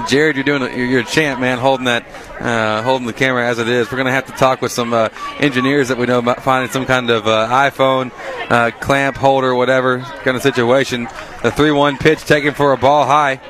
Jared, 0.09 0.37
you're 0.37 0.45
doing 0.45 0.79
you're 0.79 1.01
a 1.01 1.05
champ, 1.05 1.41
man, 1.41 1.59
holding 1.59 1.87
that, 1.87 2.05
uh, 2.41 2.83
holding 2.83 3.07
the 3.07 3.13
camera 3.13 3.47
as 3.47 3.59
it 3.59 3.69
is. 3.69 3.91
We're 3.91 3.99
gonna 3.99 4.13
have 4.13 4.27
to 4.27 4.33
talk 4.33 4.61
with 4.63 4.73
some 4.73 4.93
uh, 4.93 5.09
engineers 5.39 5.89
that 5.89 5.99
we 5.99 6.07
know 6.07 6.19
about 6.19 6.43
finding 6.43 6.71
some 6.71 6.87
kind 6.87 7.11
of 7.11 7.27
uh, 7.27 7.49
iPhone 7.51 8.13
uh, 8.51 8.71
clamp 8.81 9.17
holder, 9.17 9.55
whatever 9.55 10.01
kind 10.01 10.37
of 10.37 10.43
situation. 10.43 11.09
The 11.43 11.51
three-one 11.51 11.99
pitch 11.99 12.21
taken 12.21 12.55
for 12.55 12.73
a 12.73 12.77
ball 12.77 13.07
high. 13.07 13.41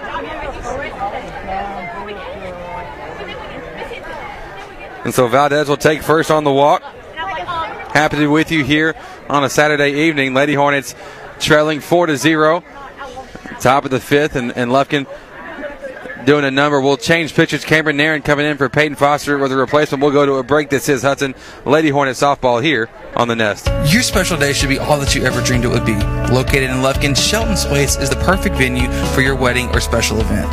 And 5.04 5.12
so 5.12 5.26
Valdez 5.26 5.68
will 5.68 5.76
take 5.76 6.02
first 6.02 6.30
on 6.30 6.44
the 6.44 6.52
walk. 6.52 6.82
Happy 6.82 8.16
to 8.16 8.22
be 8.22 8.26
with 8.26 8.52
you 8.52 8.64
here 8.64 8.94
on 9.28 9.44
a 9.44 9.50
Saturday 9.50 10.06
evening. 10.06 10.32
Lady 10.32 10.54
Hornets 10.54 10.94
trailing 11.40 11.80
four 11.80 12.06
to 12.06 12.16
zero. 12.16 12.62
Top 13.60 13.84
of 13.84 13.90
the 13.90 14.00
fifth, 14.00 14.34
and, 14.34 14.56
and 14.56 14.70
Lufkin 14.70 15.06
doing 16.24 16.44
a 16.44 16.50
number. 16.50 16.80
We'll 16.80 16.96
change 16.96 17.34
pitchers. 17.34 17.64
Cameron 17.64 17.96
Nairn 17.96 18.22
coming 18.22 18.46
in 18.46 18.56
for 18.56 18.68
Peyton 18.68 18.96
Foster 18.96 19.38
with 19.38 19.52
a 19.52 19.56
replacement. 19.56 20.02
We'll 20.02 20.12
go 20.12 20.26
to 20.26 20.34
a 20.34 20.42
break. 20.42 20.70
This 20.70 20.88
is 20.88 21.02
Hudson 21.02 21.34
Lady 21.64 21.90
Hornet 21.90 22.16
softball 22.16 22.62
here 22.62 22.88
on 23.16 23.28
the 23.28 23.36
Nest. 23.36 23.66
Your 23.92 24.02
special 24.02 24.38
day 24.38 24.52
should 24.52 24.68
be 24.68 24.78
all 24.78 24.98
that 24.98 25.14
you 25.14 25.24
ever 25.24 25.42
dreamed 25.42 25.64
it 25.64 25.68
would 25.68 25.86
be. 25.86 25.94
Located 26.32 26.70
in 26.70 26.82
Lufkin, 26.82 27.16
Shelton's 27.16 27.64
Place 27.64 27.96
is 27.96 28.10
the 28.10 28.16
perfect 28.16 28.56
venue 28.56 28.90
for 29.14 29.20
your 29.20 29.36
wedding 29.36 29.68
or 29.70 29.80
special 29.80 30.20
event. 30.20 30.52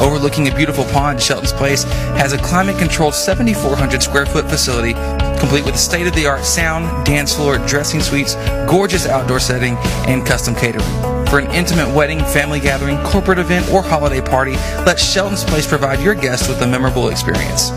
Overlooking 0.00 0.48
a 0.48 0.54
beautiful 0.54 0.84
pond, 0.86 1.20
Shelton's 1.20 1.52
Place 1.52 1.84
has 2.14 2.32
a 2.32 2.38
climate 2.38 2.78
controlled 2.78 3.14
7,400 3.14 4.02
square 4.02 4.26
foot 4.26 4.48
facility 4.48 4.94
complete 5.42 5.64
with 5.64 5.76
state 5.76 6.06
of 6.06 6.14
the 6.14 6.24
art 6.24 6.44
sound, 6.44 7.04
dance 7.04 7.34
floor, 7.34 7.58
dressing 7.66 8.00
suites, 8.00 8.36
gorgeous 8.70 9.08
outdoor 9.08 9.40
setting, 9.40 9.76
and 10.06 10.24
custom 10.24 10.54
catering. 10.54 11.11
For 11.32 11.38
an 11.38 11.50
intimate 11.52 11.88
wedding, 11.94 12.18
family 12.18 12.60
gathering, 12.60 12.98
corporate 13.04 13.38
event, 13.38 13.66
or 13.70 13.80
holiday 13.80 14.20
party, 14.20 14.52
let 14.84 15.00
Shelton's 15.00 15.42
Place 15.42 15.66
provide 15.66 15.98
your 15.98 16.14
guests 16.14 16.46
with 16.46 16.60
a 16.60 16.66
memorable 16.66 17.08
experience. 17.08 17.70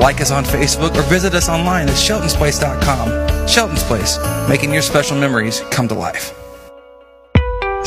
Like 0.00 0.22
us 0.22 0.30
on 0.30 0.42
Facebook 0.42 0.96
or 0.96 1.02
visit 1.02 1.34
us 1.34 1.50
online 1.50 1.86
at 1.90 1.96
sheltonsplace.com. 1.96 3.46
Shelton's 3.46 3.82
Place, 3.82 4.18
making 4.48 4.72
your 4.72 4.80
special 4.80 5.18
memories 5.18 5.60
come 5.70 5.86
to 5.88 5.94
life. 5.94 6.43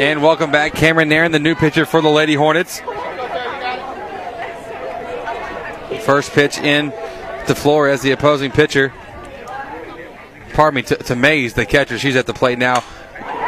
And 0.00 0.22
welcome 0.22 0.50
back, 0.50 0.72
Cameron 0.72 1.10
Nairn, 1.10 1.30
the 1.30 1.38
new 1.38 1.54
pitcher 1.54 1.84
for 1.84 2.00
the 2.00 2.08
Lady 2.08 2.32
Hornets. 2.32 2.80
First 6.06 6.32
pitch 6.32 6.56
in 6.56 6.90
to 7.46 7.54
Flores, 7.54 8.00
the 8.00 8.12
opposing 8.12 8.50
pitcher. 8.50 8.94
Pardon 10.54 10.76
me, 10.76 10.82
to, 10.84 10.96
to 10.96 11.14
Mays, 11.14 11.52
the 11.52 11.66
catcher. 11.66 11.98
She's 11.98 12.16
at 12.16 12.24
the 12.24 12.32
plate 12.32 12.58
now. 12.58 12.80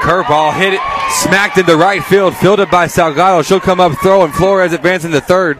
Curveball 0.02 0.52
hit 0.52 0.74
it, 0.74 0.80
smacked 1.22 1.56
into 1.56 1.74
right 1.74 2.04
field, 2.04 2.36
fielded 2.36 2.70
by 2.70 2.86
Salgado. 2.86 3.42
She'll 3.42 3.58
come 3.58 3.80
up 3.80 3.98
throwing. 4.02 4.30
Flores 4.32 4.74
advancing 4.74 5.12
to 5.12 5.22
third. 5.22 5.58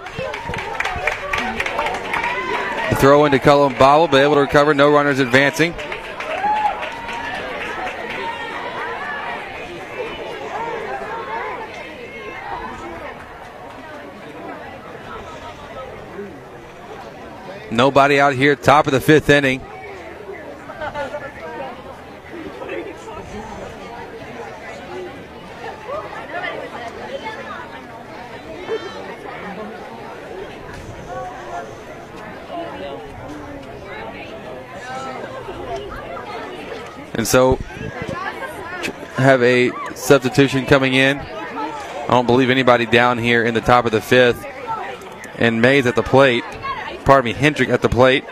The 2.91 2.97
throw 2.97 3.25
into 3.25 3.39
Cullum 3.39 3.79
Bobble, 3.79 4.09
but 4.09 4.21
able 4.21 4.35
to 4.35 4.43
recover. 4.43 4.75
No 4.75 4.91
runners 4.91 5.21
advancing. 5.21 5.73
Nobody 17.73 18.21
out 18.21 18.35
here, 18.35 18.55
top 18.55 18.87
of 18.87 18.93
the 18.93 19.01
fifth 19.01 19.31
inning. 19.31 19.61
And 37.15 37.27
so 37.27 37.57
have 39.17 39.43
a 39.43 39.71
substitution 39.95 40.67
coming 40.67 40.95
in. 40.95 41.19
I 41.19 42.07
don't 42.09 42.27
believe 42.27 42.51
anybody 42.51 42.85
down 42.85 43.17
here 43.17 43.45
in 43.45 43.55
the 43.55 43.61
top 43.61 43.87
of 43.87 43.93
the 43.93 44.01
fifth. 44.01 44.45
And 45.37 45.63
Mays 45.63 45.87
at 45.87 45.97
the 45.97 46.03
plate. 46.03 46.45
Pardon 47.05 47.25
me, 47.25 47.33
Hendrick 47.33 47.69
at 47.69 47.83
the 47.83 47.89
plate. 47.89 48.25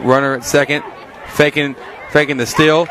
Runner 0.00 0.34
at 0.34 0.44
second. 0.44 0.84
Faking 1.28 1.76
faking 2.10 2.36
the 2.36 2.46
steal. 2.46 2.86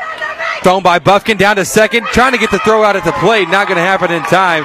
Thrown 0.62 0.82
by 0.82 0.98
Buffkin 0.98 1.36
down 1.36 1.56
to 1.56 1.64
second. 1.64 2.06
Trying 2.06 2.32
to 2.32 2.38
get 2.38 2.50
the 2.50 2.58
throw 2.60 2.84
out 2.84 2.96
at 2.96 3.04
the 3.04 3.12
plate. 3.12 3.48
Not 3.48 3.66
going 3.66 3.76
to 3.76 3.82
happen 3.82 4.12
in 4.12 4.22
time. 4.22 4.64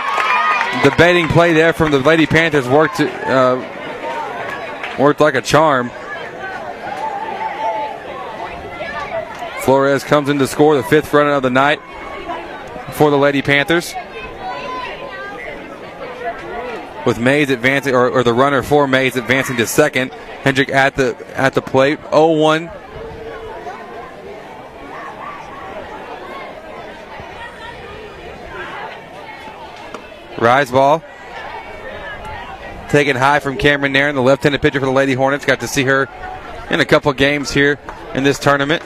Debating 0.84 1.28
play 1.28 1.54
there 1.54 1.74
from 1.74 1.92
the 1.92 2.00
Lady 2.00 2.26
Panthers 2.26 2.68
worked 2.68 3.00
uh, 3.00 3.58
worked 5.00 5.20
like 5.20 5.36
a 5.36 5.42
charm. 5.42 5.90
Flores 9.62 10.04
comes 10.04 10.30
in 10.30 10.38
to 10.38 10.48
score 10.48 10.76
the 10.76 10.84
fifth 10.84 11.12
run 11.12 11.28
of 11.28 11.42
the 11.42 11.50
night 11.50 11.80
for 12.92 13.10
the 13.10 13.18
Lady 13.18 13.42
Panthers. 13.42 13.96
With 17.06 17.20
Mays 17.20 17.50
advancing, 17.50 17.94
or, 17.94 18.10
or 18.10 18.24
the 18.24 18.34
runner 18.34 18.64
for 18.64 18.88
Mays 18.88 19.16
advancing 19.16 19.58
to 19.58 19.68
second. 19.68 20.12
Hendrick 20.44 20.70
at 20.70 20.96
the 20.96 21.16
at 21.36 21.54
the 21.54 21.62
plate. 21.62 22.00
0-1. 22.02 22.72
Rise 30.38 30.72
ball. 30.72 31.04
Taken 32.90 33.16
high 33.16 33.40
from 33.40 33.58
Cameron 33.58 33.94
Nairn, 33.94 34.16
the 34.16 34.22
left-handed 34.22 34.62
pitcher 34.62 34.80
for 34.80 34.86
the 34.86 34.92
Lady 34.92 35.14
Hornets. 35.14 35.46
Got 35.46 35.62
to 35.62 35.68
see 35.68 35.84
her 35.84 36.08
in 36.70 36.80
a 36.80 36.86
couple 36.86 37.12
games 37.14 37.52
here 37.52 37.80
in 38.14 38.24
this 38.24 38.40
tournament. 38.40 38.84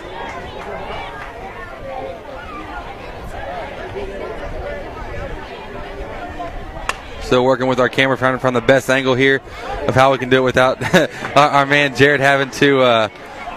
Still 7.30 7.46
working 7.46 7.68
with 7.68 7.80
our 7.80 7.90
camera, 7.90 8.18
trying 8.18 8.34
to 8.34 8.40
find 8.40 8.56
the 8.56 8.62
best 8.62 8.90
angle 8.90 9.14
here 9.14 9.40
of 9.88 9.94
how 9.94 10.12
we 10.12 10.18
can 10.18 10.30
do 10.30 10.38
it 10.38 10.46
without 10.46 10.82
our 11.38 11.68
man 11.68 11.96
Jared 11.96 12.22
having 12.22 12.50
to 12.54 12.82
uh, 12.82 13.10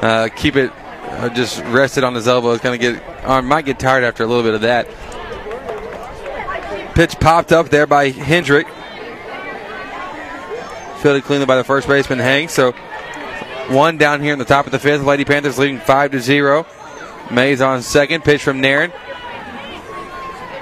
uh, 0.03 0.29
keep 0.37 0.57
it 0.57 0.71
uh, 0.77 1.31
just 1.31 1.59
rested 1.65 2.05
on 2.05 2.15
his 2.15 2.29
elbow. 2.29 2.51
It's 2.51 2.63
going 2.63 2.79
to 2.79 2.93
get, 2.93 3.27
uh, 3.27 3.41
might 3.41 3.65
get 3.65 3.79
tired 3.79 4.05
after 4.05 4.25
a 4.25 4.27
little 4.27 4.43
bit 4.43 4.53
of 4.53 4.61
that. 4.61 4.87
Pitch 6.95 7.19
popped 7.19 7.51
up 7.51 7.71
there 7.71 7.87
by 7.87 8.11
Hendrick. 8.11 8.67
Fielded 11.01 11.25
cleanly 11.25 11.47
by 11.47 11.57
the 11.57 11.65
first 11.65 11.89
baseman 11.89 12.19
Hank. 12.19 12.51
So 12.51 12.73
one 13.71 13.97
down 13.97 14.21
here 14.21 14.35
in 14.35 14.39
the 14.39 14.45
top 14.45 14.67
of 14.67 14.73
the 14.73 14.81
fifth. 14.81 15.03
Lady 15.03 15.25
Panthers 15.25 15.59
leading 15.59 15.79
five 15.79 16.11
to 16.11 16.21
zero. 16.21 16.67
Mays 17.31 17.63
on 17.63 17.81
second. 17.81 18.23
Pitch 18.23 18.43
from 18.43 18.61
Nairn. 18.61 18.93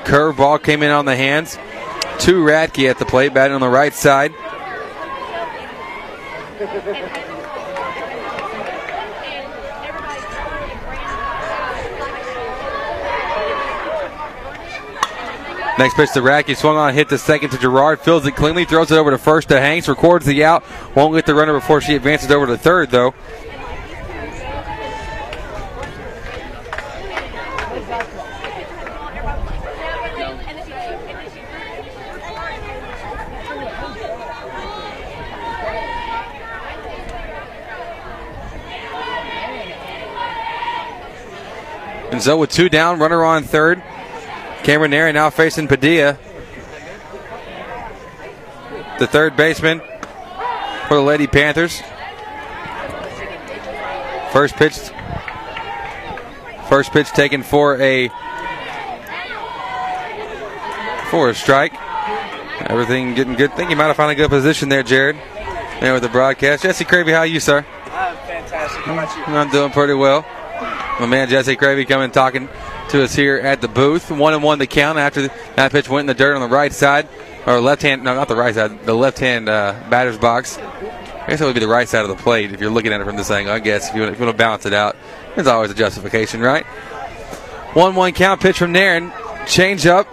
Curveball 0.05 0.63
came 0.63 0.85
in 0.85 0.93
on 0.93 1.07
the 1.07 1.17
hands 1.17 1.59
to 2.21 2.45
Radke 2.45 2.91
at 2.91 2.99
the 2.99 3.07
plate, 3.07 3.33
batting 3.33 3.55
on 3.55 3.61
the 3.61 3.69
right 3.69 3.95
side. 3.95 4.33
Next 15.79 15.95
pitch 15.95 16.13
to 16.13 16.21
Radke, 16.21 16.55
swung 16.59 16.77
on, 16.77 16.93
hit 16.93 17.09
the 17.09 17.17
second 17.17 17.51
to 17.51 17.59
Gerard, 17.59 18.01
fields 18.01 18.27
it 18.27 18.37
cleanly, 18.37 18.67
throws 18.67 18.91
it 18.91 18.99
over 18.99 19.11
to 19.11 19.17
first 19.17 19.49
to 19.49 19.59
Hanks, 19.59 19.89
records 19.89 20.27
the 20.27 20.45
out, 20.45 20.63
won't 20.95 21.15
get 21.15 21.25
the 21.25 21.35
runner 21.35 21.55
before 21.55 21.81
she 21.81 21.95
advances 21.95 22.31
over 22.31 22.47
to 22.47 22.59
third 22.59 22.91
though. 22.91 23.15
So 42.21 42.37
with 42.37 42.51
two 42.51 42.69
down, 42.69 42.99
runner 42.99 43.25
on 43.25 43.45
third. 43.45 43.83
Cameron 44.63 44.91
Nairn 44.91 45.15
now 45.15 45.31
facing 45.31 45.69
Padilla. 45.69 46.19
The 48.99 49.07
third 49.07 49.37
baseman 49.39 49.81
for 50.87 50.97
the 50.97 51.03
Lady 51.03 51.27
Panthers. 51.27 51.81
First 54.33 54.55
pitch. 54.57 54.77
First 56.69 56.93
pitch 56.93 57.09
taken 57.09 57.43
for 57.43 57.81
a 57.81 58.09
for 61.11 61.31
a 61.31 61.35
strike. 61.35 61.73
Everything 62.69 63.15
getting 63.15 63.35
good. 63.35 63.55
think 63.55 63.71
you 63.71 63.77
might 63.77 63.87
have 63.87 63.97
found 63.97 64.13
a 64.13 64.15
good 64.15 64.29
position 64.29 64.69
there, 64.69 64.83
Jared. 64.83 65.17
There 65.81 65.95
with 65.95 66.03
the 66.03 66.11
broadcast. 66.11 66.65
Jesse 66.65 66.85
Cravey, 66.85 67.13
how 67.13 67.21
are 67.21 67.27
you, 67.27 67.41
sir? 67.41 67.65
I'm 67.87 68.17
fantastic. 68.27 68.83
How 68.83 68.93
about 68.93 69.17
you? 69.17 69.35
I'm 69.35 69.51
doing 69.51 69.73
pretty 69.73 69.95
well. 69.95 70.27
My 71.01 71.07
man 71.07 71.31
Jesse 71.31 71.57
Cravey 71.57 71.89
coming 71.89 72.11
talking 72.11 72.47
to 72.91 73.03
us 73.03 73.15
here 73.15 73.39
at 73.39 73.63
the 73.63 73.69
booth. 73.69 74.11
One 74.11 74.35
and 74.35 74.43
one 74.43 74.59
the 74.59 74.67
count 74.67 74.99
after 74.99 75.29
that 75.57 75.73
pitch 75.73 75.89
went 75.89 76.03
in 76.03 76.07
the 76.07 76.15
dirt 76.15 76.35
on 76.35 76.43
the 76.43 76.55
right 76.55 76.75
side, 76.75 77.09
or 77.47 77.59
left 77.59 77.81
hand, 77.81 78.05
no, 78.05 78.15
not 78.15 78.29
the 78.29 78.37
right 78.37 78.55
side, 78.55 78.85
the 78.85 78.93
left 78.93 79.19
hand 79.19 79.49
uh, 79.49 79.75
batter's 79.89 80.19
box. 80.19 80.59
I 80.59 81.27
guess 81.29 81.41
it 81.41 81.45
would 81.47 81.55
be 81.55 81.61
the 81.61 81.69
right 81.69 81.89
side 81.89 82.03
of 82.03 82.09
the 82.09 82.23
plate 82.23 82.53
if 82.53 82.61
you're 82.61 82.71
looking 82.71 82.93
at 82.93 83.01
it 83.01 83.05
from 83.05 83.17
this 83.17 83.31
angle. 83.31 83.55
I 83.55 83.61
guess 83.61 83.89
if 83.89 83.95
you 83.95 84.03
want, 84.03 84.13
if 84.13 84.21
you 84.21 84.27
want 84.27 84.37
to 84.37 84.39
balance 84.39 84.67
it 84.67 84.75
out, 84.75 84.95
there's 85.35 85.47
always 85.47 85.71
a 85.71 85.75
justification, 85.75 86.43
right? 86.43 86.67
1 87.75 87.95
1 87.95 88.13
count 88.13 88.43
pitch 88.43 88.59
from 88.59 88.73
Nairn. 88.73 89.11
Change 89.47 89.87
up. 89.87 90.07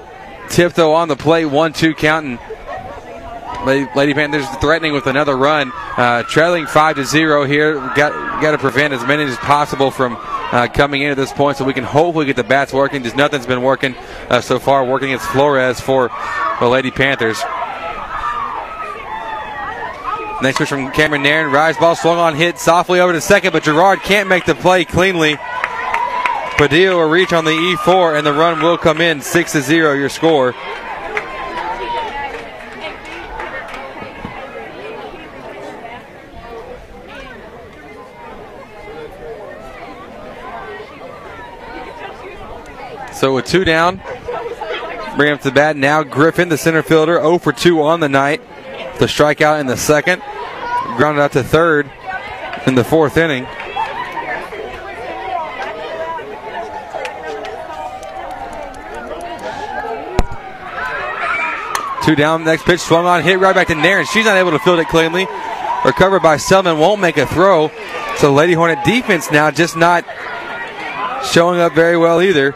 Tiptoe 0.50 0.94
on 0.94 1.10
the 1.10 1.18
plate. 1.18 1.46
1 1.48 1.74
2 1.74 1.96
count. 1.96 2.26
And 2.26 3.94
Lady, 3.94 4.14
Panthers 4.14 4.48
threatening 4.62 4.94
with 4.94 5.08
another 5.08 5.36
run. 5.36 5.74
Uh, 5.76 6.24
trailing 6.24 6.66
5 6.66 6.96
to 6.96 7.04
0 7.04 7.44
here. 7.44 7.74
Got, 7.74 8.42
got 8.42 8.52
to 8.52 8.58
prevent 8.58 8.94
as 8.94 9.06
many 9.06 9.24
as 9.24 9.36
possible 9.38 9.92
from 9.92 10.16
uh, 10.52 10.68
coming 10.68 11.02
in 11.02 11.12
at 11.12 11.18
this 11.18 11.34
point 11.34 11.58
so 11.58 11.66
we 11.66 11.74
can 11.74 11.84
hopefully 11.84 12.26
get 12.26 12.36
the 12.36 12.44
bats 12.44 12.74
working. 12.74 13.04
Just 13.04 13.16
nothing's 13.16 13.46
been 13.46 13.62
working 13.62 13.96
uh, 14.30 14.42
so 14.42 14.60
far, 14.60 14.86
working 14.86 15.10
against 15.10 15.28
Flores 15.30 15.80
for 15.80 16.10
the 16.60 16.68
Lady 16.68 16.92
Panthers. 16.92 17.42
Next 20.42 20.60
pitch 20.60 20.70
from 20.70 20.92
Cameron 20.92 21.24
Nairn. 21.24 21.52
Rise 21.52 21.78
ball 21.78 21.96
swung 21.96 22.20
on, 22.20 22.36
hit 22.36 22.60
softly 22.60 23.00
over 23.00 23.12
to 23.12 23.20
second, 23.20 23.54
but 23.54 23.64
Gerard 23.64 24.02
can't 24.02 24.30
make 24.30 24.46
the 24.46 24.54
play 24.54 24.86
cleanly. 24.86 25.38
Padilla 26.58 26.96
will 26.96 27.10
reach 27.10 27.34
on 27.34 27.46
the 27.46 27.52
E4, 27.52 28.18
and 28.18 28.26
the 28.26 28.34
run 28.34 28.62
will 28.62 28.78
come 28.78 29.02
in 29.02 29.22
6 29.22 29.52
to 29.52 29.62
0, 29.62 29.94
your 29.94 30.10
score. 30.10 30.54
So 43.18 43.34
with 43.34 43.46
two 43.46 43.66
down, 43.66 44.00
bring 45.16 45.34
up 45.34 45.42
to 45.42 45.50
the 45.50 45.52
bat. 45.52 45.76
Now 45.76 46.04
Griffin, 46.04 46.50
the 46.50 46.58
center 46.58 46.84
fielder, 46.84 47.16
0 47.16 47.40
for 47.40 47.52
2 47.52 47.82
on 47.82 48.00
the 48.00 48.08
night. 48.08 48.42
The 49.00 49.08
strikeout 49.08 49.60
in 49.60 49.66
the 49.66 49.76
second. 49.76 50.22
Grounded 50.98 51.24
out 51.24 51.32
to 51.32 51.44
third 51.44 51.90
in 52.68 52.76
the 52.76 52.84
fourth 52.84 53.18
inning. 53.18 53.48
Two 62.06 62.16
down. 62.16 62.44
Next 62.44 62.66
pitch 62.66 62.82
swung 62.82 63.08
on, 63.08 63.24
hit 63.24 63.40
right 63.40 63.56
back 63.56 63.68
to 63.68 63.76
Nairn. 63.76 64.06
She's 64.06 64.26
not 64.26 64.38
able 64.38 64.52
to 64.52 64.60
field 64.60 64.78
it 64.78 64.90
cleanly. 64.90 65.28
Recovered 65.84 66.22
by 66.22 66.38
Selman. 66.38 66.78
Won't 66.78 67.02
make 67.02 67.18
a 67.18 67.26
throw. 67.26 67.72
So 68.18 68.32
Lady 68.32 68.54
Hornet 68.54 68.86
defense 68.86 69.32
now 69.32 69.50
just 69.50 69.76
not 69.76 70.06
showing 71.26 71.60
up 71.60 71.74
very 71.74 71.98
well 71.98 72.22
either. 72.22 72.56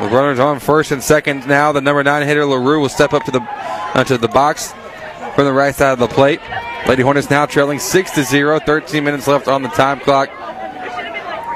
The 0.00 0.08
runners 0.08 0.38
on 0.38 0.60
first 0.60 0.92
and 0.92 1.02
second 1.02 1.46
now. 1.48 1.72
The 1.72 1.80
number 1.80 2.04
nine 2.04 2.24
hitter 2.24 2.46
LaRue 2.46 2.80
will 2.80 2.88
step 2.88 3.12
up 3.12 3.24
to 3.24 3.32
the 3.32 3.40
uh, 3.42 4.04
to 4.04 4.16
the 4.16 4.28
box 4.28 4.72
from 5.34 5.44
the 5.44 5.52
right 5.52 5.74
side 5.74 5.92
of 5.92 5.98
the 5.98 6.06
plate. 6.06 6.40
Lady 6.86 7.02
Hornets 7.02 7.30
now 7.30 7.46
trailing 7.46 7.80
six 7.80 8.12
to 8.12 8.22
zero. 8.22 8.60
13 8.60 9.02
minutes 9.02 9.26
left 9.26 9.48
on 9.48 9.62
the 9.62 9.68
time 9.70 9.98
clock 9.98 10.30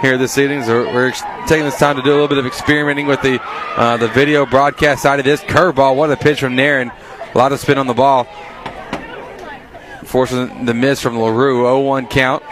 here 0.03 0.19
this 0.19 0.37
evening. 0.39 0.65
So 0.65 0.93
we're 0.93 1.13
taking 1.47 1.65
this 1.65 1.79
time 1.79 1.95
to 1.97 2.03
do 2.03 2.11
a 2.11 2.15
little 2.15 2.27
bit 2.27 2.39
of 2.39 2.47
experimenting 2.47 3.07
with 3.07 3.23
the 3.23 3.41
uh, 3.77 3.97
the 3.97 4.09
video 4.09 4.45
broadcast 4.45 5.03
side 5.03 5.21
of 5.21 5.25
this 5.25 5.41
curveball. 5.43 5.95
What 5.95 6.11
a 6.11 6.17
pitch 6.17 6.41
from 6.41 6.57
Nairn. 6.57 6.91
A 7.35 7.39
lot 7.39 7.53
of 7.53 7.61
spin 7.61 7.79
on 7.79 7.87
the 7.87 7.95
ball. 7.95 8.25
Forcing 10.05 10.67
the 10.67 10.75
miss 10.75 11.01
from 11.01 11.17
LaRue. 11.17 11.63
0-1 11.63 12.11
count. 12.11 12.43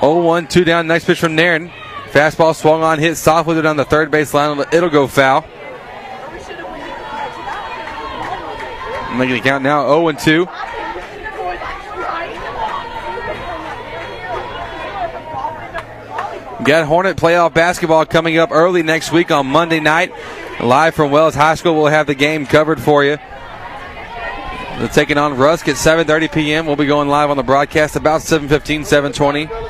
Oh 0.00 0.22
one, 0.22 0.46
two 0.46 0.64
down. 0.64 0.86
Next 0.86 1.04
pitch 1.04 1.20
from 1.20 1.34
Nairn. 1.34 1.70
Fastball 2.10 2.54
swung 2.54 2.82
on, 2.82 2.98
hit 2.98 3.16
soft 3.16 3.46
with 3.46 3.58
it 3.58 3.66
on 3.66 3.76
the 3.76 3.84
third 3.84 4.10
base 4.10 4.32
line. 4.32 4.64
It'll 4.72 4.88
go 4.88 5.06
foul. 5.06 5.44
Making 9.16 9.34
the 9.34 9.40
count 9.40 9.64
now 9.64 9.86
0 9.86 10.08
and 10.08 10.18
2. 10.18 10.46
Got 16.64 16.86
Hornet 16.86 17.16
playoff 17.16 17.54
basketball 17.54 18.04
coming 18.04 18.36
up 18.38 18.50
early 18.52 18.82
next 18.82 19.10
week 19.10 19.30
on 19.30 19.46
Monday 19.46 19.80
night. 19.80 20.12
Live 20.60 20.94
from 20.94 21.10
Wells 21.10 21.34
High 21.34 21.54
School, 21.54 21.74
we'll 21.74 21.86
have 21.86 22.06
the 22.06 22.14
game 22.14 22.46
covered 22.46 22.80
for 22.80 23.04
you. 23.04 23.16
They're 24.78 24.88
taking 24.88 25.18
on 25.18 25.36
Rusk 25.36 25.66
at 25.68 25.76
7:30 25.76 26.32
p.m. 26.32 26.66
We'll 26.66 26.76
be 26.76 26.86
going 26.86 27.08
live 27.08 27.30
on 27.30 27.36
the 27.36 27.42
broadcast 27.42 27.96
about 27.96 28.20
7:15, 28.20 28.80
7:20. 28.80 29.67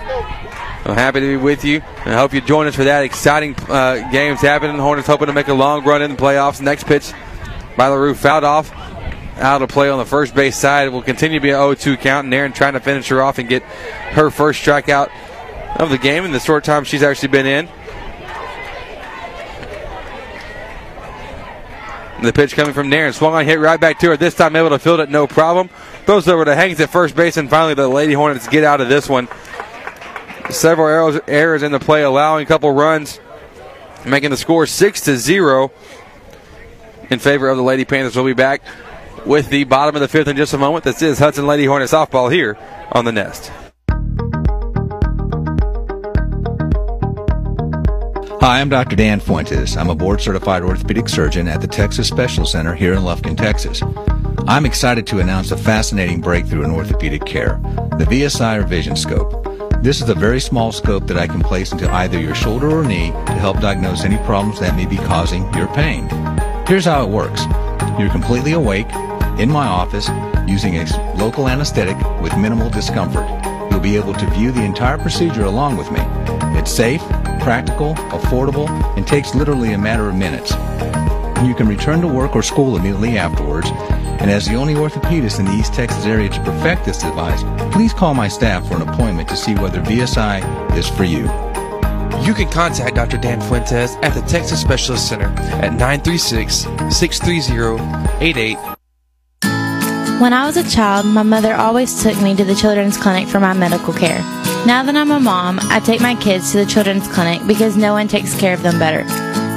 I'm 0.85 0.95
happy 0.95 1.21
to 1.21 1.27
be 1.27 1.37
with 1.37 1.65
you. 1.65 1.83
I 2.05 2.15
hope 2.15 2.33
you 2.33 2.41
join 2.41 2.67
us 2.67 2.75
for 2.75 2.85
that 2.85 3.05
exciting 3.05 3.55
uh, 3.69 4.11
games 4.11 4.41
happening. 4.41 4.79
Hornets 4.79 5.07
hoping 5.07 5.27
to 5.27 5.33
make 5.33 5.49
a 5.49 5.55
long 5.55 5.85
run 5.85 6.03
in 6.03 6.13
the 6.13 6.17
playoffs. 6.17 6.61
Next 6.61 6.85
pitch 6.85 7.13
by 7.77 7.89
LaRue 7.89 8.15
fouled 8.15 8.45
off. 8.45 8.73
Out 9.39 9.63
of 9.63 9.69
play 9.69 9.89
on 9.89 9.99
the 9.99 10.07
first 10.07 10.35
base 10.35 10.57
side. 10.57 10.89
Will 10.89 11.03
continue 11.03 11.39
to 11.39 11.43
be 11.43 11.51
an 11.51 11.57
0-2 11.57 12.01
count. 12.01 12.25
And 12.25 12.35
Aaron 12.35 12.53
trying 12.53 12.73
to 12.73 12.81
finish 12.81 13.09
her 13.09 13.23
off 13.23 13.39
and 13.39 13.49
get 13.49 13.63
her 13.63 14.31
first 14.31 14.65
strikeout 14.65 15.11
of 15.77 15.91
the 15.91 15.99
game 15.99 16.25
in 16.25 16.33
the 16.33 16.41
short 16.41 16.65
time 16.65 16.85
she's 16.85 17.03
actually 17.03 17.29
been 17.29 17.47
in. 17.47 17.69
The 22.23 22.33
pitch 22.33 22.55
coming 22.55 22.75
from 22.75 22.89
Nairn. 22.89 23.13
Swung 23.13 23.35
on, 23.35 23.45
hit 23.45 23.61
right 23.61 23.79
back 23.79 24.01
to 24.01 24.09
her. 24.09 24.17
This 24.17 24.35
time 24.35 24.57
able 24.57 24.71
to 24.71 24.79
field 24.81 24.99
it, 24.99 25.09
no 25.09 25.29
problem. 25.29 25.69
Throws 26.05 26.27
over 26.27 26.45
to 26.45 26.57
Hanks 26.57 26.81
at 26.81 26.91
first 26.91 27.15
base, 27.15 27.37
and 27.37 27.49
finally 27.49 27.75
the 27.75 27.87
Lady 27.87 28.13
Hornets 28.13 28.49
get 28.49 28.65
out 28.65 28.81
of 28.81 28.89
this 28.89 29.09
one. 29.09 29.29
Several 30.51 31.21
errors, 31.27 31.63
in 31.63 31.73
the 31.73 31.79
play, 31.79 32.03
allowing 32.03 32.43
a 32.43 32.47
couple 32.47 32.71
runs, 32.73 33.21
making 34.07 34.31
the 34.31 34.37
score 34.37 34.67
six 34.67 35.03
to 35.03 35.17
zero 35.17 35.71
in 37.11 37.19
favor 37.19 37.49
of 37.49 37.57
the 37.57 37.63
Lady 37.63 37.85
Panthers. 37.85 38.17
We'll 38.17 38.25
be 38.25 38.33
back 38.33 38.63
with 39.27 39.51
the 39.51 39.65
bottom 39.65 39.95
of 39.95 40.01
the 40.01 40.09
fifth 40.09 40.27
in 40.27 40.37
just 40.37 40.55
a 40.55 40.59
moment. 40.59 40.85
This 40.85 41.03
is 41.03 41.19
Hudson 41.19 41.47
Lady 41.47 41.67
Hornet 41.67 41.91
softball 41.91 42.33
here 42.33 42.57
on 42.93 43.05
the 43.05 43.13
Nest. 43.13 43.53
Hi, 48.41 48.61
I'm 48.61 48.71
Dr. 48.71 48.97
Dan 48.97 49.21
Fuentes. 49.21 49.77
I'm 49.77 49.91
a 49.91 49.95
board 49.95 50.23
certified 50.23 50.63
orthopedic 50.63 51.11
surgeon 51.11 51.47
at 51.47 51.61
the 51.61 51.67
Texas 51.67 52.09
Special 52.09 52.47
Center 52.47 52.75
here 52.75 52.95
in 52.95 53.01
Lufkin, 53.01 53.37
Texas. 53.37 53.83
I'm 54.47 54.65
excited 54.65 55.07
to 55.09 55.19
announce 55.19 55.51
a 55.51 55.59
fascinating 55.59 56.23
breakthrough 56.23 56.63
in 56.63 56.71
orthopedic 56.71 57.27
care 57.27 57.61
the 57.99 58.07
VSI 58.07 58.65
VisionScope. 58.65 59.48
This 59.81 60.03
is 60.03 60.09
a 60.09 60.15
very 60.15 60.41
small 60.41 60.73
scope 60.73 61.07
that 61.07 61.17
I 61.17 61.29
can 61.29 61.41
place 61.41 61.71
into 61.71 61.89
either 61.89 62.19
your 62.19 62.35
shoulder 62.35 62.69
or 62.69 62.85
knee 62.85 63.13
to 63.13 63.33
help 63.33 63.61
diagnose 63.61 64.05
any 64.05 64.17
problems 64.19 64.59
that 64.59 64.75
may 64.75 64.87
be 64.87 64.97
causing 64.97 65.43
your 65.55 65.69
pain. 65.69 66.09
Here's 66.67 66.85
how 66.85 67.05
it 67.05 67.09
works 67.09 67.45
you're 67.97 68.11
completely 68.11 68.53
awake 68.53 68.93
in 69.39 69.49
my 69.49 69.69
office 69.69 70.09
using 70.49 70.79
a 70.79 71.15
local 71.17 71.49
anesthetic 71.49 71.97
with 72.21 72.37
minimal 72.37 72.71
discomfort. 72.71 73.29
You'll 73.71 73.79
be 73.79 73.97
able 73.97 74.15
to 74.15 74.27
view 74.31 74.51
the 74.51 74.65
entire 74.65 74.99
procedure 74.99 75.45
along 75.45 75.77
with 75.77 75.91
me. 75.93 76.01
It's 76.59 76.73
safe, 76.73 77.03
practical, 77.41 77.95
affordable, 78.11 78.69
and 78.97 79.07
takes 79.07 79.37
literally 79.37 79.75
a 79.75 79.79
matter 79.79 80.09
of 80.09 80.17
minutes. 80.17 80.51
You 81.47 81.55
can 81.55 81.69
return 81.69 82.01
to 82.01 82.09
work 82.09 82.35
or 82.35 82.43
school 82.43 82.77
immediately 82.77 83.17
afterwards. 83.17 83.71
And 84.21 84.31
as 84.31 84.47
the 84.47 84.55
only 84.55 84.75
orthopedist 84.75 85.39
in 85.39 85.47
the 85.47 85.53
East 85.53 85.75
Texas 85.75 86.05
area 86.05 86.29
to 86.29 86.41
perfect 86.43 86.85
this 86.85 87.03
device, 87.03 87.43
please 87.73 87.93
call 87.93 88.15
my 88.15 88.29
staff 88.29 88.67
for 88.67 88.77
an 88.77 88.83
appointment 88.83 89.29
to 89.29 89.37
see 89.37 89.55
whether 89.55 89.81
VSI 89.81 90.77
is 90.77 90.89
for 90.89 91.05
you. 91.05 91.25
You 92.25 92.35
can 92.35 92.51
contact 92.51 92.97
Dr. 92.97 93.17
Dan 93.17 93.41
Fuentes 93.41 93.95
at 94.03 94.13
the 94.15 94.23
Texas 94.23 94.61
Specialist 94.61 95.09
Center 95.09 95.29
at 95.63 95.73
936 95.73 96.67
630 96.91 98.25
88. 98.25 98.59
When 100.21 100.33
I 100.33 100.47
was 100.47 100.57
a 100.57 100.69
child, 100.69 101.07
my 101.07 101.23
mother 101.23 101.55
always 101.55 102.03
took 102.03 102.21
me 102.21 102.35
to 102.35 102.45
the 102.45 102.57
children's 102.57 102.97
clinic 102.97 103.29
for 103.29 103.39
my 103.39 103.53
medical 103.53 103.95
care. 103.95 104.19
Now 104.67 104.83
that 104.83 104.97
I'm 104.97 105.13
a 105.13 105.21
mom, 105.21 105.61
I 105.63 105.79
take 105.79 106.01
my 106.01 106.17
kids 106.17 106.51
to 106.51 106.59
the 106.59 106.67
children's 106.67 107.07
clinic 107.07 107.47
because 107.47 107.77
no 107.77 107.93
one 107.93 108.09
takes 108.09 108.39
care 108.39 108.53
of 108.53 108.63
them 108.63 108.81
better. 108.81 109.05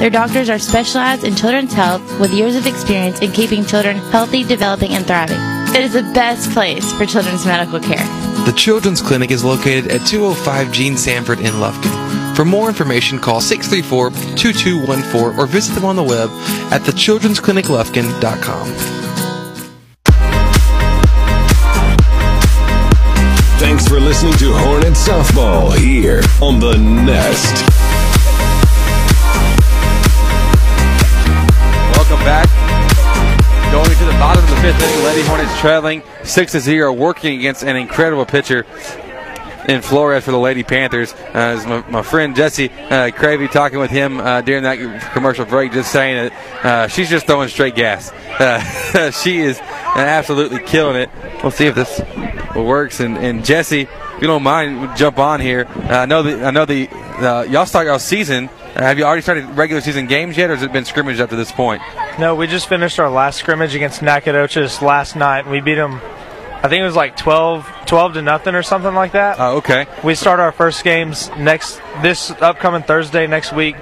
Their 0.02 0.10
doctors 0.10 0.50
are 0.50 0.58
specialized 0.58 1.24
in 1.26 1.36
children's 1.36 1.74
health 1.74 2.02
with 2.20 2.34
years 2.34 2.56
of 2.56 2.66
experience 2.66 3.22
in 3.22 3.32
keeping 3.32 3.64
children 3.64 3.98
healthy, 3.98 4.44
developing, 4.44 4.94
and 4.94 5.06
thriving. 5.06 5.38
It 5.76 5.84
is 5.84 5.94
the 5.94 6.02
best 6.02 6.50
place 6.54 6.92
for 6.94 7.06
children's 7.06 7.46
medical 7.46 7.80
care. 7.80 8.04
The 8.46 8.52
The 8.52 8.58
Children's 8.58 9.00
Clinic 9.00 9.30
is 9.30 9.44
located 9.44 9.92
at 9.92 10.08
205 10.08 10.72
Gene 10.72 10.98
Sanford 10.98 11.40
in 11.40 11.54
Lufkin. 11.54 12.36
For 12.36 12.44
more 12.44 12.68
information, 12.68 13.20
call 13.20 13.42
634-2214 13.42 15.38
or 15.38 15.46
visit 15.46 15.76
them 15.76 15.86
on 15.86 15.96
the 15.96 16.04
web 16.04 16.32
at 16.74 16.82
thechildren'scliniclufkin.com. 16.82 18.68
Thanks 23.60 23.88
for 23.88 24.00
listening 24.00 24.34
to 24.34 24.52
Hornet 24.52 24.94
Softball 24.94 25.78
here 25.78 26.24
on 26.42 26.60
The 26.60 26.76
Nest. 26.76 27.91
Back. 32.24 32.48
Going 33.72 33.90
to 33.90 34.06
the 34.06 34.12
bottom 34.14 34.44
of 34.44 34.50
the 34.50 34.56
fifth 34.58 34.82
inning, 34.82 35.06
Lady 35.06 35.22
Hornets 35.28 35.60
trailing 35.60 36.04
6 36.24 36.52
to 36.52 36.60
0, 36.60 36.94
working 36.94 37.40
against 37.40 37.64
an 37.64 37.76
incredible 37.76 38.26
pitcher 38.26 38.66
in 39.68 39.82
Flores 39.82 40.26
for 40.26 40.32
the 40.32 40.38
Lady 40.38 40.64
Panthers. 40.64 41.14
Uh, 41.14 41.56
as 41.56 41.66
my, 41.66 41.88
my 41.90 42.02
friend 42.02 42.36
Jesse 42.36 42.70
uh, 42.70 43.12
Cravey 43.12 43.50
talking 43.50 43.80
with 43.80 43.92
him 43.92 44.20
uh, 44.20 44.42
during 44.42 44.64
that 44.64 44.78
commercial 45.14 45.46
break, 45.46 45.72
just 45.72 45.92
saying 45.92 46.30
that 46.30 46.66
uh, 46.66 46.88
she's 46.88 47.10
just 47.10 47.26
throwing 47.26 47.50
straight 47.50 47.76
gas. 47.76 48.12
Uh, 48.12 49.12
she 49.24 49.40
is 49.40 49.60
absolutely 49.60 50.60
killing 50.60 50.98
it. 50.98 51.10
We'll 51.42 51.52
see 51.52 51.66
if 51.66 51.76
this 51.76 52.02
works. 52.56 53.00
And, 53.00 53.18
and 53.18 53.46
Jesse, 53.46 53.82
if 53.82 54.22
you 54.22 54.28
don't 54.28 54.44
mind, 54.44 54.98
jump 54.98 55.18
on 55.18 55.40
here. 55.40 55.66
Uh, 55.76 56.00
I 56.00 56.06
know 56.06 56.24
the 56.24 56.46
I 56.46 56.52
know 56.52 56.66
the 56.66 56.90
y'all 57.50 57.66
start 57.66 57.88
y'all 57.88 58.00
season. 58.00 58.50
Uh, 58.76 58.84
have 58.84 58.98
you 58.98 59.04
already 59.04 59.22
started 59.22 59.46
regular 59.50 59.82
season 59.82 60.08
games 60.08 60.38
yet, 60.38 60.50
or 60.50 60.56
has 60.56 60.64
it 60.64 60.72
been 60.72 60.86
scrimmage 60.86 61.20
up 61.20 61.30
to 61.30 61.36
this 61.36 61.52
point? 61.52 61.82
No, 62.18 62.36
we 62.36 62.48
just 62.48 62.70
finished 62.70 63.00
our 63.00 63.10
last 63.10 63.38
scrimmage 63.38 63.76
against 63.76 64.02
Nacogdoches 64.02 64.82
last 64.82 65.16
night. 65.18 65.46
We 65.46 65.60
beat 65.60 65.76
them. 65.76 66.00
I 66.64 66.70
think 66.70 66.82
it 66.82 66.86
was 66.86 66.96
like 66.96 67.18
12, 67.18 67.68
12 67.86 68.14
to 68.14 68.22
nothing 68.22 68.56
or 68.56 68.64
something 68.64 68.94
like 68.94 69.12
that. 69.12 69.38
Oh, 69.40 69.58
okay. 69.58 69.88
We 70.04 70.16
start 70.16 70.40
our 70.40 70.54
first 70.54 70.84
games 70.86 71.30
next 71.38 71.82
this 72.02 72.32
upcoming 72.32 72.84
Thursday 72.84 73.28
next 73.28 73.52
week 73.52 73.76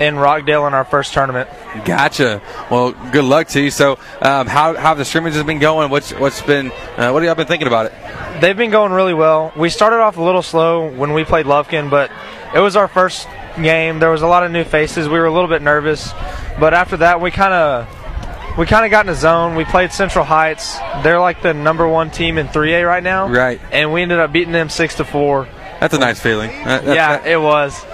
in 0.00 0.16
Rockdale 0.16 0.66
in 0.66 0.74
our 0.74 0.84
first 0.84 1.14
tournament. 1.14 1.48
Gotcha. 1.84 2.42
Well, 2.70 2.92
good 3.12 3.24
luck 3.24 3.48
to 3.48 3.60
you. 3.60 3.70
So, 3.70 3.92
um, 4.20 4.46
how 4.46 4.74
how 4.74 4.88
have 4.88 4.98
the 4.98 5.04
scrimmages 5.04 5.42
been 5.44 5.58
going? 5.58 5.90
What's 5.90 6.12
what's 6.12 6.42
been 6.42 6.70
uh, 6.70 7.10
what 7.10 7.22
have 7.22 7.24
y'all 7.24 7.34
been 7.34 7.46
thinking 7.46 7.68
about 7.68 7.86
it? 7.86 8.40
They've 8.40 8.56
been 8.56 8.70
going 8.70 8.92
really 8.92 9.14
well. 9.14 9.52
We 9.56 9.70
started 9.70 10.00
off 10.00 10.16
a 10.16 10.22
little 10.22 10.42
slow 10.42 10.90
when 10.90 11.12
we 11.12 11.24
played 11.24 11.46
Lufkin, 11.46 11.88
but 11.88 12.10
it 12.54 12.60
was 12.60 12.76
our 12.76 12.88
first 12.88 13.28
game. 13.60 13.98
There 13.98 14.10
was 14.10 14.22
a 14.22 14.26
lot 14.26 14.44
of 14.44 14.52
new 14.52 14.64
faces. 14.64 15.08
We 15.08 15.18
were 15.18 15.26
a 15.26 15.32
little 15.32 15.48
bit 15.48 15.62
nervous, 15.62 16.12
but 16.58 16.74
after 16.74 16.98
that, 16.98 17.20
we 17.20 17.30
kind 17.30 17.52
of 17.52 18.58
we 18.58 18.66
kind 18.66 18.84
of 18.84 18.90
got 18.90 19.06
in 19.06 19.12
a 19.12 19.16
zone. 19.16 19.56
We 19.56 19.64
played 19.64 19.92
Central 19.92 20.24
Heights. 20.24 20.78
They're 21.02 21.18
like 21.18 21.42
the 21.42 21.52
number 21.52 21.88
one 21.88 22.10
team 22.10 22.38
in 22.38 22.46
3A 22.46 22.86
right 22.86 23.02
now. 23.02 23.28
Right. 23.28 23.60
And 23.72 23.92
we 23.92 24.02
ended 24.02 24.20
up 24.20 24.32
beating 24.32 24.52
them 24.52 24.68
six 24.68 24.94
to 24.96 25.04
four. 25.04 25.48
That's 25.80 25.94
a 25.94 25.98
nice 25.98 26.20
feeling. 26.20 26.50
That, 26.64 26.84
that, 26.84 26.94
yeah, 26.94 27.18
that, 27.18 27.26
it 27.26 27.40
was. 27.40 27.84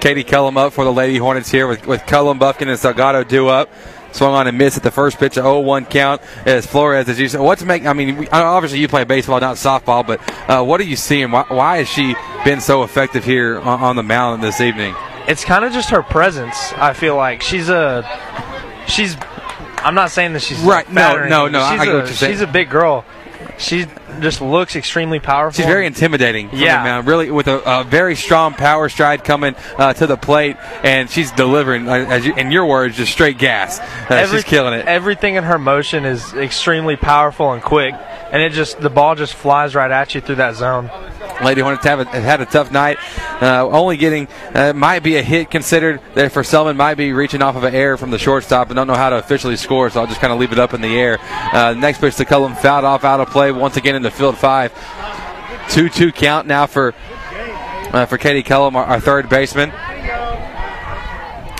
Katie 0.00 0.22
Cullum 0.22 0.56
up 0.56 0.72
for 0.72 0.84
the 0.84 0.92
Lady 0.92 1.18
Hornets 1.18 1.50
here 1.50 1.66
with, 1.66 1.86
with 1.86 2.06
Cullum, 2.06 2.38
Buffkin, 2.38 2.68
and 2.68 2.78
Salgado 2.78 3.26
due 3.26 3.48
up. 3.48 3.68
Swung 4.16 4.32
on 4.32 4.46
and 4.46 4.56
missed 4.56 4.76
at 4.76 4.82
the 4.82 4.90
first 4.90 5.18
pitch, 5.18 5.36
a 5.36 5.42
0-1 5.42 5.90
count 5.90 6.22
as 6.46 6.66
Flores, 6.66 7.08
as 7.08 7.20
you 7.20 7.28
said. 7.28 7.40
What's 7.40 7.62
make? 7.62 7.84
I 7.84 7.92
mean, 7.92 8.28
obviously 8.32 8.78
you 8.78 8.88
play 8.88 9.04
baseball, 9.04 9.38
not 9.40 9.56
softball, 9.56 10.06
but 10.06 10.20
uh, 10.50 10.64
what 10.64 10.80
are 10.80 10.84
you 10.84 10.96
seeing? 10.96 11.30
Why, 11.30 11.44
why, 11.48 11.76
has 11.78 11.88
she 11.88 12.14
been 12.44 12.60
so 12.60 12.82
effective 12.82 13.24
here 13.24 13.58
on, 13.58 13.80
on 13.80 13.96
the 13.96 14.02
mound 14.02 14.42
this 14.42 14.60
evening? 14.60 14.94
It's 15.28 15.44
kind 15.44 15.64
of 15.64 15.72
just 15.72 15.90
her 15.90 16.02
presence. 16.02 16.72
I 16.74 16.94
feel 16.94 17.16
like 17.16 17.42
she's 17.42 17.68
a 17.68 18.04
she's. 18.88 19.16
I'm 19.78 19.94
not 19.94 20.10
saying 20.10 20.32
that 20.32 20.40
she's 20.40 20.58
right. 20.60 20.90
No, 20.90 21.26
no, 21.26 21.48
no. 21.48 21.58
She's 21.70 21.80
I, 21.80 21.92
I 21.92 22.02
a, 22.02 22.06
She's 22.06 22.40
a 22.40 22.46
big 22.46 22.70
girl. 22.70 23.04
She 23.58 23.86
just 24.20 24.40
looks 24.40 24.76
extremely 24.76 25.20
powerful. 25.20 25.56
She's 25.56 25.66
very 25.66 25.86
intimidating. 25.86 26.50
Yeah, 26.52 26.82
man, 26.82 27.04
really 27.04 27.30
with 27.30 27.48
a, 27.48 27.80
a, 27.80 27.84
very 27.84 28.16
strong 28.16 28.54
power 28.54 28.88
stride 28.88 29.24
coming 29.24 29.54
uh, 29.76 29.92
to 29.94 30.06
the 30.06 30.16
plate, 30.16 30.56
and 30.82 31.10
she's 31.10 31.32
delivering, 31.32 31.88
uh, 31.88 32.06
as 32.08 32.26
you, 32.26 32.34
in 32.34 32.50
your 32.50 32.66
words, 32.66 32.96
just 32.96 33.12
straight 33.12 33.38
gas. 33.38 33.78
Uh, 33.78 34.14
Every, 34.14 34.38
she's 34.38 34.44
killing 34.44 34.74
it. 34.74 34.86
Everything 34.86 35.36
in 35.36 35.44
her 35.44 35.58
motion 35.58 36.04
is 36.04 36.34
extremely 36.34 36.96
powerful 36.96 37.52
and 37.52 37.62
quick, 37.62 37.94
and 38.30 38.42
it 38.42 38.52
just 38.52 38.80
the 38.80 38.90
ball 38.90 39.14
just 39.14 39.34
flies 39.34 39.74
right 39.74 39.90
at 39.90 40.14
you 40.14 40.20
through 40.20 40.36
that 40.36 40.56
zone. 40.56 40.90
Lady 41.44 41.60
Hornets 41.60 41.84
have, 41.84 41.98
have 42.06 42.22
had 42.22 42.40
a 42.40 42.46
tough 42.46 42.72
night. 42.72 42.98
Uh, 43.42 43.68
only 43.68 43.96
getting 43.96 44.26
uh, 44.54 44.72
might 44.72 45.02
be 45.02 45.16
a 45.16 45.22
hit 45.22 45.50
considered 45.50 46.00
that 46.14 46.32
for 46.32 46.42
Selman 46.42 46.76
might 46.76 46.94
be 46.94 47.12
reaching 47.12 47.42
off 47.42 47.56
of 47.56 47.64
an 47.64 47.74
error 47.74 47.96
from 47.96 48.10
the 48.10 48.18
shortstop 48.18 48.68
and 48.68 48.76
don't 48.76 48.86
know 48.86 48.94
how 48.94 49.10
to 49.10 49.16
officially 49.16 49.56
score, 49.56 49.90
so 49.90 50.00
I'll 50.00 50.06
just 50.06 50.20
kind 50.20 50.32
of 50.32 50.38
leave 50.38 50.52
it 50.52 50.58
up 50.58 50.72
in 50.74 50.80
the 50.80 50.96
air. 50.96 51.18
Uh, 51.20 51.74
next 51.74 52.00
pitch 52.00 52.16
to 52.16 52.24
Cullum 52.24 52.54
fouled 52.54 52.84
off 52.84 53.04
out 53.04 53.20
of 53.20 53.28
play 53.30 53.52
once 53.52 53.76
again 53.76 53.94
in 53.94 54.02
the 54.02 54.10
field 54.10 54.38
five. 54.38 54.72
2 55.70 55.88
2 55.88 56.12
count 56.12 56.46
now 56.46 56.66
for 56.66 56.94
uh, 57.92 58.06
for 58.06 58.18
Katie 58.18 58.42
Cullum, 58.42 58.76
our, 58.76 58.84
our, 58.84 59.00
third 59.00 59.28
baseman. 59.28 59.70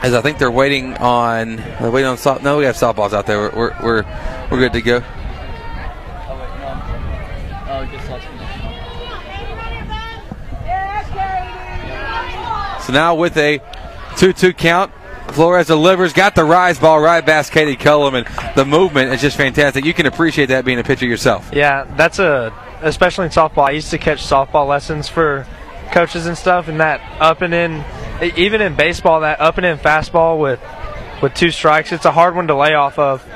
As 0.03 0.13
I 0.13 0.21
think 0.21 0.39
they're 0.39 0.51
waiting 0.51 0.95
on 0.95 1.57
waiting 1.81 2.07
on 2.07 2.19
soft. 2.19 2.43
No, 2.43 2.59
we 2.59 2.65
have 2.65 2.77
softballs 2.77 3.13
out 3.13 3.27
there. 3.27 3.51
We're 3.51 3.77
we're, 3.83 4.05
we're 4.51 4.59
good 4.59 4.73
to 4.75 4.83
go. 4.83 5.03
So 12.87 12.93
now 12.93 13.17
with 13.17 13.37
a 13.37 13.61
2 14.17 14.33
2 14.33 14.53
count, 14.53 14.93
Flores 15.33 15.67
delivers, 15.67 16.13
got 16.13 16.37
the 16.37 16.45
rise 16.45 16.79
ball 16.79 17.01
right 17.01 17.25
past 17.25 17.51
Katie 17.51 17.75
Cullum, 17.75 18.15
and 18.15 18.27
the 18.55 18.65
movement 18.65 19.13
is 19.13 19.21
just 19.21 19.37
fantastic. 19.37 19.85
You 19.85 19.93
can 19.93 20.07
appreciate 20.07 20.47
that 20.47 20.65
being 20.65 20.79
a 20.79 20.85
pitcher 20.85 21.05
yourself. 21.05 21.51
Yeah, 21.53 21.83
that's 21.97 22.21
a, 22.21 22.55
especially 22.83 23.27
in 23.27 23.33
softball. 23.33 23.67
I 23.67 23.73
used 23.73 23.91
to 23.91 23.99
catch 23.99 24.23
softball 24.23 24.69
lessons 24.69 25.09
for 25.09 25.49
coaches 25.91 26.27
and 26.27 26.39
stuff, 26.39 26.69
and 26.69 26.79
that 26.79 27.01
up 27.21 27.43
and 27.43 27.53
in, 27.53 27.85
even 28.37 28.61
in 28.61 28.77
baseball, 28.77 29.23
that 29.23 29.41
up 29.41 29.57
and 29.57 29.67
in 29.67 29.79
fastball 29.79 30.39
with, 30.41 30.61
with 31.21 31.35
two 31.35 31.51
strikes, 31.51 31.91
it's 31.91 32.05
a 32.05 32.13
hard 32.13 32.37
one 32.37 32.47
to 32.47 32.55
lay 32.55 32.75
off 32.75 33.01
of. 33.01 33.27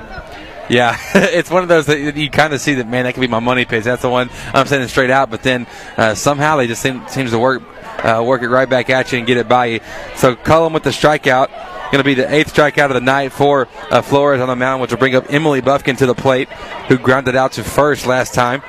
Yeah, 0.69 0.97
it's 1.15 1.51
one 1.51 1.65
of 1.65 1.69
those 1.69 1.87
that 1.87 2.17
you 2.17 2.31
kind 2.31 2.55
of 2.55 2.61
see 2.61 2.75
that, 2.75 2.87
man, 2.87 3.03
that 3.03 3.15
could 3.15 3.21
be 3.21 3.27
my 3.27 3.41
money 3.41 3.65
pitch. 3.65 3.83
That's 3.83 4.03
the 4.03 4.11
one 4.11 4.31
I'm 4.55 4.67
sending 4.67 4.89
straight 4.89 5.11
out, 5.11 5.29
but 5.29 5.43
then 5.43 5.67
uh, 5.97 6.15
somehow 6.15 6.57
they 6.57 6.69
just 6.69 6.81
seem 6.81 7.07
seems 7.09 7.33
to 7.33 7.39
work 7.41 7.63
uh, 8.05 8.23
work 8.23 8.43
it 8.43 8.49
right 8.49 8.69
back 8.69 8.91
at 8.91 9.13
you 9.13 9.19
and 9.19 9.27
get 9.27 9.37
it 9.37 9.49
by 9.49 9.67
you. 9.67 9.81
So 10.17 10.37
Cullum 10.37 10.73
with 10.73 10.83
the 10.83 10.91
strikeout. 10.91 11.49
Going 11.91 11.99
to 11.99 12.05
be 12.05 12.15
the 12.15 12.33
eighth 12.33 12.55
strikeout 12.55 12.87
of 12.87 12.95
the 12.95 13.01
night 13.01 13.33
for 13.33 13.67
uh, 13.91 14.01
Flores 14.01 14.41
on 14.41 14.47
the 14.47 14.55
mound, 14.55 14.81
which 14.81 14.93
will 14.93 14.99
bring 14.99 15.17
up 15.17 15.33
Emily 15.33 15.61
Buffkin 15.61 15.97
to 15.97 16.07
the 16.07 16.15
plate, 16.15 16.49
who 16.87 16.97
grounded 16.97 17.35
out 17.35 17.53
to 17.53 17.65
first 17.65 18.07
last 18.07 18.33
time. 18.33 18.63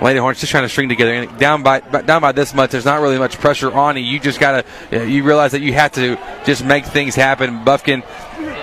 Lady 0.00 0.18
Hornets 0.18 0.40
just 0.40 0.50
trying 0.50 0.64
to 0.64 0.70
string 0.70 0.88
together. 0.88 1.12
And 1.12 1.38
down 1.38 1.62
by 1.62 1.80
down 1.80 2.22
by 2.22 2.32
this 2.32 2.54
much, 2.54 2.70
there's 2.70 2.86
not 2.86 3.02
really 3.02 3.18
much 3.18 3.38
pressure 3.38 3.70
on 3.70 3.96
you. 3.96 4.02
You 4.02 4.18
just 4.18 4.40
gotta 4.40 4.64
you 4.90 5.22
realize 5.22 5.52
that 5.52 5.60
you 5.60 5.74
have 5.74 5.92
to 5.92 6.18
just 6.44 6.64
make 6.64 6.86
things 6.86 7.14
happen. 7.14 7.62
Buffkin. 7.62 8.02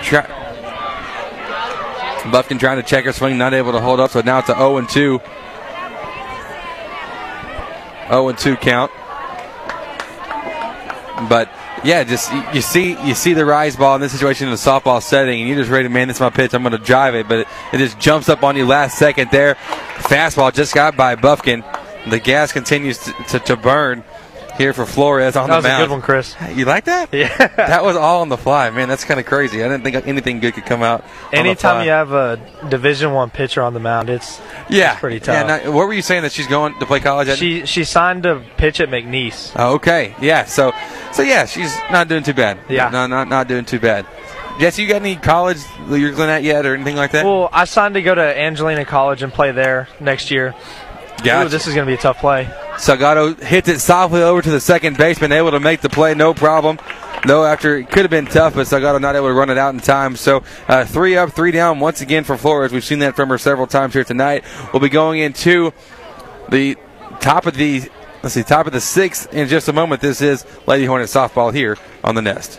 Try, 0.02 0.26
Buffkin 2.30 2.58
trying 2.58 2.76
to 2.76 2.82
check 2.82 3.04
her 3.04 3.12
swing, 3.12 3.38
not 3.38 3.54
able 3.54 3.72
to 3.72 3.80
hold 3.80 4.00
up, 4.00 4.10
so 4.10 4.20
now 4.20 4.40
it's 4.40 4.48
a 4.48 4.54
0 4.54 4.76
and 4.78 4.88
2. 4.88 5.20
0 8.08 8.28
and 8.28 8.38
2 8.38 8.56
count. 8.56 8.90
But 11.28 11.50
yeah, 11.84 12.04
just 12.04 12.32
you 12.54 12.60
see 12.60 12.96
you 13.06 13.14
see 13.14 13.32
the 13.32 13.44
rise 13.44 13.76
ball 13.76 13.94
in 13.94 14.00
this 14.00 14.12
situation 14.12 14.48
in 14.48 14.54
a 14.54 14.56
softball 14.56 15.02
setting, 15.02 15.40
and 15.40 15.48
you're 15.48 15.58
just 15.58 15.70
ready 15.70 15.88
man, 15.88 16.08
this 16.08 16.18
is 16.18 16.20
my 16.20 16.30
pitch. 16.30 16.54
I'm 16.54 16.62
going 16.62 16.72
to 16.72 16.78
drive 16.78 17.14
it, 17.14 17.28
but 17.28 17.40
it, 17.40 17.48
it, 17.72 17.78
just 17.78 17.98
jumps 17.98 18.28
up 18.28 18.42
on 18.42 18.56
you 18.56 18.66
last 18.66 18.98
second 18.98 19.30
there. 19.30 19.54
Fastball 19.98 20.52
just 20.52 20.74
got 20.74 20.96
by 20.96 21.14
Buffkin. 21.14 21.64
The 22.08 22.18
gas 22.18 22.52
continues 22.52 22.98
to, 22.98 23.12
to, 23.28 23.38
to 23.40 23.56
burn 23.56 24.04
here 24.60 24.72
for 24.72 24.86
Flores 24.86 25.36
on 25.36 25.48
that 25.48 25.62
the 25.62 25.62
mound. 25.62 25.64
That 25.64 25.78
was 25.78 25.80
a 25.80 25.86
good 25.86 25.90
one, 25.90 26.02
Chris. 26.02 26.36
You 26.54 26.64
like 26.66 26.84
that? 26.84 27.12
Yeah. 27.12 27.46
that 27.56 27.82
was 27.82 27.96
all 27.96 28.20
on 28.20 28.28
the 28.28 28.36
fly, 28.36 28.70
man. 28.70 28.88
That's 28.88 29.04
kind 29.04 29.18
of 29.18 29.26
crazy. 29.26 29.64
I 29.64 29.68
didn't 29.68 29.82
think 29.82 30.06
anything 30.06 30.40
good 30.40 30.54
could 30.54 30.66
come 30.66 30.82
out. 30.82 31.04
Anytime 31.32 31.84
you 31.84 31.90
have 31.90 32.12
a 32.12 32.40
Division 32.68 33.12
One 33.12 33.30
pitcher 33.30 33.62
on 33.62 33.74
the 33.74 33.80
mound, 33.80 34.10
it's 34.10 34.40
yeah, 34.68 34.92
it's 34.92 35.00
pretty 35.00 35.20
tough. 35.20 35.34
Yeah, 35.34 35.56
now, 35.64 35.72
what 35.72 35.86
were 35.86 35.94
you 35.94 36.02
saying 36.02 36.22
that 36.22 36.32
she's 36.32 36.46
going 36.46 36.78
to 36.78 36.86
play 36.86 37.00
college? 37.00 37.28
At? 37.28 37.38
She 37.38 37.66
she 37.66 37.84
signed 37.84 38.24
to 38.24 38.44
pitch 38.56 38.80
at 38.80 38.88
McNeese. 38.88 39.52
Oh, 39.56 39.74
okay, 39.74 40.14
yeah. 40.20 40.44
So 40.44 40.72
so 41.12 41.22
yeah, 41.22 41.46
she's 41.46 41.74
not 41.90 42.08
doing 42.08 42.22
too 42.22 42.34
bad. 42.34 42.58
Yeah, 42.68 42.90
no, 42.90 43.06
not 43.06 43.28
not 43.28 43.48
doing 43.48 43.64
too 43.64 43.80
bad. 43.80 44.06
Jesse, 44.58 44.82
you 44.82 44.88
got 44.88 44.96
any 44.96 45.16
college 45.16 45.58
you're 45.88 46.12
going 46.12 46.28
at 46.28 46.42
yet 46.42 46.66
or 46.66 46.74
anything 46.74 46.96
like 46.96 47.12
that? 47.12 47.24
Well, 47.24 47.48
I 47.50 47.64
signed 47.64 47.94
to 47.94 48.02
go 48.02 48.14
to 48.14 48.20
Angelina 48.20 48.84
College 48.84 49.22
and 49.22 49.32
play 49.32 49.52
there 49.52 49.88
next 50.00 50.30
year. 50.30 50.54
Gotcha. 51.22 51.46
Ooh, 51.46 51.48
this 51.48 51.66
is 51.66 51.74
going 51.74 51.86
to 51.86 51.90
be 51.90 51.94
a 51.94 52.00
tough 52.00 52.18
play. 52.18 52.44
Salgado 52.74 53.38
hits 53.40 53.68
it 53.68 53.80
softly 53.80 54.22
over 54.22 54.40
to 54.40 54.50
the 54.50 54.60
second 54.60 54.96
baseman, 54.96 55.32
able 55.32 55.50
to 55.50 55.60
make 55.60 55.80
the 55.80 55.88
play, 55.88 56.14
no 56.14 56.32
problem. 56.32 56.78
Though 57.26 57.44
after 57.44 57.76
it 57.76 57.90
could 57.90 58.02
have 58.02 58.10
been 58.10 58.24
tough, 58.24 58.54
but 58.54 58.66
Salgado 58.66 58.98
not 59.00 59.14
able 59.14 59.28
to 59.28 59.34
run 59.34 59.50
it 59.50 59.58
out 59.58 59.74
in 59.74 59.80
time. 59.80 60.16
So 60.16 60.42
uh, 60.68 60.86
three 60.86 61.16
up, 61.16 61.32
three 61.32 61.50
down 61.50 61.78
once 61.78 62.00
again 62.00 62.24
for 62.24 62.38
Flores. 62.38 62.72
We've 62.72 62.84
seen 62.84 63.00
that 63.00 63.14
from 63.14 63.28
her 63.28 63.36
several 63.36 63.66
times 63.66 63.92
here 63.92 64.04
tonight. 64.04 64.44
We'll 64.72 64.80
be 64.80 64.88
going 64.88 65.20
into 65.20 65.72
the 66.48 66.78
top 67.20 67.44
of 67.44 67.54
the 67.54 67.90
let's 68.22 68.34
see, 68.34 68.42
top 68.42 68.66
of 68.66 68.72
the 68.72 68.80
sixth 68.80 69.32
in 69.34 69.48
just 69.48 69.68
a 69.68 69.72
moment. 69.74 70.00
This 70.00 70.22
is 70.22 70.46
Lady 70.66 70.86
Hornet 70.86 71.08
softball 71.08 71.52
here 71.52 71.76
on 72.02 72.14
the 72.14 72.22
Nest. 72.22 72.58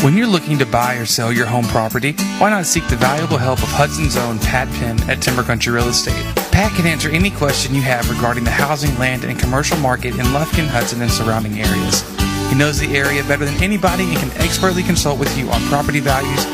When 0.00 0.16
you're 0.16 0.28
looking 0.28 0.58
to 0.58 0.66
buy 0.66 0.94
or 0.94 1.06
sell 1.06 1.32
your 1.32 1.46
home 1.46 1.64
property, 1.64 2.12
why 2.38 2.50
not 2.50 2.66
seek 2.66 2.86
the 2.86 2.94
valuable 2.94 3.36
help 3.36 3.60
of 3.60 3.68
Hudson's 3.68 4.16
own 4.16 4.38
Pat 4.38 4.68
Penn 4.74 4.96
at 5.10 5.20
Timber 5.20 5.42
Country 5.42 5.72
Real 5.72 5.88
Estate? 5.88 6.24
Pat 6.52 6.70
can 6.76 6.86
answer 6.86 7.08
any 7.08 7.32
question 7.32 7.74
you 7.74 7.82
have 7.82 8.08
regarding 8.08 8.44
the 8.44 8.50
housing, 8.50 8.96
land, 8.96 9.24
and 9.24 9.36
commercial 9.36 9.76
market 9.78 10.14
in 10.14 10.26
Lufkin, 10.26 10.68
Hudson, 10.68 11.02
and 11.02 11.10
surrounding 11.10 11.58
areas. 11.58 12.02
He 12.48 12.54
knows 12.54 12.78
the 12.78 12.96
area 12.96 13.24
better 13.24 13.44
than 13.44 13.60
anybody 13.60 14.04
and 14.04 14.18
can 14.18 14.30
expertly 14.40 14.84
consult 14.84 15.18
with 15.18 15.36
you 15.36 15.50
on 15.50 15.60
property 15.62 15.98
values 15.98 16.44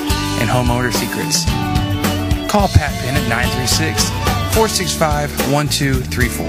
and 0.40 0.48
homeowner 0.48 0.90
secrets. 0.90 1.44
Call 2.50 2.68
Pat 2.68 2.94
Penn 3.04 3.14
at 3.14 3.28
936 3.28 4.08
465 4.56 5.52
1234. 5.52 6.46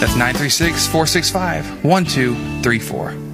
That's 0.00 0.16
936 0.16 0.88
465 0.88 1.84
1234. 1.84 3.27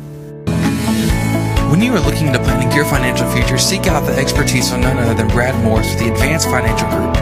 When 1.75 1.83
you 1.83 1.93
are 1.93 1.99
looking 1.99 2.33
to 2.33 2.39
planning 2.39 2.71
your 2.71 2.85
financial 2.85 3.29
future, 3.33 3.59
seek 3.59 3.89
out 3.89 4.07
the 4.07 4.15
expertise 4.15 4.71
of 4.71 4.79
none 4.79 4.97
other 4.97 5.13
than 5.13 5.27
Brad 5.27 5.61
Morris 5.65 5.91
with 5.91 5.99
the 5.99 6.13
Advanced 6.13 6.47
Financial 6.47 6.87
Group. 6.87 7.17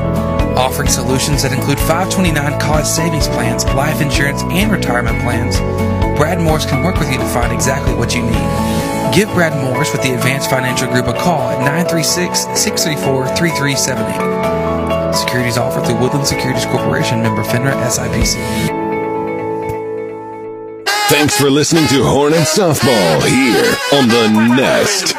Offering 0.60 0.90
solutions 0.90 1.42
that 1.42 1.54
include 1.56 1.78
529 1.78 2.60
college 2.60 2.84
savings 2.84 3.28
plans, 3.28 3.64
life 3.72 4.02
insurance, 4.02 4.42
and 4.42 4.70
retirement 4.70 5.18
plans, 5.22 5.56
Brad 6.18 6.38
Morris 6.38 6.66
can 6.66 6.84
work 6.84 6.98
with 6.98 7.10
you 7.10 7.16
to 7.16 7.24
find 7.28 7.50
exactly 7.50 7.94
what 7.94 8.14
you 8.14 8.20
need. 8.20 9.14
Give 9.14 9.30
Brad 9.30 9.56
Morris 9.56 9.90
with 9.90 10.02
the 10.02 10.12
Advanced 10.12 10.50
Financial 10.50 10.86
Group 10.86 11.06
a 11.06 11.14
call 11.14 11.48
at 11.48 11.60
936 11.88 12.40
634 12.52 13.28
3378. 13.34 15.16
Securities 15.16 15.56
offered 15.56 15.86
through 15.86 15.96
Woodland 15.98 16.26
Securities 16.26 16.66
Corporation, 16.66 17.22
member 17.22 17.42
FINRA 17.42 17.72
SIPC. 17.88 18.81
Thanks 21.12 21.39
for 21.39 21.51
listening 21.51 21.86
to 21.89 22.02
Hornet 22.02 22.39
Softball 22.39 23.22
here 23.26 23.76
on 23.93 24.09
The 24.09 24.56
Nest. 24.56 25.12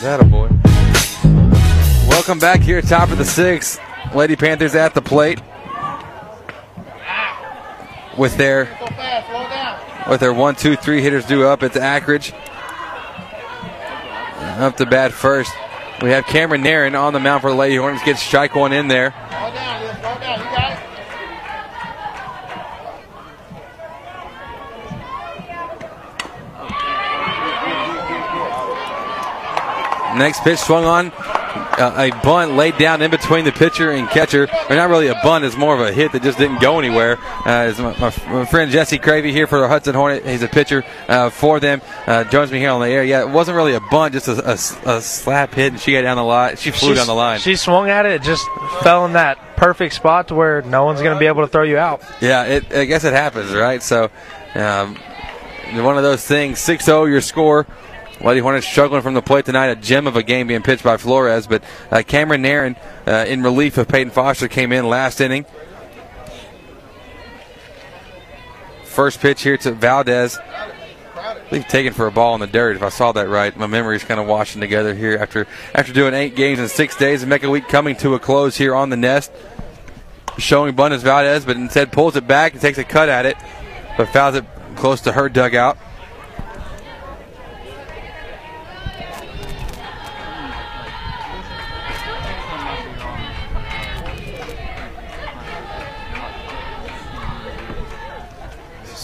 That 0.00 0.20
a 0.20 0.24
boy. 0.24 0.48
Welcome 2.08 2.38
back 2.38 2.60
here, 2.62 2.80
top 2.80 3.10
of 3.10 3.18
the 3.18 3.24
sixth. 3.24 3.78
Lady 4.14 4.34
Panthers 4.34 4.74
at 4.74 4.94
the 4.94 5.02
plate 5.02 5.42
with 8.16 8.34
their 8.38 8.64
with 10.08 10.20
their 10.20 10.32
one, 10.32 10.54
two, 10.54 10.74
three 10.74 11.02
hitters 11.02 11.26
due 11.26 11.46
up. 11.46 11.62
It's 11.62 11.76
Ackridge 11.76 12.32
up 14.58 14.78
to 14.78 14.86
bat 14.86 15.12
first. 15.12 15.52
We 16.02 16.10
have 16.10 16.26
Cameron 16.26 16.62
Nairn 16.62 16.94
on 16.94 17.12
the 17.12 17.20
mound 17.20 17.42
for 17.42 17.50
the 17.50 17.56
Lady 17.56 17.76
Hornets. 17.76 18.04
Gets 18.04 18.22
strike 18.22 18.54
one 18.54 18.72
in 18.72 18.88
there. 18.88 19.14
Next 30.16 30.44
pitch 30.44 30.58
swung 30.58 30.84
on. 30.84 31.12
Uh, 31.78 32.08
a 32.10 32.22
bunt 32.22 32.52
laid 32.54 32.78
down 32.78 33.02
in 33.02 33.10
between 33.10 33.44
the 33.44 33.50
pitcher 33.52 33.90
and 33.90 34.08
catcher. 34.08 34.48
Or 34.70 34.76
not 34.76 34.88
really 34.90 35.08
a 35.08 35.14
bunt, 35.24 35.44
it's 35.44 35.56
more 35.56 35.74
of 35.74 35.80
a 35.80 35.92
hit 35.92 36.12
that 36.12 36.22
just 36.22 36.38
didn't 36.38 36.60
go 36.60 36.78
anywhere. 36.78 37.18
Uh, 37.46 37.66
is 37.68 37.78
my, 37.78 37.90
my, 37.98 38.14
my 38.32 38.44
friend 38.44 38.70
Jesse 38.70 38.98
Cravey 38.98 39.30
here 39.32 39.46
for 39.46 39.58
the 39.60 39.66
Hudson 39.68 39.94
Hornet. 39.94 40.24
He's 40.24 40.42
a 40.42 40.48
pitcher 40.48 40.84
uh, 41.08 41.30
for 41.30 41.58
them. 41.60 41.82
Uh, 42.06 42.24
joins 42.24 42.52
me 42.52 42.58
here 42.58 42.70
on 42.70 42.80
the 42.80 42.88
air. 42.88 43.02
Yeah, 43.02 43.22
it 43.22 43.28
wasn't 43.30 43.56
really 43.56 43.74
a 43.74 43.80
bunt, 43.80 44.12
just 44.14 44.28
a, 44.28 44.50
a, 44.50 44.96
a 44.96 45.00
slap 45.00 45.54
hit, 45.54 45.72
and 45.72 45.80
she 45.80 45.92
got 45.92 46.02
down 46.02 46.16
the 46.16 46.22
line. 46.22 46.56
She 46.56 46.70
flew 46.70 46.90
She's- 46.90 46.98
down 46.98 47.06
the 47.08 47.14
line. 47.14 47.40
She 47.40 47.56
swung 47.56 47.90
at 47.90 48.06
it, 48.06 48.12
it 48.12 48.22
just 48.22 48.46
fell 48.82 49.04
in 49.06 49.14
that 49.14 49.38
perfect 49.56 49.94
spot 49.94 50.28
to 50.28 50.34
where 50.34 50.62
no 50.62 50.84
one's 50.84 51.02
going 51.02 51.14
to 51.14 51.18
be 51.18 51.26
able 51.26 51.42
to 51.42 51.48
throw 51.48 51.62
you 51.64 51.78
out. 51.78 52.02
Yeah, 52.20 52.44
it, 52.44 52.72
I 52.72 52.84
guess 52.84 53.04
it 53.04 53.12
happens, 53.12 53.52
right? 53.52 53.82
So, 53.82 54.10
um, 54.54 54.96
one 55.72 55.96
of 55.96 56.02
those 56.02 56.24
things. 56.24 56.58
6 56.60 56.84
0 56.84 57.04
your 57.06 57.20
score. 57.20 57.66
Lady 58.20 58.40
Hornets 58.40 58.66
struggling 58.66 59.02
from 59.02 59.14
the 59.14 59.22
plate 59.22 59.44
tonight. 59.44 59.66
A 59.66 59.76
gem 59.76 60.06
of 60.06 60.16
a 60.16 60.22
game 60.22 60.46
being 60.46 60.62
pitched 60.62 60.84
by 60.84 60.96
Flores, 60.96 61.46
but 61.46 61.62
uh, 61.90 62.02
Cameron 62.06 62.42
Nairn, 62.42 62.76
uh, 63.06 63.24
in 63.26 63.42
relief 63.42 63.76
of 63.78 63.88
Peyton 63.88 64.10
Foster, 64.10 64.48
came 64.48 64.72
in 64.72 64.88
last 64.88 65.20
inning. 65.20 65.44
First 68.84 69.20
pitch 69.20 69.42
here 69.42 69.56
to 69.58 69.72
Valdez. 69.72 70.38
I 70.38 71.40
believe 71.48 71.66
taken 71.66 71.92
for 71.92 72.06
a 72.06 72.12
ball 72.12 72.34
in 72.34 72.40
the 72.40 72.46
dirt. 72.46 72.76
If 72.76 72.82
I 72.82 72.90
saw 72.90 73.12
that 73.12 73.28
right, 73.28 73.56
my 73.56 73.66
memory's 73.66 74.04
kind 74.04 74.20
of 74.20 74.26
washing 74.26 74.60
together 74.60 74.94
here 74.94 75.18
after 75.18 75.46
after 75.74 75.92
doing 75.92 76.14
eight 76.14 76.36
games 76.36 76.60
in 76.60 76.68
six 76.68 76.96
days. 76.96 77.22
The 77.22 77.26
Mecca 77.26 77.50
week 77.50 77.68
coming 77.68 77.96
to 77.96 78.14
a 78.14 78.18
close 78.18 78.56
here 78.56 78.74
on 78.74 78.90
the 78.90 78.96
nest. 78.96 79.32
Showing 80.38 80.70
abundance 80.70 81.02
Valdez, 81.02 81.44
but 81.44 81.56
instead 81.56 81.92
pulls 81.92 82.16
it 82.16 82.26
back 82.26 82.52
and 82.52 82.60
takes 82.60 82.78
a 82.78 82.84
cut 82.84 83.08
at 83.08 83.24
it, 83.26 83.36
but 83.96 84.08
fouls 84.08 84.34
it 84.34 84.44
close 84.76 85.00
to 85.02 85.12
her 85.12 85.28
dugout. 85.28 85.78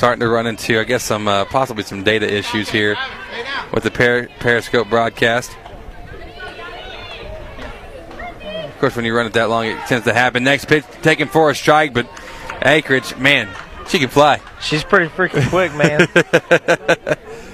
Starting 0.00 0.20
to 0.20 0.30
run 0.30 0.46
into, 0.46 0.80
I 0.80 0.84
guess, 0.84 1.04
some 1.04 1.28
uh, 1.28 1.44
possibly 1.44 1.82
some 1.82 2.02
data 2.02 2.26
issues 2.26 2.70
here 2.70 2.96
with 3.70 3.82
the 3.82 3.90
per- 3.90 4.28
Periscope 4.38 4.88
broadcast. 4.88 5.54
Of 8.42 8.78
course, 8.80 8.96
when 8.96 9.04
you 9.04 9.14
run 9.14 9.26
it 9.26 9.34
that 9.34 9.50
long, 9.50 9.66
it 9.66 9.76
tends 9.88 10.06
to 10.06 10.14
happen. 10.14 10.42
Next 10.42 10.64
pitch 10.64 10.86
taken 11.02 11.28
for 11.28 11.50
a 11.50 11.54
strike, 11.54 11.92
but 11.92 12.06
Ackridge, 12.62 13.18
man, 13.20 13.50
she 13.88 13.98
can 13.98 14.08
fly. 14.08 14.40
She's 14.62 14.82
pretty 14.84 15.08
freaking 15.08 15.46
quick, 15.50 15.74
man. 15.74 16.08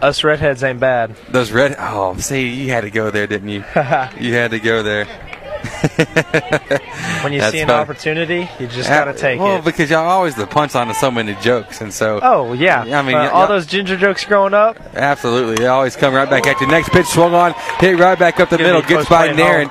Us 0.00 0.22
redheads 0.22 0.62
ain't 0.62 0.80
bad. 0.80 1.16
Those 1.30 1.50
red. 1.50 1.76
Oh, 1.78 2.16
see, 2.18 2.48
you 2.48 2.70
had 2.70 2.82
to 2.82 2.90
go 2.90 3.10
there, 3.10 3.26
didn't 3.26 3.48
you? 3.48 3.64
you 4.20 4.34
had 4.34 4.50
to 4.52 4.60
go 4.60 4.82
there. 4.82 5.06
When 7.22 7.32
you 7.32 7.40
That's 7.40 7.52
see 7.52 7.60
an 7.60 7.70
opportunity, 7.70 8.48
you 8.60 8.68
just 8.68 8.88
got 8.88 9.06
to 9.06 9.12
take 9.12 9.40
well, 9.40 9.48
it. 9.48 9.52
Well, 9.54 9.62
because 9.62 9.90
y'all 9.90 10.06
always 10.06 10.36
the 10.36 10.44
punchline 10.44 10.86
to 10.86 10.94
so 10.94 11.10
many 11.10 11.34
jokes, 11.36 11.80
and 11.80 11.92
so. 11.92 12.20
Oh 12.22 12.52
yeah, 12.52 12.82
I 12.82 13.02
mean, 13.02 13.16
Uh, 13.16 13.30
all 13.32 13.48
those 13.48 13.66
ginger 13.66 13.96
jokes 13.96 14.24
growing 14.24 14.54
up. 14.54 14.78
Absolutely. 14.94 15.56
They 15.56 15.66
always 15.66 15.96
come 15.96 16.14
right 16.14 16.30
back 16.30 16.46
at 16.46 16.60
you. 16.60 16.68
Next 16.68 16.90
pitch 16.90 17.06
swung 17.06 17.34
on, 17.34 17.54
hit 17.80 17.98
right 17.98 18.18
back 18.18 18.38
up 18.38 18.50
the 18.50 18.58
middle, 18.58 18.82
gets 18.82 19.08
by 19.08 19.32
Nairn. 19.32 19.68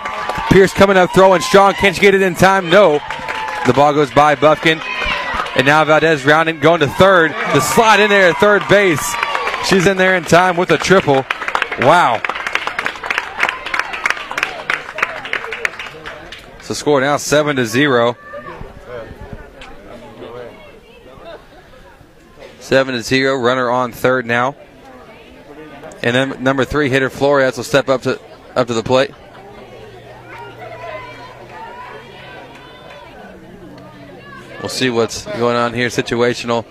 Pierce 0.51 0.73
coming 0.73 0.97
up, 0.97 1.11
throwing 1.11 1.41
strong. 1.41 1.73
Can 1.75 1.93
she 1.93 2.01
get 2.01 2.13
it 2.13 2.21
in 2.21 2.35
time? 2.35 2.69
No. 2.69 2.99
The 3.65 3.73
ball 3.73 3.93
goes 3.93 4.11
by 4.11 4.35
Buffkin. 4.35 4.81
And 5.55 5.65
now 5.65 5.83
Valdez 5.85 6.25
rounding, 6.25 6.59
going 6.59 6.81
to 6.81 6.87
third. 6.87 7.31
The 7.31 7.61
slide 7.61 7.99
in 7.99 8.09
there 8.09 8.29
at 8.29 8.37
third 8.37 8.61
base. 8.69 9.15
She's 9.65 9.85
in 9.85 9.97
there 9.97 10.15
in 10.15 10.23
time 10.23 10.55
with 10.57 10.71
a 10.71 10.77
triple. 10.77 11.25
Wow. 11.79 12.21
So 16.61 16.73
score 16.73 16.99
now 16.99 17.17
seven 17.17 17.55
to 17.55 17.65
zero. 17.65 18.17
Seven 22.59 22.95
to 22.95 23.01
zero. 23.01 23.37
Runner 23.37 23.69
on 23.69 23.91
third 23.91 24.25
now. 24.25 24.55
And 26.03 26.15
then 26.15 26.43
number 26.43 26.65
three 26.65 26.89
hitter 26.89 27.09
Flores 27.09 27.57
will 27.57 27.63
step 27.63 27.89
up 27.89 28.01
to 28.03 28.19
up 28.55 28.67
to 28.67 28.73
the 28.73 28.83
plate. 28.83 29.11
We'll 34.61 34.69
see 34.69 34.89
what's 34.89 35.25
going 35.25 35.55
on 35.55 35.73
here. 35.73 35.87
Situational 35.87 36.65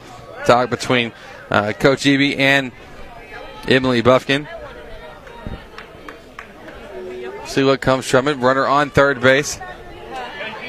talk 0.45 0.69
between 0.69 1.13
uh, 1.51 1.73
Coach 1.73 2.05
Eby 2.05 2.39
and 2.39 2.73
Emily 3.69 4.01
Buffkin. 4.01 4.49
See 7.47 7.63
what 7.63 7.81
comes 7.81 8.09
from 8.09 8.29
it. 8.29 8.35
Runner 8.35 8.67
on 8.67 8.91
third 8.91 9.21
base. 9.21 9.59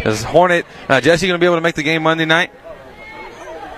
Is 0.06 0.24
Hornet 0.24 0.66
uh, 0.88 1.02
Jesse 1.02 1.28
going 1.28 1.38
to 1.38 1.42
be 1.42 1.46
able 1.46 1.58
to 1.58 1.62
make 1.62 1.76
the 1.76 1.84
game 1.84 2.04
Monday 2.04 2.26
night? 2.26 2.52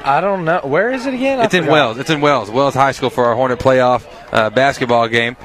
I 0.03 0.21
don't 0.21 0.45
know. 0.45 0.61
Where 0.63 0.91
is 0.91 1.05
it 1.05 1.13
again? 1.13 1.39
I 1.39 1.45
It's 1.45 1.53
in. 1.53 1.65
Wells. 1.65 1.97
It's 1.97 2.09
in 2.09 2.21
Wells. 2.21 2.49
Wells 2.49 2.73
High 2.73 2.91
School 2.91 3.09
for 3.09 3.25
our 3.25 3.35
Hornet 3.35 3.59
playoff 3.59 4.05
uh, 4.31 4.49
basketball 4.49 5.07
game. 5.07 5.35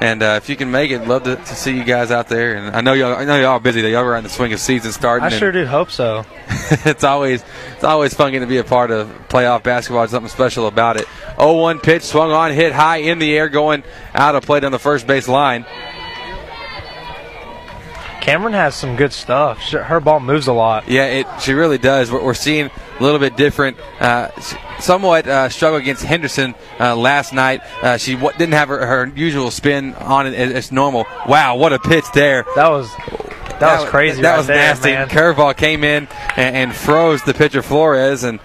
And 0.00 0.22
uh, 0.22 0.40
if 0.42 0.48
you 0.48 0.56
can 0.56 0.70
make 0.70 0.90
it, 0.90 1.06
love 1.06 1.24
to, 1.24 1.36
to 1.36 1.54
see 1.54 1.76
you 1.76 1.84
guys 1.84 2.10
out 2.10 2.26
there. 2.28 2.54
And 2.54 2.74
I 2.74 2.80
know 2.80 2.94
y'all, 2.94 3.14
I 3.14 3.26
know 3.26 3.38
y'all 3.38 3.52
are 3.52 3.60
busy. 3.60 3.82
Y'all 3.82 3.96
are 3.96 4.16
in 4.16 4.24
the 4.24 4.30
swing 4.30 4.52
of 4.54 4.58
season 4.58 4.92
starting. 4.92 5.26
I 5.26 5.28
sure 5.28 5.52
do 5.52 5.66
hope 5.66 5.90
so. 5.90 6.24
it's 6.48 7.04
always 7.04 7.44
it's 7.74 7.84
always 7.84 8.14
fun 8.14 8.32
getting 8.32 8.48
to 8.48 8.50
be 8.50 8.56
a 8.56 8.64
part 8.64 8.90
of 8.90 9.08
playoff 9.28 9.62
basketball. 9.62 10.00
There's 10.00 10.12
something 10.12 10.30
special 10.30 10.66
about 10.66 10.96
it. 10.96 11.06
0-1 11.36 11.82
pitch 11.82 12.02
swung 12.02 12.32
on, 12.32 12.52
hit 12.52 12.72
high 12.72 12.98
in 12.98 13.18
the 13.18 13.36
air, 13.36 13.50
going 13.50 13.84
out 14.14 14.34
of 14.34 14.42
play 14.42 14.60
down 14.60 14.72
the 14.72 14.78
first 14.78 15.06
base 15.06 15.28
line. 15.28 15.66
Cameron 18.22 18.52
has 18.54 18.74
some 18.74 18.96
good 18.96 19.12
stuff. 19.12 19.58
Her 19.70 20.00
ball 20.00 20.20
moves 20.20 20.46
a 20.46 20.52
lot. 20.52 20.88
Yeah, 20.88 21.06
it 21.06 21.26
she 21.40 21.52
really 21.52 21.78
does. 21.78 22.10
We're, 22.10 22.22
we're 22.22 22.34
seeing 22.34 22.70
a 23.00 23.02
little 23.02 23.18
bit 23.18 23.36
different. 23.36 23.78
Uh, 23.98 24.28
somewhat 24.78 25.26
uh, 25.26 25.48
struggle 25.48 25.78
against 25.78 26.04
Henderson 26.04 26.54
uh, 26.78 26.94
last 26.94 27.32
night. 27.32 27.62
Uh, 27.82 27.96
she 27.96 28.14
w- 28.14 28.36
didn't 28.38 28.54
have 28.54 28.68
her, 28.68 28.86
her 28.86 29.12
usual 29.16 29.50
spin 29.50 29.94
on 29.94 30.26
it 30.26 30.34
as, 30.34 30.52
as 30.52 30.72
normal. 30.72 31.06
Wow, 31.26 31.56
what 31.56 31.72
a 31.72 31.78
pitch 31.78 32.04
there! 32.14 32.44
That 32.54 32.70
was 32.70 32.88
that, 33.58 33.80
was 33.80 33.90
crazy. 33.90 34.22
That 34.22 34.30
right 34.30 34.38
was 34.38 34.46
there, 34.46 34.56
nasty. 34.56 34.92
man. 34.92 35.08
Curveball 35.08 35.56
came 35.56 35.84
in 35.84 36.08
and, 36.36 36.56
and 36.56 36.74
froze 36.74 37.22
the 37.22 37.34
pitcher 37.34 37.62
Flores, 37.62 38.24
and 38.24 38.40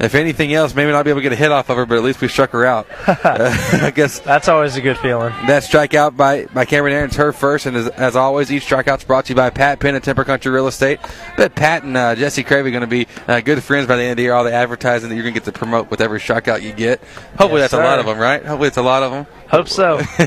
if 0.00 0.14
anything 0.14 0.52
else, 0.54 0.74
maybe 0.74 0.92
not 0.92 1.04
be 1.04 1.10
able 1.10 1.18
to 1.20 1.22
get 1.22 1.32
a 1.32 1.36
hit 1.36 1.50
off 1.52 1.68
of 1.70 1.76
her, 1.76 1.86
but 1.86 1.96
at 1.98 2.04
least 2.04 2.20
we 2.20 2.28
struck 2.28 2.50
her 2.50 2.64
out. 2.64 2.86
Uh, 3.08 3.50
I 3.82 3.90
guess 3.90 4.20
That's 4.20 4.48
always 4.48 4.76
a 4.76 4.80
good 4.80 4.96
feeling. 4.98 5.32
that 5.46 5.62
strikeout 5.64 6.16
by, 6.16 6.44
by 6.46 6.64
Cameron 6.64 6.92
Nairn's 6.94 7.16
her 7.16 7.32
first, 7.32 7.66
and 7.66 7.76
as, 7.76 7.88
as 7.88 8.16
always, 8.16 8.50
each 8.52 8.64
strikeout's 8.64 9.04
brought 9.04 9.24
to 9.26 9.32
you 9.32 9.36
by 9.36 9.50
Pat 9.50 9.80
Penn 9.80 9.94
at 9.94 10.02
Timber 10.02 10.24
Country 10.24 10.50
Real 10.52 10.66
Estate. 10.68 11.00
But 11.36 11.54
Pat 11.54 11.82
and 11.82 11.96
uh, 11.96 12.14
Jesse 12.14 12.44
Cravey 12.44 12.70
going 12.70 12.82
to 12.82 12.86
be 12.86 13.06
uh, 13.26 13.40
good 13.40 13.62
friends 13.62 13.86
by 13.86 13.96
the 13.96 14.02
end 14.02 14.12
of 14.12 14.16
the 14.18 14.22
year. 14.24 14.34
All 14.34 14.44
the 14.44 14.52
advertising 14.52 15.08
that 15.08 15.14
you're 15.16 15.24
going 15.24 15.34
to 15.34 15.40
get 15.40 15.52
to 15.52 15.58
promote 15.58 15.90
with 15.90 16.00
every 16.00 16.20
strikeout 16.20 16.62
you 16.62 16.72
get. 16.72 17.00
Hopefully, 17.38 17.60
Yes, 17.60 17.72
that's 17.72 17.82
a 17.82 17.84
lot 17.84 17.98
of 17.98 18.06
them, 18.06 18.18
right? 18.18 18.44
Hopefully, 18.44 18.68
it's 18.68 18.76
a 18.76 18.82
lot 18.82 19.02
of 19.02 19.10
them. 19.10 19.26
Hope 19.50 19.68
so. 19.68 19.96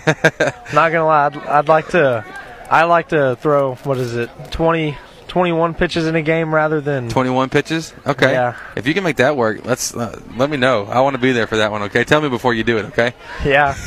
Not 0.74 0.92
gonna 0.92 1.06
lie, 1.06 1.28
I'd, 1.28 1.38
I'd 1.38 1.68
like 1.70 1.88
to. 1.90 2.26
I 2.70 2.84
like 2.86 3.10
to 3.10 3.36
throw 3.38 3.76
what 3.76 3.98
is 3.98 4.16
it, 4.16 4.30
20, 4.52 4.98
21 5.32 5.76
pitches 5.76 6.08
in 6.08 6.16
a 6.18 6.22
game 6.22 6.54
rather 6.54 6.82
than 6.82 7.08
21 7.08 7.48
pitches. 7.48 7.94
Okay. 8.06 8.34
Yeah. 8.34 8.58
If 8.76 8.86
you 8.86 8.94
can 8.94 9.06
make 9.06 9.16
that 9.16 9.38
work, 9.38 9.64
let's 9.64 9.96
uh, 9.96 10.20
let 10.36 10.50
me 10.50 10.58
know. 10.58 10.84
I 10.84 11.00
want 11.00 11.14
to 11.14 11.22
be 11.22 11.32
there 11.32 11.48
for 11.48 11.56
that 11.56 11.72
one. 11.72 11.84
Okay. 11.84 12.04
Tell 12.04 12.20
me 12.20 12.28
before 12.28 12.54
you 12.54 12.66
do 12.66 12.80
it. 12.80 12.86
Okay. 12.88 13.14
Yeah. 13.46 13.78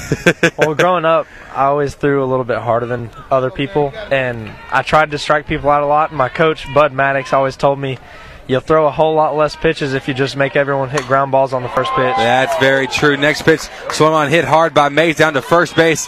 well, 0.57 0.75
growing 0.75 1.05
up, 1.05 1.27
I 1.53 1.67
always 1.67 1.95
threw 1.95 2.25
a 2.25 2.27
little 2.27 2.47
bit 2.47 2.57
harder 2.57 2.87
than 2.87 3.11
other 3.31 3.51
people, 3.51 3.93
and 4.11 4.51
I 4.73 4.81
tried 4.81 5.11
to 5.11 5.19
strike 5.19 5.47
people 5.47 5.69
out 5.69 5.83
a 5.83 5.87
lot. 5.87 6.15
My 6.15 6.31
coach, 6.31 6.65
Bud 6.73 6.95
Maddox, 6.95 7.35
always 7.35 7.59
told 7.59 7.79
me, 7.79 7.99
"You'll 8.47 8.63
throw 8.63 8.87
a 8.87 8.91
whole 8.91 9.15
lot 9.15 9.37
less 9.37 9.55
pitches 9.55 9.93
if 9.93 10.09
you 10.09 10.15
just 10.15 10.39
make 10.39 10.57
everyone 10.57 10.89
hit 10.89 11.03
ground 11.03 11.31
balls 11.31 11.53
on 11.53 11.63
the 11.63 11.69
first 11.69 11.93
pitch." 11.93 12.17
That's 12.17 12.57
very 12.57 12.87
true. 12.87 13.19
Next 13.19 13.43
pitch 13.43 13.69
swung 13.91 14.15
on, 14.15 14.31
hit 14.31 14.47
hard 14.47 14.73
by 14.73 14.89
Mays 14.89 15.17
down 15.17 15.35
to 15.35 15.43
first 15.43 15.77
base. 15.77 16.07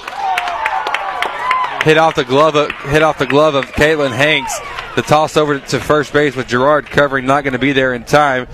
Hit 1.84 1.98
off 1.98 2.14
the 2.14 2.24
glove 2.24 2.56
of 2.56 2.72
hit 2.90 3.02
off 3.02 3.18
the 3.18 3.26
glove 3.26 3.54
of 3.54 3.66
Caitlin 3.66 4.16
Hanks. 4.16 4.58
The 4.97 5.02
toss 5.02 5.36
over 5.36 5.59
to 5.59 5.78
first 5.78 6.12
base 6.12 6.35
with 6.35 6.48
Gerard 6.48 6.86
covering, 6.86 7.27
not 7.27 7.44
going 7.44 7.52
to 7.52 7.59
be 7.59 7.73
there 7.73 7.93
in 7.93 8.05
time. 8.05 8.48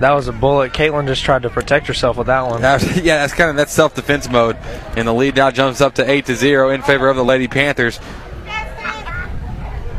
That 0.00 0.12
was 0.12 0.26
a 0.28 0.32
bullet. 0.32 0.72
Caitlin 0.72 1.06
just 1.06 1.22
tried 1.24 1.42
to 1.42 1.50
protect 1.50 1.86
herself 1.86 2.16
with 2.16 2.26
that 2.26 2.42
one. 2.42 2.60
That 2.62 2.82
yeah, 3.04 3.18
that's 3.18 3.34
kind 3.34 3.50
of 3.50 3.56
that's 3.56 3.72
self 3.72 3.94
defense 3.94 4.28
mode, 4.28 4.56
and 4.96 5.06
the 5.06 5.14
lead 5.14 5.36
now 5.36 5.50
jumps 5.50 5.80
up 5.80 5.94
to 5.94 6.08
eight 6.08 6.26
to 6.26 6.34
zero 6.34 6.70
in 6.70 6.82
favor 6.82 7.08
of 7.08 7.16
the 7.16 7.24
Lady 7.24 7.48
Panthers. 7.48 8.00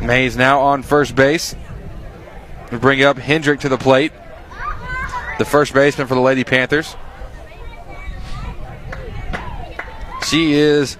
Mays 0.02 0.36
now 0.36 0.60
on 0.60 0.82
first 0.82 1.14
base. 1.14 1.54
We 2.70 2.78
bring 2.78 3.02
up 3.02 3.18
Hendrick 3.18 3.60
to 3.60 3.68
the 3.68 3.78
plate, 3.78 4.12
the 5.38 5.44
first 5.44 5.74
baseman 5.74 6.06
for 6.06 6.14
the 6.14 6.20
Lady 6.20 6.44
Panthers. 6.44 6.96
She 10.26 10.52
is 10.52 10.96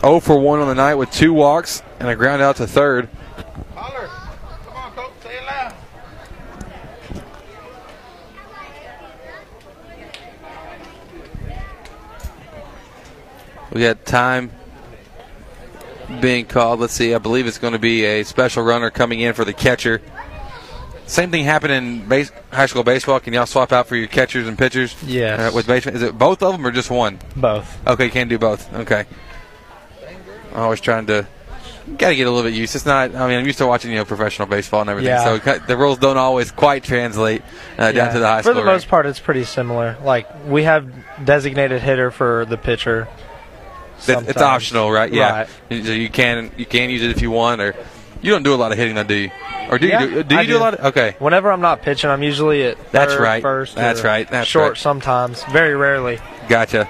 0 0.00 0.20
for 0.20 0.38
1 0.38 0.60
on 0.60 0.68
the 0.68 0.74
night 0.74 0.94
with 0.94 1.10
two 1.10 1.34
walks 1.34 1.82
and 1.98 2.08
a 2.08 2.16
ground 2.16 2.40
out 2.40 2.56
to 2.56 2.66
third. 2.66 3.08
We 13.72 13.80
got 13.80 14.04
time 14.04 14.50
being 16.20 16.44
called. 16.46 16.80
Let's 16.80 16.92
see. 16.92 17.14
I 17.14 17.18
believe 17.18 17.46
it's 17.46 17.58
going 17.58 17.72
to 17.72 17.78
be 17.78 18.04
a 18.04 18.24
special 18.24 18.62
runner 18.64 18.90
coming 18.90 19.20
in 19.20 19.32
for 19.32 19.44
the 19.44 19.52
catcher. 19.52 20.02
Same 21.06 21.30
thing 21.30 21.44
happened 21.44 21.72
in 21.72 22.08
base, 22.08 22.30
high 22.52 22.66
school 22.66 22.84
baseball. 22.84 23.18
Can 23.20 23.32
y'all 23.32 23.46
swap 23.46 23.72
out 23.72 23.86
for 23.86 23.96
your 23.96 24.06
catchers 24.08 24.46
and 24.46 24.56
pitchers? 24.58 24.94
Yes. 25.04 25.40
Uh, 25.40 25.54
with 25.54 25.66
baseman, 25.66 25.96
is 25.96 26.02
it 26.02 26.16
both 26.16 26.42
of 26.42 26.52
them 26.52 26.66
or 26.66 26.70
just 26.70 26.90
one? 26.90 27.18
Both. 27.34 27.84
Okay, 27.86 28.04
you 28.04 28.10
can 28.10 28.28
do 28.28 28.38
both. 28.38 28.72
Okay. 28.74 29.04
I'm 30.52 30.60
always 30.60 30.80
trying 30.80 31.06
to. 31.06 31.26
Got 31.96 32.10
to 32.10 32.16
get 32.16 32.26
a 32.26 32.30
little 32.30 32.48
bit 32.48 32.56
used. 32.56 32.74
It's 32.74 32.86
not. 32.86 33.14
I 33.14 33.28
mean, 33.28 33.38
I'm 33.38 33.46
used 33.46 33.58
to 33.58 33.66
watching 33.66 33.90
you 33.90 33.98
know 33.98 34.04
professional 34.04 34.48
baseball 34.48 34.80
and 34.80 34.90
everything. 34.90 35.10
Yeah. 35.10 35.38
So 35.38 35.58
the 35.58 35.76
rules 35.76 35.98
don't 35.98 36.16
always 36.16 36.50
quite 36.50 36.84
translate 36.84 37.42
uh, 37.78 37.92
down 37.92 38.12
to 38.12 38.18
the 38.18 38.26
high 38.26 38.40
school. 38.40 38.54
For 38.54 38.60
the 38.60 38.64
most 38.64 38.88
part, 38.88 39.06
it's 39.06 39.20
pretty 39.20 39.44
similar. 39.44 39.96
Like 40.02 40.28
we 40.46 40.64
have 40.64 40.90
designated 41.24 41.82
hitter 41.82 42.10
for 42.10 42.44
the 42.46 42.56
pitcher. 42.56 43.08
It's, 43.98 44.08
it's 44.08 44.40
optional, 44.40 44.90
right? 44.90 45.12
Yeah. 45.12 45.40
Right. 45.40 45.48
You, 45.68 45.78
you 45.92 46.08
can 46.08 46.52
you 46.56 46.64
can 46.64 46.90
use 46.90 47.02
it 47.02 47.10
if 47.10 47.20
you 47.20 47.30
want, 47.30 47.60
or 47.60 47.74
you 48.22 48.30
don't 48.30 48.42
do 48.42 48.54
a 48.54 48.56
lot 48.56 48.72
of 48.72 48.78
hitting, 48.78 48.94
though, 48.94 49.04
do 49.04 49.14
you? 49.14 49.30
Or 49.70 49.78
do 49.78 49.86
Yeah, 49.86 50.02
you 50.02 50.10
do? 50.10 50.22
Do 50.24 50.34
you 50.34 50.40
I 50.40 50.46
do, 50.46 50.56
a 50.56 50.58
lot? 50.58 50.74
Of, 50.74 50.86
okay. 50.86 51.16
Whenever 51.18 51.50
I'm 51.50 51.60
not 51.60 51.82
pitching, 51.82 52.10
I'm 52.10 52.22
usually 52.22 52.64
at 52.64 52.92
That's 52.92 53.12
third, 53.12 53.22
right. 53.22 53.42
first. 53.42 53.74
That's 53.74 54.02
right. 54.02 54.28
That's 54.28 54.32
right. 54.32 54.46
short 54.46 54.70
right. 54.70 54.78
sometimes. 54.78 55.42
Very 55.44 55.74
rarely. 55.74 56.18
Gotcha. 56.48 56.88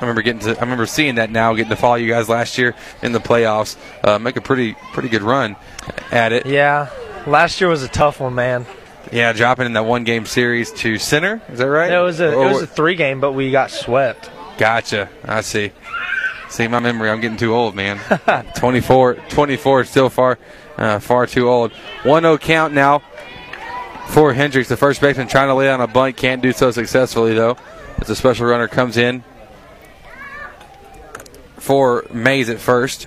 I 0.00 0.04
remember 0.04 0.22
getting 0.22 0.40
to. 0.42 0.56
I 0.56 0.60
remember 0.62 0.86
seeing 0.86 1.16
that 1.16 1.30
now, 1.30 1.52
getting 1.52 1.68
to 1.70 1.76
follow 1.76 1.96
you 1.96 2.08
guys 2.08 2.28
last 2.28 2.56
year 2.56 2.74
in 3.02 3.12
the 3.12 3.18
playoffs. 3.20 3.76
Uh, 4.02 4.18
make 4.18 4.36
a 4.36 4.40
pretty 4.40 4.74
pretty 4.94 5.10
good 5.10 5.22
run 5.22 5.56
at 6.10 6.32
it. 6.32 6.46
Yeah. 6.46 6.88
Last 7.26 7.60
year 7.60 7.68
was 7.68 7.82
a 7.82 7.88
tough 7.88 8.18
one, 8.18 8.34
man. 8.34 8.64
Yeah, 9.12 9.32
dropping 9.34 9.66
in 9.66 9.74
that 9.74 9.84
one 9.84 10.04
game 10.04 10.24
series 10.24 10.72
to 10.72 10.96
center. 10.98 11.42
Is 11.50 11.58
that 11.58 11.66
right? 11.68 11.92
It 11.92 11.98
was 11.98 12.18
a 12.20 12.34
Or- 12.34 12.46
it 12.48 12.52
was 12.52 12.62
a 12.62 12.66
three 12.66 12.94
game, 12.94 13.20
but 13.20 13.32
we 13.32 13.50
got 13.50 13.70
swept. 13.70 14.30
Gotcha. 14.56 15.10
I 15.24 15.42
see. 15.42 15.72
See 16.48 16.66
my 16.66 16.80
memory. 16.80 17.10
I'm 17.10 17.20
getting 17.20 17.36
too 17.38 17.54
old, 17.54 17.74
man. 17.74 17.98
24, 18.56 19.14
24 19.28 19.80
is 19.82 19.88
still 19.90 20.08
far, 20.08 20.38
uh, 20.78 20.98
far 20.98 21.26
too 21.26 21.48
old. 21.48 21.72
1-0 22.02 22.40
count 22.40 22.72
now 22.74 23.02
for 24.08 24.32
Hendricks, 24.32 24.68
the 24.68 24.76
first 24.76 25.00
baseman, 25.00 25.28
trying 25.28 25.48
to 25.48 25.54
lay 25.54 25.66
down 25.66 25.80
a 25.80 25.86
bunt. 25.86 26.16
Can't 26.16 26.42
do 26.42 26.52
so 26.52 26.70
successfully 26.70 27.34
though. 27.34 27.56
As 27.98 28.08
a 28.10 28.16
special 28.16 28.46
runner 28.46 28.66
comes 28.68 28.96
in 28.96 29.22
for 31.60 32.06
Mays 32.12 32.48
at 32.48 32.58
first. 32.58 33.06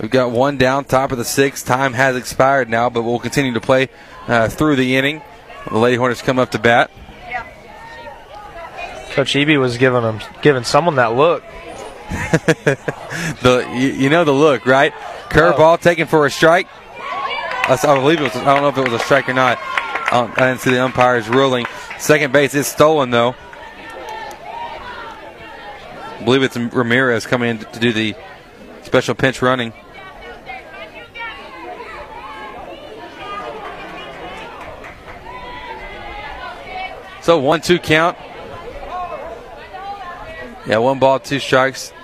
We've 0.00 0.10
got 0.10 0.30
one 0.30 0.58
down, 0.58 0.84
top 0.84 1.10
of 1.12 1.18
the 1.18 1.24
sixth. 1.24 1.66
Time 1.66 1.92
has 1.92 2.16
expired 2.16 2.68
now, 2.68 2.88
but 2.88 3.02
we'll 3.02 3.18
continue 3.18 3.52
to 3.54 3.60
play 3.60 3.88
uh, 4.28 4.48
through 4.48 4.76
the 4.76 4.96
inning. 4.96 5.22
The 5.68 5.78
Lady 5.78 5.96
Hornets 5.96 6.22
come 6.22 6.38
up 6.38 6.52
to 6.52 6.58
bat. 6.58 6.90
Coach 9.10 9.34
Eby 9.34 9.58
was 9.58 9.76
giving 9.78 10.02
them 10.02 10.20
giving 10.42 10.62
someone 10.62 10.94
that 10.96 11.16
look. 11.16 11.42
the 13.42 13.68
you, 13.74 13.88
you 13.88 14.10
know 14.10 14.24
the 14.24 14.32
look, 14.32 14.64
right? 14.64 14.92
Curveball 15.28 15.80
taken 15.80 16.06
for 16.06 16.24
a 16.24 16.30
strike. 16.30 16.68
I, 17.00 17.76
I 17.82 17.94
believe 17.96 18.20
it 18.20 18.22
was. 18.22 18.36
I 18.36 18.44
don't 18.54 18.62
know 18.62 18.68
if 18.68 18.78
it 18.78 18.88
was 18.88 19.00
a 19.00 19.04
strike 19.04 19.28
or 19.28 19.34
not. 19.34 19.58
Um, 20.12 20.32
I 20.36 20.48
didn't 20.48 20.60
see 20.60 20.70
the 20.70 20.82
umpires 20.82 21.28
ruling. 21.28 21.66
Second 21.98 22.32
base 22.32 22.54
is 22.54 22.68
stolen 22.68 23.10
though. 23.10 23.34
I 26.28 26.30
believe 26.30 26.42
it's 26.42 26.58
Ramirez 26.58 27.24
coming 27.26 27.48
in 27.48 27.58
to 27.60 27.80
do 27.80 27.90
the 27.90 28.14
special 28.82 29.14
pinch 29.14 29.40
running. 29.40 29.72
So 37.22 37.38
one 37.38 37.62
two 37.62 37.78
count. 37.78 38.18
Yeah, 40.66 40.76
one 40.76 40.98
ball, 40.98 41.18
two 41.18 41.38
strikes. 41.40 41.94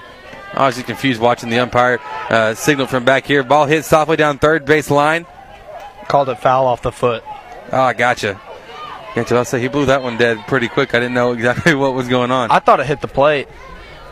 I 0.55 0.64
was 0.64 0.76
just 0.76 0.86
confused 0.86 1.20
watching 1.20 1.51
the 1.51 1.59
umpire 1.59 2.01
uh, 2.30 2.55
signal 2.55 2.86
from 2.86 3.05
back 3.05 3.26
here. 3.26 3.42
Ball 3.42 3.66
hit 3.66 3.84
softly 3.84 4.16
down 4.16 4.38
third 4.38 4.64
base 4.64 4.90
line. 4.90 5.26
Called 6.09 6.30
it 6.30 6.38
foul 6.38 6.66
off 6.66 6.80
the 6.80 6.92
foot. 6.92 7.22
Ah, 7.26 7.72
Oh, 7.72 7.80
I 7.82 7.92
gotcha. 7.92 8.40
Gotcha. 9.14 9.36
I'll 9.36 9.44
say 9.44 9.60
he 9.60 9.68
blew 9.68 9.84
that 9.84 10.02
one 10.02 10.16
dead 10.16 10.38
pretty 10.46 10.68
quick. 10.68 10.94
I 10.94 11.01
didn't 11.01 11.12
know 11.12 11.32
exactly 11.32 11.74
what 11.74 11.92
was 11.92 12.09
going 12.09 12.30
on. 12.30 12.51
I 12.51 12.60
thought 12.60 12.80
it 12.80 12.86
hit 12.86 13.02
the 13.02 13.09
plate. 13.09 13.48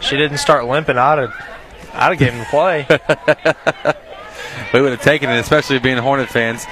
She 0.02 0.16
didn't 0.16 0.38
start 0.38 0.66
limping. 0.66 0.98
I'd 0.98 1.18
have, 1.18 1.34
I'd 1.94 2.08
have 2.10 2.18
given 2.18 2.38
the 2.40 2.44
play. 2.46 2.86
we 4.74 4.80
would 4.82 4.90
have 4.92 5.02
taken 5.02 5.30
it, 5.30 5.38
especially 5.38 5.78
being 5.78 5.98
Hornet 5.98 6.28
fans. 6.28 6.66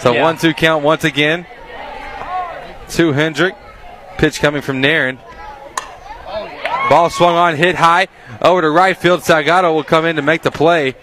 So 0.00 0.12
Yeah. 0.12 0.22
one 0.22 0.38
two 0.38 0.54
count 0.54 0.82
once 0.82 1.04
again. 1.04 1.46
To 2.90 3.12
Hendrick. 3.12 3.54
Pitch 4.18 4.40
coming 4.40 4.62
from 4.62 4.80
Nairn. 4.80 5.18
Ball 6.88 7.08
swung 7.10 7.36
on, 7.36 7.54
hit 7.54 7.76
high 7.76 8.08
over 8.42 8.62
to 8.62 8.70
right 8.70 8.96
field. 8.96 9.20
Salgado 9.20 9.72
will 9.74 9.84
come 9.84 10.04
in 10.04 10.16
to 10.16 10.22
make 10.22 10.42
the 10.42 10.50
play. 10.50 10.94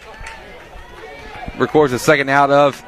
Records 1.57 1.91
the 1.93 1.99
second 1.99 2.29
out 2.29 2.51
of 2.51 2.83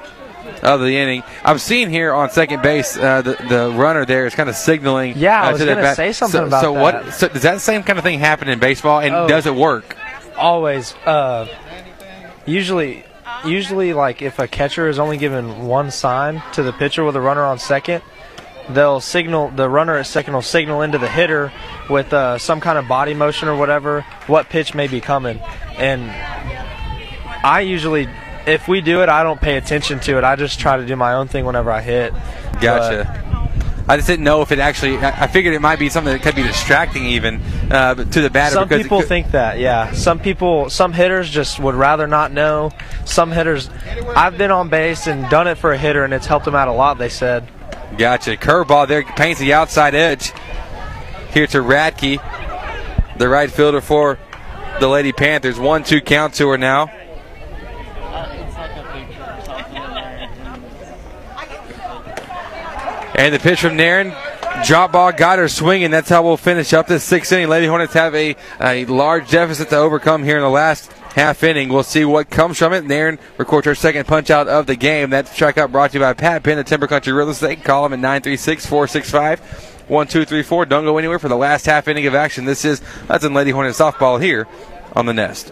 of 0.63 0.81
the 0.81 0.97
inning. 0.97 1.23
I'm 1.43 1.57
seeing 1.57 1.89
here 1.89 2.13
on 2.13 2.29
second 2.29 2.61
base 2.61 2.97
uh, 2.97 3.21
the 3.21 3.37
the 3.49 3.71
runner 3.75 4.05
there 4.05 4.25
is 4.25 4.35
kind 4.35 4.49
of 4.49 4.55
signaling. 4.55 5.13
Yeah, 5.17 5.41
I 5.41 5.49
uh, 5.49 5.51
was 5.53 5.59
gonna 5.61 5.75
bat. 5.75 5.95
say 5.95 6.11
something 6.13 6.39
so, 6.39 6.47
about 6.47 6.61
so 6.61 6.73
that. 6.73 6.81
what? 6.81 7.13
So 7.13 7.27
does 7.27 7.41
that 7.43 7.61
same 7.61 7.83
kind 7.83 7.97
of 7.99 8.03
thing 8.03 8.19
happen 8.19 8.47
in 8.49 8.59
baseball, 8.59 8.99
and 8.99 9.13
Oh. 9.15 9.27
does 9.27 9.45
it 9.45 9.55
work? 9.55 9.95
Always. 10.37 10.93
Uh, 11.05 11.47
usually, 12.45 13.03
usually, 13.45 13.93
like 13.93 14.21
if 14.21 14.39
a 14.39 14.47
catcher 14.47 14.87
is 14.87 14.99
only 14.99 15.17
given 15.17 15.65
one 15.67 15.91
sign 15.91 16.41
to 16.53 16.63
the 16.63 16.71
pitcher 16.73 17.03
with 17.03 17.15
a 17.15 17.21
runner 17.21 17.43
on 17.43 17.59
second, 17.59 18.01
they'll 18.69 19.01
signal 19.01 19.49
the 19.49 19.67
runner 19.69 19.97
at 19.97 20.05
second 20.07 20.33
will 20.33 20.41
signal 20.41 20.81
into 20.81 20.97
the 20.97 21.09
hitter 21.09 21.51
with 21.89 22.13
uh, 22.13 22.37
some 22.37 22.61
kind 22.61 22.77
of 22.77 22.87
body 22.87 23.13
motion 23.13 23.47
or 23.47 23.55
whatever 23.57 24.01
what 24.27 24.47
pitch 24.49 24.73
may 24.73 24.87
be 24.87 25.01
coming. 25.01 25.39
And 25.77 26.09
I 27.43 27.61
usually, 27.61 28.07
if 28.47 28.67
we 28.67 28.81
do 28.81 29.01
it, 29.01 29.09
I 29.09 29.23
don't 29.23 29.39
pay 29.39 29.57
attention 29.57 29.99
to 30.01 30.17
it. 30.17 30.23
I 30.23 30.35
just 30.35 30.59
try 30.59 30.77
to 30.77 30.85
do 30.85 30.95
my 30.95 31.13
own 31.13 31.27
thing 31.27 31.45
whenever 31.45 31.71
I 31.71 31.81
hit. 31.81 32.13
Gotcha. 32.61 33.25
I 33.87 33.95
just 33.97 34.07
didn't 34.07 34.23
know 34.23 34.43
if 34.43 34.51
it 34.51 34.59
actually. 34.59 34.97
I 34.97 35.23
I 35.23 35.27
figured 35.27 35.55
it 35.55 35.61
might 35.61 35.79
be 35.79 35.89
something 35.89 36.13
that 36.13 36.21
could 36.21 36.35
be 36.35 36.43
distracting, 36.43 37.05
even 37.05 37.41
uh, 37.71 37.95
to 37.95 38.21
the 38.21 38.29
batter. 38.29 38.53
Some 38.53 38.69
people 38.69 39.01
think 39.01 39.31
that, 39.31 39.57
yeah. 39.57 39.93
Some 39.93 40.19
people, 40.19 40.69
some 40.69 40.93
hitters 40.93 41.27
just 41.27 41.59
would 41.59 41.73
rather 41.73 42.05
not 42.05 42.31
know. 42.31 42.71
Some 43.05 43.31
hitters, 43.31 43.67
I've 44.15 44.37
been 44.37 44.51
on 44.51 44.69
base 44.69 45.07
and 45.07 45.27
done 45.31 45.47
it 45.47 45.55
for 45.55 45.71
a 45.71 45.77
hitter, 45.77 46.03
and 46.03 46.13
it's 46.13 46.27
helped 46.27 46.45
them 46.45 46.53
out 46.53 46.67
a 46.67 46.71
lot. 46.71 46.99
They 46.99 47.09
said. 47.09 47.49
Gotcha. 47.97 48.37
Curveball 48.37 48.87
there 48.87 49.01
paints 49.01 49.39
the 49.39 49.53
outside 49.53 49.95
edge. 49.95 50.33
Here 51.33 51.47
to 51.47 51.57
Radke, 51.57 52.21
the 53.17 53.27
right 53.27 53.49
fielder 53.51 53.81
for 53.81 54.19
the 54.79 54.87
Lady 54.87 55.13
Panthers. 55.13 55.59
One 55.59 55.83
two 55.83 55.99
count 55.99 56.35
to 56.35 56.49
her 56.49 56.59
now. 56.59 56.91
And 63.19 63.35
the 63.35 63.39
pitch 63.39 63.59
from 63.59 63.75
Nairn. 63.75 64.15
Drop 64.65 64.93
ball 64.93 65.11
got 65.11 65.39
her 65.39 65.49
swinging. 65.49 65.91
That's 65.91 66.07
how 66.07 66.23
we'll 66.23 66.37
finish 66.37 66.71
up 66.71 66.87
this 66.87 67.03
sixth 67.03 67.33
inning. 67.33 67.49
Lady 67.49 67.67
Hornets 67.67 67.91
have 67.93 68.15
a, 68.15 68.37
a 68.61 68.85
large 68.85 69.29
deficit 69.29 69.69
to 69.71 69.75
overcome 69.75 70.23
here 70.23 70.37
in 70.37 70.41
the 70.41 70.49
last 70.49 70.89
half 71.15 71.43
inning. 71.43 71.67
We'll 71.67 71.83
see 71.83 72.05
what 72.05 72.29
comes 72.29 72.57
from 72.57 72.71
it. 72.71 72.85
Nairn 72.85 73.19
records 73.37 73.65
her 73.65 73.75
second 73.75 74.07
punch 74.07 74.29
out 74.29 74.47
of 74.47 74.67
the 74.67 74.77
game. 74.77 75.09
That 75.09 75.25
strikeout 75.25 75.69
brought 75.69 75.91
to 75.91 75.97
you 75.97 75.99
by 76.01 76.13
Pat 76.13 76.43
Penn, 76.43 76.55
the 76.55 76.63
Timber 76.63 76.87
Country 76.87 77.11
Real 77.11 77.29
Estate. 77.29 77.61
Call 77.61 77.83
them 77.83 77.91
at 77.91 77.99
936 77.99 78.65
465 78.65 79.39
1234. 79.89 80.65
Don't 80.67 80.85
go 80.85 80.97
anywhere 80.97 81.19
for 81.19 81.27
the 81.27 81.35
last 81.35 81.65
half 81.65 81.89
inning 81.89 82.07
of 82.07 82.15
action. 82.15 82.45
This 82.45 82.63
is 82.63 82.81
that's 83.09 83.25
in 83.25 83.33
Lady 83.33 83.51
Hornet 83.51 83.75
softball 83.75 84.21
here 84.21 84.47
on 84.95 85.05
the 85.05 85.13
Nest. 85.13 85.51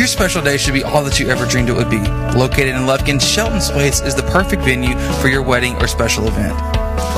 Your 0.00 0.06
special 0.06 0.40
day 0.40 0.56
should 0.56 0.72
be 0.72 0.82
all 0.82 1.04
that 1.04 1.20
you 1.20 1.28
ever 1.28 1.44
dreamed 1.44 1.68
it 1.68 1.74
would 1.74 1.90
be. 1.90 1.98
Located 1.98 2.68
in 2.68 2.86
Lufkin, 2.86 3.20
Shelton's 3.20 3.70
Place 3.70 4.00
is 4.00 4.14
the 4.14 4.22
perfect 4.22 4.62
venue 4.62 4.98
for 5.20 5.28
your 5.28 5.42
wedding 5.42 5.76
or 5.76 5.86
special 5.86 6.26
event. 6.26 6.58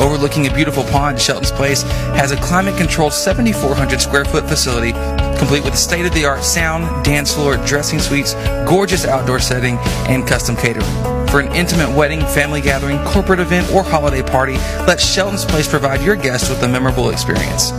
Overlooking 0.01 0.49
a 0.49 0.53
beautiful 0.53 0.83
pond, 0.83 1.21
Shelton's 1.21 1.53
Place 1.53 1.83
has 2.19 2.33
a 2.33 2.37
climate 2.39 2.77
controlled 2.77 3.13
7,400 3.13 4.01
square 4.01 4.25
foot 4.25 4.49
facility 4.49 4.91
complete 5.39 5.63
with 5.65 5.79
state 5.79 6.07
of 6.07 6.15
the 6.15 6.25
art 6.25 6.43
sound, 6.43 7.05
dance 7.05 7.33
floor, 7.35 7.57
dressing 7.67 8.01
suites, 8.01 8.35
gorgeous 8.67 9.05
outdoor 9.05 9.39
setting, 9.39 9.77
and 10.09 10.27
custom 10.27 10.57
catering. 10.57 10.85
For 11.29 11.39
an 11.39 11.55
intimate 11.55 11.97
wedding, 11.97 12.21
family 12.21 12.61
gathering, 12.61 12.99
corporate 13.05 13.39
event, 13.39 13.71
or 13.73 13.85
holiday 13.85 14.23
party, 14.23 14.55
let 14.87 15.01
Shelton's 15.01 15.45
Place 15.45 15.69
provide 15.69 16.03
your 16.03 16.17
guests 16.17 16.49
with 16.49 16.61
a 16.65 16.69
memorable 16.69 17.11
experience. 17.11 17.71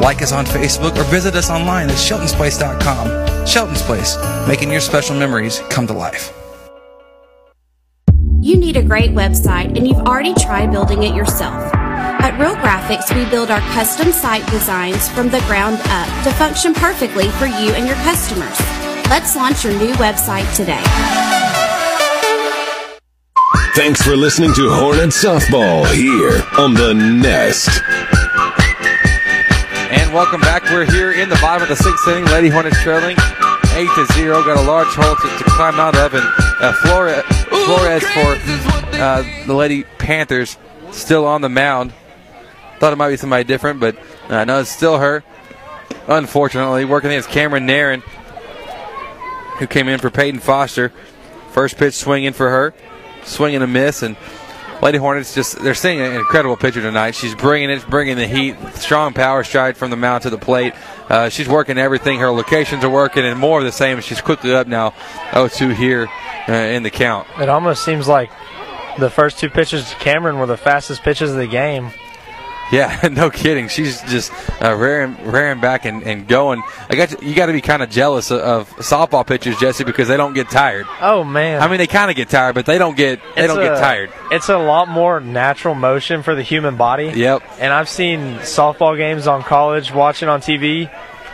Like 0.00 0.22
us 0.22 0.32
on 0.32 0.44
Facebook 0.44 0.96
or 0.96 1.04
visit 1.04 1.34
us 1.34 1.50
online 1.50 1.88
at 1.88 1.96
sheltonsplace.com. 1.96 3.46
Shelton's 3.46 3.82
Place, 3.82 4.16
making 4.48 4.70
your 4.70 4.80
special 4.80 5.16
memories 5.16 5.60
come 5.70 5.86
to 5.86 5.92
life. 5.92 6.32
You 8.40 8.58
need 8.58 8.76
a 8.76 8.82
great 8.82 9.12
website 9.12 9.76
and 9.76 9.88
you've 9.88 10.06
already 10.06 10.34
tried 10.34 10.70
building 10.70 11.02
it 11.02 11.14
yourself. 11.14 11.72
At 11.74 12.38
Real 12.38 12.54
Graphics, 12.56 13.14
we 13.14 13.28
build 13.30 13.50
our 13.50 13.60
custom 13.72 14.12
site 14.12 14.46
designs 14.50 15.08
from 15.08 15.28
the 15.28 15.40
ground 15.40 15.78
up 15.86 16.24
to 16.24 16.32
function 16.32 16.74
perfectly 16.74 17.28
for 17.30 17.46
you 17.46 17.72
and 17.72 17.86
your 17.86 17.96
customers. 17.96 18.58
Let's 19.08 19.36
launch 19.36 19.64
your 19.64 19.72
new 19.74 19.92
website 19.94 20.44
today. 20.54 20.82
Thanks 23.74 24.02
for 24.02 24.16
listening 24.16 24.54
to 24.54 24.70
Hornet 24.70 25.10
Softball 25.10 25.84
here 25.92 26.42
on 26.58 26.74
the 26.74 26.94
Nest. 26.94 28.23
Welcome 30.14 30.42
back. 30.42 30.62
We're 30.70 30.88
here 30.88 31.10
in 31.10 31.28
the 31.28 31.34
bottom 31.42 31.64
of 31.64 31.68
the 31.68 31.74
sixth 31.74 32.06
inning. 32.06 32.24
Lady 32.26 32.48
Hornets 32.48 32.80
trailing 32.84 33.16
eight 33.72 33.90
to 33.96 34.06
zero. 34.12 34.44
Got 34.44 34.58
a 34.58 34.62
large 34.62 34.86
hole 34.86 35.16
to, 35.16 35.38
to 35.38 35.50
climb 35.50 35.80
out 35.80 35.96
of, 35.96 36.14
and 36.14 36.22
uh, 36.60 36.72
Flores, 36.72 37.24
Flores 37.48 38.04
for 38.10 38.96
uh, 38.96 39.24
the 39.44 39.54
Lady 39.54 39.82
Panthers 39.98 40.56
still 40.92 41.26
on 41.26 41.40
the 41.40 41.48
mound. 41.48 41.92
Thought 42.78 42.92
it 42.92 42.96
might 42.96 43.08
be 43.08 43.16
somebody 43.16 43.42
different, 43.42 43.80
but 43.80 43.98
uh, 44.28 44.44
no, 44.44 44.60
it's 44.60 44.70
still 44.70 44.98
her. 44.98 45.24
Unfortunately, 46.06 46.84
working 46.84 47.10
against 47.10 47.30
Cameron 47.30 47.66
Nairn, 47.66 48.04
who 49.58 49.66
came 49.66 49.88
in 49.88 49.98
for 49.98 50.10
Peyton 50.10 50.38
Foster. 50.38 50.92
First 51.50 51.76
pitch 51.76 51.94
swinging 51.94 52.34
for 52.34 52.50
her, 52.50 52.72
swing 53.24 53.56
and 53.56 53.64
a 53.64 53.66
miss, 53.66 54.04
and 54.04 54.16
Lady 54.84 54.98
Hornets 54.98 55.34
just 55.34 55.58
they're 55.60 55.74
seeing 55.74 55.98
an 55.98 56.12
incredible 56.12 56.58
pitcher 56.58 56.82
tonight. 56.82 57.14
She's 57.14 57.34
bringing 57.34 57.70
it, 57.70 57.88
bringing 57.88 58.18
the 58.18 58.26
heat, 58.26 58.54
strong 58.74 59.14
power 59.14 59.42
stride 59.42 59.78
from 59.78 59.88
the 59.88 59.96
mound 59.96 60.24
to 60.24 60.30
the 60.30 60.36
plate. 60.36 60.74
Uh, 61.08 61.30
she's 61.30 61.48
working 61.48 61.78
everything. 61.78 62.18
Her 62.20 62.30
locations 62.30 62.84
are 62.84 62.90
working, 62.90 63.24
and 63.24 63.40
more 63.40 63.60
of 63.60 63.64
the 63.64 63.72
same. 63.72 63.98
She's 64.02 64.20
quickly 64.20 64.54
up 64.54 64.66
now, 64.66 64.90
0-2 65.30 65.74
here 65.74 66.06
uh, 66.46 66.52
in 66.52 66.82
the 66.82 66.90
count. 66.90 67.26
It 67.40 67.48
almost 67.48 67.82
seems 67.82 68.06
like 68.06 68.30
the 68.98 69.08
first 69.08 69.38
two 69.38 69.48
pitches 69.48 69.88
to 69.88 69.96
Cameron 69.96 70.38
were 70.38 70.46
the 70.46 70.58
fastest 70.58 71.02
pitches 71.02 71.30
of 71.30 71.38
the 71.38 71.46
game. 71.46 71.90
Yeah, 72.74 73.08
no 73.12 73.30
kidding. 73.30 73.68
She's 73.68 74.00
just 74.02 74.32
uh, 74.60 74.74
rearing, 74.74 75.16
rearing 75.24 75.60
back 75.60 75.84
and, 75.84 76.02
and 76.02 76.26
going. 76.26 76.62
I 76.88 76.96
got 76.96 77.22
you, 77.22 77.34
got 77.34 77.46
to 77.46 77.52
be 77.52 77.60
kind 77.60 77.82
of 77.82 77.90
jealous 77.90 78.30
of, 78.30 78.40
of 78.40 78.70
softball 78.76 79.26
pitchers, 79.26 79.56
Jesse, 79.58 79.84
because 79.84 80.08
they 80.08 80.16
don't 80.16 80.34
get 80.34 80.50
tired. 80.50 80.86
Oh 81.00 81.22
man! 81.22 81.62
I 81.62 81.68
mean, 81.68 81.78
they 81.78 81.86
kind 81.86 82.10
of 82.10 82.16
get 82.16 82.28
tired, 82.28 82.54
but 82.54 82.66
they 82.66 82.78
don't 82.78 82.96
get 82.96 83.20
they 83.36 83.44
It's 83.44 83.54
don't 83.54 83.62
get 83.62 83.78
tired. 83.78 84.10
It's 84.30 84.48
a 84.48 84.58
lot 84.58 84.88
more 84.88 85.20
natural 85.20 85.74
motion 85.74 86.22
for 86.22 86.34
the 86.34 86.42
human 86.42 86.76
body. 86.76 87.12
Yep. 87.14 87.42
And 87.60 87.72
I've 87.72 87.88
seen 87.88 88.36
softball 88.38 88.96
games 88.96 89.26
on 89.26 89.42
college, 89.42 89.92
watching 89.92 90.28
on 90.28 90.40
TV, 90.40 90.90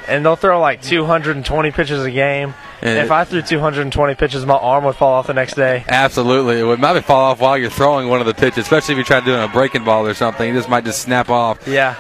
and 0.09 0.25
they'll 0.25 0.37
throw 0.37 0.61
like 0.61 0.83
220 0.83 1.71
pitches 1.71 2.05
a 2.05 2.11
game. 2.11 2.55
And 2.82 2.98
if 2.98 3.11
I 3.11 3.24
threw 3.24 3.43
220 3.43 4.15
pitches, 4.15 4.47
my 4.47 4.55
arm 4.55 4.85
would 4.85 4.97
fall 4.97 5.12
off 5.12 5.27
the 5.27 5.35
next 5.35 5.55
day. 5.55 5.85
Absolutely, 5.86 6.61
it 6.61 6.65
would 6.65 6.81
maybe 6.81 7.01
fall 7.01 7.31
off 7.31 7.40
while 7.40 7.59
you're 7.59 7.70
throwing 7.70 8.09
one 8.09 8.20
of 8.20 8.27
the 8.27 8.35
pitches, 8.35 8.59
especially 8.65 8.94
if 8.94 8.98
you 8.98 9.05
try 9.05 9.20
doing 9.20 9.43
a 9.43 9.48
breaking 9.48 9.85
ball 9.85 10.07
or 10.07 10.15
something. 10.15 10.48
It 10.48 10.55
just 10.55 10.69
might 10.69 10.85
just 10.85 11.02
snap 11.02 11.28
off. 11.28 11.66
Yeah. 11.69 11.94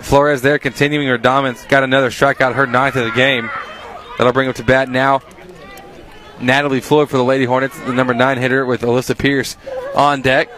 Flores 0.00 0.42
there 0.42 0.58
continuing 0.58 1.06
her 1.08 1.18
dominance. 1.18 1.64
Got 1.66 1.84
another 1.84 2.10
strikeout, 2.10 2.54
her 2.54 2.66
ninth 2.66 2.96
of 2.96 3.04
the 3.04 3.12
game. 3.12 3.48
That'll 4.18 4.32
bring 4.32 4.48
up 4.48 4.56
to 4.56 4.64
bat 4.64 4.88
now. 4.88 5.20
Natalie 6.40 6.80
Floyd 6.80 7.08
for 7.08 7.16
the 7.16 7.24
Lady 7.24 7.44
Hornets, 7.44 7.78
the 7.78 7.92
number 7.92 8.12
nine 8.12 8.38
hitter 8.38 8.66
with 8.66 8.82
Alyssa 8.82 9.16
Pierce 9.16 9.56
on 9.94 10.22
deck. 10.22 10.50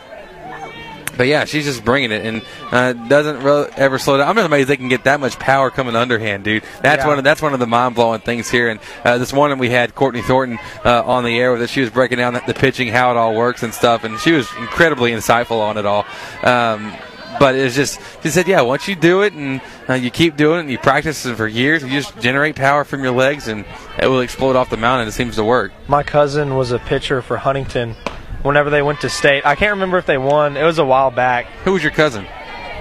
But 1.19 1.27
yeah, 1.27 1.45
she's 1.45 1.65
just 1.67 1.85
bringing 1.85 2.13
it 2.13 2.25
and 2.25 2.43
uh, 2.71 2.93
doesn't 2.95 3.43
really 3.43 3.69
ever 3.77 3.99
slow 3.99 4.17
down. 4.17 4.29
I'm 4.29 4.37
just 4.37 4.47
amazed 4.47 4.69
they 4.69 4.77
can 4.77 4.89
get 4.89 5.03
that 5.05 5.19
much 5.21 5.37
power 5.39 5.69
coming 5.71 5.97
underhand, 5.97 6.45
dude. 6.45 6.63
That's 6.81 7.03
Yeah. 7.03 7.09
one 7.09 7.19
of 7.19 7.25
that's 7.25 7.43
one 7.43 7.53
of 7.53 7.61
the 7.61 7.67
mind 7.67 7.97
blowing 7.97 8.21
things 8.21 8.49
here. 8.49 8.69
And 8.71 8.79
uh, 9.05 9.19
this 9.19 9.33
morning 9.33 9.59
we 9.59 9.69
had 9.69 9.95
Courtney 9.97 10.23
Thornton 10.23 10.59
uh, 10.85 11.03
on 11.05 11.25
the 11.25 11.37
air 11.39 11.53
with 11.53 11.61
us. 11.61 11.71
She 11.71 11.81
was 11.81 11.91
breaking 11.91 12.19
down 12.19 12.35
the, 12.35 12.43
the 12.47 12.55
pitching, 12.55 12.89
how 12.89 13.11
it 13.11 13.17
all 13.17 13.35
works 13.35 13.65
and 13.65 13.75
stuff, 13.75 14.05
and 14.05 14.19
she 14.21 14.31
was 14.33 14.49
incredibly 14.59 15.11
insightful 15.11 15.61
on 15.61 15.77
it 15.77 15.85
all. 15.85 16.07
Um, 16.45 16.95
but 17.41 17.55
it's 17.57 17.75
just 17.75 18.01
she 18.23 18.31
said, 18.31 18.47
yeah, 18.49 18.61
once 18.63 18.87
you 18.87 18.95
do 18.95 19.23
it 19.23 19.33
and 19.33 19.61
uh, 19.89 19.95
you 19.95 20.11
keep 20.11 20.37
doing 20.37 20.59
it 20.59 20.61
and 20.63 20.71
you 20.71 20.79
practice 20.79 21.27
it 21.27 21.35
for 21.37 21.47
years, 21.49 21.83
you 21.83 21.91
just 21.91 22.17
generate 22.21 22.55
power 22.55 22.85
from 22.85 23.03
your 23.03 23.13
legs 23.13 23.49
and 23.49 23.65
it 24.01 24.07
will 24.07 24.21
explode 24.21 24.55
off 24.57 24.71
the 24.71 24.77
mountain. 24.77 25.09
It 25.09 25.13
seems 25.13 25.35
to 25.37 25.45
work. 25.45 25.73
My 25.89 26.03
cousin 26.05 26.55
was 26.55 26.71
a 26.71 26.79
pitcher 26.79 27.23
for 27.23 27.37
Huntington 27.39 27.97
whenever 28.43 28.71
they 28.71 28.83
went 28.83 29.01
to 29.03 29.09
state. 29.09 29.45
I 29.47 29.55
can't 29.55 29.73
remember 29.73 29.99
if 29.99 30.07
they 30.07 30.19
won. 30.19 30.57
It 30.57 30.65
was 30.65 30.79
a 30.79 30.85
while 30.85 31.11
back. 31.11 31.47
Who 31.65 31.73
was 31.73 31.83
your 31.83 31.93
cousin? 31.93 32.25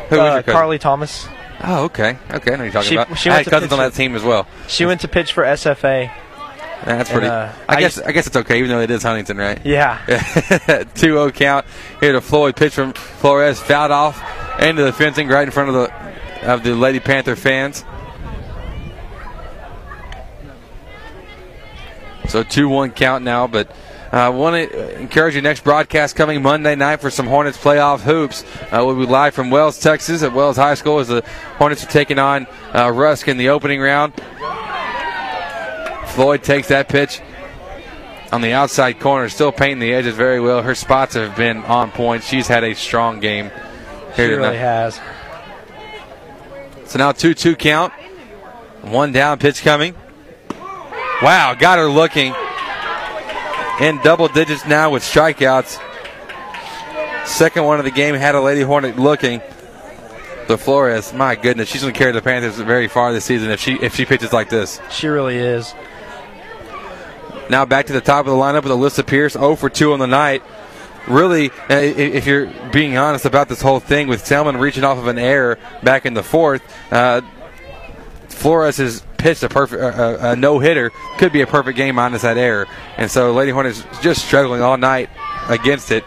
Who 0.10 0.18
was 0.18 0.20
Uh, 0.20 0.34
your 0.36 0.44
cousin? 0.44 0.54
Carly 0.54 0.80
Thomas. 0.80 1.28
Oh, 1.64 1.86
okay, 1.86 2.18
okay. 2.32 2.54
I 2.54 2.56
know 2.56 2.64
you're 2.64 2.72
talking 2.74 2.90
She- 2.90 2.96
about. 2.96 3.18
she 3.18 3.30
I 3.30 3.34
went 3.34 3.38
had 3.40 3.44
to 3.46 3.50
cousins 3.50 3.72
on 3.74 3.80
pitch 3.80 3.92
that 3.94 3.98
team 3.98 4.16
as 4.16 4.24
well. 4.24 4.48
She 4.68 4.86
went 4.86 5.02
to 5.02 5.08
pitch 5.08 5.34
for 5.34 5.44
SFA. 5.44 6.12
That's 6.86 7.10
And, 7.10 7.20
pretty. 7.20 7.28
uh, 7.28 7.50
I, 7.68 7.76
I 7.78 7.80
guess 7.80 7.98
I 8.00 8.12
guess 8.12 8.28
it's 8.28 8.36
okay, 8.36 8.60
even 8.60 8.70
though 8.70 8.80
it 8.82 8.92
is 8.92 9.02
Huntington, 9.02 9.38
right? 9.38 9.60
Yeah. 9.66 9.98
2-0 10.08 11.34
count 11.34 11.66
here 12.00 12.12
to 12.12 12.22
Floyd. 12.22 12.56
Pitch 12.56 12.76
from 12.76 12.94
Flores, 12.94 13.60
fouled 13.60 13.90
off 13.90 14.22
into 14.62 14.84
the 14.84 14.94
fencing 14.94 15.28
right 15.28 15.44
in 15.48 15.50
front 15.52 15.70
of 15.70 15.74
the 15.76 15.92
of 16.52 16.62
the 16.64 16.76
Lady 16.76 17.00
Panther 17.00 17.36
fans. 17.36 17.84
So 22.28 22.44
2-1 22.44 22.94
count 22.96 23.24
now, 23.24 23.48
but 23.48 23.72
I 24.12 24.28
uh, 24.28 24.32
want 24.32 24.72
to 24.72 25.00
encourage 25.00 25.36
you 25.36 25.42
next 25.42 25.66
broadcast 25.66 26.16
coming 26.16 26.42
Monday 26.42 26.76
night 26.76 27.02
for 27.02 27.10
some 27.10 27.28
Hornets 27.28 27.58
playoff 27.58 28.00
hoops. 28.00 28.44
Uh, 28.72 28.84
we'll 28.86 28.96
be 28.96 29.06
live 29.06 29.34
from 29.34 29.50
Wells, 29.50 29.80
Texas 29.80 30.24
at 30.24 30.32
Wells 30.32 30.56
High 30.56 30.76
School 30.76 31.00
as 31.00 31.10
the 31.10 31.26
Hornets 31.58 31.84
are 31.84 31.88
taking 31.88 32.18
on 32.18 32.48
uh, 32.74 32.90
Rusk 32.90 33.28
in 33.28 33.38
the 33.38 33.50
opening 33.50 33.82
round. 33.82 34.14
Floyd 36.08 36.42
takes 36.42 36.70
that 36.70 36.88
pitch 36.88 37.22
on 38.32 38.42
the 38.42 38.54
outside 38.54 39.00
corner, 39.00 39.28
still 39.28 39.52
painting 39.52 39.80
the 39.80 39.94
edges 39.94 40.16
very 40.16 40.40
well. 40.40 40.62
Her 40.62 40.74
spots 40.74 41.16
have 41.16 41.36
been 41.36 41.58
on 41.66 41.92
point. 41.92 42.24
She's 42.24 42.48
had 42.48 42.64
a 42.64 42.74
strong 42.76 43.20
game 43.20 43.52
She 44.16 44.22
really 44.24 44.36
tonight. 44.38 44.54
has. 44.54 45.02
So 46.86 46.98
now 46.98 47.12
2 47.12 47.34
2 47.34 47.56
count. 47.58 47.92
One 48.84 49.12
down, 49.12 49.38
pitch 49.38 49.62
coming. 49.64 49.96
Wow, 51.22 51.56
got 51.56 51.78
her 51.78 51.88
looking. 51.90 52.34
In 53.80 54.02
double 54.02 54.28
digits 54.28 54.66
now 54.66 54.90
with 54.90 55.04
strikeouts. 55.04 55.80
Second 57.28 57.66
one 57.66 57.78
of 57.78 57.86
the 57.86 57.92
game 57.92 58.16
had 58.16 58.34
a 58.34 58.42
Lady 58.42 58.62
Hornet 58.62 58.98
looking. 58.98 59.42
The 60.48 60.58
Flores, 60.58 61.14
my 61.14 61.36
goodness, 61.36 61.70
she's 61.70 61.82
going 61.82 61.94
to 61.94 61.98
carry 61.98 62.14
the 62.14 62.22
Panthers 62.22 62.58
very 62.58 62.88
far 62.88 63.12
this 63.12 63.26
season 63.26 63.52
if 63.52 63.60
she 63.60 63.74
if 63.74 63.96
she 63.96 64.06
pitches 64.06 64.32
like 64.32 64.50
this. 64.50 64.80
She 64.90 65.08
really 65.08 65.36
is. 65.36 65.76
Now 67.50 67.66
back 67.66 67.86
to 67.88 67.94
the 67.94 68.02
top 68.02 68.26
of 68.26 68.32
the 68.32 68.38
lineup 68.38 68.64
with 68.64 68.72
Alyssa 68.72 69.06
Pierce, 69.06 69.34
0 69.34 69.56
for 69.58 69.70
2 69.70 69.94
on 69.94 70.00
the 70.00 70.08
night. 70.08 70.42
Really, 71.08 71.52
uh, 71.70 71.76
if 71.76 72.26
you're 72.26 72.48
being 72.72 72.98
honest 72.98 73.26
about 73.26 73.48
this 73.48 73.62
whole 73.62 73.80
thing, 73.80 74.08
with 74.08 74.26
Selman 74.26 74.58
reaching 74.58 74.84
off 74.84 74.98
of 74.98 75.08
an 75.08 75.18
error 75.18 75.58
back 75.84 76.06
in 76.06 76.14
the 76.14 76.24
fourth, 76.24 76.62
uh, 76.92 77.22
Flores 78.28 78.78
has 78.78 79.04
pitched 79.18 79.44
a 79.44 79.50
perfect 79.50 79.82
uh, 79.82 80.18
a 80.20 80.36
no 80.36 80.60
hitter. 80.60 80.92
Could 81.18 81.32
be 81.34 81.42
a 81.42 81.48
perfect 81.48 81.78
game 81.78 81.96
minus 81.96 82.22
that 82.22 82.38
error, 82.38 82.68
and 82.98 83.10
so 83.10 83.34
Lady 83.34 83.52
Hornets 83.52 83.84
just 84.02 84.26
struggling 84.26 84.62
all 84.62 84.78
night 84.78 85.10
against 85.50 85.92
it. 85.92 86.04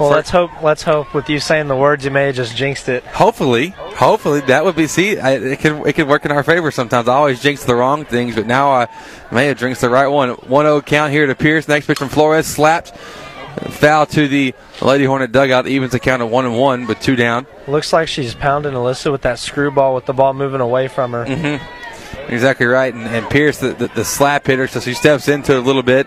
Well, 0.00 0.08
For- 0.08 0.16
let's 0.16 0.30
hope. 0.30 0.50
Let's 0.62 0.82
hope 0.82 1.14
with 1.14 1.28
you 1.28 1.38
saying 1.38 1.68
the 1.68 1.76
words, 1.76 2.04
you 2.04 2.10
may 2.10 2.26
have 2.26 2.34
just 2.34 2.56
jinxed 2.56 2.88
it. 2.88 3.04
Hopefully, 3.04 3.68
hopefully 3.68 4.40
that 4.42 4.64
would 4.64 4.74
be. 4.74 4.88
See, 4.88 5.18
I, 5.18 5.32
it 5.34 5.60
can 5.60 5.86
it 5.86 5.94
can 5.94 6.08
work 6.08 6.24
in 6.24 6.32
our 6.32 6.42
favor 6.42 6.70
sometimes. 6.72 7.06
I 7.06 7.14
always 7.14 7.40
jinx 7.40 7.64
the 7.64 7.76
wrong 7.76 8.04
things, 8.04 8.34
but 8.34 8.46
now 8.46 8.72
I 8.72 8.88
may 9.30 9.46
have 9.46 9.58
jinxed 9.58 9.80
the 9.82 9.88
right 9.88 10.08
one. 10.08 10.34
1-0 10.34 10.84
count 10.86 11.12
here 11.12 11.26
to 11.26 11.34
Pierce. 11.36 11.68
Next 11.68 11.86
pitch 11.86 11.98
from 11.98 12.08
Flores, 12.08 12.46
slapped, 12.46 12.96
foul 12.96 14.06
to 14.06 14.26
the 14.26 14.52
Lady 14.82 15.04
Hornet 15.04 15.30
dugout. 15.30 15.68
Evens 15.68 15.92
the 15.92 16.00
count 16.00 16.22
of 16.22 16.28
one 16.30 16.44
and 16.44 16.58
one, 16.58 16.86
but 16.86 17.00
two 17.00 17.14
down. 17.14 17.46
Looks 17.68 17.92
like 17.92 18.08
she's 18.08 18.34
pounding 18.34 18.72
Alyssa 18.72 19.12
with 19.12 19.22
that 19.22 19.38
screwball 19.38 19.94
with 19.94 20.06
the 20.06 20.12
ball 20.12 20.34
moving 20.34 20.60
away 20.60 20.88
from 20.88 21.12
her. 21.12 21.24
Mm-hmm. 21.24 21.83
Exactly 22.28 22.66
right. 22.66 22.92
And, 22.92 23.06
and 23.06 23.28
Pierce, 23.28 23.58
the, 23.58 23.74
the, 23.74 23.88
the 23.88 24.04
slap 24.04 24.46
hitter, 24.46 24.66
so 24.66 24.80
she 24.80 24.94
steps 24.94 25.28
into 25.28 25.52
it 25.52 25.58
a 25.58 25.60
little 25.60 25.82
bit. 25.82 26.06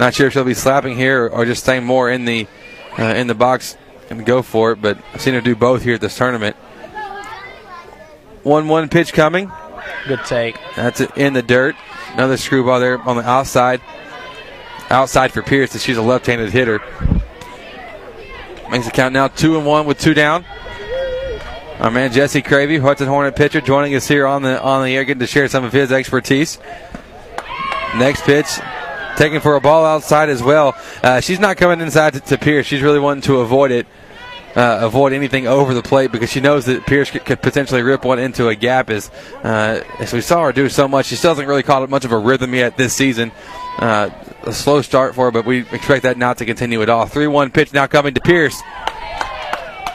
Not 0.00 0.14
sure 0.14 0.26
if 0.26 0.32
she'll 0.32 0.44
be 0.44 0.54
slapping 0.54 0.96
here 0.96 1.28
or 1.28 1.44
just 1.44 1.62
staying 1.62 1.84
more 1.84 2.10
in 2.10 2.24
the 2.24 2.48
uh, 2.98 3.02
in 3.04 3.26
the 3.26 3.34
box 3.34 3.76
and 4.10 4.24
go 4.26 4.42
for 4.42 4.72
it. 4.72 4.82
But 4.82 4.98
I've 5.12 5.20
seen 5.20 5.34
her 5.34 5.40
do 5.40 5.54
both 5.54 5.82
here 5.82 5.94
at 5.94 6.00
this 6.00 6.16
tournament. 6.16 6.56
One-one 8.42 8.88
pitch 8.88 9.12
coming. 9.12 9.50
Good 10.06 10.24
take. 10.26 10.56
That's 10.76 11.00
it 11.00 11.16
in 11.16 11.32
the 11.32 11.42
dirt. 11.42 11.76
Another 12.12 12.36
screwball 12.36 12.80
there 12.80 13.00
on 13.00 13.16
the 13.16 13.22
outside. 13.22 13.80
Outside 14.90 15.32
for 15.32 15.42
Pierce, 15.42 15.74
as 15.74 15.82
she's 15.82 15.96
a 15.96 16.02
left-handed 16.02 16.50
hitter. 16.50 16.80
Makes 18.70 18.86
the 18.86 18.92
count 18.92 19.14
now 19.14 19.28
two 19.28 19.56
and 19.56 19.66
one 19.66 19.86
with 19.86 19.98
two 19.98 20.14
down. 20.14 20.44
Our 21.80 21.90
man 21.90 22.12
Jesse 22.12 22.40
Cravey, 22.40 22.80
Hudson 22.80 23.08
Hornet 23.08 23.34
pitcher, 23.34 23.60
joining 23.60 23.94
us 23.96 24.06
here 24.06 24.26
on 24.26 24.42
the 24.42 24.62
on 24.62 24.84
the 24.84 24.96
air, 24.96 25.04
getting 25.04 25.20
to 25.20 25.26
share 25.26 25.48
some 25.48 25.64
of 25.64 25.72
his 25.72 25.90
expertise. 25.90 26.58
Next 27.96 28.22
pitch, 28.22 28.46
taking 29.16 29.40
for 29.40 29.56
a 29.56 29.60
ball 29.60 29.84
outside 29.84 30.28
as 30.28 30.42
well. 30.42 30.76
Uh, 31.02 31.20
she's 31.20 31.40
not 31.40 31.56
coming 31.56 31.80
inside 31.80 32.14
to, 32.14 32.20
to 32.20 32.38
Pierce. 32.38 32.66
She's 32.66 32.80
really 32.80 33.00
wanting 33.00 33.22
to 33.22 33.40
avoid 33.40 33.72
it, 33.72 33.86
uh, 34.54 34.78
avoid 34.82 35.12
anything 35.12 35.48
over 35.48 35.74
the 35.74 35.82
plate 35.82 36.12
because 36.12 36.30
she 36.30 36.40
knows 36.40 36.64
that 36.66 36.86
Pierce 36.86 37.10
could, 37.10 37.24
could 37.24 37.42
potentially 37.42 37.82
rip 37.82 38.04
one 38.04 38.20
into 38.20 38.48
a 38.48 38.54
gap. 38.54 38.88
As 38.88 39.10
uh, 39.42 39.82
as 39.98 40.12
we 40.12 40.20
saw 40.20 40.44
her 40.44 40.52
do 40.52 40.68
so 40.68 40.86
much, 40.86 41.06
she 41.06 41.16
still 41.16 41.32
hasn't 41.32 41.48
really 41.48 41.64
caught 41.64 41.90
much 41.90 42.04
of 42.04 42.12
a 42.12 42.18
rhythm 42.18 42.54
yet 42.54 42.76
this 42.76 42.94
season. 42.94 43.32
Uh, 43.78 44.10
a 44.44 44.52
slow 44.52 44.80
start 44.80 45.16
for 45.16 45.26
her, 45.26 45.30
but 45.32 45.44
we 45.44 45.66
expect 45.72 46.04
that 46.04 46.18
not 46.18 46.38
to 46.38 46.46
continue 46.46 46.80
at 46.82 46.88
all. 46.88 47.06
Three-one 47.06 47.50
pitch 47.50 47.72
now 47.72 47.88
coming 47.88 48.14
to 48.14 48.20
Pierce. 48.20 48.62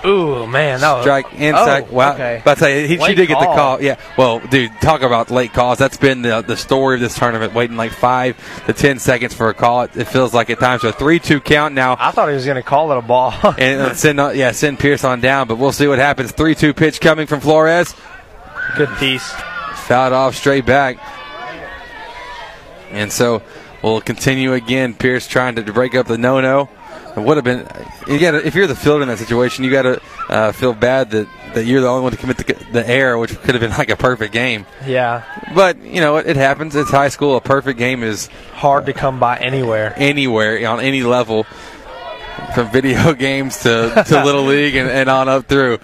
Ooh, 0.05 0.47
man, 0.47 0.79
that 0.79 0.93
was 0.93 1.03
Strike 1.03 1.33
inside. 1.33 1.87
Oh, 1.89 1.93
wow. 1.93 2.13
okay. 2.13 2.41
But 2.43 2.57
I 2.57 2.61
say 2.61 2.87
he, 2.87 2.97
she 2.97 3.15
did 3.15 3.27
get 3.27 3.39
the 3.39 3.45
call. 3.45 3.81
Yeah. 3.81 3.99
Well, 4.17 4.39
dude, 4.39 4.71
talk 4.81 5.01
about 5.01 5.29
late 5.29 5.53
calls. 5.53 5.77
That's 5.77 5.97
been 5.97 6.21
the 6.21 6.41
the 6.41 6.55
story 6.55 6.95
of 6.95 7.01
this 7.01 7.17
tournament. 7.17 7.53
Waiting 7.53 7.75
like 7.75 7.91
five 7.91 8.37
to 8.65 8.73
ten 8.73 8.99
seconds 8.99 9.33
for 9.33 9.49
a 9.49 9.53
call. 9.53 9.83
It, 9.83 9.97
it 9.97 10.05
feels 10.05 10.33
like 10.33 10.49
at 10.49 10.59
times. 10.59 10.83
So 10.83 10.91
three-two 10.91 11.41
count 11.41 11.75
now. 11.75 11.97
I 11.99 12.11
thought 12.11 12.29
he 12.29 12.35
was 12.35 12.45
going 12.45 12.55
to 12.55 12.63
call 12.63 12.91
it 12.93 12.97
a 12.97 13.01
ball. 13.01 13.33
and 13.57 13.81
uh, 13.81 13.93
send 13.93 14.19
uh, 14.19 14.29
yeah 14.29 14.51
send 14.51 14.79
Pierce 14.79 15.03
on 15.03 15.19
down. 15.19 15.47
But 15.47 15.57
we'll 15.57 15.73
see 15.73 15.87
what 15.87 15.99
happens. 15.99 16.31
Three-two 16.31 16.73
pitch 16.73 17.01
coming 17.01 17.27
from 17.27 17.41
Flores. 17.41 17.93
Good 18.77 18.89
piece. 18.97 19.29
Fouled 19.87 20.13
off 20.13 20.35
straight 20.35 20.65
back. 20.65 20.97
And 22.91 23.11
so 23.11 23.41
we'll 23.83 24.01
continue 24.01 24.53
again. 24.53 24.93
Pierce 24.93 25.27
trying 25.27 25.55
to 25.55 25.63
break 25.73 25.93
up 25.93 26.07
the 26.07 26.17
no-no. 26.17 26.69
It 27.15 27.21
would 27.21 27.37
have 27.37 27.43
been. 27.43 27.67
You 28.07 28.19
got 28.19 28.35
if 28.35 28.55
you're 28.55 28.67
the 28.67 28.75
fielder 28.75 29.01
in 29.03 29.09
that 29.09 29.17
situation, 29.17 29.63
you 29.63 29.71
got 29.71 29.81
to 29.83 30.01
uh, 30.29 30.51
feel 30.51 30.73
bad 30.73 31.09
that, 31.11 31.27
that 31.55 31.65
you're 31.65 31.81
the 31.81 31.87
only 31.87 32.03
one 32.03 32.11
to 32.11 32.17
commit 32.17 32.37
the, 32.37 32.53
the 32.71 32.87
error, 32.87 33.17
which 33.17 33.35
could 33.41 33.55
have 33.55 33.61
been 33.61 33.71
like 33.71 33.89
a 33.89 33.95
perfect 33.95 34.31
game. 34.31 34.65
Yeah, 34.85 35.23
But 35.55 35.81
you 35.83 36.01
know 36.01 36.17
it, 36.17 36.27
it 36.27 36.35
happens. 36.35 36.75
It's 36.75 36.91
high 36.91 37.09
school. 37.09 37.35
A 37.35 37.41
perfect 37.41 37.79
game 37.79 38.03
is 38.03 38.27
hard 38.53 38.85
to 38.85 38.93
come 38.93 39.19
by 39.19 39.37
anywhere. 39.37 39.93
anywhere 39.97 40.67
on 40.69 40.79
any 40.79 41.01
level, 41.03 41.45
from 42.53 42.69
video 42.71 43.13
games 43.15 43.57
to, 43.63 44.03
to 44.07 44.23
little 44.25 44.43
league 44.43 44.75
and, 44.75 44.89
and 44.89 45.09
on 45.09 45.27
up 45.27 45.47
through. 45.47 45.79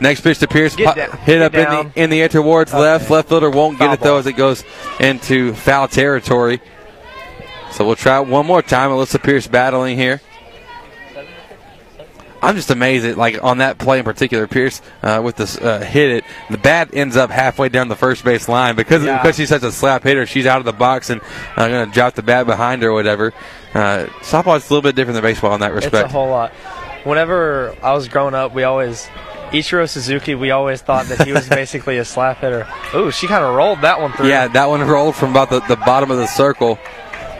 Next 0.00 0.22
pitch 0.22 0.38
to 0.38 0.48
Pierce, 0.48 0.74
po- 0.74 0.94
down, 0.94 1.10
hit 1.18 1.42
up 1.42 1.52
in 1.54 1.64
the 1.68 1.92
in 1.94 2.08
the 2.10 2.22
air 2.22 2.28
towards 2.30 2.72
left. 2.72 3.10
Left 3.10 3.28
fielder 3.28 3.50
won't 3.50 3.76
Foul 3.78 3.88
get 3.88 3.94
it 3.94 4.00
though 4.02 4.10
ball. 4.12 4.18
as 4.18 4.26
it 4.26 4.32
goes 4.32 4.64
into 4.98 5.52
foul 5.52 5.88
territory. 5.88 6.58
So 7.72 7.84
we'll 7.86 7.96
try 7.96 8.20
it 8.20 8.26
one 8.26 8.46
more 8.46 8.62
time. 8.62 8.90
Alyssa 8.90 9.22
Pierce 9.22 9.46
battling 9.46 9.98
here. 9.98 10.20
I'm 12.42 12.56
just 12.56 12.70
amazed 12.70 13.04
at 13.04 13.18
like 13.18 13.42
on 13.44 13.58
that 13.58 13.76
play 13.76 13.98
in 13.98 14.04
particular, 14.04 14.46
Pierce 14.46 14.80
uh, 15.02 15.20
with 15.22 15.36
this 15.36 15.58
uh, 15.58 15.80
hit 15.80 16.10
it. 16.10 16.24
The 16.48 16.56
bat 16.56 16.88
ends 16.94 17.14
up 17.14 17.28
halfway 17.30 17.68
down 17.68 17.88
the 17.88 17.96
first 17.96 18.24
base 18.24 18.48
line 18.48 18.76
because 18.76 19.04
Yeah. 19.04 19.20
because 19.20 19.36
she's 19.36 19.50
such 19.50 19.62
a 19.62 19.70
slap 19.70 20.04
hitter. 20.04 20.24
She's 20.24 20.46
out 20.46 20.58
of 20.58 20.64
the 20.64 20.72
box 20.72 21.10
and 21.10 21.20
uh, 21.56 21.68
going 21.68 21.86
to 21.86 21.92
drop 21.92 22.14
the 22.14 22.22
bat 22.22 22.46
behind 22.46 22.80
her 22.82 22.88
or 22.88 22.94
whatever. 22.94 23.34
Uh, 23.74 24.06
softball 24.20 24.56
is 24.56 24.68
a 24.70 24.72
little 24.72 24.80
bit 24.80 24.96
different 24.96 25.16
than 25.16 25.22
baseball 25.22 25.52
in 25.54 25.60
that 25.60 25.74
respect. 25.74 25.94
It's 25.96 26.04
a 26.04 26.08
whole 26.08 26.30
lot. 26.30 26.52
Whenever 27.04 27.76
I 27.82 27.92
was 27.92 28.08
growing 28.08 28.34
up, 28.34 28.54
we 28.54 28.62
always 28.62 29.06
Ichiro 29.52 29.86
Suzuki. 29.86 30.34
We 30.34 30.50
always 30.50 30.80
thought 30.80 31.06
that 31.06 31.26
he 31.26 31.32
was 31.32 31.46
basically 31.50 31.98
a 31.98 32.06
slap 32.06 32.38
hitter. 32.38 32.66
Ooh, 32.94 33.10
she 33.10 33.26
kind 33.26 33.44
of 33.44 33.54
rolled 33.54 33.82
that 33.82 34.00
one 34.00 34.12
through. 34.12 34.28
Yeah, 34.28 34.48
that 34.48 34.66
one 34.66 34.80
rolled 34.80 35.14
from 35.14 35.30
about 35.32 35.50
the, 35.50 35.60
the 35.60 35.76
bottom 35.76 36.10
of 36.10 36.16
the 36.16 36.26
circle 36.26 36.78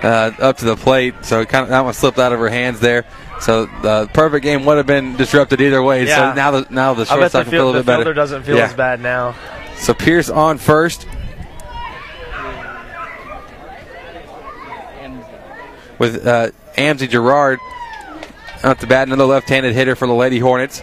uh, 0.03 0.31
up 0.41 0.59
to 0.59 0.67
the 0.67 0.77
plate, 0.77 1.15
so 1.23 1.41
it 1.41 1.49
kind 1.49 1.63
of 1.63 1.71
that 1.71 1.81
one 1.85 1.95
slipped 1.95 2.19
out 2.19 2.33
of 2.35 2.39
her 2.39 2.49
hands 2.51 2.81
there. 2.81 3.07
So 3.41 3.67
the 3.83 4.09
perfect 4.13 4.43
game 4.43 4.65
would 4.67 4.77
have 4.77 4.87
been 4.87 5.17
disrupted 5.17 5.61
either 5.61 5.83
way. 5.83 6.07
Yeah. 6.07 6.33
So 6.33 6.35
now 6.37 6.51
the 6.51 6.67
now 6.71 6.93
the 6.95 7.03
I 7.03 7.17
shortstop 7.17 7.45
can 7.45 7.51
feel 7.51 7.65
a 7.65 7.67
little 7.67 7.83
the 7.83 7.93
bit 7.93 7.99
better. 7.99 8.13
doesn't 8.15 8.43
feel 8.43 8.57
Yeah. 8.57 8.65
as 8.67 8.75
bad 8.75 9.01
now. 9.01 9.35
So 9.77 9.95
Pierce 9.95 10.29
on 10.29 10.59
first. 10.59 11.07
With 15.99 16.27
uh, 16.27 16.51
Amzie 16.77 17.09
Gerard 17.09 17.59
out 18.63 18.79
the 18.81 18.87
bat, 18.87 19.07
another 19.09 19.25
left-handed 19.25 19.75
hitter 19.75 19.95
for 19.95 20.07
the 20.07 20.15
Lady 20.15 20.39
Hornets. 20.39 20.83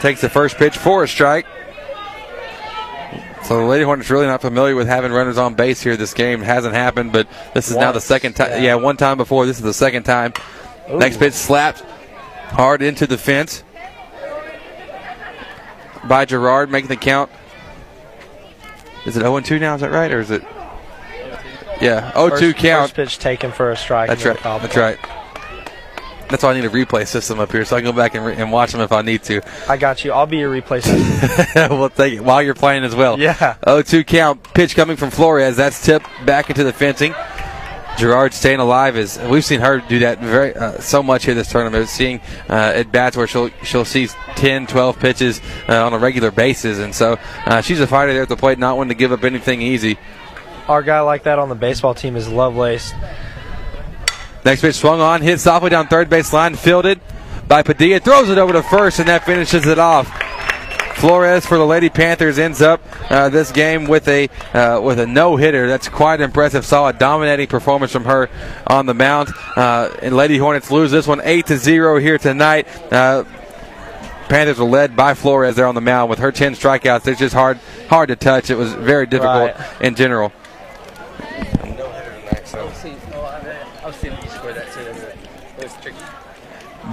takes 0.00 0.20
the 0.20 0.28
first 0.28 0.56
pitch 0.56 0.76
for 0.76 1.02
a 1.04 1.08
strike. 1.08 1.46
So 3.44 3.58
the 3.58 3.64
Lady 3.66 3.82
Hornets 3.84 4.08
really 4.10 4.26
not 4.26 4.40
familiar 4.40 4.76
with 4.76 4.86
having 4.86 5.10
runners 5.12 5.36
on 5.38 5.54
base 5.54 5.80
here. 5.82 5.96
This 5.96 6.14
game 6.14 6.40
hasn't 6.42 6.74
happened, 6.74 7.12
but 7.12 7.26
this 7.54 7.68
is 7.70 7.76
now 7.76 7.90
the 7.90 8.00
second 8.00 8.34
time. 8.34 8.50
yeah. 8.52 8.58
Yeah. 8.60 8.74
one 8.76 8.96
time 8.96 9.16
before. 9.16 9.46
This 9.46 9.56
is 9.56 9.62
the 9.64 9.74
second 9.74 10.04
time. 10.04 10.32
Next 10.98 11.18
pitch 11.18 11.34
slapped 11.34 11.80
hard 12.50 12.82
into 12.82 13.06
the 13.06 13.18
fence 13.18 13.62
by 16.04 16.24
Gerard, 16.24 16.70
making 16.70 16.88
the 16.88 16.96
count. 16.96 17.30
Is 19.06 19.16
it 19.16 19.20
0 19.20 19.40
2 19.40 19.58
now? 19.58 19.74
Is 19.74 19.80
that 19.80 19.90
right? 19.90 20.12
Or 20.12 20.20
is 20.20 20.30
it? 20.30 20.42
Yeah, 21.80 22.12
0 22.12 22.38
2 22.38 22.54
count. 22.54 22.90
First 22.90 22.94
pitch 22.94 23.18
taken 23.18 23.52
for 23.52 23.70
a 23.70 23.76
strike. 23.76 24.08
That's 24.08 24.24
right. 24.24 24.42
That's 24.42 24.76
right. 24.76 24.98
That's 26.28 26.44
why 26.44 26.50
I 26.50 26.54
need 26.54 26.64
a 26.64 26.70
replay 26.70 27.08
system 27.08 27.40
up 27.40 27.50
here, 27.50 27.64
so 27.64 27.76
I 27.76 27.80
can 27.80 27.90
go 27.90 27.96
back 27.96 28.14
and, 28.14 28.24
re- 28.24 28.36
and 28.36 28.52
watch 28.52 28.70
them 28.70 28.80
if 28.82 28.92
I 28.92 29.02
need 29.02 29.24
to. 29.24 29.42
I 29.68 29.76
got 29.76 30.04
you. 30.04 30.12
I'll 30.12 30.26
be 30.26 30.36
your 30.36 30.48
replacement. 30.48 31.02
we'll 31.70 31.90
take 31.90 32.14
it 32.14 32.20
while 32.20 32.40
you're 32.40 32.54
playing 32.54 32.84
as 32.84 32.94
well. 32.94 33.18
Yeah. 33.18 33.56
0-2 33.66 34.06
count. 34.06 34.40
Pitch 34.54 34.76
coming 34.76 34.96
from 34.96 35.10
Flores. 35.10 35.56
That's 35.56 35.84
tipped 35.84 36.06
back 36.24 36.48
into 36.48 36.62
the 36.62 36.72
fencing. 36.72 37.14
Gerard 38.00 38.32
staying 38.32 38.60
alive 38.60 38.96
is 38.96 39.18
we've 39.18 39.44
seen 39.44 39.60
her 39.60 39.78
do 39.80 39.98
that 39.98 40.20
very 40.20 40.56
uh, 40.56 40.80
so 40.80 41.02
much 41.02 41.26
here 41.26 41.34
this 41.34 41.50
tournament. 41.50 41.86
Seeing 41.86 42.18
uh, 42.48 42.72
at 42.74 42.90
bats 42.90 43.14
where 43.14 43.26
she'll 43.26 43.50
she'll 43.62 43.84
see 43.84 44.08
10, 44.36 44.68
12 44.68 44.98
pitches 44.98 45.42
uh, 45.68 45.84
on 45.84 45.92
a 45.92 45.98
regular 45.98 46.30
basis, 46.30 46.78
and 46.78 46.94
so 46.94 47.18
uh, 47.44 47.60
she's 47.60 47.78
a 47.78 47.86
fighter 47.86 48.14
there 48.14 48.22
at 48.22 48.30
the 48.30 48.38
plate, 48.38 48.58
not 48.58 48.78
one 48.78 48.88
to 48.88 48.94
give 48.94 49.12
up 49.12 49.22
anything 49.22 49.60
easy. 49.60 49.98
Our 50.66 50.82
guy 50.82 51.00
like 51.00 51.24
that 51.24 51.38
on 51.38 51.50
the 51.50 51.54
baseball 51.54 51.94
team 51.94 52.16
is 52.16 52.26
Lovelace. 52.26 52.94
Next 54.46 54.62
pitch 54.62 54.76
swung 54.76 55.02
on, 55.02 55.20
hit 55.20 55.38
softly 55.38 55.68
down 55.68 55.86
third 55.88 56.08
base 56.08 56.32
line, 56.32 56.54
fielded 56.54 57.02
by 57.48 57.62
Padilla, 57.62 58.00
throws 58.00 58.30
it 58.30 58.38
over 58.38 58.54
to 58.54 58.62
first, 58.62 58.98
and 58.98 59.08
that 59.08 59.26
finishes 59.26 59.66
it 59.66 59.78
off. 59.78 60.08
Flores 61.00 61.46
for 61.46 61.56
the 61.56 61.64
Lady 61.64 61.88
Panthers 61.88 62.38
ends 62.38 62.60
up 62.60 62.82
uh, 63.10 63.30
this 63.30 63.50
game 63.52 63.86
with 63.86 64.06
a 64.06 64.28
uh, 64.52 64.80
with 64.82 64.98
a 65.00 65.06
no 65.06 65.36
hitter. 65.36 65.66
That's 65.66 65.88
quite 65.88 66.20
impressive. 66.20 66.66
Saw 66.66 66.88
a 66.88 66.92
dominating 66.92 67.46
performance 67.46 67.90
from 67.90 68.04
her 68.04 68.28
on 68.66 68.84
the 68.84 68.92
mound. 68.92 69.30
Uh, 69.56 69.88
and 70.02 70.14
Lady 70.14 70.36
Hornets 70.36 70.70
lose 70.70 70.90
this 70.90 71.06
one 71.06 71.22
eight 71.24 71.46
to 71.46 71.56
zero 71.56 71.98
here 71.98 72.18
tonight. 72.18 72.68
Uh, 72.92 73.24
Panthers 74.28 74.58
were 74.58 74.66
led 74.66 74.94
by 74.94 75.14
Flores 75.14 75.56
there 75.56 75.66
on 75.66 75.74
the 75.74 75.80
mound 75.80 76.10
with 76.10 76.18
her 76.18 76.30
ten 76.30 76.54
strikeouts. 76.54 77.06
It's 77.06 77.18
just 77.18 77.34
hard 77.34 77.58
hard 77.88 78.10
to 78.10 78.16
touch. 78.16 78.50
It 78.50 78.56
was 78.56 78.74
very 78.74 79.06
difficult 79.06 79.56
Right. 79.56 79.80
in 79.80 79.94
general. 79.94 80.32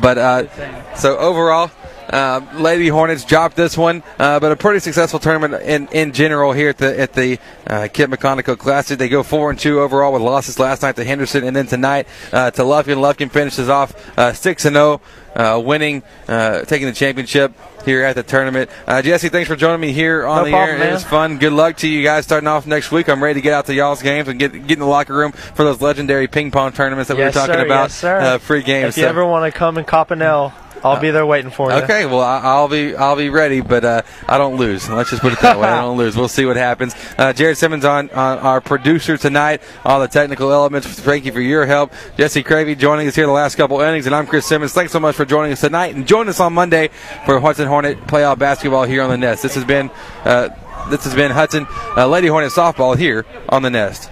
But 0.02 0.18
uh, 0.18 0.96
so 0.96 1.18
overall, 1.18 1.72
uh, 2.10 2.42
Lady 2.56 2.88
Hornets 2.88 3.26
dropped 3.26 3.56
this 3.56 3.78
one, 3.78 4.04
uh, 4.20 4.40
but 4.40 4.52
a 4.52 4.56
pretty 4.56 4.80
successful 4.80 5.20
tournament 5.20 5.62
in, 5.64 5.88
in 5.90 6.14
general 6.14 6.54
here 6.54 6.70
at 6.70 6.78
the 6.78 7.00
at 7.00 7.14
the 7.14 7.40
uh, 7.68 7.88
Kit 7.92 8.10
McConnico 8.10 8.58
Classic. 8.58 8.98
They 8.98 9.10
go 9.10 9.24
four 9.24 9.50
and 9.50 9.60
two 9.60 9.80
overall 9.80 10.14
with 10.14 10.22
losses 10.22 10.60
last 10.60 10.82
night 10.82 10.96
to 10.96 11.04
Henderson, 11.04 11.44
and 11.44 11.56
then 11.56 11.68
tonight 11.68 12.08
uh, 12.32 12.52
to 12.52 12.62
Lufkin. 12.62 12.98
Lufkin 12.98 13.30
finishes 13.32 13.70
off 13.70 13.94
uh, 14.18 14.34
six 14.34 14.66
and 14.66 14.76
zero, 14.76 15.02
uh, 15.36 15.62
winning, 15.64 16.04
uh, 16.28 16.62
taking 16.62 16.88
the 16.88 16.94
championship 16.94 17.54
here 17.86 18.04
at 18.04 18.16
the 18.16 18.24
tournament. 18.24 18.70
Uh, 18.86 19.02
Jesse, 19.02 19.30
thanks 19.30 19.48
for 19.48 19.56
joining 19.56 19.80
me 19.82 19.92
here 19.94 20.26
on 20.26 20.40
No 20.40 20.46
the 20.46 20.52
problem, 20.52 20.82
air. 20.82 20.90
It 20.90 20.94
was 20.94 21.04
fun. 21.04 21.38
Good 21.38 21.54
luck 21.54 21.78
to 21.78 21.88
you 21.88 22.04
guys 22.04 22.26
starting 22.26 22.48
off 22.48 22.66
next 22.68 22.92
week. 22.92 23.08
I'm 23.10 23.24
ready 23.24 23.36
to 23.40 23.42
get 23.42 23.54
out 23.54 23.66
to 23.68 23.74
y'all's 23.74 24.02
games 24.02 24.28
and 24.28 24.40
get 24.40 24.52
get 24.54 24.72
in 24.72 24.80
the 24.80 24.86
locker 24.86 25.14
room 25.14 25.32
for 25.32 25.64
those 25.64 25.82
legendary 25.82 26.28
ping 26.28 26.52
pong 26.52 26.72
tournaments 26.72 27.10
that 27.10 27.18
yes, 27.18 27.36
we 27.36 27.42
were 27.42 27.48
talking 27.48 27.62
sir, 27.62 27.66
about. 27.66 27.84
Yes, 27.84 27.96
sir. 27.96 28.18
Uh, 28.20 28.38
free 28.38 28.64
games. 28.64 28.90
If 28.96 28.98
you 28.98 29.04
So- 29.04 29.10
ever 29.10 29.26
want 29.26 29.52
to 29.52 29.58
come 29.58 29.78
and 29.78 29.86
cop 29.86 30.12
an 30.12 30.22
L, 30.22 30.54
I'll 30.84 31.00
be 31.00 31.12
there 31.12 31.26
waiting 31.26 31.52
for 31.52 31.72
you. 31.72 31.78
Okay, 31.80 32.06
well 32.06 32.22
I- 32.22 32.40
I'll 32.42 32.68
be 32.68 32.96
I'll 32.96 33.16
be 33.16 33.30
ready, 33.30 33.62
but 33.62 33.84
uh, 33.84 34.02
I 34.28 34.38
don't 34.38 34.56
lose. 34.58 34.88
Let's 34.90 35.10
just 35.10 35.22
put 35.22 35.34
it 35.34 35.40
that 35.42 35.60
way. 35.60 35.68
I 35.68 35.82
don't 35.82 35.98
lose. 35.98 36.16
We'll 36.16 36.28
see 36.28 36.46
what 36.46 36.56
happens. 36.58 36.96
Uh, 37.18 37.34
Jared 37.34 37.58
Simmons 37.58 37.84
on, 37.86 38.10
on 38.12 38.38
our 38.40 38.62
producer 38.62 39.18
tonight. 39.18 39.62
All 39.86 40.00
the 40.00 40.08
technical 40.08 40.52
elements. 40.52 40.88
Thank 40.88 41.26
you 41.26 41.32
for 41.32 41.42
your 41.42 41.66
help. 41.66 41.92
Jesse 42.18 42.44
Cravey 42.44 42.78
joining 42.78 43.08
us 43.08 43.16
here 43.16 43.26
the 43.26 43.32
last 43.32 43.56
couple 43.56 43.80
innings, 43.82 44.06
and 44.06 44.16
I'm 44.16 44.28
Chris 44.28 44.46
Simmons. 44.46 44.74
Thanks 44.74 44.92
so 44.92 45.00
much 45.00 45.16
for 45.16 45.26
joining 45.26 45.52
us 45.54 45.62
tonight, 45.62 45.96
and 45.96 46.08
join 46.08 46.28
us 46.30 46.40
on 46.40 46.54
Monday 46.54 46.90
for 47.26 47.40
Hudson 47.40 47.68
Hornet 47.68 48.00
playoff 48.08 48.38
basketball 48.40 48.84
here 48.84 49.02
on 49.04 49.10
the 49.10 49.18
Nest. 49.18 49.44
This 49.44 49.56
has 49.56 49.66
been 49.66 49.90
uh, 50.26 50.50
this 50.90 51.04
has 51.04 51.14
been 51.16 51.32
Hudson 51.32 51.66
uh, 51.98 52.08
Lady 52.08 52.28
Hornet 52.28 52.52
softball 52.52 52.96
here 52.98 53.26
on 53.50 53.62
the 53.62 53.70
Nest. 53.70 54.10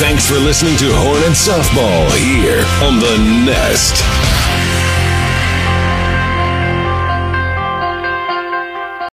Thanks 0.00 0.26
for 0.26 0.36
listening 0.38 0.76
to 0.78 0.86
Hornet 0.94 1.36
Softball 1.36 2.08
here 2.16 2.64
on 2.82 2.98
the 3.00 3.18
Nest. 3.44 4.02